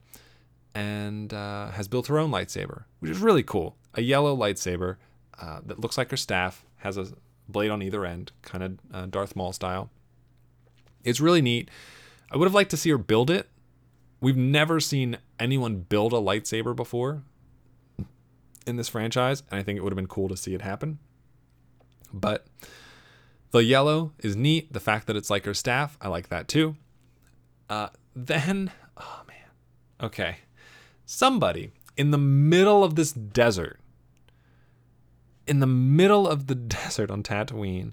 and 0.75 1.33
uh, 1.33 1.71
has 1.71 1.89
built 1.89 2.07
her 2.09 2.19
own 2.19 2.31
lightsaber, 2.31 2.85
which 3.01 3.11
is 3.11 3.19
really 3.19 3.43
cool. 3.43 3.77
A 3.95 4.03
yellow 4.03 4.37
lightsaber 4.37 4.97
uh, 5.41 5.61
that 5.67 5.81
looks 5.81 5.99
like 5.99 6.11
her 6.11 6.17
staff, 6.17 6.65
has 6.79 6.97
a 6.97 7.09
blade 7.49 7.71
on 7.71 7.83
either 7.83 8.05
end, 8.05 8.33
kind 8.43 8.63
of 8.65 8.79
uh, 8.93 9.07
Darth 9.07 9.37
Maul 9.37 9.53
style. 9.53 9.91
It's 11.05 11.21
really 11.21 11.43
neat. 11.43 11.71
I 12.31 12.37
would 12.37 12.47
have 12.47 12.55
liked 12.55 12.71
to 12.71 12.77
see 12.77 12.91
her 12.91 12.99
build 12.99 13.31
it. 13.31 13.49
We've 14.21 14.37
never 14.37 14.81
seen 14.81 15.19
anyone 15.39 15.81
build 15.81 16.13
a 16.13 16.17
lightsaber 16.17 16.77
before 16.77 17.23
in 18.67 18.77
this 18.77 18.89
franchise, 18.89 19.43
and 19.51 19.59
I 19.59 19.63
think 19.63 19.79
it 19.79 19.83
would 19.83 19.93
have 19.93 19.97
been 19.97 20.07
cool 20.07 20.29
to 20.29 20.37
see 20.37 20.55
it 20.55 20.63
happen. 20.63 20.99
But 22.13 22.47
the 23.51 23.65
yellow 23.65 24.13
is 24.19 24.37
neat. 24.37 24.73
The 24.73 24.81
fact 24.81 25.07
that 25.07 25.17
it's 25.17 25.31
like 25.31 25.45
her 25.45 25.55
staff, 25.55 25.97
I 26.01 26.09
like 26.09 26.29
that 26.29 26.49
too. 26.49 26.77
Uh, 27.69 27.89
then, 28.15 28.71
oh 28.97 29.23
man, 29.27 30.07
okay. 30.07 30.37
Somebody 31.07 31.73
in 31.97 32.11
the 32.11 32.19
middle 32.19 32.83
of 32.85 32.95
this 32.95 33.13
desert, 33.13 33.81
in 35.47 35.61
the 35.61 35.67
middle 35.67 36.27
of 36.29 36.47
the 36.47 36.55
desert 36.55 37.11
on 37.11 37.23
Tatooine, 37.23 37.93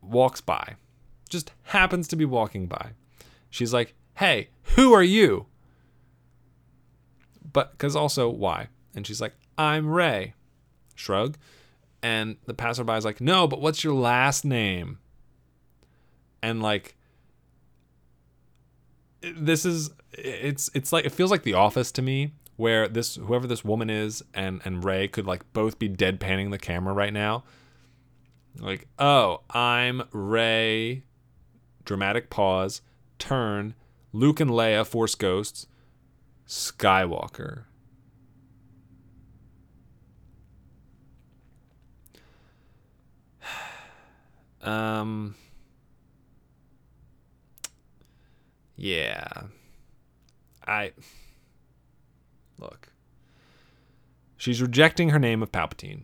walks 0.00 0.40
by, 0.40 0.76
just 1.28 1.52
happens 1.64 2.08
to 2.08 2.16
be 2.16 2.24
walking 2.24 2.66
by. 2.66 2.90
She's 3.50 3.72
like, 3.72 3.94
hey, 4.14 4.48
who 4.74 4.92
are 4.92 5.02
you? 5.02 5.46
But, 7.52 7.72
because 7.72 7.96
also, 7.96 8.28
why? 8.28 8.68
And 8.94 9.06
she's 9.06 9.20
like, 9.20 9.34
I'm 9.56 9.88
Rey. 9.88 10.34
Shrug. 10.94 11.36
And 12.02 12.36
the 12.46 12.54
passerby 12.54 12.92
is 12.92 13.04
like, 13.04 13.20
no, 13.20 13.46
but 13.46 13.60
what's 13.60 13.82
your 13.82 13.94
last 13.94 14.44
name? 14.44 14.98
And 16.42 16.62
like, 16.62 16.95
this 19.22 19.64
is 19.64 19.90
it's 20.12 20.70
it's 20.74 20.92
like 20.92 21.04
it 21.04 21.12
feels 21.12 21.30
like 21.30 21.42
the 21.42 21.54
office 21.54 21.90
to 21.92 22.02
me 22.02 22.32
where 22.56 22.88
this 22.88 23.16
whoever 23.16 23.46
this 23.46 23.64
woman 23.64 23.90
is 23.90 24.22
and 24.34 24.60
and 24.64 24.84
rey 24.84 25.08
could 25.08 25.26
like 25.26 25.50
both 25.52 25.78
be 25.78 25.88
deadpanning 25.88 26.50
the 26.50 26.58
camera 26.58 26.94
right 26.94 27.12
now. 27.12 27.44
Like 28.58 28.88
oh 28.98 29.42
i'm 29.50 30.02
rey 30.12 31.02
dramatic 31.84 32.30
pause 32.30 32.80
turn 33.18 33.74
luke 34.12 34.40
and 34.40 34.50
leia 34.50 34.86
force 34.86 35.14
ghosts 35.14 35.66
skywalker. 36.46 37.64
Um 44.62 45.36
yeah. 48.76 49.26
I 50.66 50.92
look. 52.58 52.88
She's 54.36 54.60
rejecting 54.60 55.10
her 55.10 55.18
name 55.18 55.42
of 55.42 55.50
palpatine 55.52 56.02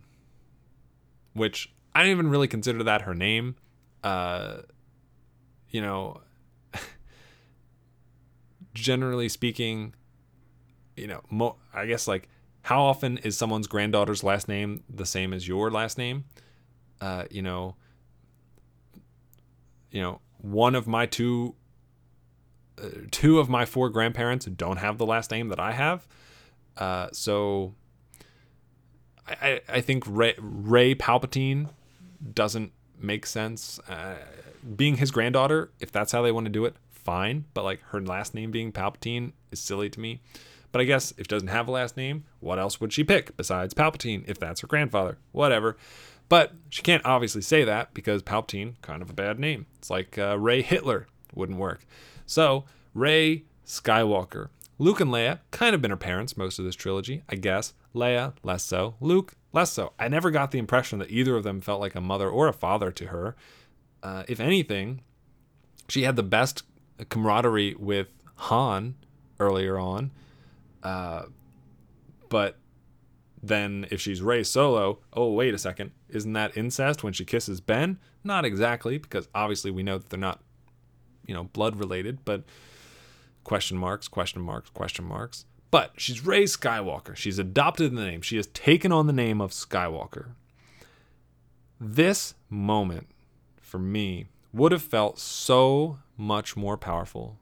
which 1.34 1.72
i 1.94 2.02
don't 2.02 2.10
even 2.10 2.28
really 2.28 2.48
consider 2.48 2.82
that 2.82 3.02
her 3.02 3.14
name. 3.14 3.56
Uh 4.04 4.58
you 5.70 5.80
know 5.80 6.20
generally 8.74 9.28
speaking 9.28 9.94
you 10.96 11.06
know 11.06 11.20
mo- 11.30 11.56
i 11.72 11.86
guess 11.86 12.06
like 12.06 12.28
how 12.62 12.82
often 12.82 13.18
is 13.18 13.36
someone's 13.36 13.66
granddaughter's 13.66 14.22
last 14.22 14.46
name 14.48 14.84
the 14.88 15.06
same 15.06 15.32
as 15.32 15.48
your 15.48 15.70
last 15.70 15.98
name? 15.98 16.24
Uh 17.00 17.24
you 17.30 17.42
know 17.42 17.76
you 19.90 20.00
know 20.00 20.20
one 20.38 20.74
of 20.74 20.86
my 20.86 21.06
two 21.06 21.54
uh, 22.80 22.88
two 23.10 23.38
of 23.38 23.48
my 23.48 23.64
four 23.64 23.90
grandparents 23.90 24.46
don't 24.46 24.78
have 24.78 24.98
the 24.98 25.06
last 25.06 25.30
name 25.30 25.48
that 25.48 25.60
I 25.60 25.72
have. 25.72 26.06
Uh, 26.76 27.08
so 27.12 27.74
I, 29.26 29.60
I, 29.68 29.80
think 29.80 30.04
Rey, 30.06 30.34
Rey 30.38 30.94
Palpatine 30.94 31.68
doesn't 32.34 32.72
make 32.98 33.26
sense. 33.26 33.78
Uh, 33.88 34.14
being 34.76 34.96
his 34.96 35.10
granddaughter, 35.10 35.70
if 35.80 35.92
that's 35.92 36.12
how 36.12 36.22
they 36.22 36.32
want 36.32 36.46
to 36.46 36.52
do 36.52 36.64
it, 36.64 36.74
fine. 36.90 37.44
But 37.54 37.64
like 37.64 37.82
her 37.88 38.00
last 38.00 38.34
name 38.34 38.50
being 38.50 38.72
Palpatine 38.72 39.32
is 39.50 39.60
silly 39.60 39.90
to 39.90 40.00
me. 40.00 40.20
But 40.70 40.80
I 40.80 40.84
guess 40.84 41.12
if 41.18 41.28
doesn't 41.28 41.48
have 41.48 41.68
a 41.68 41.70
last 41.70 41.96
name, 41.96 42.24
what 42.40 42.58
else 42.58 42.80
would 42.80 42.92
she 42.92 43.04
pick 43.04 43.36
besides 43.36 43.74
Palpatine 43.74 44.24
if 44.26 44.38
that's 44.38 44.62
her 44.62 44.66
grandfather? 44.66 45.18
Whatever. 45.32 45.76
But 46.30 46.52
she 46.70 46.80
can't 46.80 47.04
obviously 47.04 47.42
say 47.42 47.62
that 47.64 47.92
because 47.92 48.22
Palpatine, 48.22 48.80
kind 48.80 49.02
of 49.02 49.10
a 49.10 49.14
bad 49.14 49.38
name. 49.38 49.66
It's 49.76 49.90
like 49.90 50.16
uh, 50.16 50.38
Rey 50.38 50.62
Hitler, 50.62 51.06
wouldn't 51.34 51.58
work. 51.58 51.84
So, 52.26 52.64
Rey 52.94 53.44
Skywalker. 53.66 54.48
Luke 54.78 55.00
and 55.00 55.10
Leia 55.10 55.38
kind 55.50 55.74
of 55.74 55.82
been 55.82 55.90
her 55.90 55.96
parents 55.96 56.36
most 56.36 56.58
of 56.58 56.64
this 56.64 56.74
trilogy, 56.74 57.22
I 57.28 57.36
guess. 57.36 57.74
Leia, 57.94 58.34
less 58.42 58.64
so. 58.64 58.96
Luke, 59.00 59.34
less 59.52 59.72
so. 59.72 59.92
I 59.98 60.08
never 60.08 60.30
got 60.30 60.50
the 60.50 60.58
impression 60.58 60.98
that 60.98 61.10
either 61.10 61.36
of 61.36 61.44
them 61.44 61.60
felt 61.60 61.80
like 61.80 61.94
a 61.94 62.00
mother 62.00 62.28
or 62.28 62.48
a 62.48 62.52
father 62.52 62.90
to 62.90 63.06
her. 63.06 63.36
Uh, 64.02 64.24
if 64.26 64.40
anything, 64.40 65.02
she 65.88 66.02
had 66.02 66.16
the 66.16 66.22
best 66.22 66.64
camaraderie 67.08 67.74
with 67.78 68.08
Han 68.36 68.94
earlier 69.38 69.78
on. 69.78 70.10
Uh, 70.82 71.24
but 72.28 72.58
then 73.42 73.86
if 73.90 74.00
she's 74.00 74.22
Rey 74.22 74.42
Solo, 74.42 74.98
oh 75.12 75.32
wait 75.32 75.54
a 75.54 75.58
second, 75.58 75.92
isn't 76.08 76.32
that 76.32 76.56
incest 76.56 77.04
when 77.04 77.12
she 77.12 77.24
kisses 77.24 77.60
Ben? 77.60 77.98
Not 78.24 78.44
exactly, 78.44 78.98
because 78.98 79.28
obviously 79.34 79.70
we 79.70 79.82
know 79.82 79.98
that 79.98 80.10
they're 80.10 80.18
not, 80.18 80.40
you 81.26 81.34
know, 81.34 81.44
blood 81.44 81.76
related, 81.76 82.24
but 82.24 82.44
question 83.44 83.76
marks, 83.76 84.08
question 84.08 84.42
marks, 84.42 84.70
question 84.70 85.04
marks. 85.04 85.44
But 85.70 85.92
she's 85.96 86.24
Rey 86.24 86.44
Skywalker. 86.44 87.16
She's 87.16 87.38
adopted 87.38 87.92
the 87.92 88.04
name. 88.04 88.20
She 88.20 88.36
has 88.36 88.46
taken 88.48 88.92
on 88.92 89.06
the 89.06 89.12
name 89.12 89.40
of 89.40 89.52
Skywalker. 89.52 90.32
This 91.80 92.34
moment 92.50 93.08
for 93.60 93.78
me 93.78 94.26
would 94.52 94.72
have 94.72 94.82
felt 94.82 95.18
so 95.18 95.98
much 96.16 96.56
more 96.56 96.76
powerful 96.76 97.38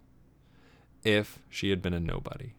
if 1.02 1.40
she 1.48 1.70
had 1.70 1.82
been 1.82 1.92
a 1.92 2.00
nobody. 2.00 2.54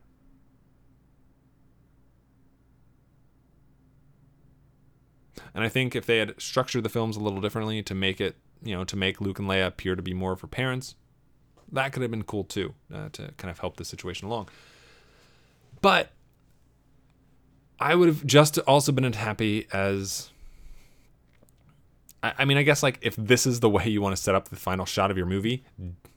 And 5.54 5.64
I 5.64 5.70
think 5.70 5.96
if 5.96 6.06
they 6.06 6.20
had 6.20 6.40
structured 6.40 6.84
the 6.84 6.90
films 6.90 7.18
a 7.18 7.20
little 7.20 7.42
differently 7.42 7.82
to 7.84 7.96
make 7.96 8.22
it, 8.22 8.36
you 8.64 8.76
know, 8.76 8.84
to 8.84 8.96
make 8.96 9.22
Luke 9.22 9.40
and 9.40 9.48
Leia 9.48 9.68
appear 9.68 9.96
to 9.96 10.02
be 10.02 10.14
more 10.14 10.32
of 10.32 10.42
her 10.42 10.48
parents, 10.48 10.96
that 11.72 11.94
could 11.94 12.02
have 12.02 12.12
been 12.12 12.24
cool 12.24 12.44
too, 12.44 12.74
uh, 12.94 13.10
to 13.14 13.32
kind 13.38 13.50
of 13.50 13.60
help 13.60 13.78
the 13.78 13.86
situation 13.86 14.28
along. 14.28 14.50
But 15.82 16.12
I 17.80 17.96
would 17.96 18.08
have 18.08 18.26
just 18.26 18.58
also 18.60 18.92
been 18.92 19.06
as 19.06 19.16
happy 19.16 19.68
as. 19.72 20.30
I, 22.24 22.46
mean, 22.46 22.58
I 22.58 22.62
guess 22.62 22.84
like 22.84 23.00
if 23.02 23.16
this 23.16 23.48
is 23.48 23.62
the 23.62 23.70
way 23.70 23.88
you 23.88 24.00
want 24.00 24.16
to 24.16 24.22
set 24.22 24.36
up 24.36 24.50
the 24.50 24.56
final 24.56 24.86
shot 24.86 25.10
of 25.10 25.18
your 25.18 25.26
movie, 25.26 25.64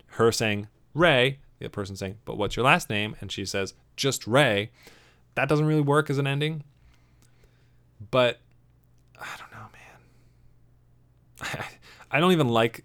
her 0.08 0.30
saying 0.30 0.68
Rey, 0.92 1.38
the 1.60 1.70
person 1.70 1.96
saying, 1.96 2.18
"But 2.26 2.36
what's 2.36 2.56
your 2.56 2.64
last 2.66 2.90
name?" 2.90 3.16
and 3.20 3.32
she 3.32 3.46
says, 3.46 3.72
"Just 3.96 4.26
Rey," 4.26 4.70
that 5.34 5.48
doesn't 5.48 5.64
really 5.64 5.80
work 5.80 6.10
as 6.10 6.18
an 6.18 6.26
ending. 6.26 6.62
But 8.10 8.40
I 9.18 9.26
don't 9.38 9.50
know, 9.50 9.66
man. 9.72 11.60
I, 11.60 11.64
I 12.18 12.20
don't 12.20 12.32
even 12.32 12.48
like 12.48 12.84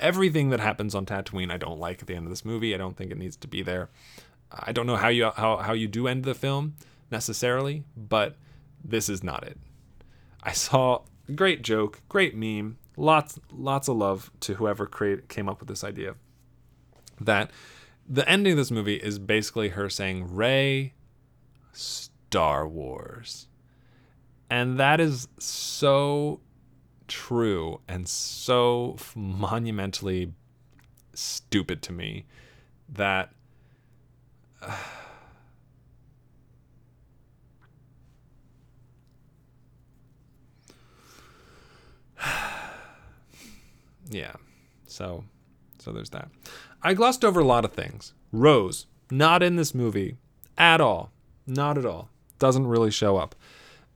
everything 0.00 0.50
that 0.50 0.60
happens 0.60 0.94
on 0.94 1.06
Tatooine. 1.06 1.50
I 1.50 1.56
don't 1.56 1.78
like 1.78 2.00
at 2.00 2.06
the 2.06 2.14
end 2.14 2.26
of 2.26 2.30
this 2.30 2.44
movie. 2.44 2.74
I 2.74 2.78
don't 2.78 2.96
think 2.96 3.10
it 3.10 3.18
needs 3.18 3.36
to 3.36 3.48
be 3.48 3.62
there. 3.62 3.90
I 4.50 4.72
don't 4.72 4.86
know 4.86 4.96
how 4.96 5.08
you 5.08 5.30
how, 5.30 5.58
how 5.58 5.72
you 5.72 5.86
do 5.86 6.08
end 6.08 6.24
the 6.24 6.34
film 6.34 6.74
necessarily, 7.10 7.84
but 7.96 8.36
this 8.84 9.08
is 9.08 9.22
not 9.22 9.46
it. 9.46 9.58
I 10.42 10.52
saw 10.52 11.02
great 11.34 11.62
joke, 11.62 12.00
great 12.08 12.34
meme, 12.34 12.78
lots 12.96 13.38
lots 13.52 13.88
of 13.88 13.96
love 13.96 14.30
to 14.40 14.54
whoever 14.54 14.86
create, 14.86 15.28
came 15.28 15.48
up 15.48 15.60
with 15.60 15.68
this 15.68 15.84
idea. 15.84 16.16
That 17.20 17.50
the 18.08 18.28
ending 18.28 18.52
of 18.52 18.58
this 18.58 18.70
movie 18.70 18.96
is 18.96 19.18
basically 19.18 19.70
her 19.70 19.88
saying 19.88 20.34
Rey 20.34 20.94
Star 21.72 22.66
Wars. 22.66 23.46
And 24.48 24.80
that 24.80 24.98
is 24.98 25.28
so 25.38 26.40
true 27.10 27.80
and 27.88 28.08
so 28.08 28.96
monumentally 29.16 30.32
stupid 31.12 31.82
to 31.82 31.92
me 31.92 32.24
that 32.88 33.32
yeah. 44.10 44.32
So 44.86 45.24
so 45.78 45.92
there's 45.92 46.10
that. 46.10 46.28
I 46.82 46.94
glossed 46.94 47.24
over 47.24 47.40
a 47.40 47.44
lot 47.44 47.64
of 47.64 47.72
things. 47.72 48.12
Rose, 48.32 48.86
not 49.10 49.42
in 49.42 49.56
this 49.56 49.74
movie 49.74 50.16
at 50.56 50.80
all. 50.80 51.10
Not 51.46 51.76
at 51.76 51.84
all. 51.84 52.08
Doesn't 52.38 52.68
really 52.68 52.90
show 52.92 53.16
up. 53.16 53.34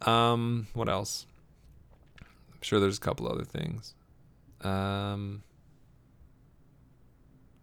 Um, 0.03 0.67
what 0.75 0.89
else? 0.89 1.27
Sure 2.65 2.81
there's 2.81 2.97
a 2.97 3.01
couple 3.01 3.29
other 3.29 3.45
things. 3.45 3.95
Um, 4.63 5.43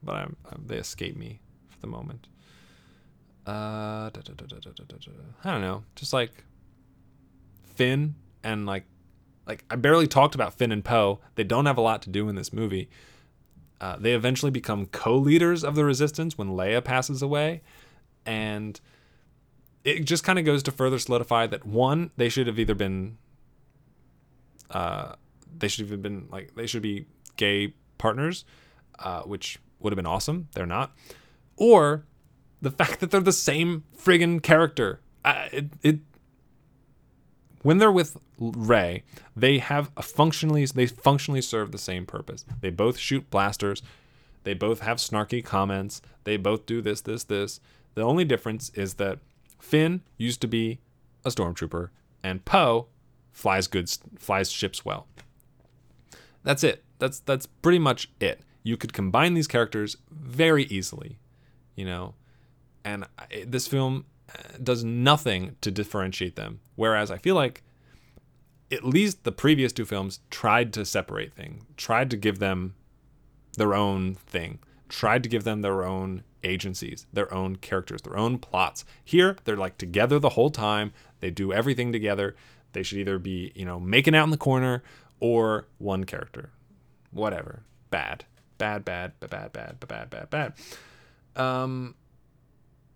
but 0.04 0.16
I'm, 0.16 0.36
I'm, 0.52 0.64
they 0.68 0.78
escape 0.78 1.18
me 1.18 1.40
for 1.70 1.80
the 1.80 1.88
moment. 1.88 2.28
Uh, 3.48 4.12
I 5.44 5.52
don't 5.52 5.62
know. 5.62 5.84
Just 5.96 6.14
like 6.14 6.44
Finn 7.74 8.14
and 8.44 8.68
like, 8.68 8.86
like 9.48 9.66
I 9.72 9.76
barely 9.76 10.06
talked 10.06 10.36
about 10.36 10.54
Finn 10.54 10.72
and 10.72 10.86
Poe. 10.86 11.20
They 11.34 11.44
don't 11.46 11.66
have 11.66 11.80
a 11.80 11.82
lot 11.82 12.04
to 12.04 12.12
do 12.12 12.30
in 12.30 12.36
this 12.36 12.54
movie. 12.54 12.88
Uh, 13.82 13.96
they 13.98 14.14
eventually 14.14 14.52
become 14.52 14.86
co-leaders 14.86 15.64
of 15.64 15.74
the 15.74 15.84
resistance 15.84 16.38
when 16.38 16.50
Leia 16.50 16.84
passes 16.84 17.24
away, 17.24 17.64
and 18.24 18.80
it 19.84 20.06
just 20.06 20.24
kind 20.24 20.38
of 20.38 20.46
goes 20.46 20.62
to 20.62 20.72
further 20.72 21.00
solidify 21.00 21.48
that 21.48 21.66
one, 21.66 22.12
they 22.18 22.30
should 22.30 22.46
have 22.46 22.60
either 22.60 22.76
been, 22.76 23.18
uh, 24.72 25.14
they 25.58 25.68
should 25.68 25.90
have 25.90 26.02
been 26.02 26.28
like 26.32 26.56
they 26.56 26.68
should 26.68 26.82
be 26.82 27.06
gay 27.38 27.74
partners, 27.98 28.46
uh, 29.00 29.22
which 29.22 29.60
would 29.80 29.92
have 29.94 29.98
been 29.98 30.06
awesome. 30.06 30.48
They're 30.54 30.66
not, 30.66 30.96
or 31.58 32.06
the 32.62 32.72
fact 32.72 33.00
that 33.00 33.12
they're 33.12 33.22
the 33.22 33.32
same 33.32 33.84
friggin' 33.98 34.42
character. 34.42 35.02
Uh, 35.24 35.48
it, 35.52 35.66
it 35.84 36.00
when 37.62 37.78
they're 37.78 37.92
with 37.92 38.18
Rey, 38.40 39.04
they 39.36 39.60
have 39.60 39.92
a 39.96 40.02
functionally 40.02 40.66
they 40.66 40.88
functionally 40.88 41.42
serve 41.42 41.72
the 41.72 41.78
same 41.78 42.06
purpose. 42.06 42.46
They 42.62 42.70
both 42.70 42.98
shoot 42.98 43.30
blasters. 43.30 43.84
They 44.44 44.56
both 44.56 44.80
have 44.80 44.98
snarky 44.98 45.46
comments. 45.46 46.02
They 46.24 46.38
both 46.38 46.66
do 46.66 46.82
this, 46.82 47.02
this, 47.02 47.24
this. 47.24 47.60
The 47.94 48.02
only 48.02 48.26
difference 48.26 48.72
is 48.74 48.96
that 48.96 49.20
Finn 49.60 50.02
used 50.18 50.42
to 50.42 50.48
be 50.48 50.80
a 51.24 51.30
stormtrooper, 51.30 51.90
and 52.24 52.44
Poe 52.44 52.88
flies 53.32 53.68
goods, 53.68 54.00
flies 54.18 54.52
ships 54.52 54.86
well. 54.86 55.08
That's 56.44 56.64
it. 56.64 56.84
That's 57.00 57.20
that's 57.20 57.46
pretty 57.46 57.80
much 57.80 58.12
it. 58.20 58.42
You 58.64 58.78
could 58.78 58.94
combine 58.94 59.34
these 59.34 59.48
characters 59.48 59.98
very 60.12 60.66
easily, 60.66 61.18
you 61.76 61.86
know, 61.86 62.16
and 62.84 63.06
this 63.46 63.68
film 63.68 64.06
uh, 64.30 64.42
does 64.62 64.84
nothing 64.84 65.56
to 65.62 65.72
differentiate 65.72 66.36
them. 66.36 66.60
Whereas 66.76 67.10
I 67.12 67.18
feel 67.18 67.36
like 67.36 67.64
at 68.72 68.86
least 68.86 69.24
the 69.24 69.32
previous 69.32 69.74
two 69.74 69.86
films 69.86 70.20
tried 70.30 70.74
to 70.74 70.86
separate 70.86 71.34
things, 71.34 71.64
tried 71.76 72.10
to 72.12 72.18
give 72.18 72.40
them 72.40 72.76
their 73.58 73.74
own 73.74 74.16
thing, 74.16 74.60
tried 74.88 75.24
to 75.24 75.30
give 75.30 75.44
them 75.44 75.62
their 75.62 75.84
own 75.84 76.24
agencies, 76.44 77.06
their 77.12 77.32
own 77.34 77.56
characters, 77.58 78.02
their 78.02 78.18
own 78.18 78.38
plots. 78.38 78.86
Here, 79.04 79.36
they're 79.44 79.58
like 79.58 79.78
together 79.78 80.20
the 80.20 80.30
whole 80.30 80.50
time. 80.50 80.94
They 81.20 81.32
do 81.32 81.52
everything 81.54 81.92
together. 81.92 82.36
They 82.74 82.84
should 82.84 83.00
either 83.00 83.20
be, 83.20 83.52
you 83.56 83.66
know, 83.66 83.80
making 83.80 84.16
out 84.16 84.24
in 84.24 84.30
the 84.32 84.38
corner 84.38 84.84
or 85.20 85.68
one 85.78 86.04
character. 86.04 86.52
Whatever. 87.12 87.64
Bad. 87.90 88.26
Bad, 88.58 88.86
bad, 88.86 89.20
bad, 89.20 89.30
bad, 89.30 89.80
bad, 89.80 89.88
bad, 89.88 90.10
bad, 90.10 90.30
bad. 90.30 90.54
Um 91.36 91.96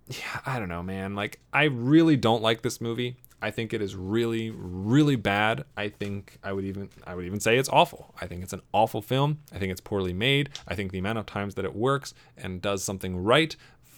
yeah, 0.07 0.39
I 0.45 0.59
don't 0.59 0.69
know, 0.69 0.83
man. 0.83 1.15
Like 1.15 1.39
I 1.51 1.63
really 1.63 2.15
don't 2.15 2.41
like 2.41 2.61
this 2.61 2.79
movie. 2.79 3.17
I 3.41 3.51
think 3.51 3.73
it 3.73 3.81
is 3.81 3.95
really, 3.95 4.49
really 4.49 5.15
bad. 5.15 5.65
I 5.75 5.89
think 5.89 6.39
I 6.43 6.53
would 6.53 6.65
even 6.65 6.89
I 7.05 7.15
would 7.15 7.25
even 7.25 7.39
say 7.39 7.57
it's 7.57 7.69
awful. 7.69 8.15
I 8.19 8.27
think 8.27 8.43
it's 8.43 8.53
an 8.53 8.61
awful 8.71 9.01
film. 9.01 9.39
I 9.53 9.59
think 9.59 9.71
it's 9.71 9.81
poorly 9.81 10.13
made. 10.13 10.49
I 10.67 10.75
think 10.75 10.91
the 10.91 10.99
amount 10.99 11.19
of 11.19 11.25
times 11.25 11.55
that 11.55 11.65
it 11.65 11.75
works 11.75 12.13
and 12.37 12.61
does 12.61 12.83
something 12.83 13.17
right 13.23 13.55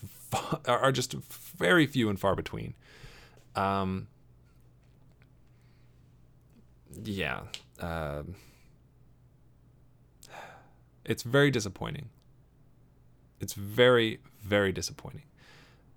are 0.67 0.91
just 0.91 1.13
very 1.13 1.85
few 1.85 2.09
and 2.09 2.19
far 2.19 2.35
between. 2.35 2.73
Um, 3.55 4.07
yeah, 7.03 7.41
uh, 7.79 8.23
it's 11.05 11.23
very 11.23 11.51
disappointing. 11.51 12.09
It's 13.39 13.53
very, 13.53 14.19
very 14.41 14.71
disappointing. 14.71 15.23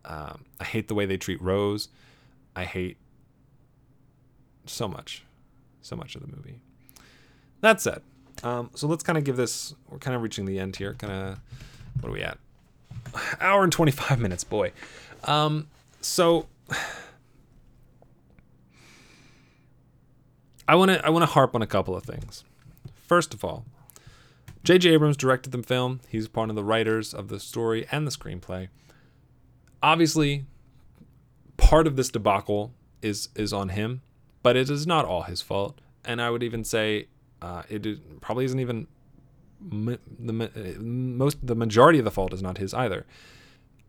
Um, 0.05 0.45
I 0.59 0.65
hate 0.65 0.89
the 0.89 0.95
way 0.95 1.07
they 1.07 1.17
treat 1.17 1.41
Rose. 1.41 1.89
I 2.55 2.65
hate 2.65 2.97
so 4.67 4.89
much, 4.89 5.25
so 5.83 5.97
much 5.97 6.15
of 6.15 6.23
the 6.23 6.29
movie. 6.29 6.61
That 7.61 7.81
said, 7.81 8.03
um, 8.43 8.71
so 8.75 8.87
let's 8.87 9.03
kind 9.03 9.19
of 9.19 9.25
give 9.25 9.37
this. 9.37 9.75
We're 9.89 9.99
kind 9.99 10.17
of 10.17 10.23
reaching 10.23 10.47
the 10.47 10.59
end 10.59 10.77
here. 10.77 10.95
Kind 10.95 11.13
of, 11.13 11.39
what 12.01 12.11
are 12.11 12.13
we 12.13 12.23
at? 12.23 12.39
Hour 13.41 13.63
and 13.63 13.73
twenty 13.73 13.93
five 13.93 14.19
minutes, 14.19 14.45
boy. 14.45 14.73
Um, 15.25 15.69
so 16.01 16.47
I 20.71 20.75
want 20.75 20.91
to 20.91 21.05
I 21.05 21.11
want 21.11 21.23
to 21.23 21.33
harp 21.33 21.55
on 21.55 21.63
a 21.63 21.67
couple 21.67 21.97
of 21.97 22.05
things. 22.05 22.45
First 22.95 23.35
of 23.35 23.45
all, 23.45 23.65
J.J. 24.63 24.91
Abrams 24.91 25.17
directed 25.17 25.51
the 25.51 25.63
film. 25.63 26.01
He's 26.09 26.29
part 26.29 26.51
of 26.51 26.57
the 26.57 26.65
writers 26.65 27.13
of 27.13 27.29
the 27.29 27.41
story 27.41 27.87
and 27.91 28.07
the 28.07 28.11
screenplay. 28.11 28.69
Obviously, 29.83 30.45
part 31.57 31.87
of 31.87 31.97
this 31.97 32.11
debacle 32.11 32.73
is 33.03 33.29
is 33.35 33.53
on 33.53 33.71
him 33.71 34.03
but 34.43 34.57
it 34.57 34.71
is 34.71 34.87
not 34.87 35.05
all 35.05 35.23
his 35.23 35.43
fault. 35.43 35.81
And 36.05 36.21
I 36.21 36.31
would 36.31 36.43
even 36.43 36.65
say 36.65 37.09
uh, 37.43 37.63
it 37.69 38.21
probably 38.21 38.45
isn't 38.45 38.59
even 38.59 38.87
the 39.61 40.33
most 40.81 41.47
the 41.47 41.55
majority 41.55 41.99
of 41.99 42.05
the 42.05 42.11
fault 42.11 42.33
is 42.33 42.43
not 42.43 42.59
his 42.59 42.73
either. 42.73 43.05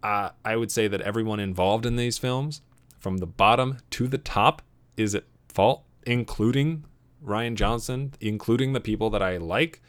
Uh, 0.04 0.32
I 0.44 0.56
would 0.56 0.72
say 0.72 0.88
that 0.88 1.00
everyone 1.02 1.40
involved 1.40 1.86
in 1.86 1.96
these 1.96 2.18
films, 2.18 2.62
from 3.00 3.20
the 3.20 3.28
bottom 3.28 3.78
to 3.92 4.08
the 4.08 4.18
top, 4.18 4.62
is 4.98 5.16
at 5.16 5.24
fault, 5.48 5.84
including 6.06 6.86
Rian 7.24 7.56
Johnson, 7.56 8.14
including 8.20 8.74
the 8.74 8.80
people 8.80 9.10
that 9.12 9.22
I 9.22 9.38
like, 9.38 9.82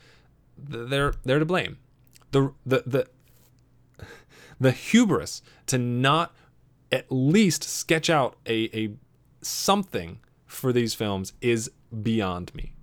they're 0.56 1.14
they're 1.24 1.38
to 1.38 1.44
blame. 1.44 1.78
The 2.30 2.52
the 2.64 2.82
the 2.86 3.08
the 4.60 4.70
hubris 4.70 5.42
to 5.66 5.78
not 5.78 6.34
at 6.90 7.06
least 7.10 7.64
sketch 7.64 8.10
out 8.10 8.36
a, 8.46 8.64
a 8.78 8.94
something 9.40 10.20
for 10.46 10.72
these 10.72 10.94
films 10.94 11.32
is 11.40 11.70
beyond 12.02 12.54
me. 12.54 12.74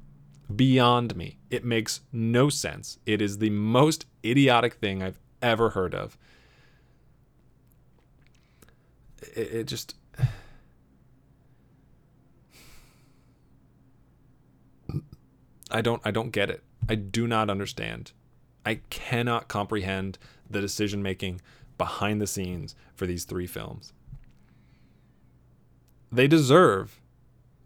Beyond 0.53 1.15
me. 1.15 1.37
It 1.51 1.63
makes 1.63 2.01
no 2.11 2.49
sense. 2.49 2.97
It 3.05 3.21
is 3.21 3.37
the 3.37 3.51
most 3.51 4.07
idiotic 4.25 4.73
thing 4.75 5.03
I've 5.03 5.19
ever 5.41 5.69
heard 5.71 5.93
of. 5.93 6.17
It, 9.35 9.53
it 9.53 9.63
just. 9.67 9.95
I 15.69 15.81
don't 15.81 16.01
I 16.05 16.11
don't 16.11 16.31
get 16.31 16.49
it. 16.49 16.63
I 16.87 16.95
do 16.95 17.27
not 17.27 17.49
understand. 17.49 18.11
I 18.65 18.81
cannot 18.89 19.47
comprehend 19.47 20.17
the 20.49 20.61
decision 20.61 21.01
making 21.01 21.41
behind 21.77 22.21
the 22.21 22.27
scenes 22.27 22.75
for 22.95 23.05
these 23.05 23.25
three 23.25 23.47
films. 23.47 23.93
They 26.11 26.27
deserve 26.27 26.99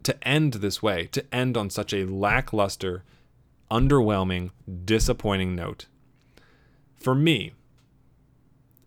to 0.02 0.28
end 0.28 0.54
this 0.54 0.82
way, 0.82 1.06
to 1.12 1.34
end 1.34 1.56
on 1.56 1.70
such 1.70 1.92
a 1.92 2.04
lackluster, 2.04 3.04
underwhelming, 3.70 4.50
disappointing 4.84 5.56
note. 5.56 5.86
For 6.94 7.14
me, 7.14 7.52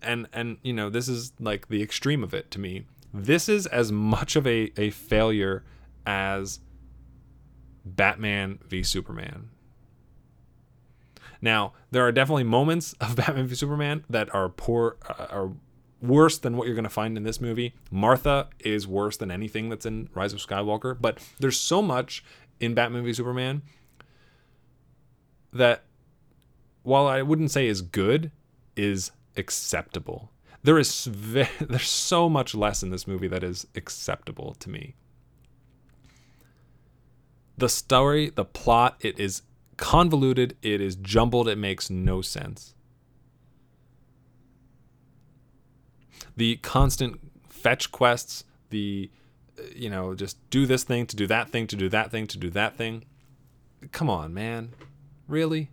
and 0.01 0.27
and 0.31 0.57
you 0.63 0.73
know, 0.73 0.89
this 0.89 1.07
is 1.07 1.33
like 1.39 1.67
the 1.67 1.81
extreme 1.83 2.23
of 2.23 2.33
it 2.33 2.49
to 2.51 2.59
me. 2.59 2.85
This 3.13 3.49
is 3.49 3.65
as 3.67 3.91
much 3.91 4.35
of 4.35 4.45
a, 4.45 4.71
a 4.77 4.91
failure 4.91 5.63
as 6.05 6.59
Batman 7.95 8.59
v 8.67 8.83
Superman. 8.83 9.49
Now, 11.41 11.73
there 11.91 12.05
are 12.05 12.11
definitely 12.11 12.43
moments 12.43 12.93
of 12.93 13.15
Batman 13.17 13.47
v 13.47 13.55
Superman 13.55 14.03
that 14.09 14.33
are 14.33 14.49
poor, 14.49 14.97
uh, 15.07 15.27
are 15.29 15.51
worse 16.01 16.37
than 16.37 16.57
what 16.57 16.67
you're 16.67 16.75
going 16.75 16.83
to 16.83 16.89
find 16.89 17.17
in 17.17 17.23
this 17.23 17.41
movie. 17.41 17.73
Martha 17.91 18.49
is 18.59 18.87
worse 18.87 19.17
than 19.17 19.31
anything 19.31 19.69
that's 19.69 19.85
in 19.85 20.09
Rise 20.13 20.33
of 20.33 20.39
Skywalker, 20.39 20.97
but 20.99 21.19
there's 21.39 21.59
so 21.59 21.81
much 21.81 22.23
in 22.59 22.73
Batman 22.73 23.03
v 23.03 23.13
Superman 23.13 23.61
that 25.53 25.83
while 26.83 27.07
I 27.07 27.21
wouldn't 27.21 27.51
say 27.51 27.67
is 27.67 27.81
good, 27.81 28.31
is 28.75 29.11
acceptable. 29.35 30.31
There 30.63 30.79
is 30.79 31.05
ve- 31.05 31.49
there's 31.59 31.89
so 31.89 32.29
much 32.29 32.55
less 32.55 32.83
in 32.83 32.91
this 32.91 33.07
movie 33.07 33.27
that 33.27 33.43
is 33.43 33.67
acceptable 33.75 34.55
to 34.59 34.69
me. 34.69 34.95
The 37.57 37.69
story, 37.69 38.29
the 38.29 38.45
plot, 38.45 38.97
it 38.99 39.19
is 39.19 39.41
convoluted, 39.77 40.55
it 40.61 40.79
is 40.79 40.95
jumbled, 40.95 41.47
it 41.47 41.57
makes 41.57 41.89
no 41.89 42.21
sense. 42.21 42.75
The 46.35 46.57
constant 46.57 47.19
fetch 47.49 47.91
quests, 47.91 48.43
the 48.69 49.09
uh, 49.57 49.63
you 49.75 49.89
know, 49.89 50.13
just 50.13 50.37
do 50.49 50.67
this 50.67 50.83
thing 50.83 51.07
to 51.07 51.15
do 51.15 51.25
that 51.27 51.49
thing 51.49 51.65
to 51.67 51.75
do 51.75 51.89
that 51.89 52.11
thing 52.11 52.27
to 52.27 52.37
do 52.37 52.49
that 52.51 52.77
thing. 52.77 53.05
Come 53.91 54.09
on, 54.09 54.33
man. 54.33 54.73
Really? 55.27 55.71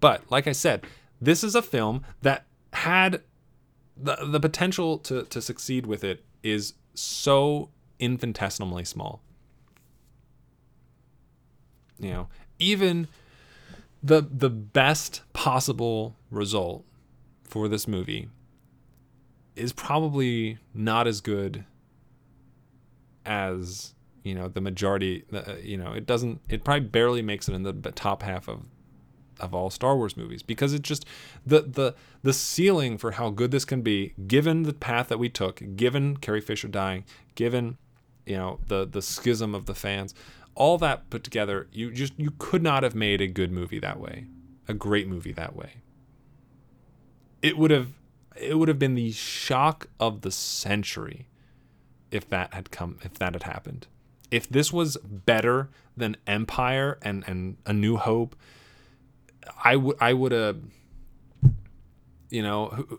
But 0.00 0.30
like 0.30 0.46
I 0.46 0.52
said, 0.52 0.86
this 1.20 1.42
is 1.42 1.54
a 1.54 1.62
film 1.62 2.04
that 2.22 2.46
had 2.72 3.22
the 4.00 4.16
the 4.24 4.40
potential 4.40 4.98
to 4.98 5.24
to 5.24 5.42
succeed 5.42 5.86
with 5.86 6.04
it 6.04 6.24
is 6.42 6.74
so 6.94 7.70
infinitesimally 7.98 8.84
small. 8.84 9.20
You 11.98 12.10
know, 12.10 12.28
even 12.58 13.08
the 14.02 14.20
the 14.20 14.50
best 14.50 15.22
possible 15.32 16.14
result 16.30 16.84
for 17.44 17.68
this 17.68 17.88
movie 17.88 18.28
is 19.56 19.72
probably 19.72 20.58
not 20.72 21.06
as 21.06 21.20
good 21.20 21.64
as 23.26 23.94
you 24.22 24.34
know 24.34 24.48
the 24.48 24.60
majority 24.60 25.24
uh, 25.32 25.54
you 25.62 25.76
know 25.76 25.92
it 25.92 26.06
doesn't 26.06 26.40
it 26.48 26.62
probably 26.62 26.88
barely 26.88 27.22
makes 27.22 27.48
it 27.48 27.54
in 27.54 27.62
the 27.62 27.72
top 27.92 28.22
half 28.22 28.48
of 28.48 28.66
of 29.40 29.54
all 29.54 29.70
Star 29.70 29.96
Wars 29.96 30.16
movies 30.16 30.42
because 30.42 30.72
it's 30.72 30.88
just 30.88 31.04
the 31.46 31.62
the 31.62 31.94
the 32.22 32.32
ceiling 32.32 32.98
for 32.98 33.12
how 33.12 33.30
good 33.30 33.50
this 33.50 33.64
can 33.64 33.82
be, 33.82 34.14
given 34.26 34.64
the 34.64 34.72
path 34.72 35.08
that 35.08 35.18
we 35.18 35.28
took, 35.28 35.62
given 35.76 36.16
Carrie 36.16 36.40
Fisher 36.40 36.68
dying, 36.68 37.04
given 37.34 37.78
you 38.26 38.36
know 38.36 38.60
the 38.66 38.86
the 38.86 39.02
schism 39.02 39.54
of 39.54 39.66
the 39.66 39.74
fans, 39.74 40.14
all 40.54 40.76
that 40.78 41.08
put 41.08 41.22
together, 41.22 41.68
you 41.72 41.92
just 41.92 42.12
you 42.16 42.32
could 42.38 42.62
not 42.62 42.82
have 42.82 42.94
made 42.94 43.20
a 43.20 43.28
good 43.28 43.52
movie 43.52 43.78
that 43.78 44.00
way, 44.00 44.26
a 44.66 44.74
great 44.74 45.06
movie 45.06 45.32
that 45.32 45.54
way. 45.54 45.74
It 47.40 47.56
would 47.56 47.70
have 47.70 47.92
it 48.36 48.58
would 48.58 48.68
have 48.68 48.78
been 48.78 48.94
the 48.94 49.12
shock 49.12 49.86
of 50.00 50.22
the 50.22 50.30
century 50.30 51.28
if 52.10 52.28
that 52.28 52.54
had 52.54 52.70
come 52.70 52.98
if 53.02 53.14
that 53.14 53.34
had 53.34 53.44
happened. 53.44 53.86
If 54.30 54.48
this 54.48 54.72
was 54.72 54.96
better 54.98 55.70
than 55.96 56.16
Empire 56.26 56.98
and 57.02 57.24
and 57.26 57.56
A 57.64 57.72
New 57.72 57.96
Hope 57.96 58.36
I 59.64 59.76
would 59.76 59.96
I 60.00 60.12
would 60.12 60.32
have 60.32 60.58
you 62.30 62.42
know 62.42 62.98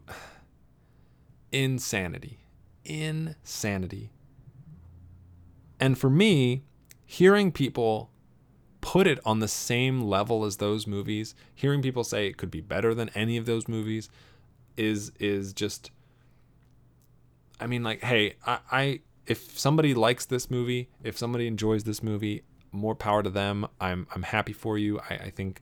insanity. 1.52 2.40
Insanity. 2.86 4.11
And 5.80 5.98
for 5.98 6.10
me 6.10 6.64
hearing 7.06 7.52
people 7.52 8.11
put 8.82 9.07
it 9.07 9.20
on 9.26 9.40
the 9.40 9.48
same 9.48 10.02
level 10.02 10.45
as 10.45 10.57
those 10.57 10.88
movies 10.88 11.36
hearing 11.53 11.82
people 11.82 12.03
say 12.03 12.28
it 12.28 12.38
could 12.38 12.52
be 12.52 12.61
better 12.61 12.94
than 12.94 13.10
any 13.10 13.36
of 13.36 13.45
those 13.45 13.68
movies 13.68 14.10
is 14.78 15.11
is 15.20 15.52
just 15.52 15.91
I 17.60 17.68
mean 17.68 17.84
like 17.84 18.02
hey 18.03 18.36
I, 18.45 18.60
I 18.72 18.99
if 19.28 19.60
somebody 19.60 19.94
likes 19.94 20.26
this 20.26 20.49
movie 20.49 20.90
if 21.03 21.18
somebody 21.18 21.45
enjoys 21.45 21.84
this 21.84 22.02
movie 22.02 22.44
more 22.72 22.95
power 22.95 23.24
to 23.24 23.30
them. 23.30 23.68
I'm 23.80 24.07
I'm 24.14 24.24
happy 24.24 24.53
for 24.53 24.78
you. 24.78 24.99
I, 24.99 25.14
I 25.16 25.30
think 25.30 25.61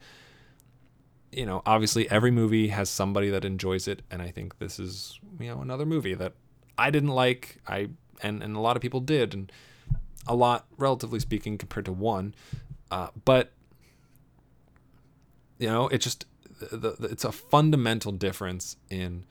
you 1.31 1.45
know, 1.45 1.61
obviously 1.65 2.09
every 2.09 2.31
movie 2.31 2.69
has 2.69 2.89
somebody 2.89 3.29
that 3.29 3.45
enjoys 3.45 3.87
it, 3.87 4.01
and 4.09 4.21
I 4.21 4.31
think 4.31 4.59
this 4.59 4.79
is 4.79 5.19
you 5.39 5.47
know 5.53 5.61
another 5.61 5.85
movie 5.85 6.13
that 6.13 6.33
I 6.77 6.89
didn't 6.89 7.09
like. 7.09 7.57
I 7.67 7.89
and 8.21 8.41
and 8.41 8.55
a 8.55 8.59
lot 8.59 8.75
of 8.75 8.81
people 8.81 8.99
did, 8.99 9.33
and 9.33 9.51
a 10.27 10.35
lot 10.35 10.65
relatively 10.77 11.19
speaking 11.19 11.57
compared 11.57 11.85
to 11.85 11.91
one, 11.91 12.35
uh, 12.91 13.09
but 13.25 13.51
you 15.59 15.67
know, 15.67 15.87
it 15.87 15.99
just 15.99 16.25
the, 16.59 16.95
the, 16.99 17.07
it's 17.07 17.23
a 17.23 17.31
fundamental 17.31 18.11
difference 18.11 18.77
in 18.89 19.25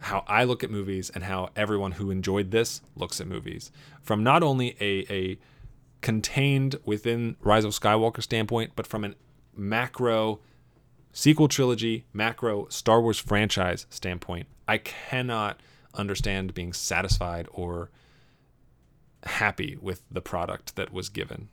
how 0.00 0.24
I 0.26 0.44
look 0.44 0.62
at 0.62 0.70
movies 0.70 1.10
and 1.10 1.24
how 1.24 1.50
everyone 1.56 1.92
who 1.92 2.10
enjoyed 2.10 2.50
this 2.50 2.82
looks 2.94 3.20
at 3.20 3.26
movies. 3.26 3.70
From 4.02 4.22
not 4.22 4.42
only 4.42 4.76
a, 4.80 5.06
a 5.10 5.38
contained 6.02 6.76
within 6.84 7.36
Rise 7.40 7.64
of 7.64 7.72
Skywalker 7.72 8.22
standpoint, 8.22 8.72
but 8.76 8.86
from 8.86 9.04
an 9.04 9.14
macro 9.56 10.40
sequel 11.14 11.48
trilogy, 11.48 12.04
macro 12.12 12.66
Star 12.68 13.00
Wars 13.00 13.18
franchise 13.18 13.86
standpoint, 13.88 14.46
I 14.68 14.78
cannot 14.78 15.60
understand 15.94 16.52
being 16.52 16.72
satisfied 16.74 17.48
or 17.52 17.88
happy 19.22 19.78
with 19.80 20.02
the 20.10 20.20
product 20.20 20.76
that 20.76 20.92
was 20.92 21.08
given. 21.08 21.48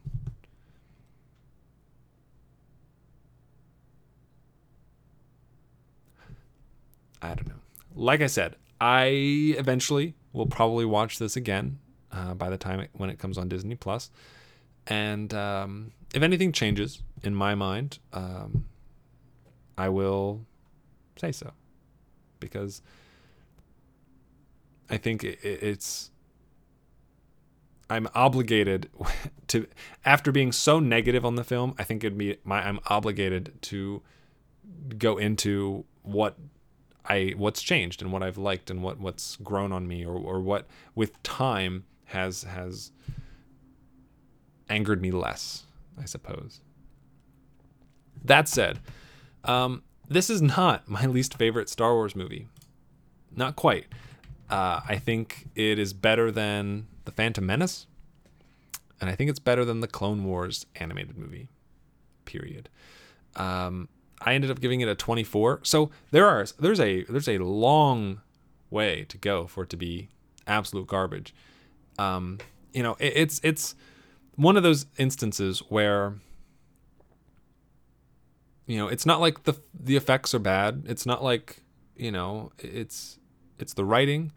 I 7.21 7.35
don't 7.35 7.47
know. 7.47 7.53
Like 7.95 8.21
I 8.21 8.27
said, 8.27 8.55
I 8.81 9.05
eventually 9.57 10.15
will 10.33 10.47
probably 10.47 10.85
watch 10.85 11.19
this 11.19 11.35
again 11.35 11.77
uh, 12.11 12.33
by 12.33 12.49
the 12.49 12.57
time 12.57 12.79
it, 12.79 12.89
when 12.93 13.11
it 13.11 13.19
comes 13.19 13.37
on 13.37 13.47
Disney 13.47 13.75
Plus. 13.75 14.09
And 14.87 15.31
um, 15.35 15.91
if 16.15 16.23
anything 16.23 16.51
changes 16.51 17.03
in 17.21 17.35
my 17.35 17.53
mind, 17.53 17.99
um, 18.11 18.65
I 19.81 19.89
will 19.89 20.45
say 21.15 21.31
so 21.31 21.53
because 22.39 22.83
I 24.91 24.97
think 24.97 25.23
it's 25.23 26.11
I'm 27.89 28.07
obligated 28.13 28.89
to 29.47 29.65
after 30.05 30.31
being 30.31 30.51
so 30.51 30.79
negative 30.79 31.25
on 31.25 31.33
the 31.33 31.43
film, 31.43 31.73
I 31.79 31.83
think 31.83 32.03
it'd 32.03 32.15
be 32.15 32.37
my 32.43 32.61
I'm 32.67 32.79
obligated 32.87 33.59
to 33.63 34.03
go 34.99 35.17
into 35.17 35.85
what 36.03 36.37
I 37.03 37.33
what's 37.35 37.63
changed 37.63 38.03
and 38.03 38.11
what 38.11 38.21
I've 38.21 38.37
liked 38.37 38.69
and 38.69 38.83
what 38.83 38.99
what's 38.99 39.35
grown 39.37 39.71
on 39.71 39.87
me 39.87 40.05
or 40.05 40.15
or 40.15 40.41
what 40.41 40.67
with 40.93 41.21
time 41.23 41.85
has 42.05 42.43
has 42.43 42.91
angered 44.69 45.01
me 45.01 45.09
less, 45.09 45.63
I 45.99 46.05
suppose. 46.05 46.61
That 48.23 48.47
said, 48.47 48.79
um, 49.45 49.83
this 50.07 50.29
is 50.29 50.41
not 50.41 50.87
my 50.89 51.05
least 51.05 51.37
favorite 51.37 51.69
Star 51.69 51.93
Wars 51.93 52.15
movie. 52.15 52.47
Not 53.35 53.55
quite. 53.55 53.85
Uh, 54.49 54.81
I 54.87 54.97
think 54.97 55.47
it 55.55 55.79
is 55.79 55.93
better 55.93 56.29
than 56.29 56.87
The 57.05 57.11
Phantom 57.11 57.45
Menace, 57.45 57.87
and 58.99 59.09
I 59.09 59.15
think 59.15 59.29
it's 59.29 59.39
better 59.39 59.63
than 59.63 59.79
the 59.79 59.87
Clone 59.87 60.25
Wars 60.25 60.65
animated 60.75 61.17
movie. 61.17 61.47
Period. 62.25 62.67
Um, 63.37 63.87
I 64.19 64.33
ended 64.33 64.51
up 64.51 64.59
giving 64.59 64.81
it 64.81 64.89
a 64.89 64.95
24. 64.95 65.61
So 65.63 65.89
there 66.11 66.27
are 66.27 66.45
there's 66.59 66.79
a 66.79 67.03
there's 67.03 67.29
a 67.29 67.37
long 67.39 68.21
way 68.69 69.05
to 69.09 69.17
go 69.17 69.47
for 69.47 69.63
it 69.63 69.69
to 69.69 69.77
be 69.77 70.09
absolute 70.45 70.87
garbage. 70.87 71.33
Um, 71.97 72.39
you 72.73 72.83
know, 72.83 72.95
it, 72.99 73.13
it's 73.15 73.41
it's 73.43 73.75
one 74.35 74.57
of 74.57 74.63
those 74.63 74.85
instances 74.97 75.59
where 75.69 76.15
you 78.71 78.77
know 78.77 78.87
it's 78.87 79.05
not 79.05 79.19
like 79.19 79.43
the 79.43 79.59
the 79.77 79.97
effects 79.97 80.33
are 80.33 80.39
bad. 80.39 80.85
It's 80.87 81.05
not 81.05 81.21
like 81.21 81.61
you 81.97 82.09
know 82.09 82.53
it's 82.57 83.19
it's 83.59 83.73
the 83.73 83.83
writing. 83.83 84.31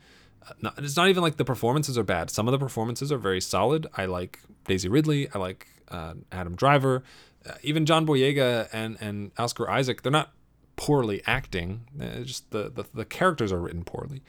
Uh, 0.45 0.55
not, 0.61 0.75
it's 0.79 0.97
not 0.97 1.09
even 1.09 1.23
like 1.23 1.37
the 1.37 1.45
performances 1.45 1.97
are 1.97 2.03
bad. 2.03 2.31
Some 2.31 2.49
of 2.49 2.53
the 2.53 2.59
performances 2.59 3.13
are 3.13 3.17
very 3.17 3.41
solid. 3.41 3.87
I 3.97 4.07
like 4.07 4.41
Daisy 4.65 4.89
Ridley. 4.89 5.29
I 5.33 5.39
like 5.39 5.69
uh, 5.89 6.15
Adam 6.33 6.57
Driver. 6.57 7.05
Uh, 7.49 7.53
even 7.63 7.87
John 7.87 8.05
Boyega 8.05 8.69
and 8.73 8.99
and 9.01 9.31
Oscar 9.39 9.71
Isaac. 9.71 10.03
They're 10.03 10.11
not 10.11 10.33
poorly 10.75 11.23
acting. 11.29 11.85
It's 12.01 12.27
just 12.27 12.51
the, 12.51 12.73
the 12.75 12.85
the 12.93 13.05
characters 13.05 13.53
are 13.53 13.61
written 13.61 13.85
poorly, 13.85 14.25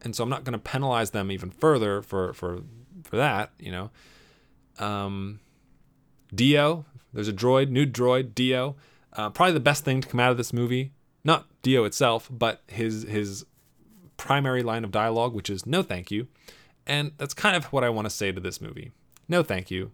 and 0.00 0.16
so 0.16 0.24
I'm 0.24 0.30
not 0.30 0.44
going 0.44 0.54
to 0.54 0.58
penalize 0.58 1.10
them 1.10 1.30
even 1.30 1.50
further 1.50 2.00
for 2.00 2.32
for 2.32 2.62
for 3.04 3.16
that. 3.18 3.50
You 3.58 3.72
know, 3.72 3.90
um, 4.78 5.40
D-O. 6.34 6.86
There's 7.12 7.28
a 7.28 7.32
droid, 7.32 7.68
new 7.68 7.84
droid, 7.84 8.34
D-O. 8.34 8.76
Uh, 9.12 9.30
probably 9.30 9.52
the 9.52 9.60
best 9.60 9.84
thing 9.84 10.00
to 10.00 10.08
come 10.08 10.20
out 10.20 10.30
of 10.30 10.36
this 10.36 10.52
movie. 10.52 10.92
Not 11.24 11.46
D-O 11.62 11.84
itself, 11.84 12.28
but 12.30 12.62
his 12.68 13.02
his 13.02 13.44
primary 14.16 14.62
line 14.62 14.84
of 14.84 14.90
dialogue, 14.90 15.34
which 15.34 15.50
is 15.50 15.66
no 15.66 15.82
thank 15.82 16.10
you. 16.10 16.28
And 16.86 17.12
that's 17.18 17.34
kind 17.34 17.56
of 17.56 17.66
what 17.66 17.84
I 17.84 17.88
want 17.90 18.06
to 18.06 18.10
say 18.10 18.32
to 18.32 18.40
this 18.40 18.60
movie. 18.60 18.92
No 19.28 19.42
thank 19.42 19.70
you. 19.70 19.92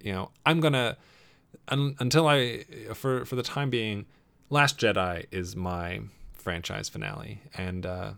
You 0.00 0.12
know, 0.12 0.30
I'm 0.44 0.60
gonna 0.60 0.96
un, 1.68 1.96
until 1.98 2.26
I 2.26 2.64
for 2.94 3.24
for 3.24 3.36
the 3.36 3.42
time 3.42 3.70
being, 3.70 4.06
Last 4.50 4.78
Jedi 4.78 5.26
is 5.30 5.54
my 5.54 6.00
franchise 6.32 6.88
finale, 6.88 7.40
and 7.54 7.84
uh, 7.84 8.12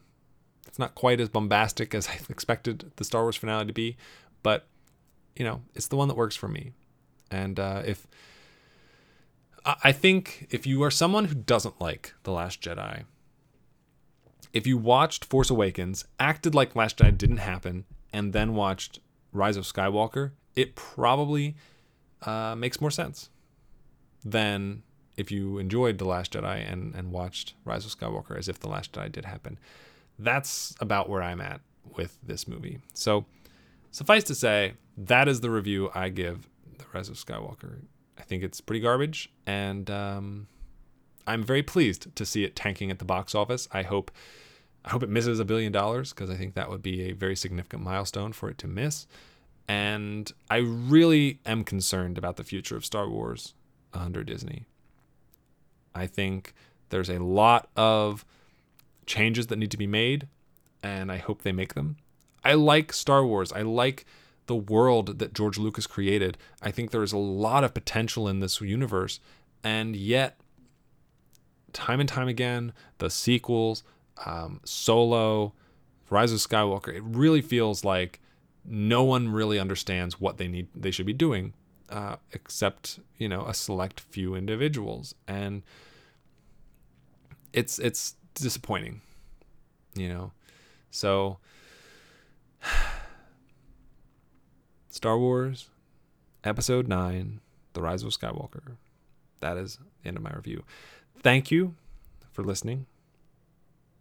it's 0.66 0.78
not 0.78 0.94
quite 0.94 1.20
as 1.20 1.28
bombastic 1.28 1.94
as 1.94 2.08
I 2.08 2.18
expected 2.28 2.92
the 2.96 3.04
Star 3.04 3.22
Wars 3.22 3.36
finale 3.36 3.66
to 3.66 3.72
be, 3.72 3.96
but 4.42 4.66
you 5.36 5.44
know, 5.44 5.62
it's 5.74 5.88
the 5.88 5.96
one 5.96 6.08
that 6.08 6.16
works 6.16 6.36
for 6.36 6.48
me. 6.48 6.72
And 7.30 7.58
uh, 7.58 7.82
if 7.84 8.06
I 9.64 9.92
think 9.92 10.46
if 10.50 10.66
you 10.66 10.82
are 10.82 10.90
someone 10.90 11.26
who 11.26 11.34
doesn't 11.34 11.80
like 11.80 12.14
the 12.22 12.32
Last 12.32 12.62
Jedi, 12.62 13.04
if 14.52 14.66
you 14.66 14.78
watched 14.78 15.24
Force 15.24 15.50
Awakens, 15.50 16.04
acted 16.18 16.54
like 16.54 16.74
Last 16.74 16.98
Jedi 16.98 17.16
didn't 17.16 17.38
happen, 17.38 17.84
and 18.12 18.32
then 18.32 18.54
watched 18.54 19.00
Rise 19.32 19.56
of 19.56 19.64
Skywalker, 19.64 20.32
it 20.56 20.74
probably 20.74 21.56
uh, 22.22 22.54
makes 22.56 22.80
more 22.80 22.90
sense 22.90 23.30
than 24.24 24.82
if 25.16 25.30
you 25.30 25.58
enjoyed 25.58 25.98
The 25.98 26.04
Last 26.04 26.32
Jedi 26.32 26.70
and, 26.70 26.94
and 26.94 27.12
watched 27.12 27.54
Rise 27.64 27.84
of 27.84 27.96
Skywalker 27.96 28.36
as 28.38 28.48
if 28.48 28.58
The 28.58 28.68
Last 28.68 28.92
Jedi 28.92 29.12
did 29.12 29.24
happen. 29.24 29.58
That's 30.18 30.74
about 30.80 31.08
where 31.08 31.22
I'm 31.22 31.40
at 31.40 31.60
with 31.96 32.18
this 32.22 32.48
movie. 32.48 32.80
So, 32.94 33.26
suffice 33.90 34.24
to 34.24 34.34
say, 34.34 34.74
that 34.96 35.28
is 35.28 35.40
the 35.40 35.50
review 35.50 35.90
I 35.94 36.08
give 36.08 36.48
The 36.78 36.84
Rise 36.92 37.08
of 37.08 37.16
Skywalker. 37.16 37.82
I 38.20 38.22
think 38.22 38.42
it's 38.42 38.60
pretty 38.60 38.80
garbage, 38.80 39.30
and 39.46 39.90
um, 39.90 40.46
I'm 41.26 41.42
very 41.42 41.62
pleased 41.62 42.14
to 42.14 42.26
see 42.26 42.44
it 42.44 42.54
tanking 42.54 42.90
at 42.90 42.98
the 42.98 43.04
box 43.06 43.34
office. 43.34 43.66
I 43.72 43.82
hope 43.82 44.10
I 44.84 44.90
hope 44.90 45.02
it 45.02 45.08
misses 45.08 45.40
a 45.40 45.44
billion 45.44 45.72
dollars 45.72 46.10
because 46.12 46.28
I 46.28 46.36
think 46.36 46.54
that 46.54 46.68
would 46.68 46.82
be 46.82 47.02
a 47.04 47.12
very 47.12 47.34
significant 47.34 47.82
milestone 47.82 48.32
for 48.32 48.50
it 48.50 48.58
to 48.58 48.68
miss. 48.68 49.06
And 49.66 50.30
I 50.50 50.56
really 50.56 51.40
am 51.46 51.64
concerned 51.64 52.18
about 52.18 52.36
the 52.36 52.44
future 52.44 52.76
of 52.76 52.84
Star 52.84 53.08
Wars 53.08 53.54
under 53.94 54.22
Disney. 54.22 54.66
I 55.94 56.06
think 56.06 56.52
there's 56.90 57.08
a 57.08 57.22
lot 57.22 57.70
of 57.74 58.26
changes 59.06 59.46
that 59.46 59.56
need 59.56 59.70
to 59.70 59.78
be 59.78 59.86
made, 59.86 60.28
and 60.82 61.10
I 61.10 61.16
hope 61.16 61.40
they 61.40 61.52
make 61.52 61.72
them. 61.72 61.96
I 62.44 62.52
like 62.52 62.92
Star 62.92 63.24
Wars. 63.24 63.50
I 63.50 63.62
like 63.62 64.04
the 64.50 64.56
world 64.56 65.20
that 65.20 65.32
George 65.32 65.58
Lucas 65.58 65.86
created. 65.86 66.36
I 66.60 66.72
think 66.72 66.90
there 66.90 67.04
is 67.04 67.12
a 67.12 67.18
lot 67.18 67.62
of 67.62 67.72
potential 67.72 68.26
in 68.26 68.40
this 68.40 68.60
universe, 68.60 69.20
and 69.62 69.94
yet, 69.94 70.40
time 71.72 72.00
and 72.00 72.08
time 72.08 72.26
again, 72.26 72.72
the 72.98 73.10
sequels, 73.10 73.84
um, 74.26 74.60
Solo, 74.64 75.52
Rise 76.10 76.32
of 76.32 76.40
Skywalker, 76.40 76.92
it 76.92 77.04
really 77.04 77.40
feels 77.40 77.84
like 77.84 78.20
no 78.64 79.04
one 79.04 79.28
really 79.28 79.56
understands 79.56 80.20
what 80.20 80.38
they 80.38 80.48
need, 80.48 80.66
they 80.74 80.90
should 80.90 81.06
be 81.06 81.12
doing, 81.12 81.54
uh, 81.88 82.16
except 82.32 82.98
you 83.18 83.28
know 83.28 83.46
a 83.46 83.54
select 83.54 84.00
few 84.00 84.34
individuals, 84.34 85.14
and 85.28 85.62
it's 87.52 87.78
it's 87.78 88.16
disappointing, 88.34 89.00
you 89.94 90.08
know. 90.08 90.32
So, 90.90 91.38
Star 94.90 95.18
Wars, 95.18 95.70
Episode 96.44 96.88
Nine, 96.88 97.40
The 97.72 97.82
Rise 97.82 98.02
of 98.02 98.10
Skywalker. 98.10 98.76
That 99.40 99.56
is 99.56 99.78
the 100.02 100.08
end 100.08 100.16
of 100.16 100.22
my 100.22 100.32
review. 100.32 100.64
Thank 101.20 101.50
you 101.50 101.74
for 102.32 102.42
listening. 102.42 102.86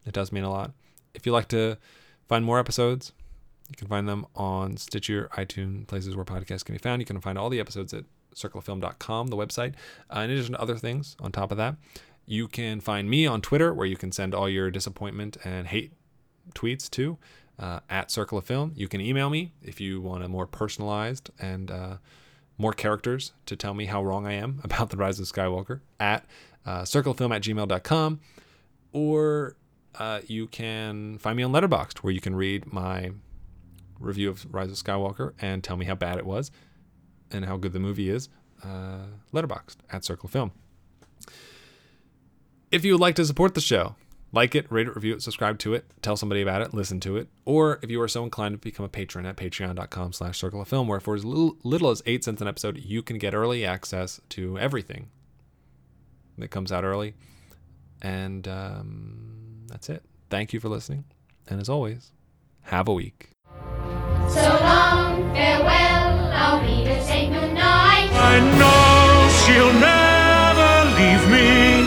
It 0.05 0.13
does 0.13 0.31
mean 0.31 0.43
a 0.43 0.49
lot. 0.49 0.71
If 1.13 1.25
you'd 1.25 1.33
like 1.33 1.47
to 1.49 1.77
find 2.27 2.43
more 2.43 2.59
episodes, 2.59 3.13
you 3.69 3.75
can 3.75 3.87
find 3.87 4.07
them 4.07 4.25
on 4.35 4.77
Stitcher, 4.77 5.29
iTunes, 5.33 5.87
places 5.87 6.15
where 6.15 6.25
podcasts 6.25 6.65
can 6.65 6.73
be 6.73 6.79
found. 6.79 7.01
You 7.01 7.05
can 7.05 7.21
find 7.21 7.37
all 7.37 7.49
the 7.49 7.59
episodes 7.59 7.93
at 7.93 8.05
circleoffilm.com, 8.35 9.27
the 9.27 9.37
website. 9.37 9.75
Uh, 10.13 10.21
in 10.21 10.31
addition 10.31 10.53
to 10.53 10.61
other 10.61 10.75
things 10.77 11.15
on 11.19 11.31
top 11.31 11.51
of 11.51 11.57
that, 11.57 11.75
you 12.25 12.47
can 12.47 12.79
find 12.79 13.09
me 13.09 13.27
on 13.27 13.41
Twitter, 13.41 13.73
where 13.73 13.87
you 13.87 13.97
can 13.97 14.11
send 14.11 14.33
all 14.33 14.49
your 14.49 14.71
disappointment 14.71 15.37
and 15.43 15.67
hate 15.67 15.93
tweets 16.55 16.89
to 16.91 17.17
uh, 17.59 17.81
at 17.89 18.09
Circle 18.09 18.37
of 18.37 18.45
Film. 18.45 18.71
You 18.75 18.87
can 18.87 19.01
email 19.01 19.29
me 19.29 19.51
if 19.61 19.81
you 19.81 20.01
want 20.01 20.23
a 20.23 20.29
more 20.29 20.47
personalized 20.47 21.29
and 21.39 21.69
uh, 21.69 21.97
more 22.57 22.73
characters 22.73 23.33
to 23.45 23.55
tell 23.55 23.73
me 23.73 23.85
how 23.85 24.03
wrong 24.03 24.25
I 24.25 24.33
am 24.33 24.61
about 24.63 24.89
The 24.89 24.97
Rise 24.97 25.19
of 25.19 25.25
Skywalker 25.25 25.81
at 25.99 26.25
uh, 26.65 26.81
circlefilm 26.81 27.35
at 27.35 27.41
gmail.com. 27.41 28.19
Or 28.91 29.55
uh, 29.95 30.21
you 30.25 30.47
can 30.47 31.17
find 31.17 31.37
me 31.37 31.43
on 31.43 31.51
Letterboxd, 31.51 31.99
where 31.99 32.13
you 32.13 32.21
can 32.21 32.35
read 32.35 32.71
my 32.71 33.11
review 33.99 34.29
of 34.29 34.51
Rise 34.53 34.71
of 34.71 34.77
Skywalker 34.77 35.33
and 35.41 35.63
tell 35.63 35.75
me 35.77 35.85
how 35.85 35.95
bad 35.95 36.17
it 36.17 36.25
was 36.25 36.51
and 37.31 37.45
how 37.45 37.57
good 37.57 37.73
the 37.73 37.79
movie 37.79 38.09
is. 38.09 38.29
Uh, 38.63 39.05
Letterboxd 39.33 39.77
at 39.91 40.03
Circle 40.05 40.27
of 40.27 40.31
Film. 40.31 40.51
If 42.71 42.85
you 42.85 42.93
would 42.93 43.01
like 43.01 43.15
to 43.15 43.25
support 43.25 43.55
the 43.55 43.61
show, 43.61 43.95
like 44.31 44.55
it, 44.55 44.71
rate 44.71 44.87
it, 44.87 44.95
review 44.95 45.13
it, 45.13 45.21
subscribe 45.21 45.59
to 45.59 45.73
it, 45.73 45.85
tell 46.01 46.15
somebody 46.15 46.41
about 46.41 46.61
it, 46.61 46.73
listen 46.73 46.99
to 47.01 47.17
it. 47.17 47.27
Or 47.45 47.79
if 47.81 47.89
you 47.89 47.99
are 48.01 48.07
so 48.07 48.23
inclined 48.23 48.53
to 48.53 48.57
become 48.59 48.85
a 48.85 48.89
patron 48.89 49.25
at 49.25 49.37
patreon.com 49.37 50.13
slash 50.13 50.37
circle 50.37 50.61
of 50.61 50.67
film, 50.67 50.87
where 50.87 50.99
for 50.99 51.15
as 51.15 51.25
little, 51.25 51.57
little 51.63 51.89
as 51.89 52.03
eight 52.05 52.23
cents 52.23 52.41
an 52.41 52.47
episode, 52.47 52.77
you 52.77 53.01
can 53.01 53.17
get 53.17 53.33
early 53.33 53.65
access 53.65 54.21
to 54.29 54.57
everything 54.59 55.09
that 56.37 56.49
comes 56.49 56.71
out 56.71 56.83
early. 56.83 57.15
And 58.01 58.47
um, 58.47 59.65
that's 59.67 59.89
it. 59.89 60.03
Thank 60.29 60.53
you 60.53 60.59
for 60.59 60.69
listening. 60.69 61.05
And 61.47 61.59
as 61.59 61.69
always, 61.69 62.11
have 62.61 62.87
a 62.87 62.93
week. 62.93 63.31
So 64.29 64.59
long, 64.61 65.33
farewell, 65.33 66.31
our 66.31 66.61
readers 66.61 67.03
say 67.05 67.27
goodnight. 67.27 68.09
I 68.13 68.39
know 68.59 69.29
she'll 69.41 69.73
never 69.73 70.71
leave 70.99 71.25
me, 71.31 71.78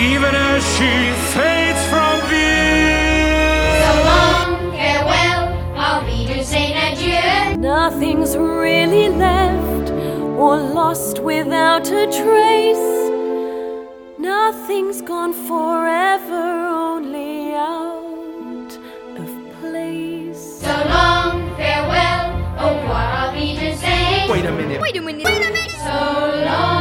even 0.00 0.32
as 0.32 0.62
she 0.76 1.12
fades 1.34 1.82
from 1.90 2.20
view. 2.30 3.58
So 3.82 3.92
long, 4.10 4.70
farewell, 4.72 5.42
our 5.76 6.04
readers 6.04 6.46
say 6.46 6.72
adieu. 6.72 7.56
Nothing's 7.58 8.36
really 8.36 9.08
left 9.08 9.90
or 10.38 10.56
lost 10.56 11.18
without 11.18 11.88
a 11.90 12.06
trace. 12.06 12.88
Nothing's 14.18 15.02
gone 15.02 15.32
forever, 15.32 16.46
only 16.84 17.54
out 17.54 18.78
of 19.16 19.28
place. 19.60 20.60
So 20.60 20.68
long, 20.68 21.56
farewell, 21.56 22.56
oh, 22.60 22.76
what 22.86 23.06
our 23.18 23.34
readers 23.34 23.80
say. 23.80 24.28
Wait 24.30 24.44
a 24.44 24.52
minute. 24.52 24.80
Wait 24.80 24.96
a 24.96 25.00
minute. 25.02 25.24
Wait 25.24 25.36
a 25.44 25.50
minute. 25.50 26.77